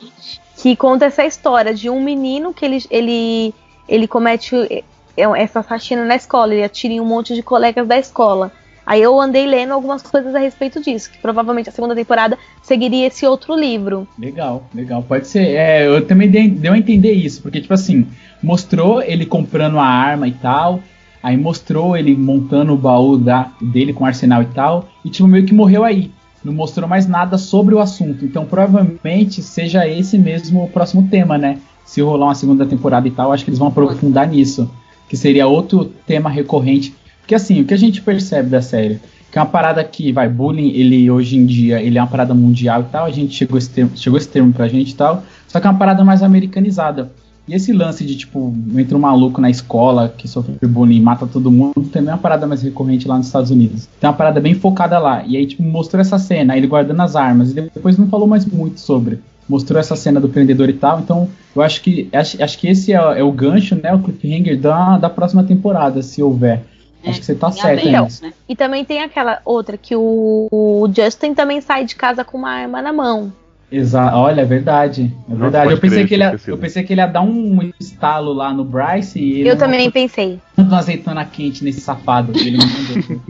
Que 0.57 0.76
conta 0.76 1.05
essa 1.05 1.26
história 1.26 1.74
de 1.74 1.89
um 1.89 2.01
menino 2.01 2.53
que 2.53 2.65
ele, 2.65 2.84
ele, 2.89 3.53
ele 3.88 4.07
comete 4.07 4.55
eh, 4.55 4.84
essa 5.15 5.61
faxina 5.61 6.03
na 6.03 6.15
escola, 6.15 6.53
ele 6.53 6.63
atira 6.63 6.93
em 6.93 6.99
um 6.99 7.05
monte 7.05 7.34
de 7.34 7.43
colegas 7.43 7.88
da 7.88 7.97
escola. 7.97 8.51
Aí 8.88 9.01
eu 9.01 9.19
andei 9.19 9.45
lendo 9.45 9.73
algumas 9.73 10.01
coisas 10.01 10.33
a 10.33 10.39
respeito 10.39 10.81
disso, 10.81 11.11
que 11.11 11.17
provavelmente 11.17 11.67
a 11.67 11.73
segunda 11.73 11.93
temporada 11.93 12.38
seguiria 12.63 13.07
esse 13.07 13.25
outro 13.25 13.53
livro. 13.53 14.07
Legal, 14.17 14.63
legal. 14.73 15.03
Pode 15.03 15.27
ser. 15.27 15.55
É, 15.55 15.85
eu 15.85 16.07
também 16.07 16.29
dei, 16.29 16.47
deu 16.47 16.71
a 16.71 16.77
entender 16.77 17.11
isso, 17.11 17.41
porque, 17.41 17.59
tipo 17.59 17.73
assim, 17.73 18.07
mostrou 18.41 19.01
ele 19.01 19.25
comprando 19.25 19.77
a 19.77 19.83
arma 19.83 20.25
e 20.25 20.31
tal. 20.31 20.79
Aí 21.21 21.35
mostrou 21.35 21.97
ele 21.97 22.15
montando 22.15 22.71
o 22.71 22.77
baú 22.77 23.17
da, 23.17 23.51
dele 23.61 23.91
com 23.91 24.05
arsenal 24.05 24.41
e 24.41 24.45
tal. 24.45 24.88
E, 25.03 25.09
tipo, 25.09 25.27
meio 25.27 25.45
que 25.45 25.53
morreu 25.53 25.83
aí. 25.83 26.09
Não 26.41 26.53
mostrou 26.53 26.88
mais 26.88 27.05
nada 27.05 27.38
sobre 27.38 27.75
o 27.75 27.79
assunto. 27.79 28.23
Então, 28.23 28.45
provavelmente 28.45 29.41
seja 29.41 29.85
esse 29.85 30.17
mesmo 30.17 30.63
o 30.63 30.69
próximo 30.69 31.09
tema, 31.09 31.38
né? 31.38 31.57
Se 31.83 31.99
rolar 31.99 32.27
uma 32.27 32.35
segunda 32.35 32.65
temporada 32.65 33.05
e 33.05 33.11
tal, 33.11 33.33
acho 33.33 33.43
que 33.43 33.49
eles 33.49 33.59
vão 33.59 33.67
aprofundar 33.67 34.29
nisso. 34.29 34.71
Que 35.09 35.17
seria 35.17 35.45
outro 35.45 35.91
tema 36.05 36.29
recorrente. 36.29 36.95
Porque, 37.28 37.36
assim, 37.36 37.59
o 37.59 37.65
que 37.65 37.73
a 37.73 37.78
gente 37.78 38.01
percebe 38.01 38.47
da 38.47 38.61
série? 38.61 39.01
Que 39.30 39.38
é 39.38 39.41
uma 39.41 39.49
parada 39.49 39.84
que, 39.84 40.13
vai, 40.13 40.30
bullying, 40.30 40.69
ele 40.69 41.11
hoje 41.11 41.36
em 41.36 41.45
dia, 41.45 41.82
ele 41.82 41.97
é 41.97 42.01
uma 42.01 42.07
parada 42.07 42.34
mundial 42.34 42.84
e 42.84 42.86
tal, 42.86 43.05
a 43.05 43.11
gente 43.11 43.34
chegou 43.34 43.57
esse 43.57 43.69
termo, 43.69 43.91
chegou 43.95 44.17
esse 44.17 44.30
termo 44.30 44.53
pra 44.53 44.69
gente 44.69 44.91
e 44.91 44.95
tal, 44.95 45.21
só 45.45 45.59
que 45.59 45.67
é 45.67 45.69
uma 45.69 45.78
parada 45.78 46.05
mais 46.05 46.23
americanizada. 46.23 47.11
E 47.45 47.53
esse 47.53 47.73
lance 47.73 48.05
de, 48.05 48.15
tipo, 48.15 48.55
entra 48.78 48.95
um 48.95 49.01
maluco 49.01 49.41
na 49.41 49.49
escola 49.49 50.07
que 50.17 50.25
sofre 50.25 50.55
bullying 50.65 50.95
e 50.95 51.01
mata 51.01 51.28
todo 51.28 51.51
mundo, 51.51 51.73
também 51.91 52.11
é 52.11 52.13
uma 52.13 52.17
parada 52.17 52.47
mais 52.47 52.61
recorrente 52.61 53.09
lá 53.09 53.17
nos 53.17 53.25
Estados 53.25 53.51
Unidos. 53.51 53.89
Tem 53.99 54.09
uma 54.09 54.15
parada 54.15 54.39
bem 54.39 54.53
focada 54.53 54.97
lá. 54.97 55.21
E 55.25 55.36
aí, 55.36 55.45
tipo, 55.45 55.63
mostrou 55.63 55.99
essa 55.99 56.17
cena, 56.17 56.55
ele 56.55 56.65
guardando 56.65 57.01
as 57.01 57.17
armas, 57.17 57.51
e 57.51 57.55
depois 57.55 57.97
não 57.97 58.07
falou 58.07 58.25
mais 58.25 58.45
muito 58.45 58.80
sobre. 58.80 59.19
Mostrou 59.49 59.78
essa 59.78 59.97
cena 59.97 60.21
do 60.21 60.30
prendedor 60.30 60.69
e 60.69 60.73
tal, 60.73 61.01
então 61.01 61.28
eu 61.53 61.61
acho 61.61 61.82
que 61.82 62.07
acho, 62.13 62.41
acho 62.41 62.57
que 62.57 62.69
esse 62.69 62.93
é, 62.93 62.95
é 62.95 63.23
o 63.23 63.34
gancho, 63.34 63.75
né, 63.75 63.93
o 63.93 63.99
cliffhanger 63.99 64.57
da, 64.57 64.97
da 64.97 65.09
próxima 65.09 65.43
temporada, 65.43 66.01
se 66.01 66.23
houver. 66.23 66.63
É, 67.07 67.09
acho 67.11 67.19
que 67.19 67.25
você 67.25 67.35
tá 67.35 67.51
certo 67.51 67.85
nisso. 67.87 68.23
né? 68.23 68.33
E 68.47 68.55
também 68.55 68.83
tem 68.85 69.01
aquela 69.01 69.39
outra 69.45 69.77
que 69.77 69.95
o, 69.95 70.47
o 70.51 70.87
Justin 70.95 71.33
também 71.33 71.61
sai 71.61 71.85
de 71.85 71.95
casa 71.95 72.23
com 72.23 72.37
uma 72.37 72.51
arma 72.51 72.81
na 72.81 72.93
mão. 72.93 73.31
Exa 73.69 74.15
olha, 74.15 74.41
é 74.41 74.45
verdade. 74.45 75.13
É 75.27 75.31
Não 75.31 75.37
verdade. 75.37 75.71
Eu 75.71 75.77
pensei, 75.77 75.97
crer, 75.99 76.07
que 76.07 76.13
ele 76.13 76.23
ia, 76.23 76.39
eu 76.47 76.57
pensei 76.57 76.83
que 76.83 76.93
ele 76.93 77.01
ia 77.01 77.07
dar 77.07 77.21
um 77.21 77.69
estalo 77.79 78.31
lá 78.31 78.53
no 78.53 78.63
Bryce 78.63 79.19
e 79.19 79.41
ele 79.41 79.49
Eu 79.49 79.55
não 79.55 79.59
também 79.59 79.91
pensei. 79.91 80.39
botou 80.55 80.71
uma 80.71 80.77
azeitona 80.79 81.25
quente 81.25 81.63
nesse 81.65 81.81
safado. 81.81 82.31
que 82.31 82.47
Ele 82.47 82.57
não 82.57 82.65
mandou. 82.67 83.21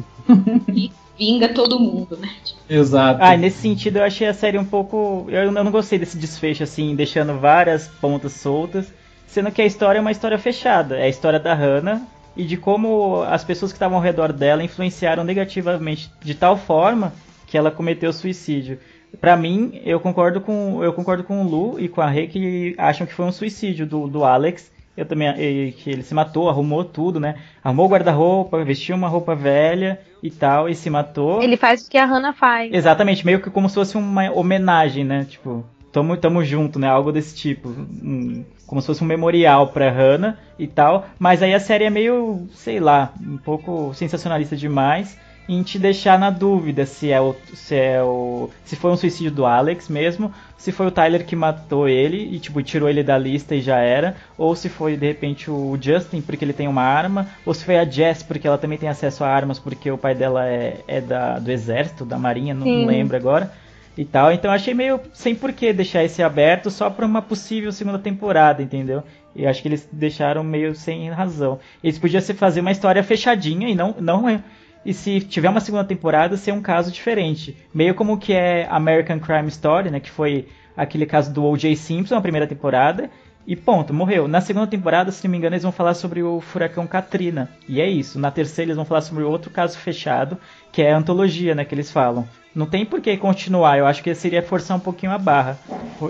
Vinga 1.17 1.49
todo 1.49 1.79
mundo, 1.79 2.15
né? 2.17 2.29
Exato. 2.69 3.19
Ah, 3.23 3.33
e 3.33 3.37
nesse 3.39 3.57
sentido 3.57 3.97
eu 3.97 4.03
achei 4.03 4.27
a 4.27 4.33
série 4.33 4.59
um 4.59 4.65
pouco. 4.65 5.25
Eu, 5.29 5.45
eu 5.45 5.51
não 5.51 5.71
gostei 5.71 5.97
desse 5.97 6.15
desfecho, 6.17 6.61
assim, 6.63 6.95
deixando 6.95 7.39
várias 7.39 7.87
pontas 7.87 8.33
soltas. 8.33 8.93
Sendo 9.25 9.51
que 9.51 9.61
a 9.61 9.65
história 9.65 9.97
é 9.97 10.01
uma 10.01 10.11
história 10.11 10.37
fechada. 10.37 10.95
É 10.97 11.03
a 11.03 11.09
história 11.09 11.39
da 11.39 11.55
Hannah 11.55 12.01
e 12.37 12.43
de 12.45 12.55
como 12.57 13.23
as 13.23 13.43
pessoas 13.43 13.71
que 13.71 13.75
estavam 13.75 13.97
ao 13.97 14.03
redor 14.03 14.31
dela 14.31 14.63
influenciaram 14.63 15.23
negativamente 15.23 16.11
de 16.21 16.35
tal 16.35 16.55
forma 16.57 17.13
que 17.47 17.57
ela 17.57 17.71
cometeu 17.71 18.13
suicídio. 18.13 18.79
Pra 19.19 19.35
mim, 19.37 19.79
eu 19.83 19.99
concordo 19.99 20.41
com 20.41 20.83
eu 20.83 20.93
concordo 20.93 21.23
com 21.23 21.41
o 21.41 21.47
Lu 21.49 21.79
e 21.79 21.87
com 21.87 22.01
a 22.01 22.07
Rei 22.09 22.27
que 22.27 22.75
acham 22.77 23.07
que 23.07 23.13
foi 23.13 23.25
um 23.25 23.31
suicídio 23.31 23.85
do, 23.85 24.07
do 24.07 24.23
Alex. 24.23 24.71
Eu 24.95 25.05
também 25.05 25.29
e 25.39 25.71
que 25.73 25.89
ele 25.91 26.01
se 26.03 26.13
matou, 26.13 26.49
arrumou 26.49 26.83
tudo, 26.83 27.19
né? 27.19 27.35
Arrumou 27.63 27.85
o 27.85 27.89
guarda-roupa, 27.89 28.63
vestiu 28.63 28.95
uma 28.95 29.07
roupa 29.07 29.35
velha 29.35 29.99
e 30.23 30.29
tal 30.31 30.67
e 30.67 30.75
se 30.75 30.89
matou. 30.89 31.41
Ele 31.41 31.55
faz 31.55 31.85
o 31.85 31.89
que 31.89 31.97
a 31.97 32.05
Hannah 32.05 32.33
faz. 32.33 32.73
Exatamente, 32.73 33.25
meio 33.25 33.39
que 33.39 33.49
como 33.49 33.69
se 33.69 33.75
fosse 33.75 33.95
uma 33.95 34.31
homenagem, 34.31 35.03
né? 35.03 35.25
Tipo, 35.29 35.63
tamo, 35.91 36.17
tamo 36.17 36.43
junto, 36.43 36.79
né? 36.79 36.87
Algo 36.87 37.11
desse 37.11 37.35
tipo. 37.35 37.69
Um- 37.69 38.43
como 38.67 38.81
se 38.81 38.87
fosse 38.87 39.03
um 39.03 39.07
memorial 39.07 39.67
pra 39.69 39.89
Hannah 39.89 40.37
e 40.59 40.67
tal. 40.67 41.07
Mas 41.17 41.41
aí 41.41 41.53
a 41.53 41.59
série 41.59 41.85
é 41.85 41.89
meio, 41.89 42.47
sei 42.53 42.79
lá, 42.79 43.13
um 43.19 43.37
pouco 43.37 43.93
sensacionalista 43.95 44.55
demais. 44.55 45.17
Em 45.49 45.63
te 45.63 45.79
deixar 45.79 46.19
na 46.19 46.29
dúvida 46.29 46.85
se 46.85 47.09
é 47.09 47.21
o. 47.21 47.33
se 47.53 47.73
é 47.73 48.03
o. 48.03 48.49
se 48.65 48.75
foi 48.75 48.91
um 48.91 48.97
suicídio 48.97 49.31
do 49.31 49.45
Alex 49.45 49.87
mesmo, 49.87 50.29
se 50.57 50.73
foi 50.73 50.85
o 50.85 50.91
Tyler 50.91 51.25
que 51.25 51.37
matou 51.37 51.87
ele 51.87 52.17
e 52.35 52.37
tipo 52.37 52.61
tirou 52.61 52.89
ele 52.89 53.01
da 53.01 53.17
lista 53.17 53.55
e 53.55 53.61
já 53.61 53.77
era, 53.77 54.17
ou 54.37 54.53
se 54.57 54.67
foi 54.67 54.97
de 54.97 55.07
repente 55.07 55.49
o 55.49 55.77
Justin 55.79 56.19
porque 56.19 56.43
ele 56.43 56.51
tem 56.51 56.67
uma 56.67 56.81
arma, 56.81 57.29
ou 57.45 57.53
se 57.53 57.63
foi 57.63 57.77
a 57.77 57.85
Jess 57.85 58.23
porque 58.23 58.45
ela 58.45 58.57
também 58.57 58.77
tem 58.77 58.89
acesso 58.89 59.23
a 59.23 59.29
armas 59.29 59.57
porque 59.57 59.89
o 59.89 59.97
pai 59.97 60.13
dela 60.13 60.45
é, 60.45 60.81
é 60.85 60.99
da, 60.99 61.39
do 61.39 61.49
exército, 61.49 62.03
da 62.03 62.19
marinha, 62.19 62.53
não, 62.53 62.67
não 62.67 62.85
lembro 62.85 63.15
agora 63.15 63.49
e 63.97 64.05
tal. 64.05 64.31
Então 64.31 64.51
achei 64.51 64.73
meio 64.73 64.99
sem 65.13 65.33
porquê 65.33 65.73
deixar 65.73 66.03
esse 66.03 66.21
aberto 66.21 66.69
só 66.69 66.89
para 66.89 67.05
uma 67.05 67.21
possível 67.21 67.71
segunda 67.71 67.99
temporada, 67.99 68.61
entendeu? 68.61 69.03
E 69.35 69.45
acho 69.45 69.61
que 69.61 69.67
eles 69.67 69.87
deixaram 69.91 70.43
meio 70.43 70.75
sem 70.75 71.09
razão. 71.09 71.59
Eles 71.83 71.99
podiam 71.99 72.21
ser 72.21 72.35
fazer 72.35 72.61
uma 72.61 72.71
história 72.71 73.03
fechadinha 73.03 73.69
e 73.69 73.75
não 73.75 73.95
não 73.99 74.29
é 74.29 74.41
e 74.85 74.93
se 74.93 75.19
tiver 75.19 75.49
uma 75.49 75.59
segunda 75.59 75.83
temporada 75.83 76.37
ser 76.37 76.53
um 76.53 76.61
caso 76.61 76.91
diferente, 76.91 77.57
meio 77.73 77.93
como 77.93 78.17
que 78.17 78.31
é 78.31 78.65
American 78.69 79.19
Crime 79.19 79.49
Story, 79.49 79.91
né, 79.91 79.99
que 79.99 80.09
foi 80.09 80.47
aquele 80.77 81.05
caso 81.05 81.33
do 81.33 81.43
O.J. 81.43 81.75
Simpson, 81.75 82.15
a 82.15 82.21
primeira 82.21 82.47
temporada, 82.47 83.09
E 83.47 83.55
ponto, 83.55 83.93
morreu. 83.93 84.27
Na 84.27 84.41
segunda 84.41 84.67
temporada, 84.67 85.09
se 85.09 85.23
não 85.23 85.31
me 85.31 85.37
engano, 85.37 85.55
eles 85.55 85.63
vão 85.63 85.71
falar 85.71 85.93
sobre 85.93 86.21
o 86.21 86.41
furacão 86.41 86.85
Katrina. 86.85 87.49
E 87.65 87.79
é 87.79 87.89
isso. 87.89 88.19
Na 88.19 88.29
terceira, 88.29 88.67
eles 88.67 88.75
vão 88.75 88.83
falar 88.83 88.99
sobre 88.99 89.23
outro 89.23 89.49
caso 89.49 89.77
fechado, 89.77 90.37
que 90.69 90.81
é 90.81 90.91
a 90.91 90.97
antologia, 90.97 91.55
né, 91.55 91.63
que 91.63 91.73
eles 91.73 91.89
falam. 91.89 92.27
Não 92.53 92.65
tem 92.65 92.85
por 92.85 92.99
que 92.99 93.15
continuar. 93.15 93.77
Eu 93.77 93.87
acho 93.87 94.03
que 94.03 94.13
seria 94.13 94.43
forçar 94.43 94.75
um 94.75 94.81
pouquinho 94.81 95.13
a 95.13 95.17
barra 95.17 95.57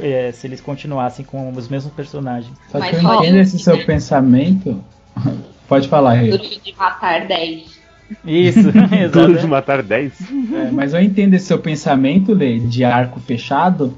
é, 0.02 0.32
se 0.32 0.48
eles 0.48 0.60
continuassem 0.60 1.24
com 1.24 1.52
os 1.52 1.68
mesmos 1.68 1.94
personagens. 1.94 2.52
Só 2.72 2.80
Mas 2.80 2.98
que 2.98 3.06
eu 3.06 3.14
entendo 3.14 3.38
esse 3.38 3.60
seu 3.60 3.86
pensamento. 3.86 4.84
Pode 5.68 5.88
falar, 5.88 6.14
Rei. 6.14 6.32
Duro 6.32 6.44
de 6.44 6.76
matar 6.76 7.28
10. 7.28 7.78
Isso, 8.26 8.72
Duro 9.12 9.28
de 9.28 9.34
exato. 9.34 9.48
matar 9.48 9.84
10. 9.84 10.22
É, 10.22 10.72
mas 10.72 10.94
eu 10.94 11.02
entendo 11.02 11.36
esse 11.36 11.46
seu 11.46 11.60
pensamento, 11.60 12.34
Lê, 12.34 12.58
de 12.58 12.84
arco 12.84 13.20
fechado, 13.20 13.96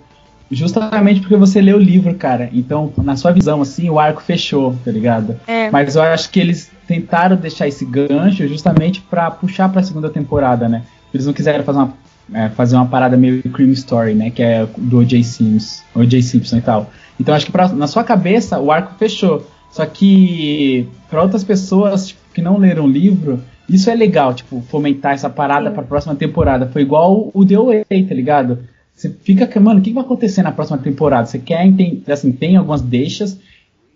justamente 0.51 1.19
porque 1.21 1.35
você 1.35 1.61
leu 1.61 1.77
o 1.77 1.81
livro, 1.81 2.13
cara. 2.15 2.49
Então, 2.53 2.91
na 2.97 3.15
sua 3.15 3.31
visão, 3.31 3.61
assim, 3.61 3.89
o 3.89 3.99
arco 3.99 4.21
fechou, 4.21 4.75
tá 4.83 4.91
ligado? 4.91 5.35
É. 5.47 5.69
Mas 5.69 5.95
eu 5.95 6.01
acho 6.01 6.29
que 6.29 6.39
eles 6.39 6.71
tentaram 6.87 7.35
deixar 7.35 7.67
esse 7.67 7.85
gancho 7.85 8.47
justamente 8.47 9.01
pra 9.01 9.29
puxar 9.29 9.69
pra 9.69 9.83
segunda 9.83 10.09
temporada, 10.09 10.67
né? 10.67 10.83
Eles 11.13 11.25
não 11.25 11.33
quiseram 11.33 11.63
fazer 11.63 11.79
uma, 11.79 11.93
é, 12.33 12.49
fazer 12.49 12.75
uma 12.75 12.85
parada 12.85 13.15
meio 13.17 13.41
Cream 13.43 13.71
Story, 13.71 14.13
né? 14.13 14.29
Que 14.31 14.41
é 14.41 14.67
do 14.77 14.97
O.J. 14.99 15.23
Simpson, 15.23 15.83
O.J. 15.95 16.21
Simpson 16.21 16.57
e 16.57 16.61
tal. 16.61 16.89
Então 17.19 17.35
acho 17.35 17.45
que 17.45 17.51
pra- 17.51 17.67
na 17.69 17.87
sua 17.87 18.03
cabeça 18.03 18.59
o 18.59 18.71
arco 18.71 18.93
fechou. 18.97 19.45
Só 19.71 19.85
que 19.85 20.87
pra 21.09 21.21
outras 21.21 21.43
pessoas 21.43 22.07
tipo, 22.07 22.19
que 22.33 22.41
não 22.41 22.57
leram 22.57 22.85
o 22.85 22.89
livro, 22.89 23.39
isso 23.69 23.87
é 23.89 23.93
legal, 23.93 24.33
tipo, 24.33 24.63
fomentar 24.69 25.13
essa 25.13 25.29
parada 25.29 25.69
Sim. 25.69 25.75
pra 25.75 25.83
próxima 25.83 26.15
temporada. 26.15 26.67
Foi 26.67 26.81
igual 26.81 27.29
o 27.33 27.45
The 27.45 27.55
Way, 27.57 28.03
tá 28.07 28.15
ligado? 28.15 28.59
Você 28.99 29.09
fica, 29.23 29.47
mano, 29.61 29.79
o 29.79 29.81
que 29.81 29.93
vai 29.93 30.03
acontecer 30.03 30.43
na 30.43 30.51
próxima 30.51 30.77
temporada? 30.77 31.25
Você 31.25 31.39
quer 31.39 31.65
entender, 31.65 32.11
assim, 32.11 32.33
tem 32.33 32.57
algumas 32.57 32.81
deixas, 32.81 33.39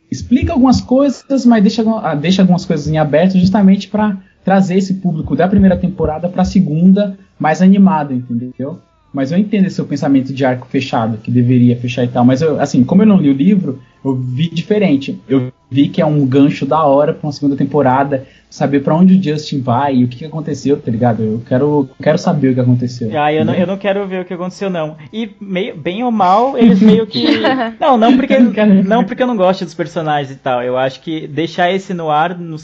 explica 0.10 0.54
algumas 0.54 0.80
coisas, 0.80 1.45
mas 1.45 1.62
deixa, 1.62 1.84
ah, 1.99 2.16
deixa 2.16 2.41
algumas 2.41 2.64
coisas 2.64 2.88
em 2.88 2.97
aberto 2.97 3.38
justamente 3.38 3.89
pra 3.89 4.18
trazer 4.45 4.78
esse 4.78 4.93
público 4.93 5.36
da 5.36 5.45
primeira 5.45 5.76
temporada 5.76 6.30
pra 6.30 6.45
segunda 6.45 7.20
mais 7.38 7.62
animado, 7.62 8.14
entendeu? 8.14 8.80
Mas 9.14 9.34
eu 9.34 9.38
entendo 9.38 9.66
esse 9.66 9.76
seu 9.76 9.86
pensamento 9.86 10.34
de 10.34 10.45
arco 10.45 10.68
fechado, 10.68 11.18
que 11.18 11.30
deveria 11.30 11.76
fechar 11.76 12.06
e 12.06 12.08
tal. 12.08 12.24
Mas 12.24 12.41
eu, 12.41 12.58
assim, 12.62 12.82
como 12.86 13.01
eu 13.01 13.06
não 13.06 13.18
li 13.18 13.30
o 13.30 13.34
livro, 13.34 13.82
eu 14.06 14.16
vi 14.16 14.49
diferente. 14.49 15.20
Eu 15.28 15.51
vi 15.74 15.89
que 15.89 15.99
é 15.99 16.05
um 16.05 16.24
gancho 16.26 16.67
da 16.67 16.84
hora 16.86 17.13
pra 17.13 17.26
uma 17.26 17.34
segunda 17.34 17.55
temporada, 17.55 18.28
saber 18.47 18.82
pra 18.82 18.93
onde 18.93 19.15
o 19.15 19.24
Justin 19.24 19.61
vai 19.61 19.95
e 19.95 20.03
o 20.03 20.07
que, 20.07 20.24
aconteceu, 20.24 20.80
tá 20.80 20.91
ligado? 20.91 21.24
Eu 21.24 21.41
quero, 21.47 21.89
quero 22.01 22.19
saber 22.19 22.49
o 22.49 22.53
que 22.53 22.59
aconteceu. 22.59 23.09
Ah, 23.19 23.34
eu 23.34 23.43
não, 23.43 23.53
entendeu? 23.53 23.61
eu 23.61 23.67
não 23.74 23.78
quero 23.78 24.07
ver 24.07 24.21
o 24.21 24.26
que 24.26 24.34
aconteceu, 24.36 24.69
não. 24.69 24.95
E 25.11 25.32
meio, 25.41 25.76
bem 25.76 26.03
ou 26.03 26.11
mal, 26.11 26.55
eles 26.55 26.80
meio 26.84 27.07
que. 27.07 27.24
Não, 27.80 27.97
não 27.97 28.15
porque, 28.15 28.38
Não 28.38 28.84
não 28.84 29.03
porque 29.03 29.24
eu 29.24 29.28
não 29.28 29.36
gosto 29.36 29.65
dos 29.65 29.74
personagens 29.74 30.32
e 30.32 30.39
tal. 30.39 30.61
Eu 30.61 30.78
acho 30.78 31.01
que 31.01 31.28
deixar 31.28 31.71
esse 31.71 31.93
no 31.93 32.09
ar 32.09 32.38
no 32.38 32.57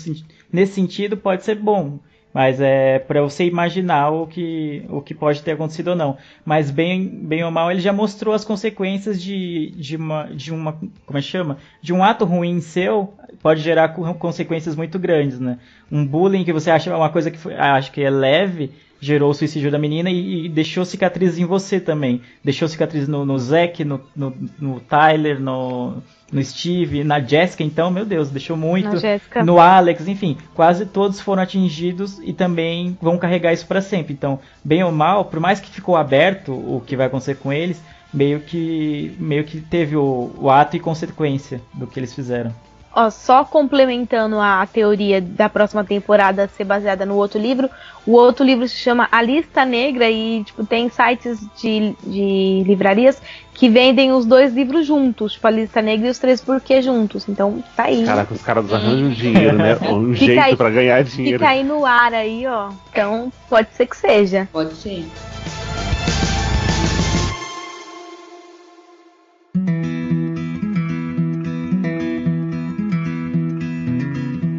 nesse 0.52 0.74
sentido 0.74 1.18
pode 1.18 1.44
ser 1.44 1.56
bom. 1.56 2.00
Mas 2.34 2.62
é 2.62 3.00
pra 3.00 3.22
você 3.24 3.46
imaginar 3.46 4.12
o 4.12 4.28
que, 4.28 4.86
o 4.90 5.02
que 5.02 5.16
pode 5.16 5.42
ter 5.42 5.52
acontecido 5.54 5.90
ou 5.90 5.96
não. 5.96 6.16
Mas 6.46 6.70
bem, 6.70 7.08
bem 7.08 7.44
ou 7.44 7.50
mal, 7.50 7.72
ele 7.72 7.80
já 7.80 7.92
mostrou 7.92 8.34
as 8.36 8.46
consequências 8.46 9.22
de, 9.22 9.72
de, 9.76 9.96
uma, 9.96 10.26
de 10.26 10.54
uma. 10.54 10.74
Como 11.06 11.18
é 11.18 11.22
que 11.22 11.28
chama? 11.28 11.58
De 11.82 11.92
um 11.92 12.04
ato 12.04 12.26
ruim 12.26 12.62
seu 12.62 13.14
pode 13.42 13.62
gerar 13.62 13.90
co- 13.90 14.14
consequências 14.16 14.76
muito 14.76 15.00
grandes, 15.00 15.40
né? 15.40 15.58
Um 15.92 16.06
bullying 16.06 16.44
que 16.44 16.54
você 16.54 16.70
acha 16.70 16.96
uma 16.96 17.10
coisa 17.10 17.32
que 17.32 17.38
foi, 17.38 17.56
acho 17.56 17.92
que 17.92 18.02
é 18.02 18.10
leve, 18.10 18.72
gerou 19.00 19.32
o 19.32 19.34
suicídio 19.34 19.72
da 19.72 19.80
menina 19.80 20.10
e, 20.12 20.46
e 20.46 20.50
deixou 20.50 20.86
cicatrizes 20.86 21.40
em 21.40 21.46
você 21.46 21.80
também. 21.80 22.22
Deixou 22.44 22.68
cicatrizes 22.68 23.08
no, 23.08 23.26
no 23.26 23.40
Zack, 23.40 23.84
no, 23.84 24.02
no, 24.16 24.34
no 24.60 24.80
Tyler, 24.82 25.40
no, 25.40 26.02
no 26.32 26.44
Steve, 26.44 27.04
na 27.04 27.20
Jessica, 27.20 27.64
então, 27.64 27.90
meu 27.90 28.06
Deus, 28.06 28.30
deixou 28.30 28.56
muito. 28.56 28.90
Na. 29.36 29.44
No 29.44 29.60
Alex, 29.60 30.08
enfim, 30.08 30.38
quase 30.54 30.86
todos 30.86 31.20
foram 31.20 31.44
atingidos 31.44 32.20
e 32.20 32.34
também 32.34 32.98
vão 33.02 33.18
carregar 33.18 33.54
isso 33.54 33.66
pra 33.66 33.82
sempre. 33.82 34.14
Então, 34.14 34.40
bem 34.64 34.84
ou 34.84 34.92
mal, 34.92 35.26
por 35.26 35.40
mais 35.40 35.60
que 35.60 35.70
ficou 35.70 35.96
aberto 35.96 36.52
o 36.52 36.82
que 36.86 36.96
vai 36.96 37.08
acontecer 37.08 37.36
com 37.36 37.52
eles, 37.52 37.82
meio 38.14 38.40
que 38.40 39.16
meio 39.20 39.44
que 39.44 39.62
teve 39.62 39.96
o, 39.96 40.32
o 40.38 40.50
ato 40.50 40.76
e 40.76 40.80
consequência 40.80 41.62
do 41.74 41.88
que 41.88 42.00
eles 42.00 42.14
fizeram. 42.14 42.54
Ó, 42.92 43.10
só 43.12 43.46
complementando 43.46 44.40
a 44.40 44.66
teoria 44.66 45.22
da 45.22 45.48
próxima 45.48 45.84
temporada 45.84 46.48
ser 46.48 46.64
baseada 46.64 47.06
no 47.06 47.16
outro 47.16 47.40
livro, 47.40 47.70
o 48.06 48.14
outro 48.14 48.44
livro 48.44 48.68
se 48.68 48.76
chama 48.76 49.08
A 49.12 49.22
Lista 49.22 49.64
Negra 49.64 50.10
e 50.10 50.44
tipo, 50.44 50.66
tem 50.66 50.90
sites 50.90 51.40
de, 51.62 51.96
de 52.04 52.64
livrarias 52.66 53.22
que 53.60 53.68
vendem 53.68 54.14
os 54.14 54.26
dois 54.26 54.54
livros 54.54 54.88
juntos, 54.88 55.34
tipo 55.34 55.46
a 55.46 55.52
Lista 55.52 55.82
Negra 55.82 56.08
e 56.08 56.10
os 56.10 56.18
Três 56.18 56.40
Porquês 56.40 56.86
juntos. 56.86 57.28
Então 57.28 57.62
tá 57.76 57.84
aí. 57.84 58.06
Caraca, 58.06 58.34
os 58.34 58.42
caras 58.42 58.74
arranjam 58.74 59.10
dinheiro, 59.10 59.58
né? 59.58 59.78
Um 59.92 60.14
Fica 60.14 60.26
jeito 60.28 60.42
aí- 60.42 60.56
pra 60.56 60.70
ganhar 60.70 61.04
dinheiro. 61.04 61.40
Fica 61.40 61.52
aí 61.52 61.62
no 61.62 61.86
ar 61.86 62.14
aí, 62.14 62.48
ó. 62.48 62.70
Então 62.90 63.30
pode 63.50 63.68
ser 63.74 63.86
que 63.86 63.98
seja. 63.98 64.48
Pode 64.54 64.74
ser. 64.76 65.06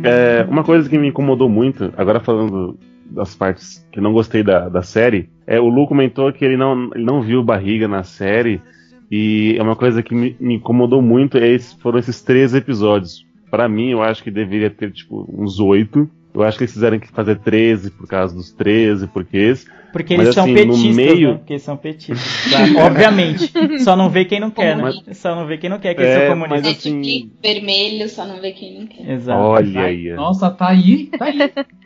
É, 0.03 0.45
uma 0.49 0.65
coisa 0.65 0.89
que 0.89 0.99
me 0.99 1.09
incomodou 1.09 1.49
muito, 1.49 1.93
agora 1.97 2.21
falando 2.21 2.79
das 3.11 3.35
partes 3.35 3.87
que 3.93 4.01
não 4.01 4.13
gostei 4.13 4.43
da, 4.43 4.69
da 4.69 4.83
série, 4.83 5.29
é 5.47 5.61
o 5.61 5.69
Lu 5.69 5.87
comentou 5.87 6.33
que 6.33 6.45
ele 6.45 6.57
não, 6.57 6.91
ele 6.95 7.05
não 7.05 7.21
viu 7.21 7.43
barriga 7.43 7.87
na 7.89 8.03
série. 8.03 8.61
E 9.11 9.57
é 9.59 9.63
uma 9.63 9.75
coisa 9.77 10.03
que 10.03 10.15
me, 10.15 10.37
incomodou 10.41 11.03
muito, 11.03 11.37
é 11.37 11.49
esse- 11.49 11.77
foram 11.81 11.99
esses 11.99 12.23
três 12.23 12.55
episódios. 12.55 13.27
Pra 13.51 13.69
mim, 13.69 13.91
eu 13.91 14.03
acho 14.03 14.23
que 14.23 14.31
deveria 14.31 14.71
ter, 14.71 14.93
tipo, 14.93 15.29
uns 15.37 15.59
oito. 15.59 16.09
Eu 16.33 16.43
acho 16.45 16.57
que 16.57 16.65
eles 16.65 16.73
fizeram 16.73 16.99
que 17.01 17.09
fazer 17.11 17.39
13 17.41 17.91
por 17.91 18.07
causa 18.07 18.35
dos 18.35 18.53
13 18.53 19.09
porquês. 19.09 19.67
Porque 19.93 20.17
Mas, 20.17 20.27
eles 20.27 20.35
são 20.35 20.45
assim, 20.45 20.53
no 20.53 20.59
petistas, 20.75 20.97
meio- 20.97 21.29
né? 21.33 21.35
Porque 21.39 21.53
eles 21.55 21.63
são 21.63 21.77
petistas. 21.77 22.53
Obviamente. 22.85 23.53
Só 23.81 23.97
não 23.97 24.09
vê 24.09 24.25
quem 24.25 24.39
não 24.41 24.51
quer, 24.51 24.77
né? 24.77 24.83
Comunista. 24.85 25.15
Só 25.15 25.35
não 25.35 25.47
vê 25.47 25.59
quem 25.59 25.69
não 25.71 25.79
quer, 25.79 25.95
que 25.95 26.01
eles 26.01 26.13
É, 26.13 26.27
são 26.29 26.37
mas 26.37 26.49
comunistas. 26.49 26.87
É 26.87 26.89
assim- 26.91 27.31
vermelho, 27.43 28.09
só 28.09 28.27
não 28.27 28.41
vê 28.41 28.53
quem 28.53 28.79
não 28.79 28.87
quer. 28.87 29.11
Exato. 29.11 29.41
Olha 29.41 29.81
aí. 29.83 30.13
Nossa, 30.13 30.51
tá 30.51 30.69
aí, 30.69 31.07
tá 31.19 31.25
aí. 31.25 31.39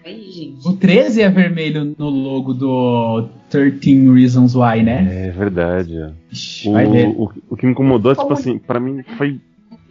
Aí, 0.05 0.31
gente. 0.31 0.69
O 0.69 0.73
13 0.77 1.23
é 1.23 1.29
vermelho 1.31 1.95
no 1.99 2.11
logo 2.11 2.53
do 2.53 3.27
13 3.49 4.13
Reasons 4.13 4.55
Why, 4.55 4.83
né? 4.83 5.29
É 5.29 5.31
verdade. 5.31 5.95
Ixi, 6.31 6.69
O, 6.69 6.73
Vai 6.73 6.87
ver. 6.87 7.07
o, 7.09 7.33
o 7.49 7.57
que 7.57 7.65
me 7.65 7.73
incomodou, 7.73 8.15
tipo 8.15 8.33
assim, 8.33 8.59
pra 8.59 8.79
mim 8.79 9.03
foi. 9.17 9.41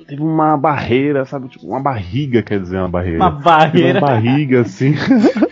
Teve 0.07 0.21
uma 0.21 0.57
barreira, 0.57 1.23
sabe? 1.25 1.47
Tipo, 1.47 1.65
uma 1.65 1.79
barriga, 1.79 2.43
quer 2.43 2.59
dizer, 2.59 2.77
uma 2.77 2.89
barreira. 2.89 3.17
Uma 3.19 3.31
Teve 3.31 3.43
barreira. 3.43 3.99
Uma 3.99 4.07
barriga, 4.07 4.61
assim. 4.61 4.93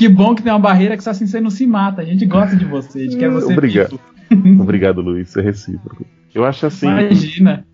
Que 0.00 0.08
bom 0.08 0.34
que 0.34 0.42
tem 0.42 0.50
uma 0.50 0.58
barreira 0.58 0.96
que 0.96 1.04
só 1.04 1.10
assim 1.10 1.26
você 1.26 1.42
não 1.42 1.50
se 1.50 1.66
mata. 1.66 2.00
A 2.00 2.04
gente 2.06 2.24
gosta 2.24 2.56
de 2.56 2.64
você, 2.64 3.00
a 3.00 3.02
gente 3.02 3.18
quer 3.18 3.28
você 3.28 3.52
Obrigado. 3.52 4.00
vivo. 4.30 4.56
Obrigado, 4.62 5.02
Luiz, 5.02 5.36
é 5.36 5.42
recíproco. 5.42 6.06
Eu 6.34 6.42
acho 6.46 6.64
assim. 6.64 6.86
Imagina. 6.86 7.66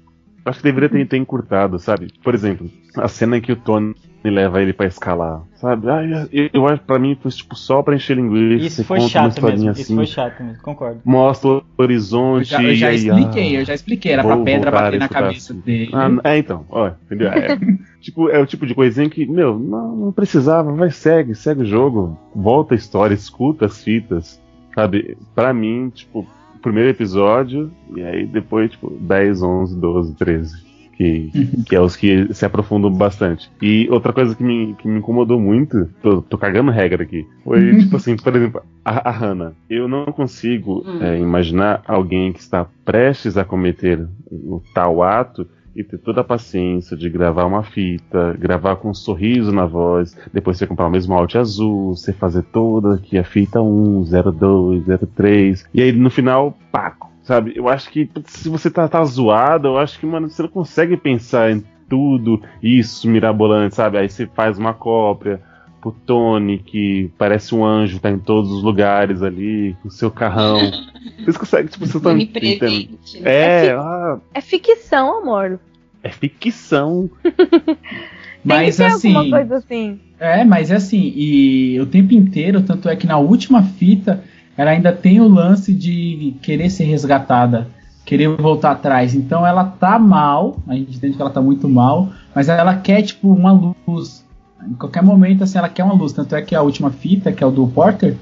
Acho 0.45 0.59
que 0.59 0.64
deveria 0.64 0.89
ter, 0.89 1.07
ter 1.07 1.18
encurtado, 1.18 1.79
sabe? 1.79 2.09
Por 2.24 2.35
exemplo, 2.35 2.68
a 2.97 3.07
cena 3.07 3.37
em 3.37 3.41
que 3.41 3.53
o 3.53 3.57
Tony 3.57 3.95
leva 4.31 4.62
ele 4.62 4.72
pra 4.72 4.87
escalar, 4.87 5.43
sabe? 5.55 5.89
Ai, 5.91 6.29
eu, 6.33 6.51
eu 6.53 6.68
acho 6.68 6.83
pra 6.83 6.99
mim 6.99 7.16
foi 7.20 7.31
tipo 7.31 7.55
só 7.55 7.83
pra 7.83 7.95
encher 7.95 8.16
linguiça. 8.16 8.66
Isso 8.66 8.85
foi 8.85 9.01
chato 9.01 9.43
mesmo. 9.45 9.70
Isso 9.70 9.83
assim, 9.83 9.95
foi 9.95 10.07
chato 10.07 10.43
mesmo, 10.43 10.62
concordo. 10.62 11.01
Mostra 11.05 11.49
o 11.49 11.53
Eu 11.57 11.64
horizonte. 11.79 12.47
já, 12.51 12.62
eu 12.62 12.74
já 12.74 12.89
e 12.89 12.91
aí, 12.91 12.97
expliquei, 13.09 13.57
ah, 13.57 13.61
eu 13.61 13.64
já 13.64 13.74
expliquei. 13.74 14.12
Era 14.12 14.22
pra 14.22 14.35
vou 14.37 14.45
pedra 14.45 14.70
bater 14.70 14.99
na 14.99 15.09
cabeça 15.09 15.53
assim. 15.53 15.62
dele. 15.62 15.91
Ah, 15.93 16.11
é, 16.24 16.39
então, 16.39 16.64
ó, 16.68 16.91
entendeu? 17.05 17.29
É, 17.29 17.59
tipo, 18.01 18.29
é 18.31 18.39
o 18.39 18.47
tipo 18.47 18.66
de 18.66 18.74
coisinha 18.74 19.09
que, 19.09 19.27
meu, 19.27 19.59
não, 19.59 19.97
não 19.97 20.12
precisava, 20.12 20.72
vai, 20.72 20.91
segue, 20.91 21.35
segue 21.35 21.62
o 21.62 21.66
jogo, 21.66 22.18
volta 22.35 22.74
a 22.74 22.77
história, 22.77 23.14
escuta 23.14 23.66
as 23.66 23.83
fitas, 23.83 24.41
sabe? 24.74 25.16
Pra 25.35 25.53
mim, 25.53 25.91
tipo, 25.95 26.27
primeiro 26.66 26.91
episódio, 26.91 27.70
e 27.95 28.03
aí 28.03 28.27
depois, 28.27 28.72
tipo, 28.72 28.91
10, 28.91 29.41
11, 29.43 29.77
12, 29.81 30.14
13. 30.16 30.65
Que, 30.97 31.30
que 31.68 31.76
é 31.76 31.80
os 31.80 31.94
que 31.94 32.32
se 32.32 32.47
aprofundam 32.47 32.90
bastante. 32.90 33.51
E 33.60 33.86
outra 33.90 34.12
coisa 34.12 34.35
que 34.35 34.43
me, 34.43 34.74
que 34.74 34.89
me 34.89 34.98
incomodou 34.98 35.39
muito, 35.39 35.89
tô, 36.02 36.23
tô 36.23 36.39
cagando 36.39 36.70
regra 36.70 37.02
aqui, 37.02 37.27
foi 37.44 37.77
tipo 37.81 37.97
assim, 37.97 38.16
por 38.16 38.35
exemplo, 38.35 38.62
a, 38.85 39.10
a 39.10 39.12
Hannah. 39.12 39.52
Eu 39.68 39.86
não 39.89 40.06
consigo 40.06 40.82
Hum. 40.86 41.02
é, 41.02 41.18
imaginar 41.18 41.82
alguém 41.86 42.32
que 42.32 42.40
está 42.40 42.66
prestes 42.85 43.36
a 43.36 43.44
cometer 43.44 44.06
o 44.31 44.62
tal 44.74 45.02
ato 45.02 45.47
e 45.74 45.85
ter 45.85 45.98
toda 45.98 46.23
a 46.23 46.24
paciência 46.24 46.97
de 46.97 47.10
gravar 47.10 47.44
uma 47.44 47.62
fita, 47.62 48.35
gravar 48.39 48.77
com 48.77 48.89
um 48.89 48.94
sorriso 48.94 49.52
na 49.52 49.66
voz, 49.66 50.16
depois 50.32 50.56
você 50.56 50.66
comprar 50.66 50.86
o 50.86 50.90
mesmo 50.90 51.12
áudio 51.14 51.39
azul, 51.39 51.94
você 51.94 52.14
fazer 52.14 52.43
toda 52.44 52.94
aqui 52.94 53.18
a 53.18 53.24
fita 53.24 53.60
1, 53.60 54.05
02, 54.32 54.85
03, 55.14 55.66
e 55.74 55.82
aí 55.82 55.93
no 55.93 56.09
final, 56.09 56.56
paco, 56.73 57.10
sabe? 57.27 57.53
Eu 57.55 57.69
acho 57.69 57.90
que 57.90 58.09
se 58.27 58.48
você 58.48 58.70
tá, 58.70 58.89
tá 58.89 59.05
zoado, 59.05 59.69
eu 59.69 59.78
acho 59.78 59.98
que, 59.98 60.07
mano, 60.07 60.31
você 60.31 60.43
não 60.43 60.48
consegue 60.48 60.97
pensar 60.97 61.51
em 61.51 61.62
tudo 61.89 62.40
isso 62.62 63.09
mirabolante, 63.09 63.74
sabe? 63.74 63.98
Aí 63.98 64.09
você 64.09 64.27
faz 64.27 64.59
uma 64.59 64.73
cópia 64.73 65.40
pro 65.81 65.93
Tony, 66.05 66.59
que 66.59 67.11
parece 67.19 67.55
um 67.55 67.65
anjo, 67.65 68.01
tá 68.01 68.11
em 68.11 68.19
todos 68.19 68.51
os 68.51 68.62
lugares 68.62 69.23
ali, 69.23 69.77
com 69.82 69.89
o 69.89 69.90
seu 69.90 70.11
carrão. 70.11 70.59
Vocês 71.23 71.36
conseguem, 71.36 71.66
tipo, 71.69 71.86
vocês 71.86 71.94
estão 71.97 72.19
entendendo? 72.19 72.98
Né? 73.20 73.20
É, 73.23 73.57
É 73.57 73.61
fi- 73.69 73.70
ah, 73.77 74.19
É 74.35 74.40
ficção, 74.40 75.19
amor. 75.23 75.61
É 76.03 76.09
ficção. 76.11 77.09
Mas 78.44 78.77
Tem 78.77 78.86
que 78.86 78.90
ter 78.90 78.97
assim. 78.97 79.15
alguma 79.15 79.39
coisa 79.39 79.57
assim. 79.57 80.01
É, 80.19 80.44
mas 80.44 80.70
é 80.70 80.77
assim, 80.77 81.12
e 81.16 81.78
o 81.81 81.86
tempo 81.86 82.15
inteiro, 82.15 82.62
tanto 82.62 82.89
é 82.89 82.97
que 82.97 83.07
na 83.07 83.19
última 83.19 83.62
fita, 83.62 84.23
ela 84.57 84.70
ainda 84.70 84.93
tem 84.93 85.20
o 85.20 85.28
lance 85.28 85.73
de 85.73 86.35
querer 86.43 86.70
ser 86.70 86.85
resgatada, 86.85 87.69
querer 88.05 88.28
voltar 88.28 88.73
atrás. 88.73 89.15
Então 89.15 89.47
ela 89.47 89.65
tá 89.65 89.99
mal, 89.99 90.57
a 90.66 90.74
gente 90.74 90.97
entende 90.97 91.16
que 91.16 91.23
ela 91.23 91.31
tá 91.31 91.41
muito 91.41 91.69
mal, 91.69 92.09
mas 92.35 92.49
ela 92.49 92.74
quer, 92.77 93.03
tipo, 93.03 93.31
uma 93.33 93.74
luz. 93.87 94.24
Em 94.66 94.74
qualquer 94.74 95.03
momento, 95.03 95.45
assim, 95.45 95.59
ela 95.59 95.69
quer 95.69 95.85
uma 95.85 95.95
luz. 95.95 96.12
Tanto 96.12 96.35
é 96.35 96.43
que 96.43 96.55
a 96.55 96.62
última 96.62 96.91
fita, 96.91 97.33
que 97.33 97.45
é 97.45 97.47
o 97.47 97.51
do 97.51 97.66
Porter, 97.66 98.16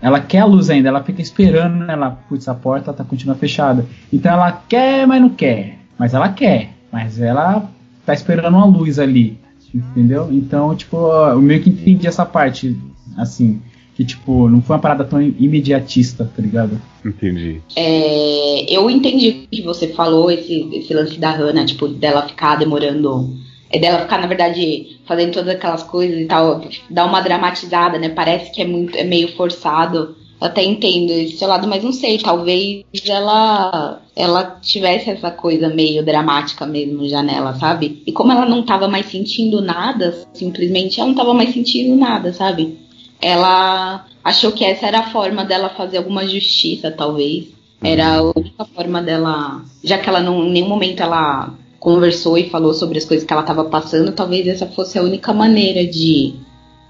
ela 0.00 0.20
quer 0.20 0.40
a 0.40 0.44
luz 0.44 0.70
ainda, 0.70 0.88
ela 0.88 1.02
fica 1.02 1.20
esperando, 1.20 1.84
né, 1.84 1.92
ela, 1.92 2.10
putz, 2.28 2.46
a 2.48 2.54
porta 2.54 2.92
tá 2.92 3.02
continua 3.02 3.34
fechada. 3.34 3.84
Então 4.12 4.32
ela 4.32 4.52
quer, 4.68 5.06
mas 5.06 5.20
não 5.20 5.30
quer. 5.30 5.78
Mas 5.98 6.14
ela 6.14 6.28
quer, 6.28 6.70
mas 6.92 7.20
ela 7.20 7.68
tá 8.06 8.14
esperando 8.14 8.54
uma 8.54 8.64
luz 8.64 8.98
ali. 8.98 9.38
Entendeu? 9.74 10.28
Então, 10.30 10.74
tipo, 10.74 10.96
eu 10.96 11.42
meio 11.42 11.62
que 11.62 11.68
entendi 11.68 12.06
essa 12.06 12.24
parte, 12.24 12.76
assim, 13.16 13.60
que, 13.98 14.04
tipo, 14.04 14.48
não 14.48 14.62
foi 14.62 14.76
uma 14.76 14.80
parada 14.80 15.02
tão 15.02 15.20
imediatista, 15.20 16.24
tá 16.24 16.40
ligado? 16.40 16.80
Entendi. 17.04 17.60
É, 17.74 18.64
eu 18.72 18.88
entendi 18.88 19.28
o 19.44 19.48
que 19.48 19.60
você 19.60 19.88
falou, 19.88 20.30
esse, 20.30 20.68
esse 20.72 20.94
lance 20.94 21.18
da 21.18 21.32
Hannah, 21.32 21.66
tipo, 21.66 21.88
dela 21.88 22.22
ficar 22.22 22.54
demorando. 22.54 23.36
É 23.68 23.76
dela 23.76 24.02
ficar, 24.02 24.20
na 24.20 24.28
verdade, 24.28 25.00
fazendo 25.04 25.32
todas 25.32 25.52
aquelas 25.52 25.82
coisas 25.82 26.16
e 26.16 26.26
tal, 26.26 26.62
dar 26.88 27.06
uma 27.06 27.20
dramatizada, 27.20 27.98
né? 27.98 28.08
Parece 28.10 28.52
que 28.52 28.62
é 28.62 28.64
muito, 28.64 28.96
é 28.96 29.02
meio 29.02 29.34
forçado. 29.36 30.14
Eu 30.40 30.46
até 30.46 30.62
entendo 30.62 31.10
esse 31.10 31.36
seu 31.36 31.48
lado, 31.48 31.66
mas 31.66 31.82
não 31.82 31.92
sei, 31.92 32.18
talvez 32.18 32.84
ela 33.04 34.00
ela 34.14 34.58
tivesse 34.62 35.10
essa 35.10 35.32
coisa 35.32 35.68
meio 35.68 36.04
dramática 36.04 36.64
mesmo 36.64 37.08
já 37.08 37.20
nela, 37.20 37.56
sabe? 37.56 38.00
E 38.06 38.12
como 38.12 38.30
ela 38.30 38.46
não 38.46 38.62
tava 38.62 38.86
mais 38.86 39.06
sentindo 39.06 39.60
nada, 39.60 40.16
simplesmente 40.32 41.00
ela 41.00 41.08
não 41.08 41.16
tava 41.16 41.34
mais 41.34 41.52
sentindo 41.52 41.96
nada, 41.96 42.32
sabe? 42.32 42.86
Ela 43.20 44.06
achou 44.22 44.52
que 44.52 44.64
essa 44.64 44.86
era 44.86 45.00
a 45.00 45.10
forma 45.10 45.44
dela 45.44 45.70
fazer 45.70 45.98
alguma 45.98 46.26
justiça, 46.26 46.90
talvez. 46.90 47.48
Era 47.82 48.16
a 48.16 48.22
única 48.22 48.64
forma 48.64 49.00
dela, 49.00 49.62
já 49.84 49.98
que 49.98 50.08
ela 50.08 50.20
não, 50.20 50.44
em 50.44 50.50
nenhum 50.50 50.68
momento 50.68 51.00
ela 51.00 51.54
conversou 51.78 52.36
e 52.36 52.50
falou 52.50 52.74
sobre 52.74 52.98
as 52.98 53.04
coisas 53.04 53.24
que 53.24 53.32
ela 53.32 53.42
estava 53.42 53.64
passando, 53.64 54.12
talvez 54.12 54.46
essa 54.48 54.66
fosse 54.66 54.98
a 54.98 55.02
única 55.02 55.32
maneira 55.32 55.86
de, 55.86 56.34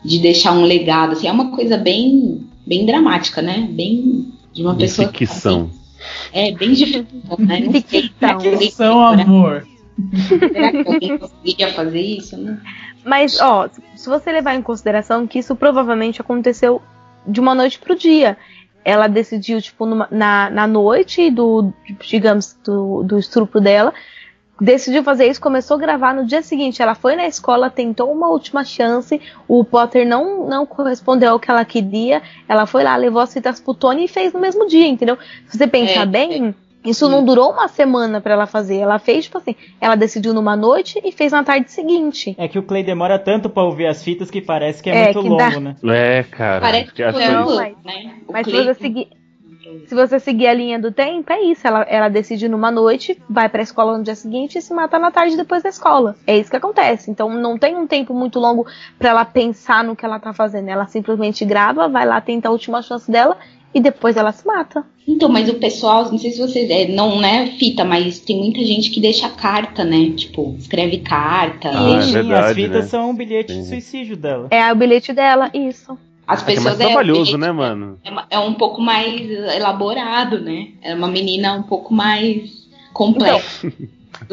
de 0.05 0.19
deixar 0.19 0.53
um 0.53 0.65
legado. 0.65 1.13
Assim, 1.13 1.29
é 1.29 1.33
uma 1.33 1.51
coisa 1.51 1.77
bem, 1.77 2.41
bem 2.67 2.87
dramática, 2.87 3.43
né? 3.43 3.69
Bem 3.71 4.33
de 4.53 4.63
uma 4.63 4.75
De 4.75 4.81
pessoa. 4.81 5.13
ficção. 5.13 5.71
É, 6.33 6.53
bem 6.53 6.73
difícil, 6.73 7.07
né? 7.39 7.61
Não 7.61 7.73
sei. 7.73 8.03
Ficção. 8.03 8.41
Ficção, 8.41 9.01
amor. 9.01 9.67
Será 10.29 10.71
que 10.71 10.89
alguém 10.89 11.19
conseguiria 11.19 11.73
fazer 11.73 12.01
isso, 12.01 12.37
né? 12.37 12.59
Mas, 13.05 13.41
ó, 13.41 13.69
se 13.95 14.09
você 14.09 14.31
levar 14.33 14.55
em 14.55 14.63
consideração 14.63 15.27
que 15.27 15.39
isso 15.39 15.55
provavelmente 15.57 16.21
aconteceu 16.21 16.83
de 17.27 17.41
uma 17.41 17.55
noite 17.55 17.79
pro 17.79 17.97
dia. 17.97 18.37
Ela 18.85 19.07
decidiu, 19.07 19.61
tipo, 19.61 19.85
numa- 19.85 20.09
na, 20.11 20.49
na 20.49 20.67
noite 20.67 21.31
do, 21.31 21.73
digamos, 22.01 22.57
do, 22.65 23.03
do 23.03 23.19
estupro 23.19 23.61
dela, 23.61 23.93
decidiu 24.61 25.05
fazer 25.05 25.27
isso, 25.29 25.41
começou 25.41 25.77
a 25.77 25.81
gravar 25.81 26.15
no 26.15 26.25
dia 26.25 26.43
seguinte. 26.43 26.81
Ela 26.81 26.95
foi 26.95 27.15
na 27.15 27.27
escola, 27.27 27.69
tentou 27.69 28.11
uma 28.11 28.29
última 28.29 28.65
chance, 28.65 29.21
o 29.47 29.63
Potter 29.63 30.07
não, 30.07 30.49
não 30.49 30.65
correspondeu 30.65 31.33
ao 31.33 31.41
que 31.41 31.51
ela 31.51 31.65
queria, 31.65 32.23
ela 32.49 32.65
foi 32.67 32.83
lá, 32.83 32.97
levou 32.97 33.21
as 33.21 33.33
fitas 33.33 33.61
pro 33.61 33.75
Tony 33.75 34.05
e 34.05 34.09
fez 34.09 34.33
no 34.33 34.41
mesmo 34.41 34.67
dia, 34.67 34.87
entendeu? 34.87 35.19
Se 35.49 35.59
você 35.59 35.67
pensar 35.67 36.03
É, 36.03 36.07
bem, 36.07 36.55
isso 36.89 37.09
não 37.09 37.25
durou 37.25 37.53
uma 37.53 37.69
semana 37.69 38.21
pra 38.21 38.33
ela 38.35 38.47
fazer. 38.47 38.77
Ela 38.79 38.99
fez, 38.99 39.25
tipo 39.25 39.39
assim, 39.39 39.55
ela 39.81 39.95
decidiu 39.95 40.33
numa 40.35 40.57
noite 40.57 41.01
e 41.05 41.13
fez 41.13 41.33
na 41.33 41.45
tarde 41.45 41.71
seguinte. 41.71 42.35
É 42.39 42.49
que 42.49 42.59
o 42.59 42.63
Clay 42.63 42.83
demora 42.83 43.19
tanto 43.19 43.49
pra 43.49 43.63
ouvir 43.63 43.87
as 43.87 44.03
fitas 44.03 44.31
que 44.31 44.41
parece 44.41 44.83
que 44.83 44.91
é, 44.91 44.95
É, 44.97 45.05
muito 45.05 45.23
que 45.23 45.29
longo, 45.29 45.37
dá- 45.39 45.61
né? 45.61 45.77
É, 45.85 46.23
cara. 46.25 46.61
Parece 46.61 46.93
que 46.93 47.13
foi 47.13 47.27
Não, 47.29 47.57
mas- 47.57 47.77
né? 47.85 48.15
Mas 48.31 48.45
se 48.47 48.51
Clay- 48.53 48.65
você 48.67 48.75
seguir. 48.75 49.09
Se 49.87 49.95
você 49.95 50.19
seguir 50.19 50.47
a 50.47 50.55
linha 50.55 50.79
do 50.79 50.91
tempo, 50.91 51.31
é 51.31 51.43
isso. 51.43 51.67
Ela, 51.67 51.83
ela 51.83 52.09
decide 52.09 52.49
numa 52.49 52.71
noite, 52.71 53.21
vai 53.29 53.51
pra 53.51 53.61
escola 53.63 53.99
no 53.99 54.03
dia 54.05 54.15
seguinte 54.15 54.57
e 54.57 54.63
se 54.63 54.73
mata 54.73 54.99
na 54.99 55.11
tarde 55.11 55.37
depois 55.37 55.63
da 55.63 55.69
escola. 55.69 56.17
É 56.27 56.39
isso 56.39 56.49
que 56.51 56.57
acontece. 56.57 57.11
Então 57.11 57.29
não 57.29 57.59
tem 57.59 57.77
um 57.77 57.87
tempo 57.87 58.15
muito 58.15 58.39
longo 58.39 58.67
pra 58.99 59.11
ela 59.11 59.25
pensar 59.27 59.85
no 59.85 59.95
que 59.95 60.07
ela 60.07 60.19
tá 60.19 60.33
fazendo. 60.33 60.69
Ela 60.71 60.87
simplesmente 60.87 61.45
grava, 61.45 61.87
vai 61.87 62.07
lá, 62.07 62.19
tenta 62.19 62.49
a 62.49 62.51
última 62.51 62.81
chance 62.81 63.11
dela 63.11 63.37
e 63.75 63.81
depois 63.81 64.17
ela 64.17 64.33
se 64.33 64.47
mata. 64.47 64.85
Então, 65.07 65.29
mas 65.29 65.49
o 65.49 65.55
pessoal, 65.55 66.05
não 66.11 66.19
sei 66.19 66.33
se 66.33 66.39
vocês. 66.39 66.69
É, 66.71 66.87
não 66.89 67.23
é 67.25 67.47
fita, 67.47 67.85
mas 67.85 68.19
tem 68.19 68.39
muita 68.39 68.63
gente 68.65 68.91
que 68.91 69.01
deixa 69.01 69.29
carta, 69.29 69.85
né? 69.85 70.13
Tipo, 70.15 70.55
escreve 70.59 70.99
carta. 70.99 71.71
Ah, 71.73 71.99
é 71.99 72.03
Sim, 72.03 72.13
verdade, 72.13 72.45
as 72.51 72.55
fitas 72.55 72.85
né? 72.85 72.91
são 72.91 73.11
um 73.11 73.15
bilhete 73.15 73.53
de 73.55 73.63
Sim. 73.63 73.69
suicídio 73.69 74.17
dela. 74.17 74.49
É 74.51 74.71
o 74.73 74.77
bilhete 74.77 75.13
dela, 75.13 75.51
isso. 75.55 75.97
As 76.27 76.43
É 76.43 76.45
que 76.45 76.53
é 76.53 76.55
mais 76.57 76.65
pessoas. 76.77 76.81
é, 76.81 76.87
trabalhoso, 76.87 77.35
é, 77.37 77.39
né, 77.39 77.53
mano? 77.53 77.99
é 78.05 78.37
é 78.37 78.39
um 78.39 78.53
pouco 78.53 78.83
mais 78.83 79.31
elaborado, 79.31 80.39
né? 80.41 80.69
É 80.83 80.95
uma 80.95 81.09
menina 81.09 81.55
um 81.55 81.63
pouco 81.63 81.95
mais 81.95 82.51
complexa. 82.93 83.67
um 83.67 83.73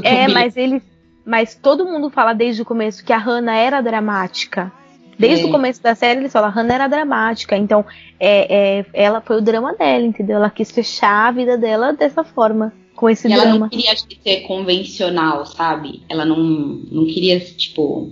É, 0.04 0.28
mas 0.28 0.58
ele. 0.58 0.82
Mas 1.26 1.56
todo 1.56 1.86
mundo 1.86 2.10
fala 2.10 2.34
desde 2.34 2.62
o 2.62 2.66
começo 2.66 3.04
que 3.04 3.14
a 3.14 3.18
Hannah 3.18 3.56
era 3.56 3.82
dramática. 3.82 4.72
Desde 5.18 5.46
É. 5.46 5.48
o 5.48 5.52
começo 5.52 5.82
da 5.82 5.96
série 5.96 6.20
eles 6.20 6.32
falam, 6.32 6.50
a 6.50 6.52
Hannah 6.52 6.76
era 6.76 6.88
dramática. 6.88 7.56
Então, 7.58 7.86
é, 8.20 8.80
é, 8.80 8.86
ela 8.94 9.22
foi 9.22 9.38
o 9.38 9.42
drama 9.42 9.74
dela, 9.76 10.06
entendeu? 10.06 10.36
Ela 10.38 10.50
quis 10.50 10.72
fechar 10.72 11.28
a 11.28 11.32
vida 11.32 11.58
dela 11.58 11.94
dessa 11.94 12.24
forma. 12.24 12.74
Com 12.96 13.10
esse 13.10 13.28
E 13.28 13.34
ela 13.34 13.44
drama. 13.44 13.60
não 13.60 13.70
queria 13.70 13.94
ser 13.96 14.42
convencional, 14.48 15.46
sabe? 15.46 16.04
Ela 16.08 16.24
não, 16.26 16.38
não 16.40 17.06
queria, 17.06 17.40
tipo, 17.42 18.10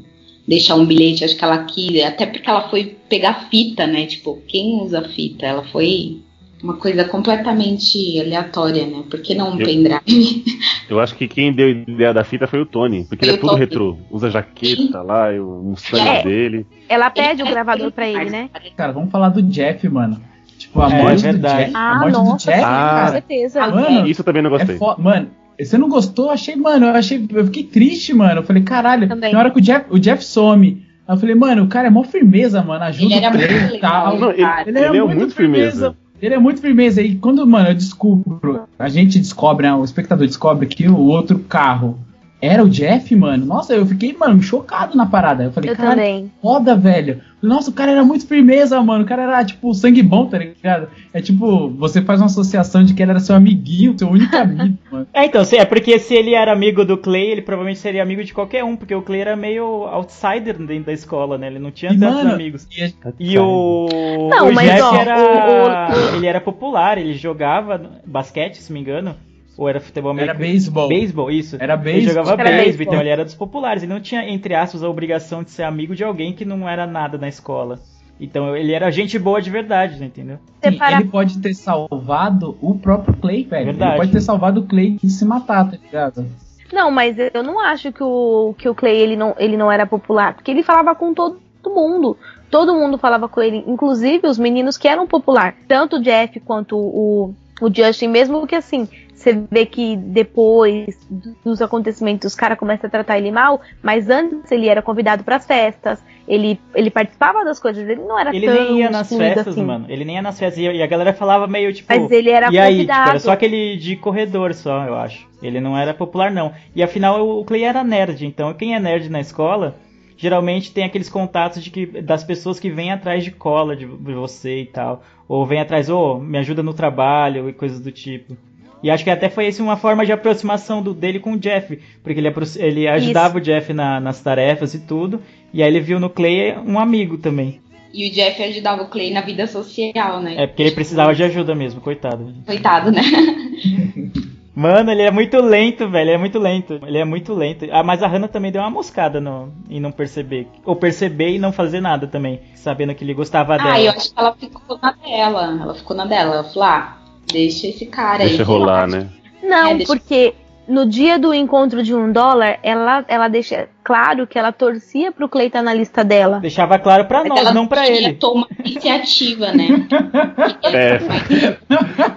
deixar 0.48 0.76
um 0.76 0.86
bilhete. 0.86 1.24
Acho 1.24 1.38
que 1.38 1.44
ela 1.44 1.64
quis, 1.64 2.04
até 2.04 2.26
porque 2.26 2.50
ela 2.50 2.70
foi 2.70 2.98
pegar 3.08 3.48
fita, 3.50 3.88
né? 3.88 4.06
Tipo, 4.06 4.42
quem 4.48 4.82
usa 4.82 5.02
fita? 5.10 5.46
Ela 5.46 5.64
foi 5.72 6.22
uma 6.64 6.76
coisa 6.78 7.04
completamente 7.04 8.20
aleatória, 8.20 8.86
né? 8.88 9.04
Por 9.10 9.20
que 9.22 9.36
não 9.36 9.52
um 9.52 9.60
Eu- 9.60 9.66
pendrive? 9.66 10.44
Eu 10.90 11.00
acho 11.00 11.16
que 11.16 11.28
quem 11.28 11.52
deu 11.52 11.68
a 11.68 11.70
ideia 11.70 12.14
da 12.14 12.24
fita 12.24 12.48
foi 12.48 12.62
o 12.62 12.66
Tony, 12.66 13.04
porque 13.04 13.26
Foi 13.26 13.30
ele 13.34 13.38
é 13.38 13.40
tudo 13.42 13.56
retrô. 13.56 13.98
Usa 14.10 14.30
jaqueta 14.30 15.02
lá, 15.02 15.30
o 15.32 15.62
Mustang 15.64 16.08
É. 16.08 16.24
dele. 16.24 16.66
Ela 16.88 17.10
pede 17.10 17.44
o 17.44 17.46
gravador 17.46 17.92
pra 17.92 18.08
ele, 18.08 18.30
né? 18.30 18.50
Cara, 18.78 18.92
vamos 18.94 19.12
falar 19.12 19.30
do 19.30 19.42
Jeff, 19.42 19.88
mano. 19.90 20.20
Tipo, 20.58 20.82
a 20.82 20.90
É, 20.92 21.02
morte 21.02 21.18
do 21.18 21.22
verdade. 21.24 21.64
Jeff. 21.66 21.76
a 21.76 21.80
Ah, 21.92 22.00
morte 22.00 22.14
do 22.14 22.24
nossa, 22.24 22.46
Jeff, 22.52 22.60
sim, 22.60 22.66
Ah. 22.66 23.02
com 23.06 23.12
certeza. 23.12 23.68
Mano, 23.68 24.08
Isso 24.08 24.22
eu 24.22 24.26
também 24.26 24.42
não 24.42 24.56
É 24.56 24.58
gostei. 24.58 24.78
fo... 24.78 24.96
Mano, 25.02 25.28
você 25.60 25.78
não 25.78 25.90
gostou? 25.90 26.26
Eu 26.28 26.32
achei, 26.32 26.56
mano, 26.56 26.86
eu 26.86 26.96
achei. 26.96 27.28
Eu 27.34 27.46
fiquei 27.46 27.64
triste, 27.64 28.14
mano. 28.14 28.40
Eu 28.40 28.44
falei, 28.44 28.64
caralho, 28.64 29.08
Também. 29.08 29.34
na 29.34 29.40
hora 29.40 29.52
que 29.52 29.58
o 29.60 29.62
Jeff, 29.62 29.86
o 29.90 30.00
Jeff 30.00 30.24
some. 30.24 30.86
Aí 31.06 31.16
eu 31.16 31.20
falei, 31.20 31.36
mano, 31.36 31.64
o 31.64 31.68
cara 31.68 31.88
é 31.88 31.92
mó 31.92 32.04
firmeza, 32.04 32.62
mano. 32.62 32.84
Ajuda 32.86 33.16
Ele 33.16 33.26
era 33.26 33.36
o 33.36 33.38
muito 33.38 33.48
trem 33.50 33.58
e 33.68 33.72
legal. 33.72 34.04
tal. 34.06 34.20
Não, 34.20 34.30
ele, 34.32 34.42
Cara, 34.42 34.70
ele 34.70 34.80
é, 34.80 35.04
muito 35.04 35.36
firmeza. 35.36 35.96
Ele 36.22 36.36
é 36.36 36.40
muito 36.40 36.62
firmeza. 36.62 37.02
E 37.02 37.16
quando, 37.16 37.46
mano, 37.46 37.70
eu 37.70 37.76
descubro, 37.76 38.64
a 38.78 38.90
gente 38.90 39.20
descobre, 39.20 39.68
né, 39.68 39.74
o 39.74 39.84
espectador 39.84 40.26
descobre 40.26 40.68
que 40.68 40.88
o 40.88 40.98
outro 40.98 41.40
carro 41.40 42.00
era 42.46 42.64
o 42.64 42.70
Jeff, 42.70 43.16
mano. 43.16 43.46
Nossa, 43.46 43.74
eu 43.74 43.86
fiquei, 43.86 44.14
mano, 44.14 44.42
chocado 44.42 44.98
na 44.98 45.06
parada. 45.06 45.46
Eu 45.46 45.52
falei, 45.52 45.72
Eu 45.72 45.76
cara, 45.78 45.92
também. 45.92 46.30
foda, 46.42 46.76
velho. 46.76 47.22
Nossa, 47.42 47.70
o 47.70 47.74
cara 47.74 47.92
era 47.92 48.04
muito 48.06 48.26
firmeza, 48.28 48.82
mano. 48.82 49.04
O 49.04 49.08
cara 49.08 49.24
era, 49.24 49.44
tipo, 49.46 49.74
sangue 49.74 50.02
bom, 50.02 50.26
tá 50.28 50.38
ligado? 50.38 50.88
É 51.14 51.22
tipo, 51.22 51.70
você 51.70 52.02
faz 52.02 52.20
uma 52.22 52.26
associação 52.28 52.84
de 52.84 52.94
que 52.94 53.02
ele 53.02 53.12
era 53.12 53.20
seu 53.20 53.36
amiguinho, 53.36 53.98
seu 53.98 54.10
único 54.10 54.36
amigo, 54.36 54.78
mano. 54.92 55.08
É, 55.14 55.26
então, 55.26 55.42
é 55.54 55.66
porque 55.66 56.00
se 56.00 56.14
ele 56.14 56.34
era 56.34 56.52
amigo 56.54 56.84
do 56.86 56.98
Clay, 56.98 57.32
ele 57.32 57.42
provavelmente 57.42 57.80
seria 57.80 58.02
amigo 58.04 58.24
de 58.24 58.34
qualquer 58.34 58.64
um, 58.64 58.76
porque 58.76 58.96
o 58.96 59.02
Clay 59.02 59.22
era 59.22 59.36
meio 59.36 59.66
outsider 59.88 60.58
dentro 60.58 60.86
da 60.86 60.94
escola, 60.94 61.38
né? 61.38 61.48
Ele 61.48 61.60
não 61.60 61.72
tinha 61.72 61.92
E, 61.92 62.00
tantos 62.00 62.24
mano, 62.24 62.34
amigos. 62.34 62.68
E 62.72 62.94
E 63.20 63.38
o, 63.40 63.88
Não, 64.30 64.50
o 64.50 64.54
mas, 64.54 64.68
Jeff 64.70 64.82
ó, 64.84 64.96
era. 64.96 65.90
o- 66.12 66.16
Ele 66.16 66.28
era 66.28 66.40
popular, 66.42 66.98
ele 66.98 67.14
jogava 67.14 67.82
basquete, 68.06 68.56
se 68.62 68.72
me 68.72 68.80
engano. 68.80 69.16
Ou 69.58 69.70
era 69.70 69.80
futebol 69.80 70.12
Era 70.12 70.24
americano? 70.32 70.40
beisebol. 70.40 70.90
Beisebol, 70.90 71.32
isso. 71.32 71.58
Era 71.60 71.74
Ele 71.74 71.84
beisebol. 71.84 72.14
jogava 72.26 72.42
Era 72.42 72.64
beisebol, 72.64 72.86
então 72.88 73.00
ele 73.00 73.10
era 73.10 73.24
dos 73.24 73.36
populares. 73.36 73.84
Ele 73.84 73.94
não 73.94 74.02
tinha, 74.02 74.28
entre 74.28 74.56
aspas, 74.56 74.84
a 74.84 74.90
obrigação 74.90 75.44
de 75.44 75.52
ser 75.52 75.64
amigo 75.64 75.96
de 75.96 76.04
alguém 76.04 76.34
que 76.34 76.44
não 76.46 76.68
era 76.68 76.88
nada 76.88 77.18
na 77.18 77.28
escola. 77.28 77.80
Então 78.20 78.56
ele 78.56 78.74
era 78.74 78.90
gente 78.92 79.18
boa 79.20 79.42
de 79.42 79.50
verdade, 79.50 80.00
né, 80.00 80.06
entendeu? 80.06 80.38
Sim, 80.64 80.80
ele 80.96 81.06
pode 81.06 81.40
ter 81.40 81.54
salvado 81.54 82.58
o 82.62 82.76
próprio 82.76 83.16
Clay, 83.18 83.44
velho. 83.44 83.66
Verdade. 83.66 83.92
Ele 83.92 84.00
pode 84.00 84.12
ter 84.12 84.22
salvado 84.22 84.62
o 84.62 84.64
Clay 84.66 84.98
e 85.04 85.10
se 85.10 85.26
matar, 85.26 85.70
tá 85.70 85.78
ligado? 85.84 86.26
Não, 86.72 86.90
mas 86.90 87.16
eu 87.20 87.44
não 87.44 87.60
acho 87.60 87.92
que 87.92 88.04
o, 88.04 88.56
que 88.58 88.68
o 88.70 88.74
Clay 88.74 88.96
ele 88.96 89.16
não, 89.16 89.36
ele 89.38 89.58
não 89.58 89.72
era 89.72 89.86
popular, 89.86 90.34
porque 90.34 90.50
ele 90.50 90.64
falava 90.64 90.96
com 90.96 91.14
todo 91.14 91.40
mundo. 91.66 92.18
Todo 92.50 92.74
mundo 92.74 92.98
falava 92.98 93.28
com 93.28 93.42
ele, 93.42 93.64
inclusive 93.68 94.28
os 94.28 94.38
meninos 94.38 94.78
que 94.78 94.88
eram 94.88 95.06
popular. 95.08 95.56
Tanto 95.68 95.98
o 95.98 96.02
Jeff 96.02 96.40
quanto 96.40 96.78
o, 96.78 97.34
o 97.62 97.74
Justin, 97.74 98.08
mesmo 98.08 98.46
que 98.48 98.56
assim, 98.56 98.88
você 99.24 99.44
vê 99.50 99.66
que 99.66 99.96
depois 99.96 100.98
dos 101.44 101.62
acontecimentos 101.62 102.32
os 102.32 102.36
caras 102.36 102.58
começam 102.58 102.88
a 102.88 102.92
tratar 102.92 103.18
ele 103.18 103.32
mal, 103.32 103.62
mas 103.82 104.10
antes 104.10 104.52
ele 104.52 104.68
era 104.68 104.82
convidado 104.82 105.24
para 105.24 105.38
as 105.38 105.46
festas, 105.46 106.04
ele, 106.28 106.60
ele 106.74 106.90
participava 106.90 107.44
das 107.44 107.60
coisas, 107.60 107.88
ele 107.88 108.02
não 108.02 108.18
era 108.18 108.36
Ele 108.36 108.46
tão 108.46 108.56
nem 108.56 108.80
ia 108.80 108.90
nas 108.90 109.10
festas, 109.10 109.48
assim. 109.48 109.64
mano. 109.64 109.86
Ele 109.90 110.06
nem 110.06 110.16
ia 110.16 110.22
nas 110.22 110.40
festas. 110.40 110.58
E 110.58 110.82
a 110.82 110.88
galera 110.88 111.14
falava 111.14 111.48
meio 111.48 111.74
tipo. 111.74 111.94
Mas 111.94 112.12
ele 112.12 112.30
era 112.30 112.52
e 112.52 112.58
aí, 112.58 112.80
tipo, 112.80 112.88
convidado. 112.88 113.10
era 113.10 113.20
só 113.20 113.32
aquele 113.32 113.78
de 113.78 113.96
corredor 113.96 114.54
só, 114.54 114.86
eu 114.86 114.96
acho. 114.96 115.28
Ele 115.42 115.60
não 115.60 115.78
era 115.78 115.94
popular, 115.94 116.32
não. 116.32 116.54
E 116.76 116.82
afinal, 116.82 117.28
o 117.28 117.44
Clay 117.44 117.64
era 117.64 117.84
nerd. 117.84 118.26
Então, 118.26 118.54
quem 118.54 118.74
é 118.74 118.80
nerd 118.80 119.10
na 119.10 119.20
escola, 119.20 119.76
geralmente 120.16 120.72
tem 120.72 120.86
aqueles 120.86 121.10
contatos 121.10 121.62
de 121.62 121.70
que, 121.70 121.86
das 122.02 122.24
pessoas 122.24 122.60
que 122.60 122.70
vêm 122.70 122.92
atrás 122.92 123.24
de 123.24 123.32
cola 123.32 123.76
de, 123.76 123.86
de 123.86 124.14
você 124.14 124.62
e 124.62 124.66
tal. 124.66 125.04
Ou 125.28 125.46
vem 125.46 125.60
atrás, 125.60 125.90
ô, 125.90 126.20
me 126.20 126.38
ajuda 126.38 126.64
no 126.64 126.74
trabalho 126.74 127.50
e 127.50 127.54
coisas 127.54 127.82
do 127.82 127.92
tipo. 127.92 128.38
E 128.84 128.92
acho 128.92 129.04
que 129.04 129.10
até 129.10 129.30
foi 129.30 129.48
isso 129.48 129.64
uma 129.64 129.78
forma 129.78 130.06
de 130.06 130.12
aproximação 130.12 130.82
do, 130.84 130.94
dele 130.94 131.20
com 131.20 131.34
o 131.34 131.40
Jeff. 131.40 131.80
Porque 132.04 132.20
ele, 132.20 132.32
ele 132.58 132.88
ajudava 132.88 133.38
o 133.38 133.42
Jeff 133.42 133.72
na- 133.74 134.00
nas 134.00 134.22
tarefas 134.22 134.74
e 134.74 134.80
tudo. 134.80 135.22
E 135.54 135.64
aí 135.64 135.70
ele 135.70 135.80
viu 135.80 136.00
no 136.00 136.10
Clay 136.10 136.56
um 136.68 136.78
amigo 136.78 137.18
também. 137.18 137.62
E 137.94 138.10
o 138.10 138.12
Jeff 138.12 138.42
ajudava 138.44 138.82
o 138.84 138.88
Clay 138.90 139.12
na 139.12 139.22
vida 139.22 139.48
social, 139.48 140.20
né? 140.20 140.36
É 140.38 140.48
porque 140.48 140.64
ele 140.64 140.72
precisava 140.72 141.14
de 141.16 141.24
ajuda 141.24 141.56
mesmo, 141.56 141.80
coitado. 141.80 142.34
Coitado, 142.46 142.92
né? 142.92 143.02
Mano, 144.56 144.92
ele 144.92 145.02
é 145.02 145.10
muito 145.10 145.38
lento, 145.42 145.90
velho. 145.90 146.10
Ele 146.10 146.12
é 146.12 146.18
muito 146.18 146.38
lento. 146.40 146.80
Ele 146.86 146.98
é 146.98 147.06
muito 147.06 147.34
lento. 147.34 147.66
Ah, 147.72 147.84
mas 147.84 148.04
a 148.04 148.08
Hannah 148.08 148.28
também 148.28 148.52
deu 148.52 148.62
uma 148.62 148.70
moscada 148.70 149.20
no, 149.20 149.52
em 149.70 149.80
não 149.80 149.92
perceber. 149.92 150.48
Ou 150.64 150.76
perceber 150.76 151.30
e 151.32 151.40
não 151.40 151.52
fazer 151.52 151.82
nada 151.82 152.06
também. 152.06 152.40
Sabendo 152.54 152.94
que 152.94 153.04
ele 153.04 153.16
gostava 153.16 153.58
dela. 153.58 153.74
Ah, 153.74 153.82
eu 153.82 153.92
acho 153.92 154.14
que 154.14 154.20
ela 154.20 154.36
ficou 154.36 154.78
na 154.80 154.92
dela. 154.92 155.60
Ela 155.62 155.74
ficou 155.74 155.96
na 155.98 156.06
dela. 156.06 156.34
Ela 156.36 156.44
falou, 156.44 156.64
ah, 156.64 156.98
deixa 157.34 157.68
esse 157.68 157.86
cara 157.88 158.24
aí. 158.24 158.30
Deixa 158.30 158.44
rolar, 158.46 158.88
né? 158.88 159.10
Não, 159.44 159.72
É, 159.72 159.76
deixa- 159.76 159.92
porque 159.94 160.34
no 160.66 160.88
dia 160.88 161.20
do 161.20 161.34
encontro 161.34 161.84
de 161.84 161.94
um 161.94 162.10
dólar, 162.14 162.58
ela, 162.64 163.04
ela 163.10 163.28
deixa 163.28 163.68
claro 163.84 164.26
que 164.26 164.40
ela 164.40 164.54
torcia 164.54 165.12
pro 165.12 165.28
Clay 165.28 165.48
estar 165.48 165.62
na 165.62 165.74
lista 165.74 166.06
dela. 166.06 166.40
Deixava 166.40 166.80
claro 166.80 167.04
pra 167.04 167.20
Mas 167.20 167.28
nós, 167.30 167.40
ela 167.42 167.54
não 167.54 167.68
pra 167.68 167.84
queria 167.84 168.08
ele. 168.10 168.14
tomar 168.14 168.48
iniciativa, 168.64 169.52
né? 169.52 169.68
É. 170.64 171.00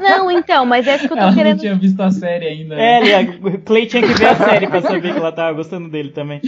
Não, 0.01 0.31
então, 0.31 0.65
mas 0.65 0.87
é 0.87 0.97
isso 0.97 1.09
que 1.09 1.13
eu 1.13 1.17
Ela 1.19 1.27
tô 1.27 1.31
não 1.33 1.37
querendo. 1.43 1.59
tinha 1.61 1.75
visto 1.75 2.01
a 2.01 2.11
série 2.11 2.47
ainda. 2.47 2.75
É, 2.77 3.01
né? 3.25 3.39
o 3.43 3.59
Clay 3.59 3.87
tinha 3.87 4.03
que 4.03 4.15
ver 4.15 4.27
a 4.29 4.37
série 4.37 4.67
pra 4.69 4.81
saber 4.81 5.13
que 5.13 5.19
ela 5.19 5.33
tava 5.33 5.53
gostando 5.57 5.89
dele 5.91 6.11
também. 6.11 6.41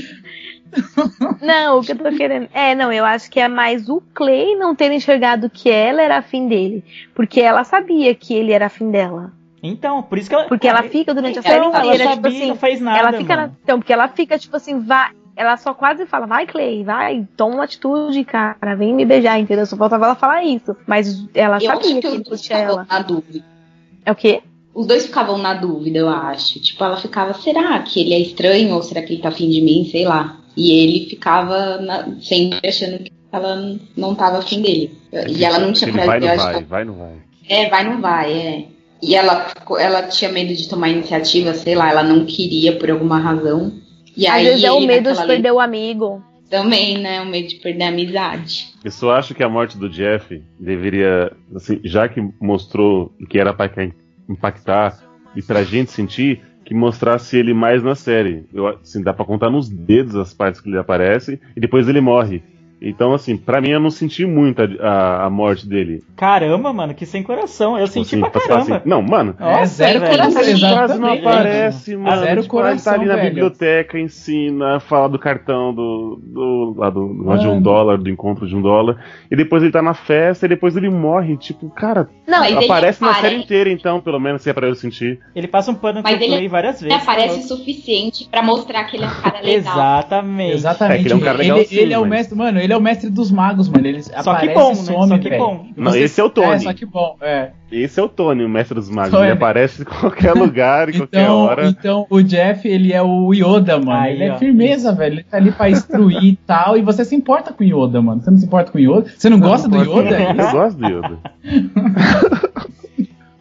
Não, 1.40 1.78
o 1.78 1.82
que 1.82 1.92
eu 1.92 1.98
tô 1.98 2.10
querendo. 2.16 2.48
É, 2.52 2.74
não, 2.74 2.92
eu 2.92 3.04
acho 3.04 3.30
que 3.30 3.40
é 3.40 3.48
mais 3.48 3.88
o 3.88 4.02
Clay 4.14 4.54
não 4.56 4.74
ter 4.74 4.90
enxergado 4.92 5.48
que 5.50 5.70
ela 5.70 6.02
era 6.02 6.18
afim 6.18 6.46
dele. 6.48 6.84
Porque 7.14 7.40
ela 7.40 7.64
sabia 7.64 8.14
que 8.14 8.34
ele 8.34 8.52
era 8.52 8.66
afim 8.66 8.90
dela. 8.90 9.32
Então, 9.62 10.02
por 10.02 10.18
isso 10.18 10.28
que 10.28 10.34
ela. 10.34 10.44
Porque 10.44 10.68
ela 10.68 10.82
fica 10.84 11.12
durante 11.14 11.38
a 11.38 11.40
Então, 11.40 11.50
série 11.52 11.64
ela 11.64 11.78
inteira, 11.78 12.04
tipo 12.10 12.14
sabia, 12.22 12.38
assim. 12.38 12.48
não 12.48 12.56
fez 12.56 12.80
nada. 12.80 12.98
ela 12.98 13.12
fica 13.12 13.36
na-. 13.36 13.50
Então, 13.62 13.78
porque 13.78 13.92
ela 13.92 14.08
fica, 14.08 14.38
tipo 14.38 14.56
assim, 14.56 14.78
vai. 14.80 15.10
Ela 15.34 15.56
só 15.56 15.72
quase 15.72 16.04
fala, 16.04 16.26
vai, 16.26 16.46
Clay, 16.46 16.82
vai, 16.82 17.24
toma 17.36 17.54
uma 17.54 17.64
atitude, 17.64 18.24
cara, 18.24 18.74
vem 18.76 18.92
me 18.92 19.04
beijar, 19.04 19.38
entendeu? 19.38 19.64
Só 19.66 19.76
faltava 19.76 20.04
ela 20.06 20.14
falar 20.16 20.42
isso. 20.42 20.76
Mas 20.84 21.24
ela 21.32 21.58
Eu 21.62 21.70
acho 21.70 21.80
sabia 21.84 21.94
que 21.94 22.00
que 22.00 22.06
ele 22.08 22.24
curtia 22.24 22.56
ela. 22.56 22.84
na 22.90 22.98
dúvida. 23.00 23.44
É 24.04 24.10
o 24.10 24.16
quê? 24.16 24.42
Os 24.74 24.86
dois 24.86 25.06
ficavam 25.06 25.38
na 25.38 25.54
dúvida, 25.54 25.98
eu 25.98 26.08
acho. 26.08 26.58
Tipo, 26.60 26.82
ela 26.82 26.96
ficava, 26.96 27.34
será 27.34 27.78
que 27.80 28.00
ele 28.00 28.14
é 28.14 28.18
estranho 28.18 28.74
ou 28.74 28.82
será 28.82 29.00
que 29.02 29.12
ele 29.12 29.22
tá 29.22 29.28
afim 29.28 29.48
de 29.48 29.60
mim? 29.60 29.84
Sei 29.88 30.04
lá. 30.04 30.37
E 30.58 30.72
ele 30.72 31.08
ficava 31.08 31.78
na- 31.78 32.16
sempre 32.20 32.68
achando 32.68 32.98
que 32.98 33.12
ela 33.30 33.78
não 33.96 34.14
tava 34.16 34.38
afim 34.38 34.60
dele. 34.60 34.90
E 35.28 35.44
ela 35.44 35.60
não 35.60 35.72
tinha 35.72 35.92
não 35.92 36.00
acho 36.00 36.06
vai, 36.36 36.64
vai, 36.64 36.84
não 36.84 36.94
vai. 36.94 37.12
É, 37.48 37.68
vai, 37.70 37.84
não 37.84 38.00
vai, 38.00 38.32
é. 38.32 38.64
E 39.00 39.14
ela, 39.14 39.46
ela 39.78 40.02
tinha 40.08 40.32
medo 40.32 40.52
de 40.52 40.68
tomar 40.68 40.88
iniciativa, 40.88 41.54
sei 41.54 41.76
lá, 41.76 41.88
ela 41.90 42.02
não 42.02 42.26
queria 42.26 42.76
por 42.76 42.90
alguma 42.90 43.18
razão. 43.20 43.72
E 44.16 44.26
Às 44.26 44.34
aí 44.34 44.44
vezes 44.46 44.64
é 44.64 44.72
o 44.72 44.80
medo 44.80 45.12
de 45.12 45.24
perder 45.26 45.52
o 45.52 45.60
amigo. 45.60 46.14
lei 46.14 46.50
Também, 46.50 46.98
né? 46.98 47.20
O 47.20 47.26
medo 47.26 47.46
de 47.48 47.54
perder 47.56 47.84
a 47.84 47.88
amizade. 47.88 48.66
Eu 48.84 48.90
só 48.90 49.12
acho 49.12 49.34
que 49.34 49.42
a 49.44 49.48
morte 49.48 49.78
do 49.78 49.88
Jeff 49.88 50.42
deveria, 50.58 51.30
assim, 51.54 51.78
já 51.84 52.08
que 52.08 52.20
mostrou 52.40 53.12
que 53.30 53.38
era 53.38 53.54
pra 53.54 53.68
quem 53.68 53.92
impactar 54.28 54.98
e 55.36 55.42
pra 55.42 55.62
gente 55.62 55.92
sentir, 55.92 56.40
que 56.68 56.74
mostrasse 56.74 57.34
ele 57.34 57.54
mais 57.54 57.82
na 57.82 57.94
série. 57.94 58.44
Eu, 58.52 58.68
assim, 58.68 59.02
dá 59.02 59.14
pra 59.14 59.24
contar 59.24 59.48
nos 59.48 59.70
dedos 59.70 60.14
as 60.14 60.34
partes 60.34 60.60
que 60.60 60.68
ele 60.68 60.76
aparece 60.76 61.40
e 61.56 61.60
depois 61.60 61.88
ele 61.88 61.98
morre. 61.98 62.42
Então, 62.80 63.12
assim, 63.12 63.36
pra 63.36 63.60
mim 63.60 63.70
eu 63.70 63.80
não 63.80 63.90
senti 63.90 64.24
muito 64.24 64.62
a, 64.62 64.66
a, 64.80 65.24
a 65.26 65.30
morte 65.30 65.66
dele. 65.68 66.02
Caramba, 66.16 66.72
mano, 66.72 66.94
que 66.94 67.04
sem 67.04 67.22
coração. 67.22 67.78
Eu 67.78 67.86
senti 67.86 68.14
Assim, 68.14 68.20
pra 68.20 68.30
pra 68.30 68.40
falar 68.40 68.54
caramba. 68.60 68.76
assim, 68.76 68.88
não, 68.88 69.02
mano, 69.02 69.34
É 69.38 69.66
zero 69.66 70.00
velho. 70.00 70.12
coração, 70.12 70.42
Ele 70.42 70.60
quase 70.60 70.98
não 71.00 71.12
aparece, 71.12 71.96
mano. 71.96 72.16
Zero 72.22 72.22
tipo, 72.24 72.36
ele 72.36 72.42
tá 72.42 72.48
coração, 72.68 72.94
ali 72.94 73.06
na 73.06 73.14
velho. 73.16 73.28
biblioteca, 73.28 73.98
ensina, 73.98 74.80
fala 74.80 75.08
do 75.08 75.18
cartão 75.18 75.74
do. 75.74 76.20
do 76.22 76.74
lá 76.76 76.90
do, 76.90 77.22
lá 77.24 77.36
de 77.36 77.46
um 77.48 77.60
dólar, 77.60 77.98
do 77.98 78.08
encontro 78.08 78.46
de 78.46 78.54
um 78.54 78.62
dólar. 78.62 78.96
E 79.30 79.34
depois 79.36 79.62
ele 79.62 79.72
tá 79.72 79.82
na 79.82 79.94
festa 79.94 80.46
e 80.46 80.48
depois 80.48 80.76
ele 80.76 80.88
morre. 80.88 81.36
Tipo, 81.36 81.68
cara, 81.70 82.08
Não, 82.26 82.44
ele 82.44 82.64
aparece 82.64 83.02
na 83.02 83.14
série 83.14 83.36
inteira, 83.36 83.70
então, 83.70 84.00
pelo 84.00 84.20
menos, 84.20 84.42
se 84.42 84.50
é 84.50 84.52
pra 84.52 84.66
eu 84.68 84.74
sentir. 84.74 85.18
Ele 85.34 85.48
passa 85.48 85.70
um 85.70 85.74
pano 85.74 86.00
ele- 86.06 86.26
Clay 86.26 86.48
várias 86.48 86.80
Ele 86.80 86.90
vezes. 86.90 87.02
aparece 87.02 87.38
o 87.40 87.42
suficiente 87.42 88.28
pra 88.30 88.42
mostrar 88.42 88.84
que 88.84 88.96
ele 88.96 89.04
é 89.04 89.08
um 89.08 89.20
cara 89.20 89.40
legal. 89.42 89.74
Exatamente. 89.74 90.54
Exatamente. 90.54 90.98
É 90.98 91.02
que 91.02 91.06
ele 91.08 91.12
é 91.14 91.16
um 91.16 91.20
cara 91.20 91.38
ele, 91.42 91.52
legalzinho, 91.52 91.80
ele 91.82 91.92
é 91.94 91.98
o 91.98 92.06
mestre, 92.06 92.36
mano, 92.36 92.58
ele 92.68 92.74
é 92.74 92.76
o 92.76 92.80
mestre 92.82 93.08
dos 93.10 93.30
magos, 93.32 93.66
mano. 93.68 93.86
Ele 93.86 94.02
Só 94.02 94.12
aparece 94.20 94.48
que 94.48 94.54
bom, 94.54 94.66
e 94.72 94.76
né? 94.76 94.82
some, 94.84 95.08
Só 95.08 95.18
que 95.18 95.28
velho. 95.30 95.42
bom. 95.42 95.66
Não, 95.76 95.90
Você- 95.92 96.00
esse 96.00 96.20
é 96.20 96.24
o 96.24 96.28
Tony. 96.30 96.52
É, 96.54 96.58
só 96.58 96.72
que 96.74 96.84
bom, 96.86 97.16
é. 97.22 97.50
Esse 97.70 98.00
é 98.00 98.02
o 98.02 98.08
Tony, 98.08 98.44
o 98.44 98.48
mestre 98.48 98.74
dos 98.74 98.88
magos. 98.88 99.10
Só 99.10 99.22
ele 99.24 99.32
aparece 99.32 99.82
em 99.82 99.84
qualquer 99.84 100.32
lugar, 100.36 100.88
em 100.88 100.98
qualquer 100.98 101.22
Então, 101.22 101.36
hora. 101.38 101.66
então, 101.68 102.06
o 102.08 102.22
Jeff, 102.22 102.66
ele 102.66 102.92
é 102.92 103.02
o 103.02 103.32
Yoda, 103.34 103.78
mano. 103.78 103.92
Aí, 103.92 104.14
ele 104.14 104.24
é 104.24 104.32
ó. 104.32 104.38
firmeza, 104.38 104.92
velho. 104.92 105.14
Ele 105.16 105.22
tá 105.24 105.36
ali 105.36 105.50
pra 105.52 105.68
instruir 105.70 106.22
e 106.24 106.36
tal. 106.46 106.76
E 106.78 106.82
você 106.82 107.04
se 107.04 107.14
importa 107.14 107.52
com 107.52 107.62
o 107.62 107.66
Yoda, 107.66 108.00
mano. 108.00 108.22
Você 108.22 108.30
não 108.30 108.38
se 108.38 108.46
importa 108.46 108.70
com 108.72 108.78
o 108.78 108.80
Yoda? 108.80 109.10
Você 109.16 109.28
não 109.28 109.38
gosta 109.40 109.68
do 109.68 109.76
Yoda? 109.82 110.16
É 110.16 110.30
Eu 110.32 110.36
isso? 110.44 110.52
gosto 110.52 110.78
do 110.78 110.86
Yoda. 110.86 111.18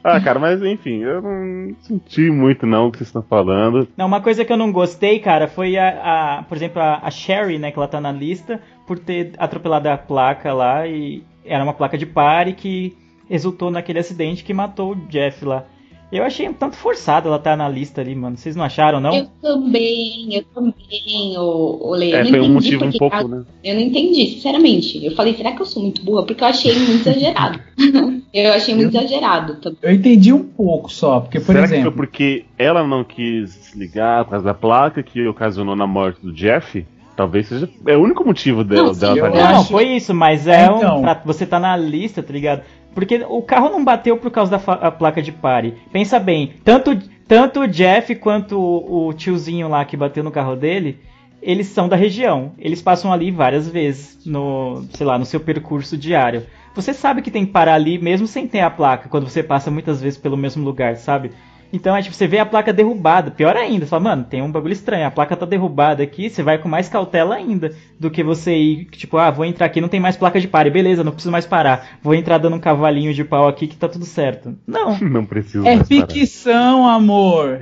ah, 0.07 0.19
cara, 0.21 0.39
mas 0.39 0.61
enfim, 0.61 1.03
eu 1.03 1.21
não 1.21 1.75
senti 1.81 2.29
muito 2.29 2.65
não 2.65 2.87
o 2.87 2.91
que 2.91 2.97
vocês 2.97 3.09
estão 3.09 3.21
falando. 3.23 3.87
Não, 3.97 4.05
uma 4.07 4.21
coisa 4.21 4.43
que 4.45 4.51
eu 4.51 4.57
não 4.57 4.71
gostei, 4.71 5.19
cara, 5.19 5.47
foi 5.47 5.77
a, 5.77 6.39
a- 6.39 6.43
por 6.43 6.55
exemplo, 6.57 6.81
a, 6.81 6.99
a 7.03 7.11
Sherry, 7.11 7.57
né, 7.59 7.71
que 7.71 7.77
ela 7.77 7.87
tá 7.87 7.99
na 8.01 8.11
lista, 8.11 8.59
por 8.85 8.97
ter 8.99 9.33
atropelado 9.37 9.89
a 9.89 9.97
placa 9.97 10.53
lá 10.53 10.87
e 10.87 11.23
era 11.45 11.63
uma 11.63 11.73
placa 11.73 11.97
de 11.97 12.05
pare 12.05 12.53
que 12.53 12.95
resultou 13.29 13.69
naquele 13.69 13.99
acidente 13.99 14.43
que 14.43 14.53
matou 14.53 14.93
o 14.93 14.95
Jeff 15.07 15.43
lá. 15.45 15.65
Eu 16.09 16.23
achei 16.23 16.47
um 16.47 16.53
tanto 16.53 16.77
forçado 16.77 17.27
ela 17.27 17.37
tá 17.37 17.55
na 17.57 17.67
lista 17.67 17.99
ali, 17.99 18.15
mano. 18.15 18.37
Vocês 18.37 18.55
não 18.55 18.63
acharam, 18.63 18.99
não? 19.01 19.13
Eu 19.13 19.27
também, 19.41 20.33
eu 20.35 20.43
também, 20.55 21.37
o, 21.37 21.79
o 21.89 21.91
Lê. 21.95 22.11
É, 22.11 22.21
eu 22.21 22.23
não 22.23 22.29
foi 22.29 22.39
um 22.39 22.43
entendi 22.43 22.53
motivo 22.53 22.85
um 22.85 22.91
pouco, 22.93 23.27
né? 23.27 23.43
Eu 23.63 23.75
não 23.75 23.81
entendi, 23.81 24.25
sinceramente. 24.27 25.05
Eu 25.05 25.13
falei, 25.15 25.35
será 25.35 25.51
que 25.51 25.61
eu 25.61 25.65
sou 25.65 25.83
muito 25.83 26.01
burra? 26.03 26.23
Porque 26.25 26.41
eu 26.41 26.47
achei 26.47 26.73
muito 26.73 27.01
exagerado. 27.09 27.59
eu 28.33 28.53
achei 28.53 28.73
muito 28.73 28.95
exagerado 28.95 29.55
também. 29.55 29.79
Eu 29.81 29.91
entendi 29.93 30.31
um 30.31 30.43
pouco 30.43 30.89
só, 30.89 31.19
porque, 31.19 31.39
por 31.41 31.47
Será 31.53 31.67
que 31.67 31.73
exemplo. 31.73 31.91
foi 31.91 31.97
porque 32.05 32.45
ela 32.57 32.87
não 32.87 33.03
quis 33.03 33.49
se 33.51 33.77
ligar 33.77 34.23
por 34.23 34.31
causa 34.31 34.45
da 34.45 34.53
placa 34.53 35.03
que 35.03 35.27
ocasionou 35.27 35.75
na 35.75 35.85
morte 35.87 36.21
do 36.21 36.31
Jeff? 36.31 36.85
Talvez 37.17 37.47
seja. 37.47 37.67
É 37.87 37.97
o 37.97 38.03
único 38.03 38.23
motivo 38.23 38.63
dela, 38.63 38.89
Não, 38.89 38.93
sim, 38.93 38.99
dela 38.99 39.17
eu 39.17 39.23
tá 39.23 39.27
ali. 39.29 39.37
Não, 39.39 39.61
acho- 39.61 39.71
foi 39.71 39.85
isso, 39.95 40.13
mas 40.13 40.47
É, 40.47 40.65
é, 40.65 40.71
um. 40.71 40.77
então. 40.77 41.01
pra- 41.01 41.19
você 41.25 41.47
tá 41.47 41.59
na 41.59 41.75
lista, 41.75 42.21
tá 42.21 42.31
ligado? 42.31 42.61
Porque 42.97 43.23
o 43.29 43.43
carro 43.43 43.69
não 43.69 43.85
bateu 43.85 44.17
por 44.17 44.31
causa 44.31 44.57
da 44.57 44.89
placa 44.89 45.21
de 45.21 45.31
pare. 45.31 45.75
Pensa 45.91 46.17
bem, 46.17 46.53
tanto, 46.63 46.97
tanto 47.27 47.59
o 47.59 47.67
Jeff 47.67 48.15
quanto 48.15 48.59
o, 48.59 49.09
o 49.09 49.13
tiozinho 49.13 49.67
lá 49.67 49.85
que 49.85 49.95
bateu 49.95 50.23
no 50.23 50.31
carro 50.31 50.55
dele, 50.55 50.99
eles 51.39 51.67
são 51.67 51.87
da 51.87 51.95
região. 51.95 52.53
Eles 52.57 52.81
passam 52.81 53.13
ali 53.13 53.29
várias 53.29 53.69
vezes 53.69 54.25
no, 54.25 54.83
sei 54.95 55.05
lá, 55.05 55.19
no 55.19 55.25
seu 55.25 55.39
percurso 55.39 55.95
diário. 55.95 56.47
Você 56.73 56.91
sabe 56.91 57.21
que 57.21 57.29
tem 57.29 57.45
que 57.45 57.51
parar 57.51 57.75
ali 57.75 57.99
mesmo 57.99 58.25
sem 58.25 58.47
ter 58.47 58.61
a 58.61 58.69
placa, 58.71 59.09
quando 59.09 59.29
você 59.29 59.43
passa 59.43 59.69
muitas 59.69 60.01
vezes 60.01 60.17
pelo 60.17 60.35
mesmo 60.35 60.65
lugar, 60.65 60.95
sabe? 60.95 61.29
Então 61.71 61.95
é 61.95 62.01
tipo, 62.01 62.15
você 62.15 62.27
vê 62.27 62.39
a 62.39 62.45
placa 62.45 62.71
derrubada, 62.71 63.29
pior 63.31 63.55
ainda, 63.55 63.85
você 63.85 63.89
fala, 63.89 64.03
mano, 64.03 64.23
tem 64.23 64.41
um 64.41 64.51
bagulho 64.51 64.71
estranho, 64.73 65.05
a 65.05 65.11
placa 65.11 65.35
tá 65.35 65.45
derrubada 65.45 66.01
aqui, 66.01 66.29
você 66.29 66.41
vai 66.41 66.57
com 66.57 66.69
mais 66.69 66.87
cautela 66.87 67.35
ainda 67.35 67.73
do 67.99 68.09
que 68.09 68.23
você 68.23 68.55
ir, 68.55 68.85
tipo, 68.91 69.17
ah, 69.17 69.29
vou 69.31 69.43
entrar 69.45 69.65
aqui, 69.65 69.81
não 69.81 69.89
tem 69.89 69.99
mais 69.99 70.15
placa 70.15 70.39
de 70.39 70.47
pare, 70.47 70.69
beleza, 70.69 71.03
não 71.03 71.11
preciso 71.11 71.31
mais 71.31 71.45
parar, 71.45 71.97
vou 72.01 72.15
entrar 72.15 72.37
dando 72.37 72.55
um 72.55 72.59
cavalinho 72.59 73.13
de 73.13 73.23
pau 73.23 73.47
aqui 73.47 73.67
que 73.67 73.75
tá 73.75 73.87
tudo 73.89 74.05
certo. 74.05 74.55
Não. 74.65 74.97
Não 75.17 75.25
precisa 75.25 75.67
É 75.67 75.75
mais 75.75 75.87
parar. 75.89 76.07
ficção, 76.11 76.87
amor. 76.87 77.59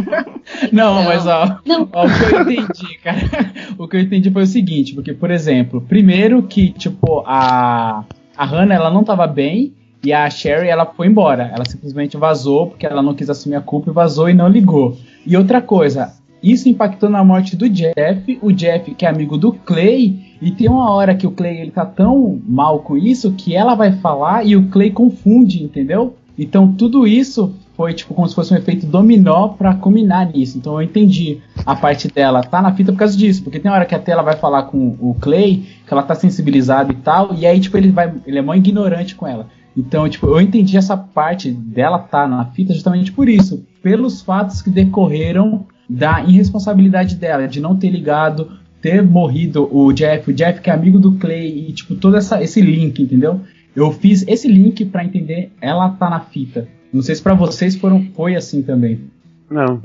não, 0.72 1.02
mas 1.04 1.26
ó, 1.26 1.58
Não. 1.66 1.88
ó, 1.92 2.06
o 2.06 2.08
que 2.08 2.34
eu 2.34 2.40
entendi, 2.42 2.98
cara. 2.98 3.18
O 3.78 3.88
que 3.88 3.96
eu 3.96 4.00
entendi 4.00 4.30
foi 4.30 4.42
o 4.42 4.46
seguinte, 4.46 4.94
porque, 4.94 5.12
por 5.14 5.30
exemplo, 5.30 5.80
primeiro 5.80 6.42
que, 6.42 6.70
tipo, 6.72 7.22
a, 7.26 8.04
a 8.36 8.44
Hannah, 8.44 8.74
ela 8.74 8.90
não 8.90 9.02
tava 9.04 9.26
bem, 9.26 9.72
e 10.02 10.12
a 10.12 10.28
Sherry, 10.30 10.68
ela 10.68 10.86
foi 10.86 11.06
embora. 11.06 11.50
Ela 11.54 11.64
simplesmente 11.64 12.16
vazou, 12.16 12.68
porque 12.68 12.86
ela 12.86 13.02
não 13.02 13.14
quis 13.14 13.28
assumir 13.28 13.56
a 13.56 13.60
culpa 13.60 13.90
e 13.90 13.94
vazou 13.94 14.28
e 14.28 14.34
não 14.34 14.48
ligou. 14.48 14.96
E 15.26 15.36
outra 15.36 15.60
coisa, 15.60 16.14
isso 16.42 16.68
impactou 16.68 17.10
na 17.10 17.22
morte 17.22 17.54
do 17.54 17.68
Jeff, 17.68 18.38
o 18.40 18.50
Jeff 18.50 18.94
que 18.94 19.04
é 19.04 19.08
amigo 19.08 19.36
do 19.36 19.52
Clay, 19.52 20.18
e 20.40 20.50
tem 20.50 20.68
uma 20.68 20.90
hora 20.90 21.14
que 21.14 21.26
o 21.26 21.30
Clay 21.30 21.60
ele 21.60 21.70
tá 21.70 21.84
tão 21.84 22.40
mal 22.46 22.78
com 22.80 22.96
isso 22.96 23.32
que 23.32 23.54
ela 23.54 23.74
vai 23.74 23.92
falar 23.92 24.46
e 24.46 24.56
o 24.56 24.68
Clay 24.68 24.90
confunde, 24.90 25.62
entendeu? 25.62 26.16
Então 26.38 26.72
tudo 26.72 27.06
isso 27.06 27.54
foi 27.76 27.92
tipo 27.92 28.14
como 28.14 28.26
se 28.26 28.34
fosse 28.34 28.54
um 28.54 28.56
efeito 28.56 28.86
dominó 28.86 29.48
pra 29.48 29.74
culminar 29.74 30.32
nisso. 30.32 30.56
Então 30.56 30.74
eu 30.74 30.82
entendi 30.82 31.40
a 31.66 31.76
parte 31.76 32.08
dela 32.08 32.42
tá 32.42 32.62
na 32.62 32.72
fita 32.72 32.90
por 32.90 32.98
causa 32.98 33.16
disso, 33.16 33.42
porque 33.42 33.60
tem 33.60 33.70
hora 33.70 33.84
que 33.84 33.94
até 33.94 34.12
ela 34.12 34.22
vai 34.22 34.36
falar 34.36 34.62
com 34.62 34.96
o 34.98 35.14
Clay, 35.20 35.66
que 35.86 35.92
ela 35.92 36.02
tá 36.02 36.14
sensibilizada 36.14 36.90
e 36.90 36.96
tal, 36.96 37.34
e 37.34 37.46
aí 37.46 37.60
tipo 37.60 37.76
ele 37.76 37.90
vai, 37.90 38.10
ele 38.26 38.38
é 38.38 38.42
mó 38.42 38.54
ignorante 38.54 39.14
com 39.14 39.26
ela. 39.26 39.46
Então, 39.76 40.08
tipo, 40.08 40.26
eu 40.26 40.40
entendi 40.40 40.76
essa 40.76 40.96
parte 40.96 41.50
dela 41.50 41.98
tá 41.98 42.26
na 42.26 42.44
fita 42.46 42.72
justamente 42.74 43.12
por 43.12 43.28
isso, 43.28 43.64
pelos 43.82 44.20
fatos 44.22 44.60
que 44.62 44.70
decorreram 44.70 45.66
da 45.88 46.22
irresponsabilidade 46.22 47.14
dela, 47.16 47.46
de 47.48 47.60
não 47.60 47.76
ter 47.76 47.88
ligado, 47.90 48.52
ter 48.82 49.02
morrido 49.02 49.68
o 49.74 49.92
Jeff, 49.92 50.30
o 50.30 50.34
Jeff 50.34 50.60
que 50.60 50.70
é 50.70 50.72
amigo 50.72 50.98
do 50.98 51.12
Clay 51.12 51.68
e 51.68 51.72
tipo 51.72 51.94
todo 51.94 52.16
essa, 52.16 52.42
esse 52.42 52.60
link, 52.60 53.00
entendeu? 53.02 53.40
Eu 53.74 53.92
fiz 53.92 54.24
esse 54.26 54.48
link 54.48 54.84
pra 54.86 55.04
entender 55.04 55.52
ela 55.60 55.88
tá 55.90 56.10
na 56.10 56.20
fita. 56.20 56.66
Não 56.92 57.02
sei 57.02 57.14
se 57.14 57.22
pra 57.22 57.34
vocês 57.34 57.76
foram, 57.76 58.04
foi 58.16 58.34
assim 58.34 58.62
também. 58.62 59.00
Não. 59.48 59.80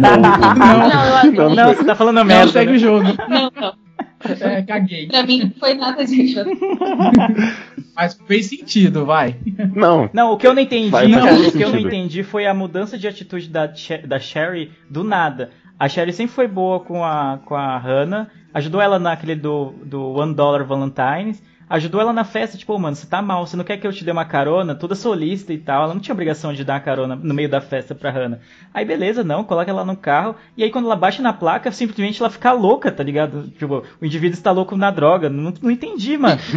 Não, 0.00 1.24
eu- 1.24 1.32
Não, 1.32 1.54
Não, 1.54 1.74
você 1.74 1.84
tá 1.84 1.94
falando 1.94 2.16
Não, 2.16 2.24
merda. 2.24 2.52
segue 2.52 2.70
né? 2.72 2.76
o 2.76 2.80
jogo. 2.80 3.04
Não, 3.28 3.50
não. 3.60 3.72
É, 4.40 4.62
caguei. 4.62 5.06
Pra 5.06 5.22
mim 5.22 5.40
não 5.40 5.50
foi 5.50 5.74
nada 5.74 6.04
disso. 6.04 6.40
Mas 7.94 8.18
fez 8.26 8.46
sentido, 8.46 9.04
vai. 9.06 9.36
Não. 9.74 10.10
Não, 10.12 10.32
o 10.32 10.36
que 10.36 10.46
eu 10.46 10.54
não 10.54 10.62
entendi, 10.62 10.90
Faz 10.90 11.08
não, 11.08 11.48
o 11.48 11.52
que 11.52 11.62
eu 11.62 11.70
não 11.70 11.78
entendi 11.78 12.22
foi 12.22 12.46
a 12.46 12.52
mudança 12.52 12.98
de 12.98 13.06
atitude 13.06 13.48
da, 13.48 13.70
da 14.06 14.18
Sherry 14.18 14.72
do 14.90 15.04
nada. 15.04 15.50
A 15.78 15.88
Sherry 15.88 16.12
sempre 16.12 16.34
foi 16.34 16.48
boa 16.48 16.80
com 16.80 17.04
a, 17.04 17.40
com 17.44 17.54
a 17.54 17.78
Hannah, 17.78 18.28
ajudou 18.52 18.80
ela 18.80 18.98
naquele 18.98 19.34
do, 19.36 19.74
do 19.84 20.10
One 20.12 20.34
Dollar 20.34 20.64
Valentine's, 20.64 21.42
ajudou 21.68 22.00
ela 22.00 22.12
na 22.12 22.24
festa, 22.24 22.56
tipo, 22.58 22.72
"Ô, 22.74 22.78
mano, 22.78 22.94
você 22.96 23.06
tá 23.06 23.20
mal, 23.22 23.46
você 23.46 23.56
não 23.56 23.64
quer 23.64 23.76
que 23.76 23.86
eu 23.86 23.92
te 23.92 24.04
dê 24.04 24.10
uma 24.10 24.24
carona? 24.24 24.74
Toda 24.74 24.94
solista 24.94 25.52
e 25.52 25.58
tal, 25.58 25.84
ela 25.84 25.94
não 25.94 26.00
tinha 26.00 26.12
obrigação 26.14 26.52
de 26.52 26.64
dar 26.64 26.80
carona 26.80 27.16
no 27.16 27.34
meio 27.34 27.48
da 27.48 27.60
festa 27.60 27.94
pra 27.94 28.10
Hannah. 28.10 28.38
Aí 28.72 28.84
beleza, 28.84 29.22
não, 29.24 29.44
coloca 29.44 29.70
ela 29.70 29.84
no 29.84 29.96
carro, 29.96 30.34
e 30.56 30.62
aí 30.64 30.70
quando 30.70 30.86
ela 30.86 30.96
baixa 30.96 31.22
na 31.22 31.32
placa, 31.32 31.70
simplesmente 31.72 32.20
ela 32.20 32.30
fica 32.30 32.52
louca, 32.52 32.90
tá 32.92 33.02
ligado? 33.02 33.48
Tipo, 33.58 33.82
o 34.00 34.04
indivíduo 34.04 34.34
está 34.34 34.50
louco 34.50 34.76
na 34.76 34.90
droga, 34.90 35.28
não, 35.28 35.52
não 35.62 35.70
entendi, 35.70 36.16
mano. 36.16 36.40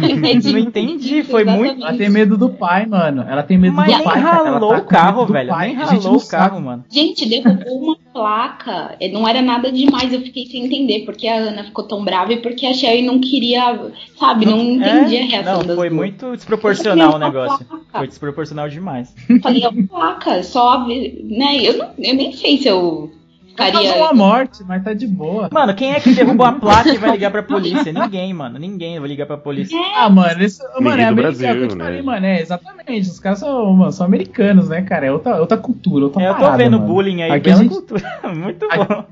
não 0.52 0.58
entendi, 0.58 1.22
foi 1.22 1.44
muito... 1.44 1.82
Ela 1.82 1.96
tem 1.96 2.08
medo 2.10 2.36
do 2.36 2.48
pai, 2.50 2.86
mano. 2.86 3.24
Ela 3.28 3.42
tem 3.42 3.56
medo 3.58 3.74
Mas 3.74 3.86
do 3.86 3.94
nem 3.96 4.04
pai. 4.04 4.22
cara. 4.22 4.38
Ela 4.38 4.50
ralou 4.50 4.70
tá 4.70 4.78
o 4.78 4.84
carro, 4.84 5.24
do 5.26 5.32
velho. 5.32 5.48
pai. 5.48 5.68
Nem 5.68 5.76
ralou 5.76 6.02
não 6.02 6.16
o 6.16 6.26
carro, 6.26 6.54
sabe. 6.54 6.60
mano. 6.64 6.84
Gente, 6.90 7.28
derrubou 7.28 7.78
uma 7.82 7.96
placa. 8.12 8.96
É, 9.00 9.08
Não 9.08 9.26
era 9.26 9.40
nada 9.42 9.70
demais. 9.70 10.12
Eu 10.12 10.20
fiquei 10.20 10.46
sem 10.46 10.64
entender 10.66 11.04
porque 11.04 11.26
a 11.28 11.36
Ana 11.36 11.64
ficou 11.64 11.84
tão 11.84 12.04
brava 12.04 12.32
e 12.32 12.38
porque 12.40 12.66
a 12.66 12.72
Sherry 12.74 13.02
não 13.02 13.20
queria, 13.20 13.78
sabe? 14.18 14.46
Não 14.46 14.58
entendi 15.00 15.16
a 15.16 15.24
reação 15.26 15.60
É? 15.60 15.64
Não, 15.64 15.74
foi 15.74 15.90
muito 15.90 16.36
desproporcional 16.36 17.14
o 17.14 17.18
negócio. 17.18 17.64
placa. 17.64 17.84
Foi 17.98 18.06
desproporcional 18.08 18.68
demais. 18.68 19.14
Falei, 19.42 19.64
é 19.64 19.68
uma 19.68 19.86
placa, 19.86 20.42
só, 20.42 20.86
né? 20.86 21.56
Eu, 21.62 21.78
não, 21.78 21.90
eu 21.98 22.14
nem 22.14 22.32
sei 22.32 22.58
se 22.58 22.68
eu 22.68 23.10
Causou 23.56 23.80
ficaria. 23.80 24.02
uma 24.04 24.12
morte, 24.14 24.62
mas 24.64 24.84
tá 24.84 24.92
de 24.94 25.04
boa. 25.06 25.48
Mano, 25.52 25.74
quem 25.74 25.90
é 25.92 25.98
que 25.98 26.12
derrubou 26.14 26.46
a 26.46 26.52
placa 26.52 26.90
e 26.90 26.96
vai 26.96 27.10
ligar 27.10 27.32
pra 27.32 27.42
polícia? 27.42 27.92
Ninguém, 27.92 28.32
mano. 28.32 28.56
Ninguém 28.56 29.00
vai 29.00 29.08
ligar 29.08 29.26
pra 29.26 29.36
polícia. 29.36 29.76
Ah, 29.96 30.08
mano, 30.08 30.40
isso, 30.44 30.62
mano, 30.80 31.00
é 31.02 31.12
Brasil, 31.12 31.48
é 31.48 31.52
eu 31.56 31.68
te 31.68 31.74
né? 31.76 31.84
falei, 31.84 32.02
mano, 32.02 32.24
é 32.26 32.40
exatamente. 32.40 33.08
Os 33.08 33.18
caras 33.18 33.40
são, 33.40 33.72
mano, 33.72 33.90
são 33.90 34.06
americanos, 34.06 34.68
né, 34.68 34.82
cara? 34.82 35.06
É 35.06 35.12
outra, 35.12 35.40
outra 35.40 35.56
cultura, 35.58 36.04
outra 36.04 36.22
É, 36.22 36.28
eu 36.28 36.34
tô 36.34 36.40
parada, 36.40 36.56
vendo 36.62 36.78
mano. 36.78 36.86
bullying 36.86 37.22
aí, 37.22 37.30
Aqui 37.32 37.50
a 37.50 37.52
bela 37.52 37.62
gente- 37.64 37.72
cultura. 37.74 38.20
Muito 38.32 38.68
bom. 38.68 38.82
Aqui 38.82 39.04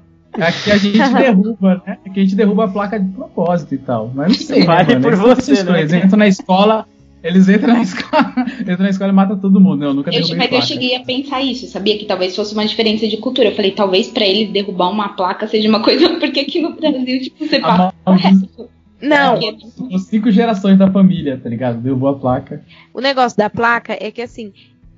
a 0.44 0.76
gente 0.76 0.98
derruba, 1.14 1.82
né? 1.86 1.98
Aqui 2.06 2.20
a 2.20 2.22
gente 2.22 2.34
derruba 2.36 2.64
a 2.64 2.68
placa 2.68 2.98
de 3.00 3.08
propósito 3.12 3.74
e 3.74 3.78
tal. 3.78 4.10
Mas 4.14 4.28
não 4.28 4.34
sei, 4.46 4.60
né, 4.60 4.66
Vale 4.66 4.88
mano? 4.94 5.00
por 5.02 5.12
Eles 5.12 5.18
você, 5.46 5.62
né? 5.64 5.80
Eles 5.80 5.92
entram 5.92 6.18
na 6.18 6.28
escola, 6.28 6.86
eles 7.22 7.48
entram 7.48 7.74
na 7.74 7.82
escola, 7.82 8.34
entram 8.60 8.78
na 8.78 8.90
escola 8.90 9.10
e 9.10 9.14
matam 9.14 9.38
todo 9.38 9.60
mundo. 9.60 9.84
Eu 9.84 9.94
nunca 9.94 10.10
Eu, 10.10 10.14
derrubei 10.14 10.36
mas 10.36 10.44
eu 10.46 10.50
placa. 10.50 10.66
cheguei 10.66 10.96
a 10.96 11.00
pensar 11.04 11.42
isso, 11.42 11.66
sabia? 11.66 11.98
Que 11.98 12.04
talvez 12.04 12.34
fosse 12.36 12.52
uma 12.54 12.66
diferença 12.66 13.06
de 13.08 13.16
cultura. 13.16 13.48
Eu 13.48 13.54
falei, 13.56 13.70
talvez 13.72 14.08
pra 14.08 14.24
ele 14.26 14.46
derrubar 14.46 14.90
uma 14.90 15.10
placa 15.10 15.46
seja 15.46 15.68
uma 15.68 15.80
coisa, 15.82 16.08
porque 16.18 16.40
aqui 16.40 16.60
no 16.60 16.74
Brasil, 16.74 17.20
tipo, 17.20 17.46
você 17.46 17.58
passa 17.60 17.92
mão 18.06 18.14
o 18.14 18.18
resto. 18.18 18.68
Não, 19.00 19.38
Porque- 19.38 19.56
São 19.90 19.98
cinco 19.98 20.30
gerações 20.30 20.78
da 20.78 20.90
família, 20.90 21.38
tá 21.42 21.50
ligado? 21.50 21.78
Derrubou 21.82 22.08
a 22.08 22.14
placa. 22.14 22.62
o 22.94 23.00
negócio 23.00 23.36
da 23.36 23.50
placa 23.50 23.94
é 24.00 24.10
que 24.10 24.22
assim, 24.22 24.52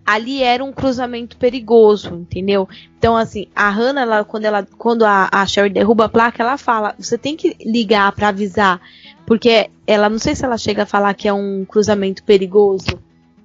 ali 0.09 0.43
era 0.43 0.64
um 0.64 0.72
cruzamento 0.72 1.36
perigoso, 1.36 2.14
entendeu? 2.14 2.66
Então, 2.98 3.14
assim, 3.14 3.47
a 3.55 3.68
Hannah, 3.68 4.01
ela, 4.01 4.24
quando, 4.24 4.44
ela, 4.47 4.66
quando 4.78 5.05
a, 5.05 5.28
a 5.30 5.44
Sherry 5.44 5.68
derruba 5.68 6.06
a 6.06 6.09
placa, 6.09 6.43
ela 6.43 6.56
fala: 6.56 6.94
você 6.98 7.18
tem 7.18 7.36
que 7.36 7.55
ligar 7.60 8.10
pra 8.12 8.28
avisar. 8.28 8.80
Porque 9.26 9.68
ela, 9.86 10.09
não 10.09 10.18
sei 10.18 10.35
se 10.35 10.43
ela 10.43 10.56
chega 10.56 10.85
a 10.85 10.86
falar 10.86 11.12
que 11.12 11.28
é 11.28 11.32
um 11.32 11.62
cruzamento 11.66 12.24
perigoso, 12.24 12.98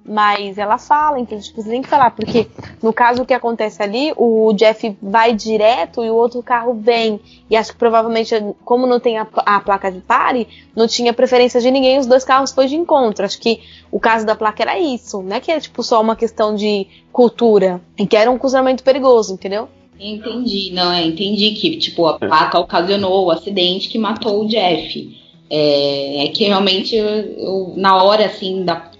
mas 0.06 0.58
ela 0.58 0.76
fala, 0.76 1.18
então, 1.18 1.38
tipo, 1.40 1.62
você 1.62 1.70
tem 1.70 1.80
que 1.80 1.88
falar, 1.88 2.10
porque 2.10 2.46
no 2.82 2.92
caso 2.92 3.22
o 3.22 3.26
que 3.26 3.32
acontece 3.32 3.82
ali, 3.82 4.12
o 4.16 4.52
Jeff 4.52 4.96
vai 5.00 5.32
direto 5.32 6.04
e 6.04 6.10
o 6.10 6.14
outro 6.14 6.42
carro 6.42 6.74
vem. 6.74 7.18
E 7.48 7.56
acho 7.56 7.72
que 7.72 7.78
provavelmente, 7.78 8.34
como 8.64 8.86
não 8.86 9.00
tem 9.00 9.16
a, 9.16 9.26
a 9.34 9.60
placa 9.60 9.90
de 9.90 10.00
pare, 10.00 10.46
não 10.76 10.86
tinha 10.86 11.12
preferência 11.12 11.60
de 11.60 11.70
ninguém, 11.70 11.98
os 11.98 12.06
dois 12.06 12.24
carros 12.24 12.52
foi 12.52 12.66
de 12.66 12.76
encontro. 12.76 13.24
Acho 13.24 13.40
que 13.40 13.60
o 13.90 13.98
caso 13.98 14.26
da 14.26 14.36
placa 14.36 14.62
era 14.62 14.78
isso, 14.78 15.22
não 15.22 15.36
é 15.36 15.40
que 15.40 15.50
é 15.50 15.58
tipo 15.58 15.82
só 15.82 16.00
uma 16.00 16.16
questão 16.16 16.54
de 16.54 16.86
cultura, 17.10 17.80
em 17.96 18.06
que 18.06 18.16
era 18.16 18.30
um 18.30 18.38
cruzamento 18.38 18.84
perigoso, 18.84 19.32
entendeu? 19.32 19.68
Entendi, 19.98 20.72
não, 20.72 20.92
é, 20.92 21.04
entendi 21.04 21.52
que, 21.52 21.76
tipo, 21.78 22.06
a 22.06 22.18
placa 22.18 22.58
ocasionou 22.58 23.26
o 23.26 23.30
acidente 23.30 23.88
que 23.88 23.96
matou 23.96 24.44
o 24.44 24.48
Jeff. 24.48 25.16
É, 25.48 26.24
é 26.24 26.28
que 26.28 26.44
realmente, 26.44 26.96
eu, 26.96 27.06
eu, 27.06 27.74
na 27.76 28.02
hora, 28.02 28.26
assim, 28.26 28.64
da, 28.64 28.90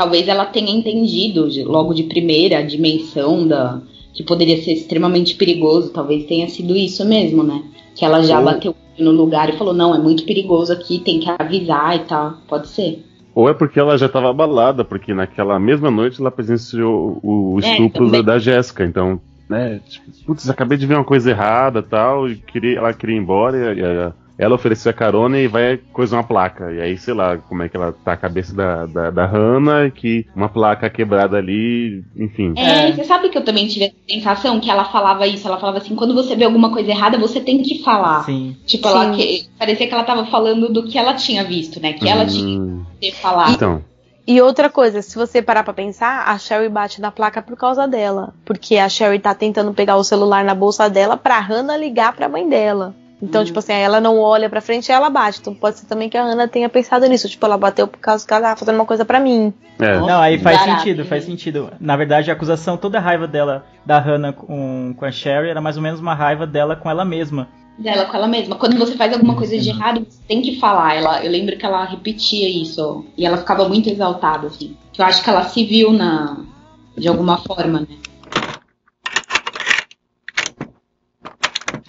talvez 0.00 0.26
ela 0.28 0.46
tenha 0.46 0.70
entendido 0.70 1.50
de- 1.50 1.62
logo 1.62 1.92
de 1.92 2.04
primeira 2.04 2.58
a 2.58 2.62
dimensão 2.62 3.46
da 3.46 3.82
que 4.14 4.22
poderia 4.24 4.56
ser 4.62 4.72
extremamente 4.72 5.34
perigoso, 5.34 5.92
talvez 5.92 6.24
tenha 6.24 6.48
sido 6.48 6.74
isso 6.74 7.04
mesmo, 7.04 7.42
né? 7.42 7.62
Que 7.94 8.04
ela 8.04 8.22
já 8.22 8.38
Ou- 8.38 8.44
bateu 8.46 8.74
no 8.98 9.10
lugar 9.12 9.50
e 9.50 9.58
falou, 9.58 9.72
não, 9.74 9.94
é 9.94 9.98
muito 9.98 10.24
perigoso 10.24 10.72
aqui, 10.72 10.98
tem 10.98 11.20
que 11.20 11.28
avisar 11.38 11.96
e 11.96 12.00
tal. 12.00 12.34
Pode 12.48 12.68
ser. 12.68 13.04
Ou 13.34 13.48
é 13.48 13.54
porque 13.54 13.78
ela 13.78 13.96
já 13.98 14.06
estava 14.06 14.30
abalada, 14.30 14.84
porque 14.84 15.12
naquela 15.14 15.58
mesma 15.60 15.90
noite 15.90 16.18
ela 16.20 16.30
presenciou 16.30 17.20
o, 17.22 17.54
o 17.54 17.60
É, 17.60 17.72
estupro 17.72 18.06
também. 18.06 18.24
da, 18.24 18.32
da 18.32 18.38
Jéssica. 18.38 18.84
Então, 18.84 19.20
né, 19.48 19.80
tipo, 19.88 20.06
putz, 20.26 20.48
acabei 20.50 20.76
de 20.78 20.86
ver 20.86 20.94
uma 20.96 21.04
coisa 21.04 21.30
errada 21.30 21.82
tal, 21.82 22.28
e 22.28 22.36
queria, 22.36 22.78
ela 22.78 22.92
queria 22.94 23.16
ir 23.16 23.20
embora, 23.20 23.74
e, 23.74 23.80
a- 23.82 24.12
ela 24.40 24.54
ofereceu 24.54 24.90
a 24.90 24.94
carona 24.94 25.38
e 25.38 25.46
vai 25.46 25.76
coisar 25.92 26.16
uma 26.16 26.24
placa. 26.24 26.72
E 26.72 26.80
aí, 26.80 26.96
sei 26.96 27.12
lá, 27.12 27.36
como 27.36 27.62
é 27.62 27.68
que 27.68 27.76
ela 27.76 27.92
tá 27.92 28.14
a 28.14 28.16
cabeça 28.16 28.54
da, 28.54 28.86
da, 28.86 29.10
da 29.10 29.26
Hannah, 29.26 29.90
que 29.90 30.26
uma 30.34 30.48
placa 30.48 30.88
quebrada 30.88 31.36
ali, 31.36 32.02
enfim. 32.16 32.54
É, 32.56 32.90
você 32.92 33.04
sabe 33.04 33.28
que 33.28 33.36
eu 33.36 33.44
também 33.44 33.68
tive 33.68 33.84
essa 33.86 33.94
sensação 34.08 34.58
que 34.58 34.70
ela 34.70 34.84
falava 34.86 35.26
isso, 35.26 35.46
ela 35.46 35.60
falava 35.60 35.78
assim, 35.78 35.94
quando 35.94 36.14
você 36.14 36.34
vê 36.34 36.44
alguma 36.44 36.72
coisa 36.72 36.90
errada, 36.90 37.18
você 37.18 37.40
tem 37.40 37.62
que 37.62 37.82
falar. 37.82 38.24
Sim. 38.24 38.56
Tipo, 38.66 38.88
ela 38.88 39.12
Sim. 39.12 39.18
que, 39.18 39.48
parecia 39.58 39.86
que 39.86 39.92
ela 39.94 40.04
tava 40.04 40.24
falando 40.26 40.72
do 40.72 40.84
que 40.86 40.96
ela 40.98 41.12
tinha 41.14 41.44
visto, 41.44 41.80
né? 41.80 41.92
Que 41.92 42.08
ela 42.08 42.24
tinha 42.24 42.58
Hum, 42.60 42.84
que 42.98 43.10
ter 43.10 43.16
falado. 43.16 43.52
Então, 43.52 43.82
E 44.26 44.40
outra 44.40 44.70
coisa, 44.70 45.02
se 45.02 45.16
você 45.16 45.42
parar 45.42 45.64
pra 45.64 45.74
pensar, 45.74 46.24
a 46.28 46.38
Sherry 46.38 46.68
bate 46.68 47.00
na 47.00 47.10
placa 47.10 47.42
por 47.42 47.56
causa 47.56 47.86
dela. 47.88 48.32
Porque 48.44 48.76
a 48.76 48.88
Sherry 48.88 49.18
tá 49.18 49.34
tentando 49.34 49.74
pegar 49.74 49.96
o 49.96 50.04
celular 50.04 50.44
na 50.44 50.54
bolsa 50.54 50.88
dela 50.88 51.16
pra 51.16 51.40
Hannah 51.40 51.76
ligar 51.76 52.14
pra 52.14 52.28
mãe 52.28 52.48
dela. 52.48 52.94
Então, 53.22 53.44
tipo 53.44 53.58
assim, 53.58 53.72
aí 53.72 53.82
ela 53.82 54.00
não 54.00 54.18
olha 54.18 54.48
pra 54.48 54.60
frente 54.60 54.88
e 54.88 54.92
ela 54.92 55.10
bate. 55.10 55.40
Então 55.40 55.54
pode 55.54 55.78
ser 55.78 55.86
também 55.86 56.08
que 56.08 56.16
a 56.16 56.24
Hannah 56.24 56.48
tenha 56.48 56.68
pensado 56.68 57.06
nisso. 57.06 57.28
Tipo, 57.28 57.44
ela 57.46 57.58
bateu 57.58 57.86
por 57.86 57.98
causa 57.98 58.26
que 58.26 58.32
ela 58.32 58.42
tava 58.42 58.56
fazendo 58.56 58.76
uma 58.76 58.86
coisa 58.86 59.04
pra 59.04 59.20
mim. 59.20 59.52
é. 59.78 59.98
Não, 59.98 60.20
aí 60.20 60.38
faz 60.38 60.58
barato, 60.58 60.78
sentido, 60.78 61.04
faz 61.04 61.24
sentido. 61.24 61.70
Na 61.78 61.96
verdade, 61.96 62.30
a 62.30 62.34
acusação, 62.34 62.76
toda 62.76 62.98
a 62.98 63.00
raiva 63.00 63.26
dela, 63.26 63.66
da 63.84 63.98
Hannah 63.98 64.32
com, 64.32 64.94
com 64.96 65.04
a 65.04 65.12
Sherry, 65.12 65.48
era 65.50 65.60
mais 65.60 65.76
ou 65.76 65.82
menos 65.82 66.00
uma 66.00 66.14
raiva 66.14 66.46
dela 66.46 66.76
com 66.76 66.88
ela 66.90 67.04
mesma. 67.04 67.48
Dela 67.78 68.06
com 68.06 68.16
ela 68.16 68.26
mesma. 68.26 68.56
Quando 68.56 68.78
você 68.78 68.94
faz 68.94 69.12
alguma 69.12 69.34
coisa 69.36 69.56
de 69.58 69.68
errado, 69.68 70.06
você 70.08 70.20
tem 70.26 70.42
que 70.42 70.58
falar. 70.58 70.96
Ela, 70.96 71.24
eu 71.24 71.30
lembro 71.30 71.56
que 71.56 71.64
ela 71.64 71.84
repetia 71.84 72.48
isso. 72.48 73.04
E 73.16 73.24
ela 73.26 73.36
ficava 73.38 73.68
muito 73.68 73.88
exaltada, 73.88 74.46
assim. 74.48 74.76
Que 74.92 75.00
eu 75.00 75.06
acho 75.06 75.22
que 75.22 75.30
ela 75.30 75.44
se 75.44 75.64
viu 75.64 75.92
na. 75.92 76.38
De 76.96 77.08
alguma 77.08 77.38
forma, 77.38 77.80
né? 77.80 77.86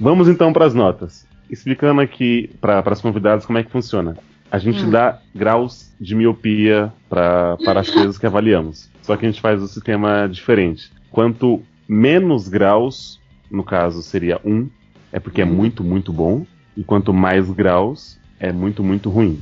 Vamos 0.01 0.27
então 0.27 0.51
para 0.51 0.65
as 0.65 0.73
notas. 0.73 1.27
Explicando 1.47 2.01
aqui 2.01 2.49
para 2.59 2.81
as 2.83 2.99
convidadas 2.99 3.45
como 3.45 3.59
é 3.59 3.63
que 3.63 3.69
funciona. 3.69 4.17
A 4.49 4.57
gente 4.57 4.83
dá 4.87 5.21
graus 5.33 5.93
de 6.01 6.15
miopia 6.15 6.91
pra, 7.07 7.55
para 7.63 7.81
as 7.81 7.89
coisas 7.91 8.17
que 8.17 8.25
avaliamos. 8.25 8.89
Só 9.03 9.15
que 9.15 9.27
a 9.27 9.29
gente 9.29 9.39
faz 9.39 9.61
um 9.61 9.67
sistema 9.67 10.27
diferente. 10.27 10.91
Quanto 11.11 11.61
menos 11.87 12.47
graus, 12.47 13.19
no 13.49 13.63
caso 13.63 14.01
seria 14.01 14.41
1, 14.43 14.67
é 15.11 15.19
porque 15.19 15.43
é 15.43 15.45
muito, 15.45 15.83
muito 15.83 16.11
bom. 16.11 16.47
E 16.75 16.83
quanto 16.83 17.13
mais 17.13 17.51
graus, 17.51 18.17
é 18.39 18.51
muito, 18.51 18.83
muito 18.83 19.07
ruim. 19.07 19.39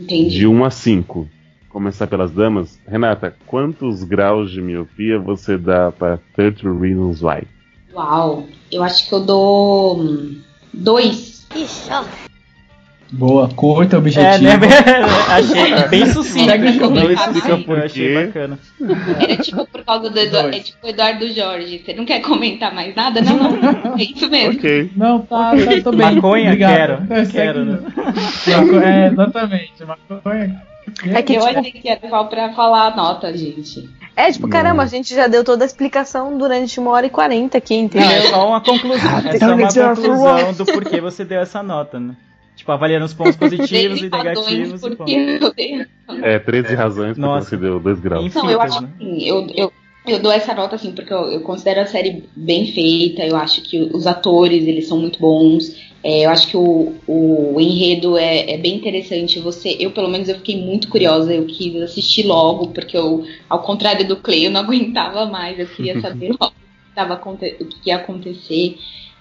Entendi. 0.00 0.38
De 0.38 0.46
1 0.46 0.64
a 0.64 0.70
5. 0.70 1.28
Começar 1.68 2.06
pelas 2.06 2.30
damas. 2.30 2.80
Renata, 2.88 3.36
quantos 3.46 4.04
graus 4.04 4.50
de 4.50 4.62
miopia 4.62 5.18
você 5.18 5.58
dá 5.58 5.92
para 5.92 6.18
30 6.34 6.72
Reasons 6.72 7.22
Why? 7.22 7.46
Uau. 8.02 8.46
Eu 8.70 8.82
acho 8.84 9.08
que 9.08 9.12
eu 9.12 9.20
dou. 9.20 10.04
Dois. 10.72 11.44
Boa, 13.10 13.48
curta, 13.48 13.96
É, 13.96 13.98
objetivo. 13.98 14.42
né? 14.42 14.58
Achei 15.30 15.88
bem 15.88 16.06
sucinto. 16.06 16.52
Comentar 16.78 17.32
sucinto, 17.34 17.68
mais. 17.70 17.78
eu 17.80 17.84
achei 17.86 18.14
bacana. 18.26 18.58
Era 19.18 19.36
tipo 19.38 19.66
por 19.66 19.82
causa 19.82 20.10
do 20.10 20.18
Edu- 20.18 20.30
Dois. 20.42 20.56
é 20.56 20.60
tipo 20.60 20.86
o 20.86 20.90
Eduardo 20.90 21.26
Jorge. 21.32 21.82
Você 21.84 21.94
não 21.94 22.04
quer 22.04 22.20
comentar 22.20 22.72
mais 22.74 22.94
nada? 22.94 23.20
Não, 23.22 23.36
não. 23.36 23.96
É 23.98 24.02
isso 24.04 24.28
mesmo. 24.28 24.58
Ok. 24.58 24.90
Não, 24.94 25.20
tá, 25.22 25.52
tá, 25.52 25.56
tô 25.82 25.90
bem. 25.90 26.14
Maconha, 26.16 26.44
Obrigado. 26.50 26.76
quero. 26.76 26.92
É, 27.10 27.24
segue- 27.24 27.32
Quero, 27.32 27.64
né? 27.64 27.78
É, 28.84 29.06
exatamente. 29.08 29.72
Maconha. 29.86 30.62
É 31.10 31.22
que, 31.22 31.34
eu 31.34 31.44
achei 31.46 31.72
que 31.72 31.88
era 31.88 32.08
só 32.08 32.24
pra 32.24 32.52
falar 32.52 32.92
a 32.92 32.96
nota, 32.96 33.34
gente. 33.36 33.88
É, 34.18 34.32
tipo, 34.32 34.48
caramba, 34.48 34.82
a 34.82 34.86
gente 34.86 35.14
já 35.14 35.26
deu 35.28 35.44
toda 35.44 35.64
a 35.64 35.66
explicação 35.66 36.36
durante 36.36 36.78
uma 36.80 36.90
hora 36.90 37.06
e 37.06 37.10
quarenta 37.10 37.58
aqui, 37.58 37.76
Não, 37.76 37.84
entendeu? 37.84 38.08
é 38.10 38.22
só 38.22 38.48
uma 38.48 38.60
conclusão. 38.60 39.18
É 39.24 39.38
só 39.38 39.54
uma 39.54 39.94
conclusão 39.94 40.52
do 40.54 40.66
porquê 40.66 41.00
você 41.00 41.24
deu 41.24 41.40
essa 41.40 41.62
nota, 41.62 42.00
né? 42.00 42.16
Tipo, 42.56 42.72
avaliando 42.72 43.04
os 43.04 43.14
pontos 43.14 43.36
positivos 43.36 44.00
e 44.02 44.10
negativos. 44.10 44.82
e 44.82 44.88
porque 44.96 44.96
pontos. 44.96 45.42
eu 45.42 45.54
dei 45.54 45.86
É, 46.22 46.38
13 46.40 46.74
razões 46.74 47.08
porque 47.10 47.20
Nossa. 47.20 47.50
você 47.50 47.56
deu 47.56 47.78
2 47.78 48.00
graus. 48.00 48.24
Infinitas, 48.26 48.42
Não, 48.42 48.50
eu 48.50 48.60
acho 48.60 48.82
né? 48.82 48.88
assim, 48.96 49.28
eu, 49.28 49.46
eu, 49.54 49.72
eu 50.06 50.18
dou 50.18 50.32
essa 50.32 50.52
nota 50.54 50.74
assim, 50.74 50.90
porque 50.90 51.12
eu, 51.12 51.30
eu 51.30 51.40
considero 51.42 51.80
a 51.80 51.86
série 51.86 52.24
bem 52.34 52.66
feita, 52.72 53.24
eu 53.24 53.36
acho 53.36 53.62
que 53.62 53.78
os 53.94 54.06
atores, 54.08 54.66
eles 54.66 54.88
são 54.88 54.98
muito 54.98 55.20
bons, 55.20 55.87
é, 56.02 56.26
eu 56.26 56.30
acho 56.30 56.48
que 56.48 56.56
o, 56.56 56.94
o 57.06 57.60
enredo 57.60 58.16
é, 58.16 58.52
é 58.52 58.56
bem 58.58 58.76
interessante, 58.76 59.40
você, 59.40 59.76
eu 59.80 59.90
pelo 59.90 60.08
menos 60.08 60.28
eu 60.28 60.36
fiquei 60.36 60.56
muito 60.56 60.88
curiosa, 60.88 61.34
eu 61.34 61.46
quis 61.46 61.74
assistir 61.82 62.24
logo, 62.24 62.68
porque 62.68 62.96
eu, 62.96 63.24
ao 63.48 63.62
contrário 63.62 64.06
do 64.06 64.16
Clay, 64.16 64.46
eu 64.46 64.50
não 64.50 64.60
aguentava 64.62 65.26
mais, 65.26 65.58
eu 65.58 65.66
queria 65.66 66.00
saber 66.00 66.30
logo 66.40 66.52
o 66.96 67.36
que, 67.36 67.56
o 67.60 67.66
que 67.66 67.90
ia 67.90 67.96
acontecer, 67.96 68.76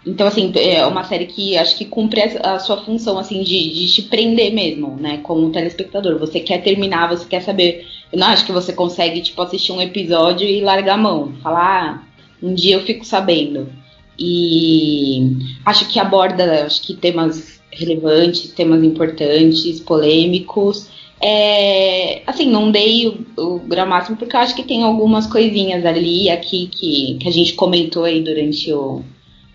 então, 0.07 0.25
assim, 0.25 0.53
é 0.55 0.85
uma 0.85 1.03
série 1.03 1.25
que 1.25 1.57
acho 1.57 1.77
que 1.77 1.83
cumpre 1.83 2.21
a, 2.21 2.53
a 2.53 2.59
sua 2.59 2.77
função, 2.77 3.19
assim, 3.19 3.43
de, 3.43 3.73
de 3.73 3.93
te 3.93 4.03
prender 4.03 4.53
mesmo, 4.53 4.95
né, 4.95 5.17
como 5.17 5.51
telespectador. 5.51 6.17
Você 6.17 6.39
quer 6.39 6.63
terminar, 6.63 7.09
você 7.09 7.25
quer 7.25 7.41
saber. 7.41 7.85
Eu 8.11 8.17
não 8.17 8.27
acho 8.27 8.45
que 8.45 8.53
você 8.53 8.71
consegue, 8.71 9.21
tipo, 9.21 9.41
assistir 9.41 9.73
um 9.73 9.81
episódio 9.81 10.47
e 10.47 10.61
largar 10.61 10.93
a 10.93 10.97
mão. 10.97 11.33
Falar, 11.43 11.83
ah, 11.83 12.03
um 12.41 12.53
dia 12.53 12.75
eu 12.75 12.83
fico 12.83 13.05
sabendo. 13.05 13.69
E 14.19 15.37
acho 15.65 15.87
que 15.87 15.99
aborda, 15.99 16.65
acho 16.65 16.81
que 16.81 16.95
temas 16.95 17.61
relevantes, 17.71 18.51
temas 18.51 18.83
importantes, 18.83 19.79
polêmicos. 19.79 20.89
É, 21.21 22.21
assim, 22.27 22.49
não 22.49 22.71
dei 22.71 23.07
o, 23.07 23.41
o 23.41 23.59
grau 23.59 23.87
máximo 23.87 24.17
porque 24.17 24.35
eu 24.35 24.39
acho 24.39 24.55
que 24.55 24.63
tem 24.63 24.83
algumas 24.83 25.25
coisinhas 25.27 25.83
ali 25.85 26.29
aqui 26.29 26.67
que, 26.67 27.17
que 27.19 27.27
a 27.27 27.31
gente 27.31 27.53
comentou 27.53 28.03
aí 28.03 28.21
durante 28.21 28.71
o, 28.71 29.03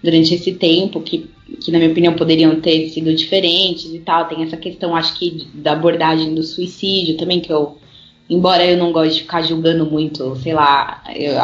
durante 0.02 0.34
esse 0.34 0.52
tempo 0.52 1.01
que, 1.01 1.30
que, 1.60 1.70
na 1.70 1.78
minha 1.78 1.90
opinião, 1.90 2.14
poderiam 2.14 2.60
ter 2.60 2.89
sido 2.89 3.14
diferentes 3.14 3.93
e 3.93 4.01
tal. 4.01 4.26
Tem 4.28 4.43
essa 4.43 4.56
questão, 4.56 4.97
acho 4.97 5.16
que, 5.18 5.47
da 5.55 5.72
abordagem 5.72 6.34
do 6.34 6.43
suicídio 6.43 7.16
também, 7.16 7.40
que 7.40 7.52
eu, 7.52 7.78
embora 8.28 8.64
eu 8.64 8.76
não 8.76 8.93
goste 8.93 9.14
de 9.14 9.20
ficar 9.22 9.43
julgando 9.43 9.86
muito, 9.86 10.34
sei 10.36 10.55
lá, 10.55 11.02
eu, 11.14 11.34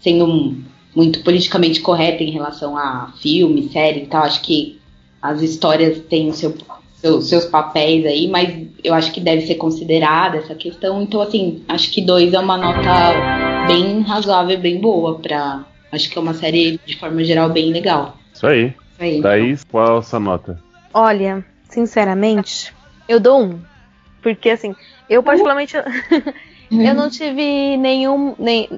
sendo 0.00 0.24
um- 0.26 0.62
muito 0.94 1.22
politicamente 1.22 1.80
correta 1.80 2.22
em 2.22 2.30
relação 2.30 2.76
a 2.76 3.12
filme, 3.20 3.68
série 3.70 4.02
e 4.02 4.06
tal, 4.06 4.24
acho 4.24 4.42
que 4.42 4.80
as 5.20 5.40
histórias 5.40 5.98
têm 6.00 6.28
o 6.28 6.34
seu, 6.34 6.54
seu- 6.94 7.20
seus 7.22 7.44
papéis 7.46 8.04
aí, 8.04 8.28
mas 8.28 8.66
eu 8.82 8.92
acho 8.92 9.12
que 9.12 9.20
deve 9.20 9.46
ser 9.46 9.54
considerada 9.54 10.38
essa 10.38 10.54
questão. 10.54 11.00
Então, 11.02 11.20
assim, 11.22 11.62
acho 11.68 11.90
que 11.90 12.00
dois 12.02 12.32
é 12.34 12.38
uma 12.38 12.56
nota 12.58 13.66
bem 13.66 14.00
razoável, 14.02 14.58
bem 14.58 14.80
boa 14.80 15.18
pra. 15.18 15.64
Acho 15.92 16.10
que 16.10 16.18
é 16.18 16.20
uma 16.20 16.34
série, 16.34 16.80
de 16.86 16.96
forma 16.98 17.22
geral, 17.22 17.50
bem 17.50 17.70
legal. 17.72 18.16
Isso 18.32 18.46
aí. 18.46 18.66
Isso 18.66 18.74
aí. 19.02 19.22
Thaís, 19.22 19.64
qual 19.64 19.98
a 19.98 20.02
sua 20.02 20.18
nota? 20.20 20.58
Olha, 20.92 21.44
sinceramente, 21.68 22.72
eu 23.08 23.20
dou 23.20 23.42
um. 23.42 23.58
Porque 24.22 24.50
assim, 24.50 24.74
eu 25.08 25.22
particularmente 25.22 25.74
eu 26.70 26.94
não 26.94 27.10
tive 27.10 27.76
nenhum. 27.76 28.34
Nem, 28.38 28.68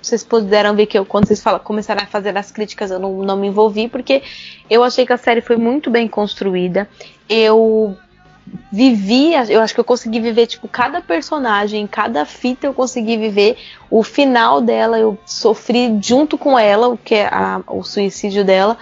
vocês 0.00 0.22
puderam 0.24 0.74
ver 0.74 0.86
que 0.86 0.98
eu, 0.98 1.04
quando 1.04 1.26
vocês 1.26 1.42
fala, 1.42 1.58
começaram 1.58 2.02
a 2.02 2.06
fazer 2.06 2.36
as 2.36 2.50
críticas, 2.50 2.90
eu 2.90 2.98
não, 2.98 3.22
não 3.22 3.36
me 3.36 3.48
envolvi, 3.48 3.88
porque 3.88 4.22
eu 4.70 4.84
achei 4.84 5.04
que 5.04 5.12
a 5.12 5.16
série 5.16 5.40
foi 5.40 5.56
muito 5.56 5.90
bem 5.90 6.06
construída. 6.08 6.88
Eu 7.28 7.96
vivi, 8.72 9.32
eu 9.48 9.60
acho 9.60 9.74
que 9.74 9.80
eu 9.80 9.84
consegui 9.84 10.20
viver, 10.20 10.46
tipo, 10.46 10.68
cada 10.68 11.00
personagem, 11.00 11.86
cada 11.86 12.24
fita 12.24 12.66
eu 12.66 12.74
consegui 12.74 13.16
viver. 13.16 13.58
O 13.90 14.02
final 14.02 14.60
dela, 14.60 14.98
eu 14.98 15.18
sofri 15.26 15.98
junto 16.02 16.38
com 16.38 16.58
ela, 16.58 16.88
o 16.88 16.96
que 16.96 17.14
é 17.16 17.26
a- 17.26 17.60
o 17.66 17.82
suicídio 17.82 18.44
dela. 18.44 18.76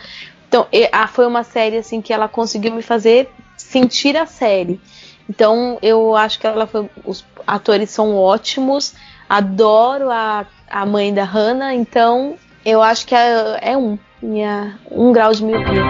Então, 0.48 0.66
a- 0.93 1.09
foi 1.09 1.26
uma 1.26 1.43
série 1.43 1.78
assim 1.78 2.01
que 2.01 2.12
ela 2.12 2.28
conseguiu 2.28 2.72
me 2.72 2.82
fazer 2.82 3.28
sentir 3.56 4.16
a 4.16 4.26
série. 4.26 4.80
Então, 5.28 5.78
eu 5.82 6.14
acho 6.14 6.38
que 6.38 6.47
ela 6.47 6.66
foi. 6.66 6.88
Os 7.05 7.24
atores 7.47 7.90
são 7.90 8.14
ótimos. 8.16 8.94
Adoro 9.28 10.09
a, 10.10 10.47
a 10.70 10.84
mãe 10.86 11.12
da 11.12 11.24
Hannah, 11.24 11.74
então 11.74 12.34
eu 12.64 12.82
acho 12.82 13.06
que 13.06 13.14
é, 13.14 13.59
é 13.72 13.76
um. 13.76 13.98
Minha, 14.22 14.78
um 14.90 15.12
grau 15.12 15.30
de 15.32 15.44
miopia. 15.44 15.82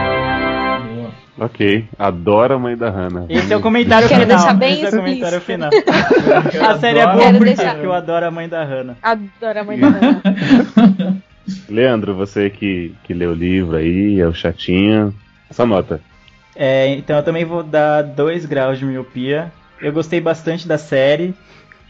Ok. 1.39 1.87
Adoro 1.99 2.55
a 2.55 2.59
mãe 2.59 2.77
da 2.77 2.91
Hannah. 2.91 3.27
Esse 3.29 3.53
é 3.53 3.57
o 3.57 3.61
comentário 3.63 4.09
Quero 4.09 4.23
final. 4.23 4.37
deixar 4.39 4.55
bem 4.55 4.73
Esse 4.83 4.85
é 4.85 4.89
o 4.89 5.03
comentário 5.03 5.39
explícito. 5.39 5.71
final. 5.71 5.71
a 6.71 6.79
série 6.79 6.99
é 6.99 7.07
boa 7.07 7.19
Quero 7.19 7.39
porque 7.39 7.55
deixar- 7.55 7.79
eu 7.79 7.93
adoro 7.93 8.27
a 8.27 8.31
mãe 8.31 8.49
da 8.49 8.65
Hannah. 8.65 8.97
Adoro 9.03 9.61
a 9.61 9.65
mãe 9.65 9.79
da 9.79 9.89
Hannah. 9.89 10.23
Leandro, 11.69 12.15
você 12.15 12.51
que, 12.51 12.95
que 13.05 13.15
leu 13.15 13.31
o 13.31 13.35
livro 13.35 13.77
aí, 13.77 14.19
é 14.21 14.27
o 14.27 14.35
chatinho. 14.35 15.15
Essa 15.49 15.65
nota. 15.65 16.01
É, 16.57 16.89
então 16.89 17.17
eu 17.17 17.23
também 17.23 17.45
vou 17.45 17.63
dar 17.63 18.03
2 18.03 18.47
graus 18.47 18.79
de 18.79 18.85
miopia. 18.85 19.53
Eu 19.81 19.93
gostei 19.93 20.21
bastante 20.21 20.67
da 20.67 20.79
série. 20.79 21.35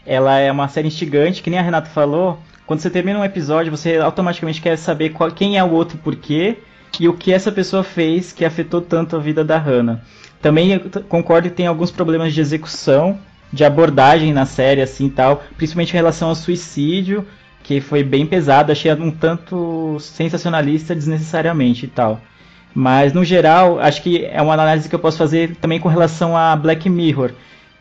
Ela 0.05 0.37
é 0.37 0.51
uma 0.51 0.67
série 0.67 0.87
instigante, 0.87 1.41
que 1.41 1.49
nem 1.49 1.57
a 1.57 1.63
Renata 1.63 1.89
falou. 1.89 2.37
Quando 2.67 2.81
você 2.81 2.89
termina 2.89 3.17
um 3.17 3.23
episódio, 3.23 3.71
você 3.71 3.95
automaticamente 3.97 4.61
quer 4.61 4.77
saber 4.77 5.11
qual- 5.11 5.31
quem 5.31 5.57
é 5.57 5.63
o 5.63 5.71
outro 5.71 5.97
porquê 5.97 6.57
e 6.99 7.07
o 7.07 7.13
que 7.13 7.31
essa 7.31 7.49
pessoa 7.49 7.81
fez 7.81 8.33
que 8.33 8.43
afetou 8.43 8.81
tanto 8.81 9.15
a 9.15 9.19
vida 9.19 9.43
da 9.43 9.57
Hannah. 9.57 10.01
Também 10.41 10.77
concordo 11.07 11.49
que 11.49 11.55
tem 11.55 11.65
alguns 11.65 11.91
problemas 11.91 12.33
de 12.33 12.41
execução, 12.41 13.17
de 13.53 13.63
abordagem 13.63 14.33
na 14.33 14.45
série, 14.45 14.81
assim 14.81 15.09
tal, 15.09 15.43
principalmente 15.55 15.91
em 15.91 15.95
relação 15.95 16.27
ao 16.27 16.35
suicídio, 16.35 17.25
que 17.63 17.79
foi 17.79 18.03
bem 18.03 18.25
pesado, 18.25 18.71
achei 18.71 18.91
um 18.93 19.11
tanto 19.11 19.97
sensacionalista 20.01 20.93
desnecessariamente 20.93 21.85
e 21.85 21.87
tal. 21.89 22.19
Mas 22.75 23.13
no 23.13 23.23
geral, 23.23 23.79
acho 23.79 24.01
que 24.01 24.25
é 24.25 24.41
uma 24.41 24.53
análise 24.53 24.89
que 24.89 24.93
eu 24.93 24.99
posso 24.99 25.17
fazer 25.17 25.55
também 25.61 25.79
com 25.79 25.87
relação 25.87 26.35
a 26.35 26.55
Black 26.55 26.89
Mirror, 26.89 27.31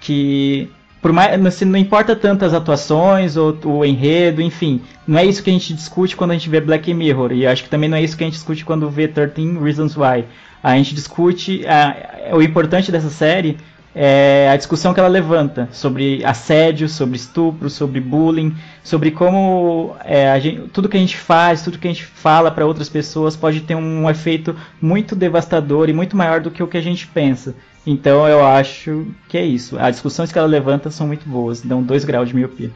que 0.01 0.71
por 1.07 1.13
mais 1.13 1.47
assim, 1.47 1.65
não 1.67 1.79
importa 1.79 2.17
tanto 2.17 2.45
as 2.45 2.53
atuações 2.53 3.37
ou 3.37 3.57
o 3.65 3.85
enredo, 3.85 4.43
enfim, 4.43 4.83
não 5.07 5.17
é 5.17 5.25
isso 5.25 5.41
que 5.41 5.49
a 5.49 5.53
gente 5.53 5.73
discute 5.73 6.17
quando 6.17 6.33
a 6.33 6.35
gente 6.35 6.49
vê 6.49 6.61
Black 6.61 6.93
Mirror 6.93 7.31
e 7.31 7.47
acho 7.47 7.63
que 7.63 7.71
também 7.71 7.89
não 7.89 7.97
é 7.97 8.03
isso 8.03 8.17
que 8.17 8.25
a 8.25 8.27
gente 8.27 8.35
discute 8.35 8.65
quando 8.65 8.91
vê 8.91 9.07
13 9.07 9.57
Reasons 9.57 9.97
Why. 9.97 10.25
A 10.61 10.77
gente 10.77 10.97
discute 10.97 11.65
ah, 11.69 12.35
o 12.35 12.43
importante 12.43 12.91
dessa 12.91 13.09
série 13.09 13.57
é 13.99 14.51
a 14.53 14.57
discussão 14.57 14.93
que 14.93 15.01
ela 15.01 15.09
levanta 15.09 15.69
sobre 15.73 16.23
assédio, 16.23 16.87
sobre 16.87 17.17
estupro, 17.17 17.71
sobre 17.71 17.99
bullying, 17.99 18.55
sobre 18.85 19.11
como 19.11 19.97
é, 20.05 20.39
gente- 20.39 20.69
tudo 20.69 20.87
que 20.89 20.99
a 20.99 21.01
gente 21.01 21.17
faz, 21.17 21.63
tudo 21.63 21.79
que 21.79 21.89
a 21.89 21.91
gente 21.91 22.05
fala 22.05 22.51
para 22.51 22.67
outras 22.67 22.91
pessoas 22.91 23.35
pode 23.35 23.63
ter 23.63 23.75
um 23.75 24.09
efeito 24.11 24.55
muito 24.83 25.17
devastador 25.17 25.89
e 25.89 25.95
muito 25.95 26.15
maior 26.15 26.41
do 26.43 26.51
que 26.51 26.63
o 26.63 26.67
que 26.67 26.77
a 26.77 26.83
gente 26.83 27.07
pensa. 27.07 27.55
Então 27.87 28.29
eu 28.29 28.45
acho 28.47 29.07
que 29.29 29.39
é 29.39 29.45
isso. 29.47 29.79
As 29.79 29.93
discussões 29.95 30.31
que 30.31 30.39
ela 30.39 30.47
levanta 30.47 30.91
são 30.91 31.07
muito 31.07 31.27
boas, 31.27 31.63
dão 31.63 31.83
2 31.83 32.05
graus 32.05 32.29
de 32.29 32.37
miopia. 32.37 32.71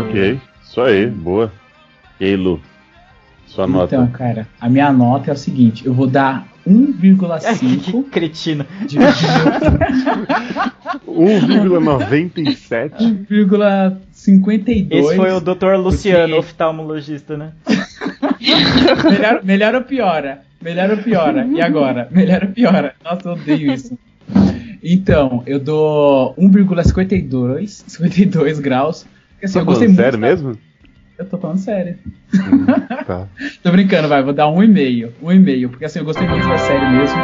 Ok. 0.00 0.38
Isso 0.62 0.80
aí, 0.82 1.06
boa. 1.06 1.50
E 2.20 2.24
aí, 2.26 2.36
Lu? 2.36 2.60
Sua 3.46 3.66
nota. 3.66 3.94
Então, 3.96 4.06
cara, 4.08 4.46
a 4.60 4.68
minha 4.68 4.92
nota 4.92 5.30
é 5.30 5.34
o 5.34 5.36
seguinte: 5.36 5.86
eu 5.86 5.94
vou 5.94 6.06
dar 6.06 6.46
1,5 6.66 8.04
cretina. 8.10 8.66
de, 8.86 8.96
de 8.96 9.04
1,97. 11.06 13.26
1,52. 13.28 14.86
Esse 14.90 15.16
foi 15.16 15.32
o 15.32 15.40
Dr. 15.40 15.74
Luciano, 15.76 16.34
Porque- 16.34 16.38
oftalmologista, 16.38 17.36
né? 17.36 17.52
melhor, 19.10 19.40
melhor 19.44 19.74
ou 19.74 19.82
piora? 19.82 20.42
Melhor 20.62 20.90
ou 20.90 20.96
piora? 20.98 21.46
E 21.46 21.60
agora? 21.60 22.08
Melhor 22.10 22.44
ou 22.44 22.48
piora? 22.50 22.94
Nossa, 23.04 23.28
eu 23.28 23.32
odeio 23.32 23.72
isso. 23.72 23.98
Então, 24.82 25.42
eu 25.46 25.58
dou 25.58 26.34
1,52 26.36 27.84
52 27.86 28.60
graus. 28.60 29.06
Assim, 29.42 29.54
Tá 29.54 29.60
eu 29.60 29.64
gostei 29.64 29.88
falando 29.88 29.88
muito. 29.88 29.96
sério 29.96 30.18
da- 30.18 30.26
mesmo? 30.26 30.58
Eu 31.18 31.24
tô 31.26 31.38
falando 31.38 31.58
sério. 31.58 31.96
Hum, 32.34 32.66
tá. 33.06 33.28
Tô 33.62 33.70
brincando, 33.70 34.08
vai, 34.08 34.22
vou 34.22 34.32
dar 34.32 34.48
um 34.48 34.62
e 34.62 34.66
meio. 34.66 35.12
Um 35.22 35.30
e 35.30 35.38
meio, 35.38 35.68
porque 35.70 35.84
assim, 35.84 36.00
eu 36.00 36.04
gostei 36.04 36.26
muito 36.26 36.46
da 36.48 36.58
série 36.58 36.90
mesmo. 36.90 37.16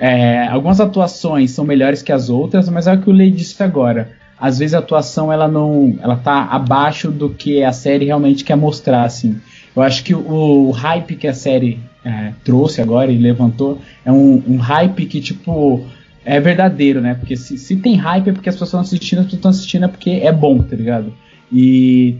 É, 0.00 0.48
algumas 0.48 0.80
atuações 0.80 1.52
são 1.52 1.64
melhores 1.64 2.02
que 2.02 2.12
as 2.12 2.28
outras, 2.28 2.68
mas 2.68 2.86
é 2.86 2.94
o 2.94 3.00
que 3.00 3.08
o 3.08 3.12
Lei 3.12 3.30
disse 3.30 3.62
agora. 3.62 4.10
Às 4.38 4.58
vezes 4.58 4.74
a 4.74 4.80
atuação 4.80 5.32
ela 5.32 5.48
não, 5.48 5.96
ela 6.02 6.16
tá 6.16 6.44
abaixo 6.44 7.10
do 7.10 7.30
que 7.30 7.62
a 7.62 7.72
série 7.72 8.04
realmente 8.04 8.44
quer 8.44 8.56
mostrar, 8.56 9.04
assim. 9.04 9.40
Eu 9.74 9.82
acho 9.82 10.02
que 10.02 10.14
o, 10.14 10.68
o 10.68 10.70
hype 10.72 11.16
que 11.16 11.28
a 11.28 11.34
série 11.34 11.78
é, 12.04 12.32
trouxe 12.44 12.82
agora 12.82 13.10
e 13.10 13.16
levantou 13.16 13.80
é 14.04 14.12
um, 14.12 14.42
um 14.46 14.56
hype 14.56 15.06
que 15.06 15.20
tipo 15.20 15.86
é 16.24 16.40
verdadeiro, 16.40 17.00
né? 17.00 17.14
Porque 17.14 17.36
se, 17.36 17.56
se 17.56 17.76
tem 17.76 17.94
hype 17.94 18.28
é 18.28 18.32
porque 18.32 18.48
as 18.48 18.56
pessoas 18.56 18.68
estão 18.70 18.80
assistindo, 18.80 19.20
as 19.20 19.24
pessoas 19.26 19.38
estão 19.38 19.50
assistindo 19.50 19.84
é 19.84 19.88
porque 19.88 20.10
é 20.10 20.32
bom, 20.32 20.58
tá 20.58 20.74
ligado? 20.74 21.14
E 21.52 22.16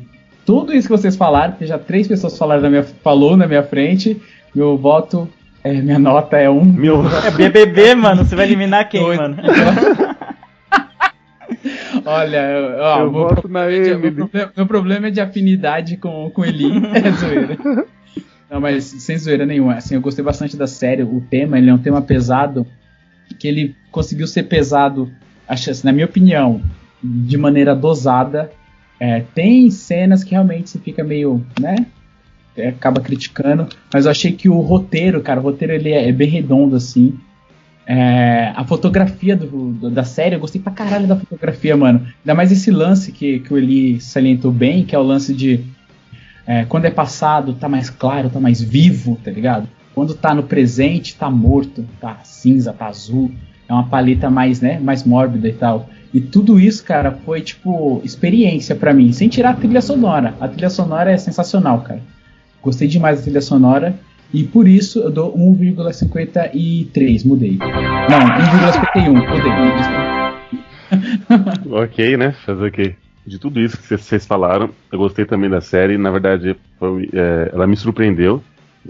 tudo 0.46 0.72
isso 0.72 0.86
que 0.88 0.96
vocês 0.96 1.16
falaram, 1.16 1.52
porque 1.52 1.66
já 1.66 1.76
três 1.78 2.06
pessoas 2.08 2.38
falaram 2.38 2.62
na 2.62 2.70
minha, 2.70 2.84
falou 2.84 3.36
na 3.36 3.46
minha 3.46 3.62
frente, 3.64 4.16
meu 4.54 4.78
voto, 4.78 5.28
é, 5.64 5.72
minha 5.82 5.98
nota 5.98 6.36
é 6.38 6.48
um. 6.48 6.64
Meu... 6.64 7.02
É 7.24 7.30
BBB, 7.30 7.94
mano, 7.96 8.24
você 8.24 8.36
vai 8.36 8.46
eliminar 8.46 8.88
quem, 8.88 9.02
mano? 9.16 9.36
Olha, 12.04 12.76
ó, 12.78 13.00
Eu 13.00 13.10
meu, 13.10 13.20
voto 13.20 13.48
na 13.48 13.64
problema 13.64 13.72
é 13.72 13.80
de- 13.82 13.96
meu, 13.96 14.12
problema, 14.12 14.52
meu 14.56 14.66
problema 14.66 15.06
é 15.08 15.10
de 15.10 15.20
afinidade 15.20 15.96
com, 15.96 16.30
com 16.30 16.44
Eli. 16.44 16.70
É 16.94 17.10
zoeira. 17.10 17.56
Não, 18.48 18.60
mas 18.60 18.84
sem 18.84 19.18
zoeira 19.18 19.44
nenhuma. 19.44 19.74
Assim, 19.74 19.96
eu 19.96 20.00
gostei 20.00 20.24
bastante 20.24 20.56
da 20.56 20.66
série. 20.68 21.02
O 21.02 21.20
tema, 21.28 21.58
ele 21.58 21.68
é 21.68 21.74
um 21.74 21.78
tema 21.78 22.00
pesado, 22.00 22.64
que 23.38 23.48
ele 23.48 23.74
conseguiu 23.90 24.26
ser 24.28 24.44
pesado, 24.44 25.10
acho, 25.48 25.70
assim, 25.70 25.84
na 25.86 25.92
minha 25.92 26.06
opinião, 26.06 26.60
de 27.02 27.36
maneira 27.36 27.74
dosada. 27.74 28.50
É, 28.98 29.20
tem 29.34 29.70
cenas 29.70 30.24
que 30.24 30.30
realmente 30.30 30.70
você 30.70 30.78
fica 30.78 31.04
meio, 31.04 31.44
né? 31.60 31.76
é, 32.56 32.68
acaba 32.68 33.00
criticando, 33.02 33.68
mas 33.92 34.06
eu 34.06 34.10
achei 34.10 34.32
que 34.32 34.48
o 34.48 34.60
roteiro, 34.60 35.20
cara, 35.20 35.38
o 35.40 35.42
roteiro 35.42 35.74
ele 35.74 35.90
é, 35.90 36.08
é 36.08 36.12
bem 36.12 36.28
redondo 36.28 36.74
assim. 36.76 37.14
É, 37.86 38.52
a 38.56 38.64
fotografia 38.64 39.36
do- 39.36 39.72
do- 39.72 39.90
da 39.90 40.02
série, 40.04 40.34
eu 40.34 40.40
gostei 40.40 40.60
pra 40.60 40.72
caralho 40.72 41.06
da 41.06 41.16
fotografia, 41.16 41.76
mano. 41.76 42.04
Ainda 42.20 42.34
mais 42.34 42.50
esse 42.50 42.70
lance 42.70 43.12
que, 43.12 43.40
que 43.40 43.52
o 43.52 43.58
Eli 43.58 44.00
salientou 44.00 44.50
bem, 44.50 44.84
que 44.84 44.94
é 44.94 44.98
o 44.98 45.02
lance 45.02 45.34
de 45.34 45.60
é, 46.46 46.64
quando 46.64 46.84
é 46.84 46.90
passado, 46.90 47.54
tá 47.54 47.68
mais 47.68 47.90
claro, 47.90 48.30
tá 48.30 48.38
mais 48.40 48.60
vivo, 48.62 49.18
tá 49.22 49.30
ligado? 49.30 49.68
Quando 49.94 50.14
tá 50.14 50.34
no 50.34 50.44
presente, 50.44 51.14
tá 51.16 51.28
morto, 51.30 51.84
tá 52.00 52.20
cinza, 52.24 52.72
tá 52.72 52.86
azul. 52.86 53.30
É 53.68 53.72
uma 53.72 53.84
paleta 53.88 54.30
mais, 54.30 54.60
né, 54.60 54.78
mais 54.78 55.02
mórbida 55.04 55.48
e 55.48 55.52
tal. 55.52 55.90
E 56.14 56.20
tudo 56.20 56.58
isso, 56.58 56.84
cara, 56.84 57.12
foi 57.12 57.40
tipo 57.42 58.00
experiência 58.04 58.74
pra 58.74 58.92
mim, 58.94 59.12
sem 59.12 59.28
tirar 59.28 59.50
a 59.50 59.54
trilha 59.54 59.80
sonora. 59.82 60.34
A 60.40 60.48
trilha 60.48 60.70
sonora 60.70 61.10
é 61.10 61.16
sensacional, 61.18 61.80
cara. 61.82 62.00
Gostei 62.62 62.88
demais 62.88 63.18
da 63.18 63.24
trilha 63.24 63.40
sonora. 63.40 63.94
E 64.34 64.42
por 64.42 64.66
isso 64.66 64.98
eu 65.00 65.10
dou 65.10 65.32
1,53, 65.38 67.24
mudei. 67.24 67.58
Não, 67.58 68.20
1,51, 68.26 69.12
mudei. 69.12 69.52
Ok, 71.70 72.16
né? 72.16 72.32
Fazer 72.44 72.66
o 72.66 72.70
quê? 72.72 72.94
De 73.26 73.38
tudo 73.38 73.60
isso 73.60 73.76
que 73.76 73.82
vocês- 73.86 74.00
vocês 74.02 74.26
falaram, 74.26 74.70
eu 74.92 74.98
gostei 74.98 75.24
também 75.24 75.50
da 75.50 75.60
série. 75.60 75.98
Na 75.98 76.10
verdade, 76.10 76.56
foi, 76.78 77.08
é, 77.12 77.50
ela 77.52 77.66
me 77.66 77.76
surpreendeu. 77.76 78.42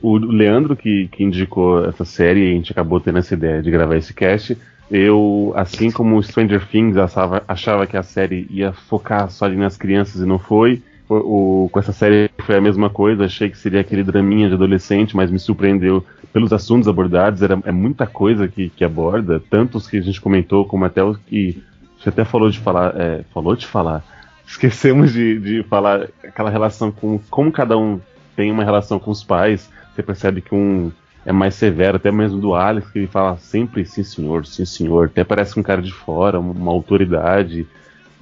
O 0.02 0.18
Leandro 0.18 0.76
que, 0.76 1.08
que 1.10 1.24
indicou 1.24 1.84
essa 1.86 2.04
série, 2.04 2.40
e 2.46 2.50
a 2.50 2.54
gente 2.54 2.70
acabou 2.72 3.00
tendo 3.00 3.18
essa 3.18 3.32
ideia 3.34 3.62
de 3.62 3.70
gravar 3.70 3.96
esse 3.96 4.12
cast. 4.12 4.56
Eu, 4.90 5.52
assim 5.56 5.90
como 5.90 6.22
Stranger 6.22 6.66
Things, 6.68 6.96
achava, 6.96 7.42
achava 7.48 7.86
que 7.86 7.96
a 7.96 8.02
série 8.02 8.46
ia 8.50 8.72
focar 8.72 9.28
só 9.30 9.44
ali 9.46 9.56
nas 9.56 9.76
crianças 9.76 10.22
e 10.22 10.26
não 10.26 10.38
foi. 10.38 10.82
O, 11.08 11.64
o- 11.64 11.68
com 11.70 11.78
essa 11.78 11.92
série 11.92 12.30
foi 12.40 12.56
a 12.56 12.60
mesma 12.60 12.88
coisa, 12.90 13.24
achei 13.24 13.48
que 13.50 13.58
seria 13.58 13.80
aquele 13.80 14.02
draminha 14.04 14.48
de 14.48 14.54
adolescente, 14.54 15.16
mas 15.16 15.30
me 15.30 15.38
surpreendeu 15.38 16.04
pelos 16.32 16.52
assuntos 16.52 16.86
abordados. 16.88 17.42
Era, 17.42 17.58
é 17.64 17.72
muita 17.72 18.06
coisa 18.06 18.46
que, 18.46 18.68
que 18.70 18.84
aborda, 18.84 19.42
tanto 19.50 19.78
os 19.78 19.88
que 19.88 19.98
a 19.98 20.02
gente 20.02 20.20
comentou, 20.20 20.64
como 20.64 20.84
até 20.84 21.02
os 21.02 21.16
que. 21.18 21.62
Gente 21.96 22.08
até 22.10 22.24
falou 22.24 22.50
de 22.50 22.58
falar. 22.60 22.94
é, 22.96 23.24
falou 23.34 23.56
de 23.56 23.66
falar. 23.66 24.04
Esquecemos 24.46 25.12
de, 25.12 25.38
de 25.40 25.62
falar 25.64 26.08
aquela 26.22 26.50
relação 26.50 26.92
com. 26.92 27.18
Como 27.30 27.50
cada 27.50 27.76
um 27.76 28.00
tem 28.36 28.52
uma 28.52 28.62
relação 28.62 28.98
com 29.00 29.10
os 29.10 29.24
pais. 29.24 29.68
Você 29.94 30.02
percebe 30.02 30.40
que 30.42 30.54
um 30.54 30.92
é 31.26 31.32
mais 31.32 31.56
severo, 31.56 31.96
até 31.96 32.12
mesmo 32.12 32.38
do 32.40 32.54
Alex, 32.54 32.88
que 32.88 33.00
ele 33.00 33.06
fala 33.08 33.36
sempre 33.36 33.84
sim 33.84 34.04
senhor, 34.04 34.46
sim 34.46 34.64
senhor. 34.64 35.06
Até 35.06 35.24
parece 35.24 35.58
um 35.58 35.62
cara 35.62 35.82
de 35.82 35.92
fora, 35.92 36.38
uma 36.38 36.70
autoridade. 36.70 37.66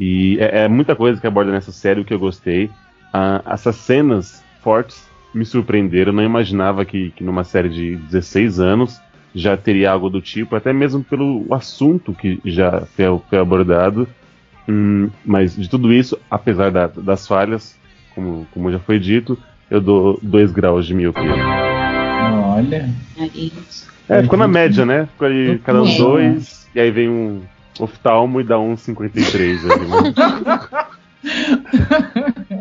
E 0.01 0.39
é, 0.40 0.64
é 0.64 0.68
muita 0.68 0.97
coisa 0.97 1.20
que 1.20 1.26
aborda 1.26 1.52
nessa 1.52 1.70
série 1.70 2.01
o 2.01 2.05
que 2.05 2.14
eu 2.14 2.18
gostei. 2.18 2.70
Ah, 3.12 3.43
essas 3.47 3.76
cenas 3.76 4.43
fortes 4.62 5.06
me 5.35 5.44
surpreenderam. 5.44 6.12
Eu 6.12 6.16
não 6.16 6.22
imaginava 6.24 6.82
que, 6.86 7.10
que 7.10 7.22
numa 7.22 7.44
série 7.44 7.68
de 7.68 7.97
16 7.97 8.59
anos 8.59 8.98
já 9.35 9.55
teria 9.55 9.90
algo 9.90 10.09
do 10.09 10.22
tipo, 10.22 10.56
até 10.56 10.72
mesmo 10.72 11.05
pelo 11.05 11.47
assunto 11.52 12.14
que 12.14 12.40
já 12.44 12.86
foi, 13.28 13.39
abordado. 13.39 14.09
Hum, 14.66 15.10
mas 15.22 15.55
de 15.55 15.68
tudo 15.68 15.93
isso, 15.93 16.18
apesar 16.31 16.70
da- 16.70 16.86
das 16.86 17.26
falhas, 17.28 17.76
como, 18.14 18.47
como 18.51 18.72
já 18.72 18.78
foi 18.78 18.98
dito, 18.98 19.39
eu 19.70 19.81
dou 19.81 20.18
2 20.22 20.51
graus 20.52 20.86
de 20.86 20.94
miopia. 20.94 21.84
Olha. 22.66 22.88
É, 24.08 24.22
ficou 24.22 24.38
na 24.38 24.48
média, 24.48 24.84
né? 24.84 25.06
Ficou 25.12 25.26
ali 25.28 25.58
cada 25.64 25.82
um 25.82 25.86
É. 25.88 25.96
dois, 25.96 26.66
e 26.74 26.80
aí 26.80 26.90
vem 26.90 27.08
um 27.08 27.42
oftalmo 27.80 28.40
e 28.40 28.44
dá 28.44 28.58
um 28.58 28.76
53 28.76 29.64
ali, 29.70 29.86
né? 29.86 30.14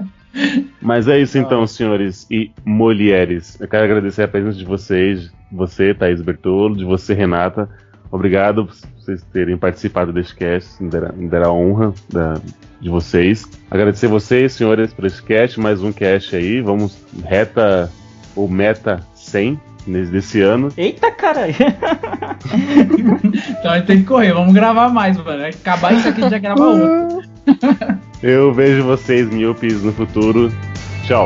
Mas 0.82 1.08
é 1.08 1.20
isso 1.20 1.38
então, 1.38 1.66
senhores 1.68 2.26
e 2.30 2.52
mulheres. 2.66 3.60
Eu 3.62 3.68
quero 3.68 3.84
agradecer 3.84 4.24
a 4.24 4.28
presença 4.28 4.58
de 4.58 4.66
vocês, 4.66 5.32
você, 5.52 5.94
Thaís 5.94 6.22
Bertolo, 6.22 6.76
de 6.76 6.84
você, 6.84 7.14
Renata. 7.14 7.70
Obrigado 8.12 8.66
por 8.66 8.76
vocês 9.00 9.24
terem 9.32 9.58
participado 9.58 10.12
deste 10.12 10.36
cast, 10.36 10.82
me 10.82 10.90
deram 10.90 11.14
me 11.16 11.28
deram 11.30 11.50
a 11.50 11.54
honra 11.54 11.94
da- 12.12 12.40
de 12.80 12.90
vocês. 12.90 13.48
Agradecer 13.72 14.08
vocês, 14.08 14.54
senhores, 14.54 14.94
por 14.94 15.06
esse 15.06 15.22
cast, 15.22 15.60
mais 15.60 15.82
um 15.84 15.92
cast 15.92 16.36
aí. 16.36 16.62
Vamos 16.62 16.98
reta 17.26 17.92
ou 18.36 18.48
meta 18.50 19.02
100 19.16 19.52
nesse, 19.54 19.73
desse 19.86 20.42
ano. 20.42 20.70
Eita, 20.78 21.12
caralho. 21.12 21.54
Então 23.60 23.72
a 23.72 23.78
gente 23.78 23.88
tem 23.88 24.00
que 24.00 24.04
correr, 24.04 24.34
vamos 24.34 24.54
gravar 24.54 24.90
mais, 24.90 25.18
mano. 25.18 25.46
Acabar 25.46 25.94
isso 25.94 26.10
aqui 26.10 26.20
a 26.20 26.24
gente 26.24 26.32
já 26.32 26.38
grava 26.40 26.62
outro. 26.62 27.30
Eu 28.22 28.54
vejo 28.54 28.84
vocês, 28.84 29.30
miopes, 29.30 29.82
no 29.84 29.94
futuro. 29.94 30.52
Tchau. 31.06 31.26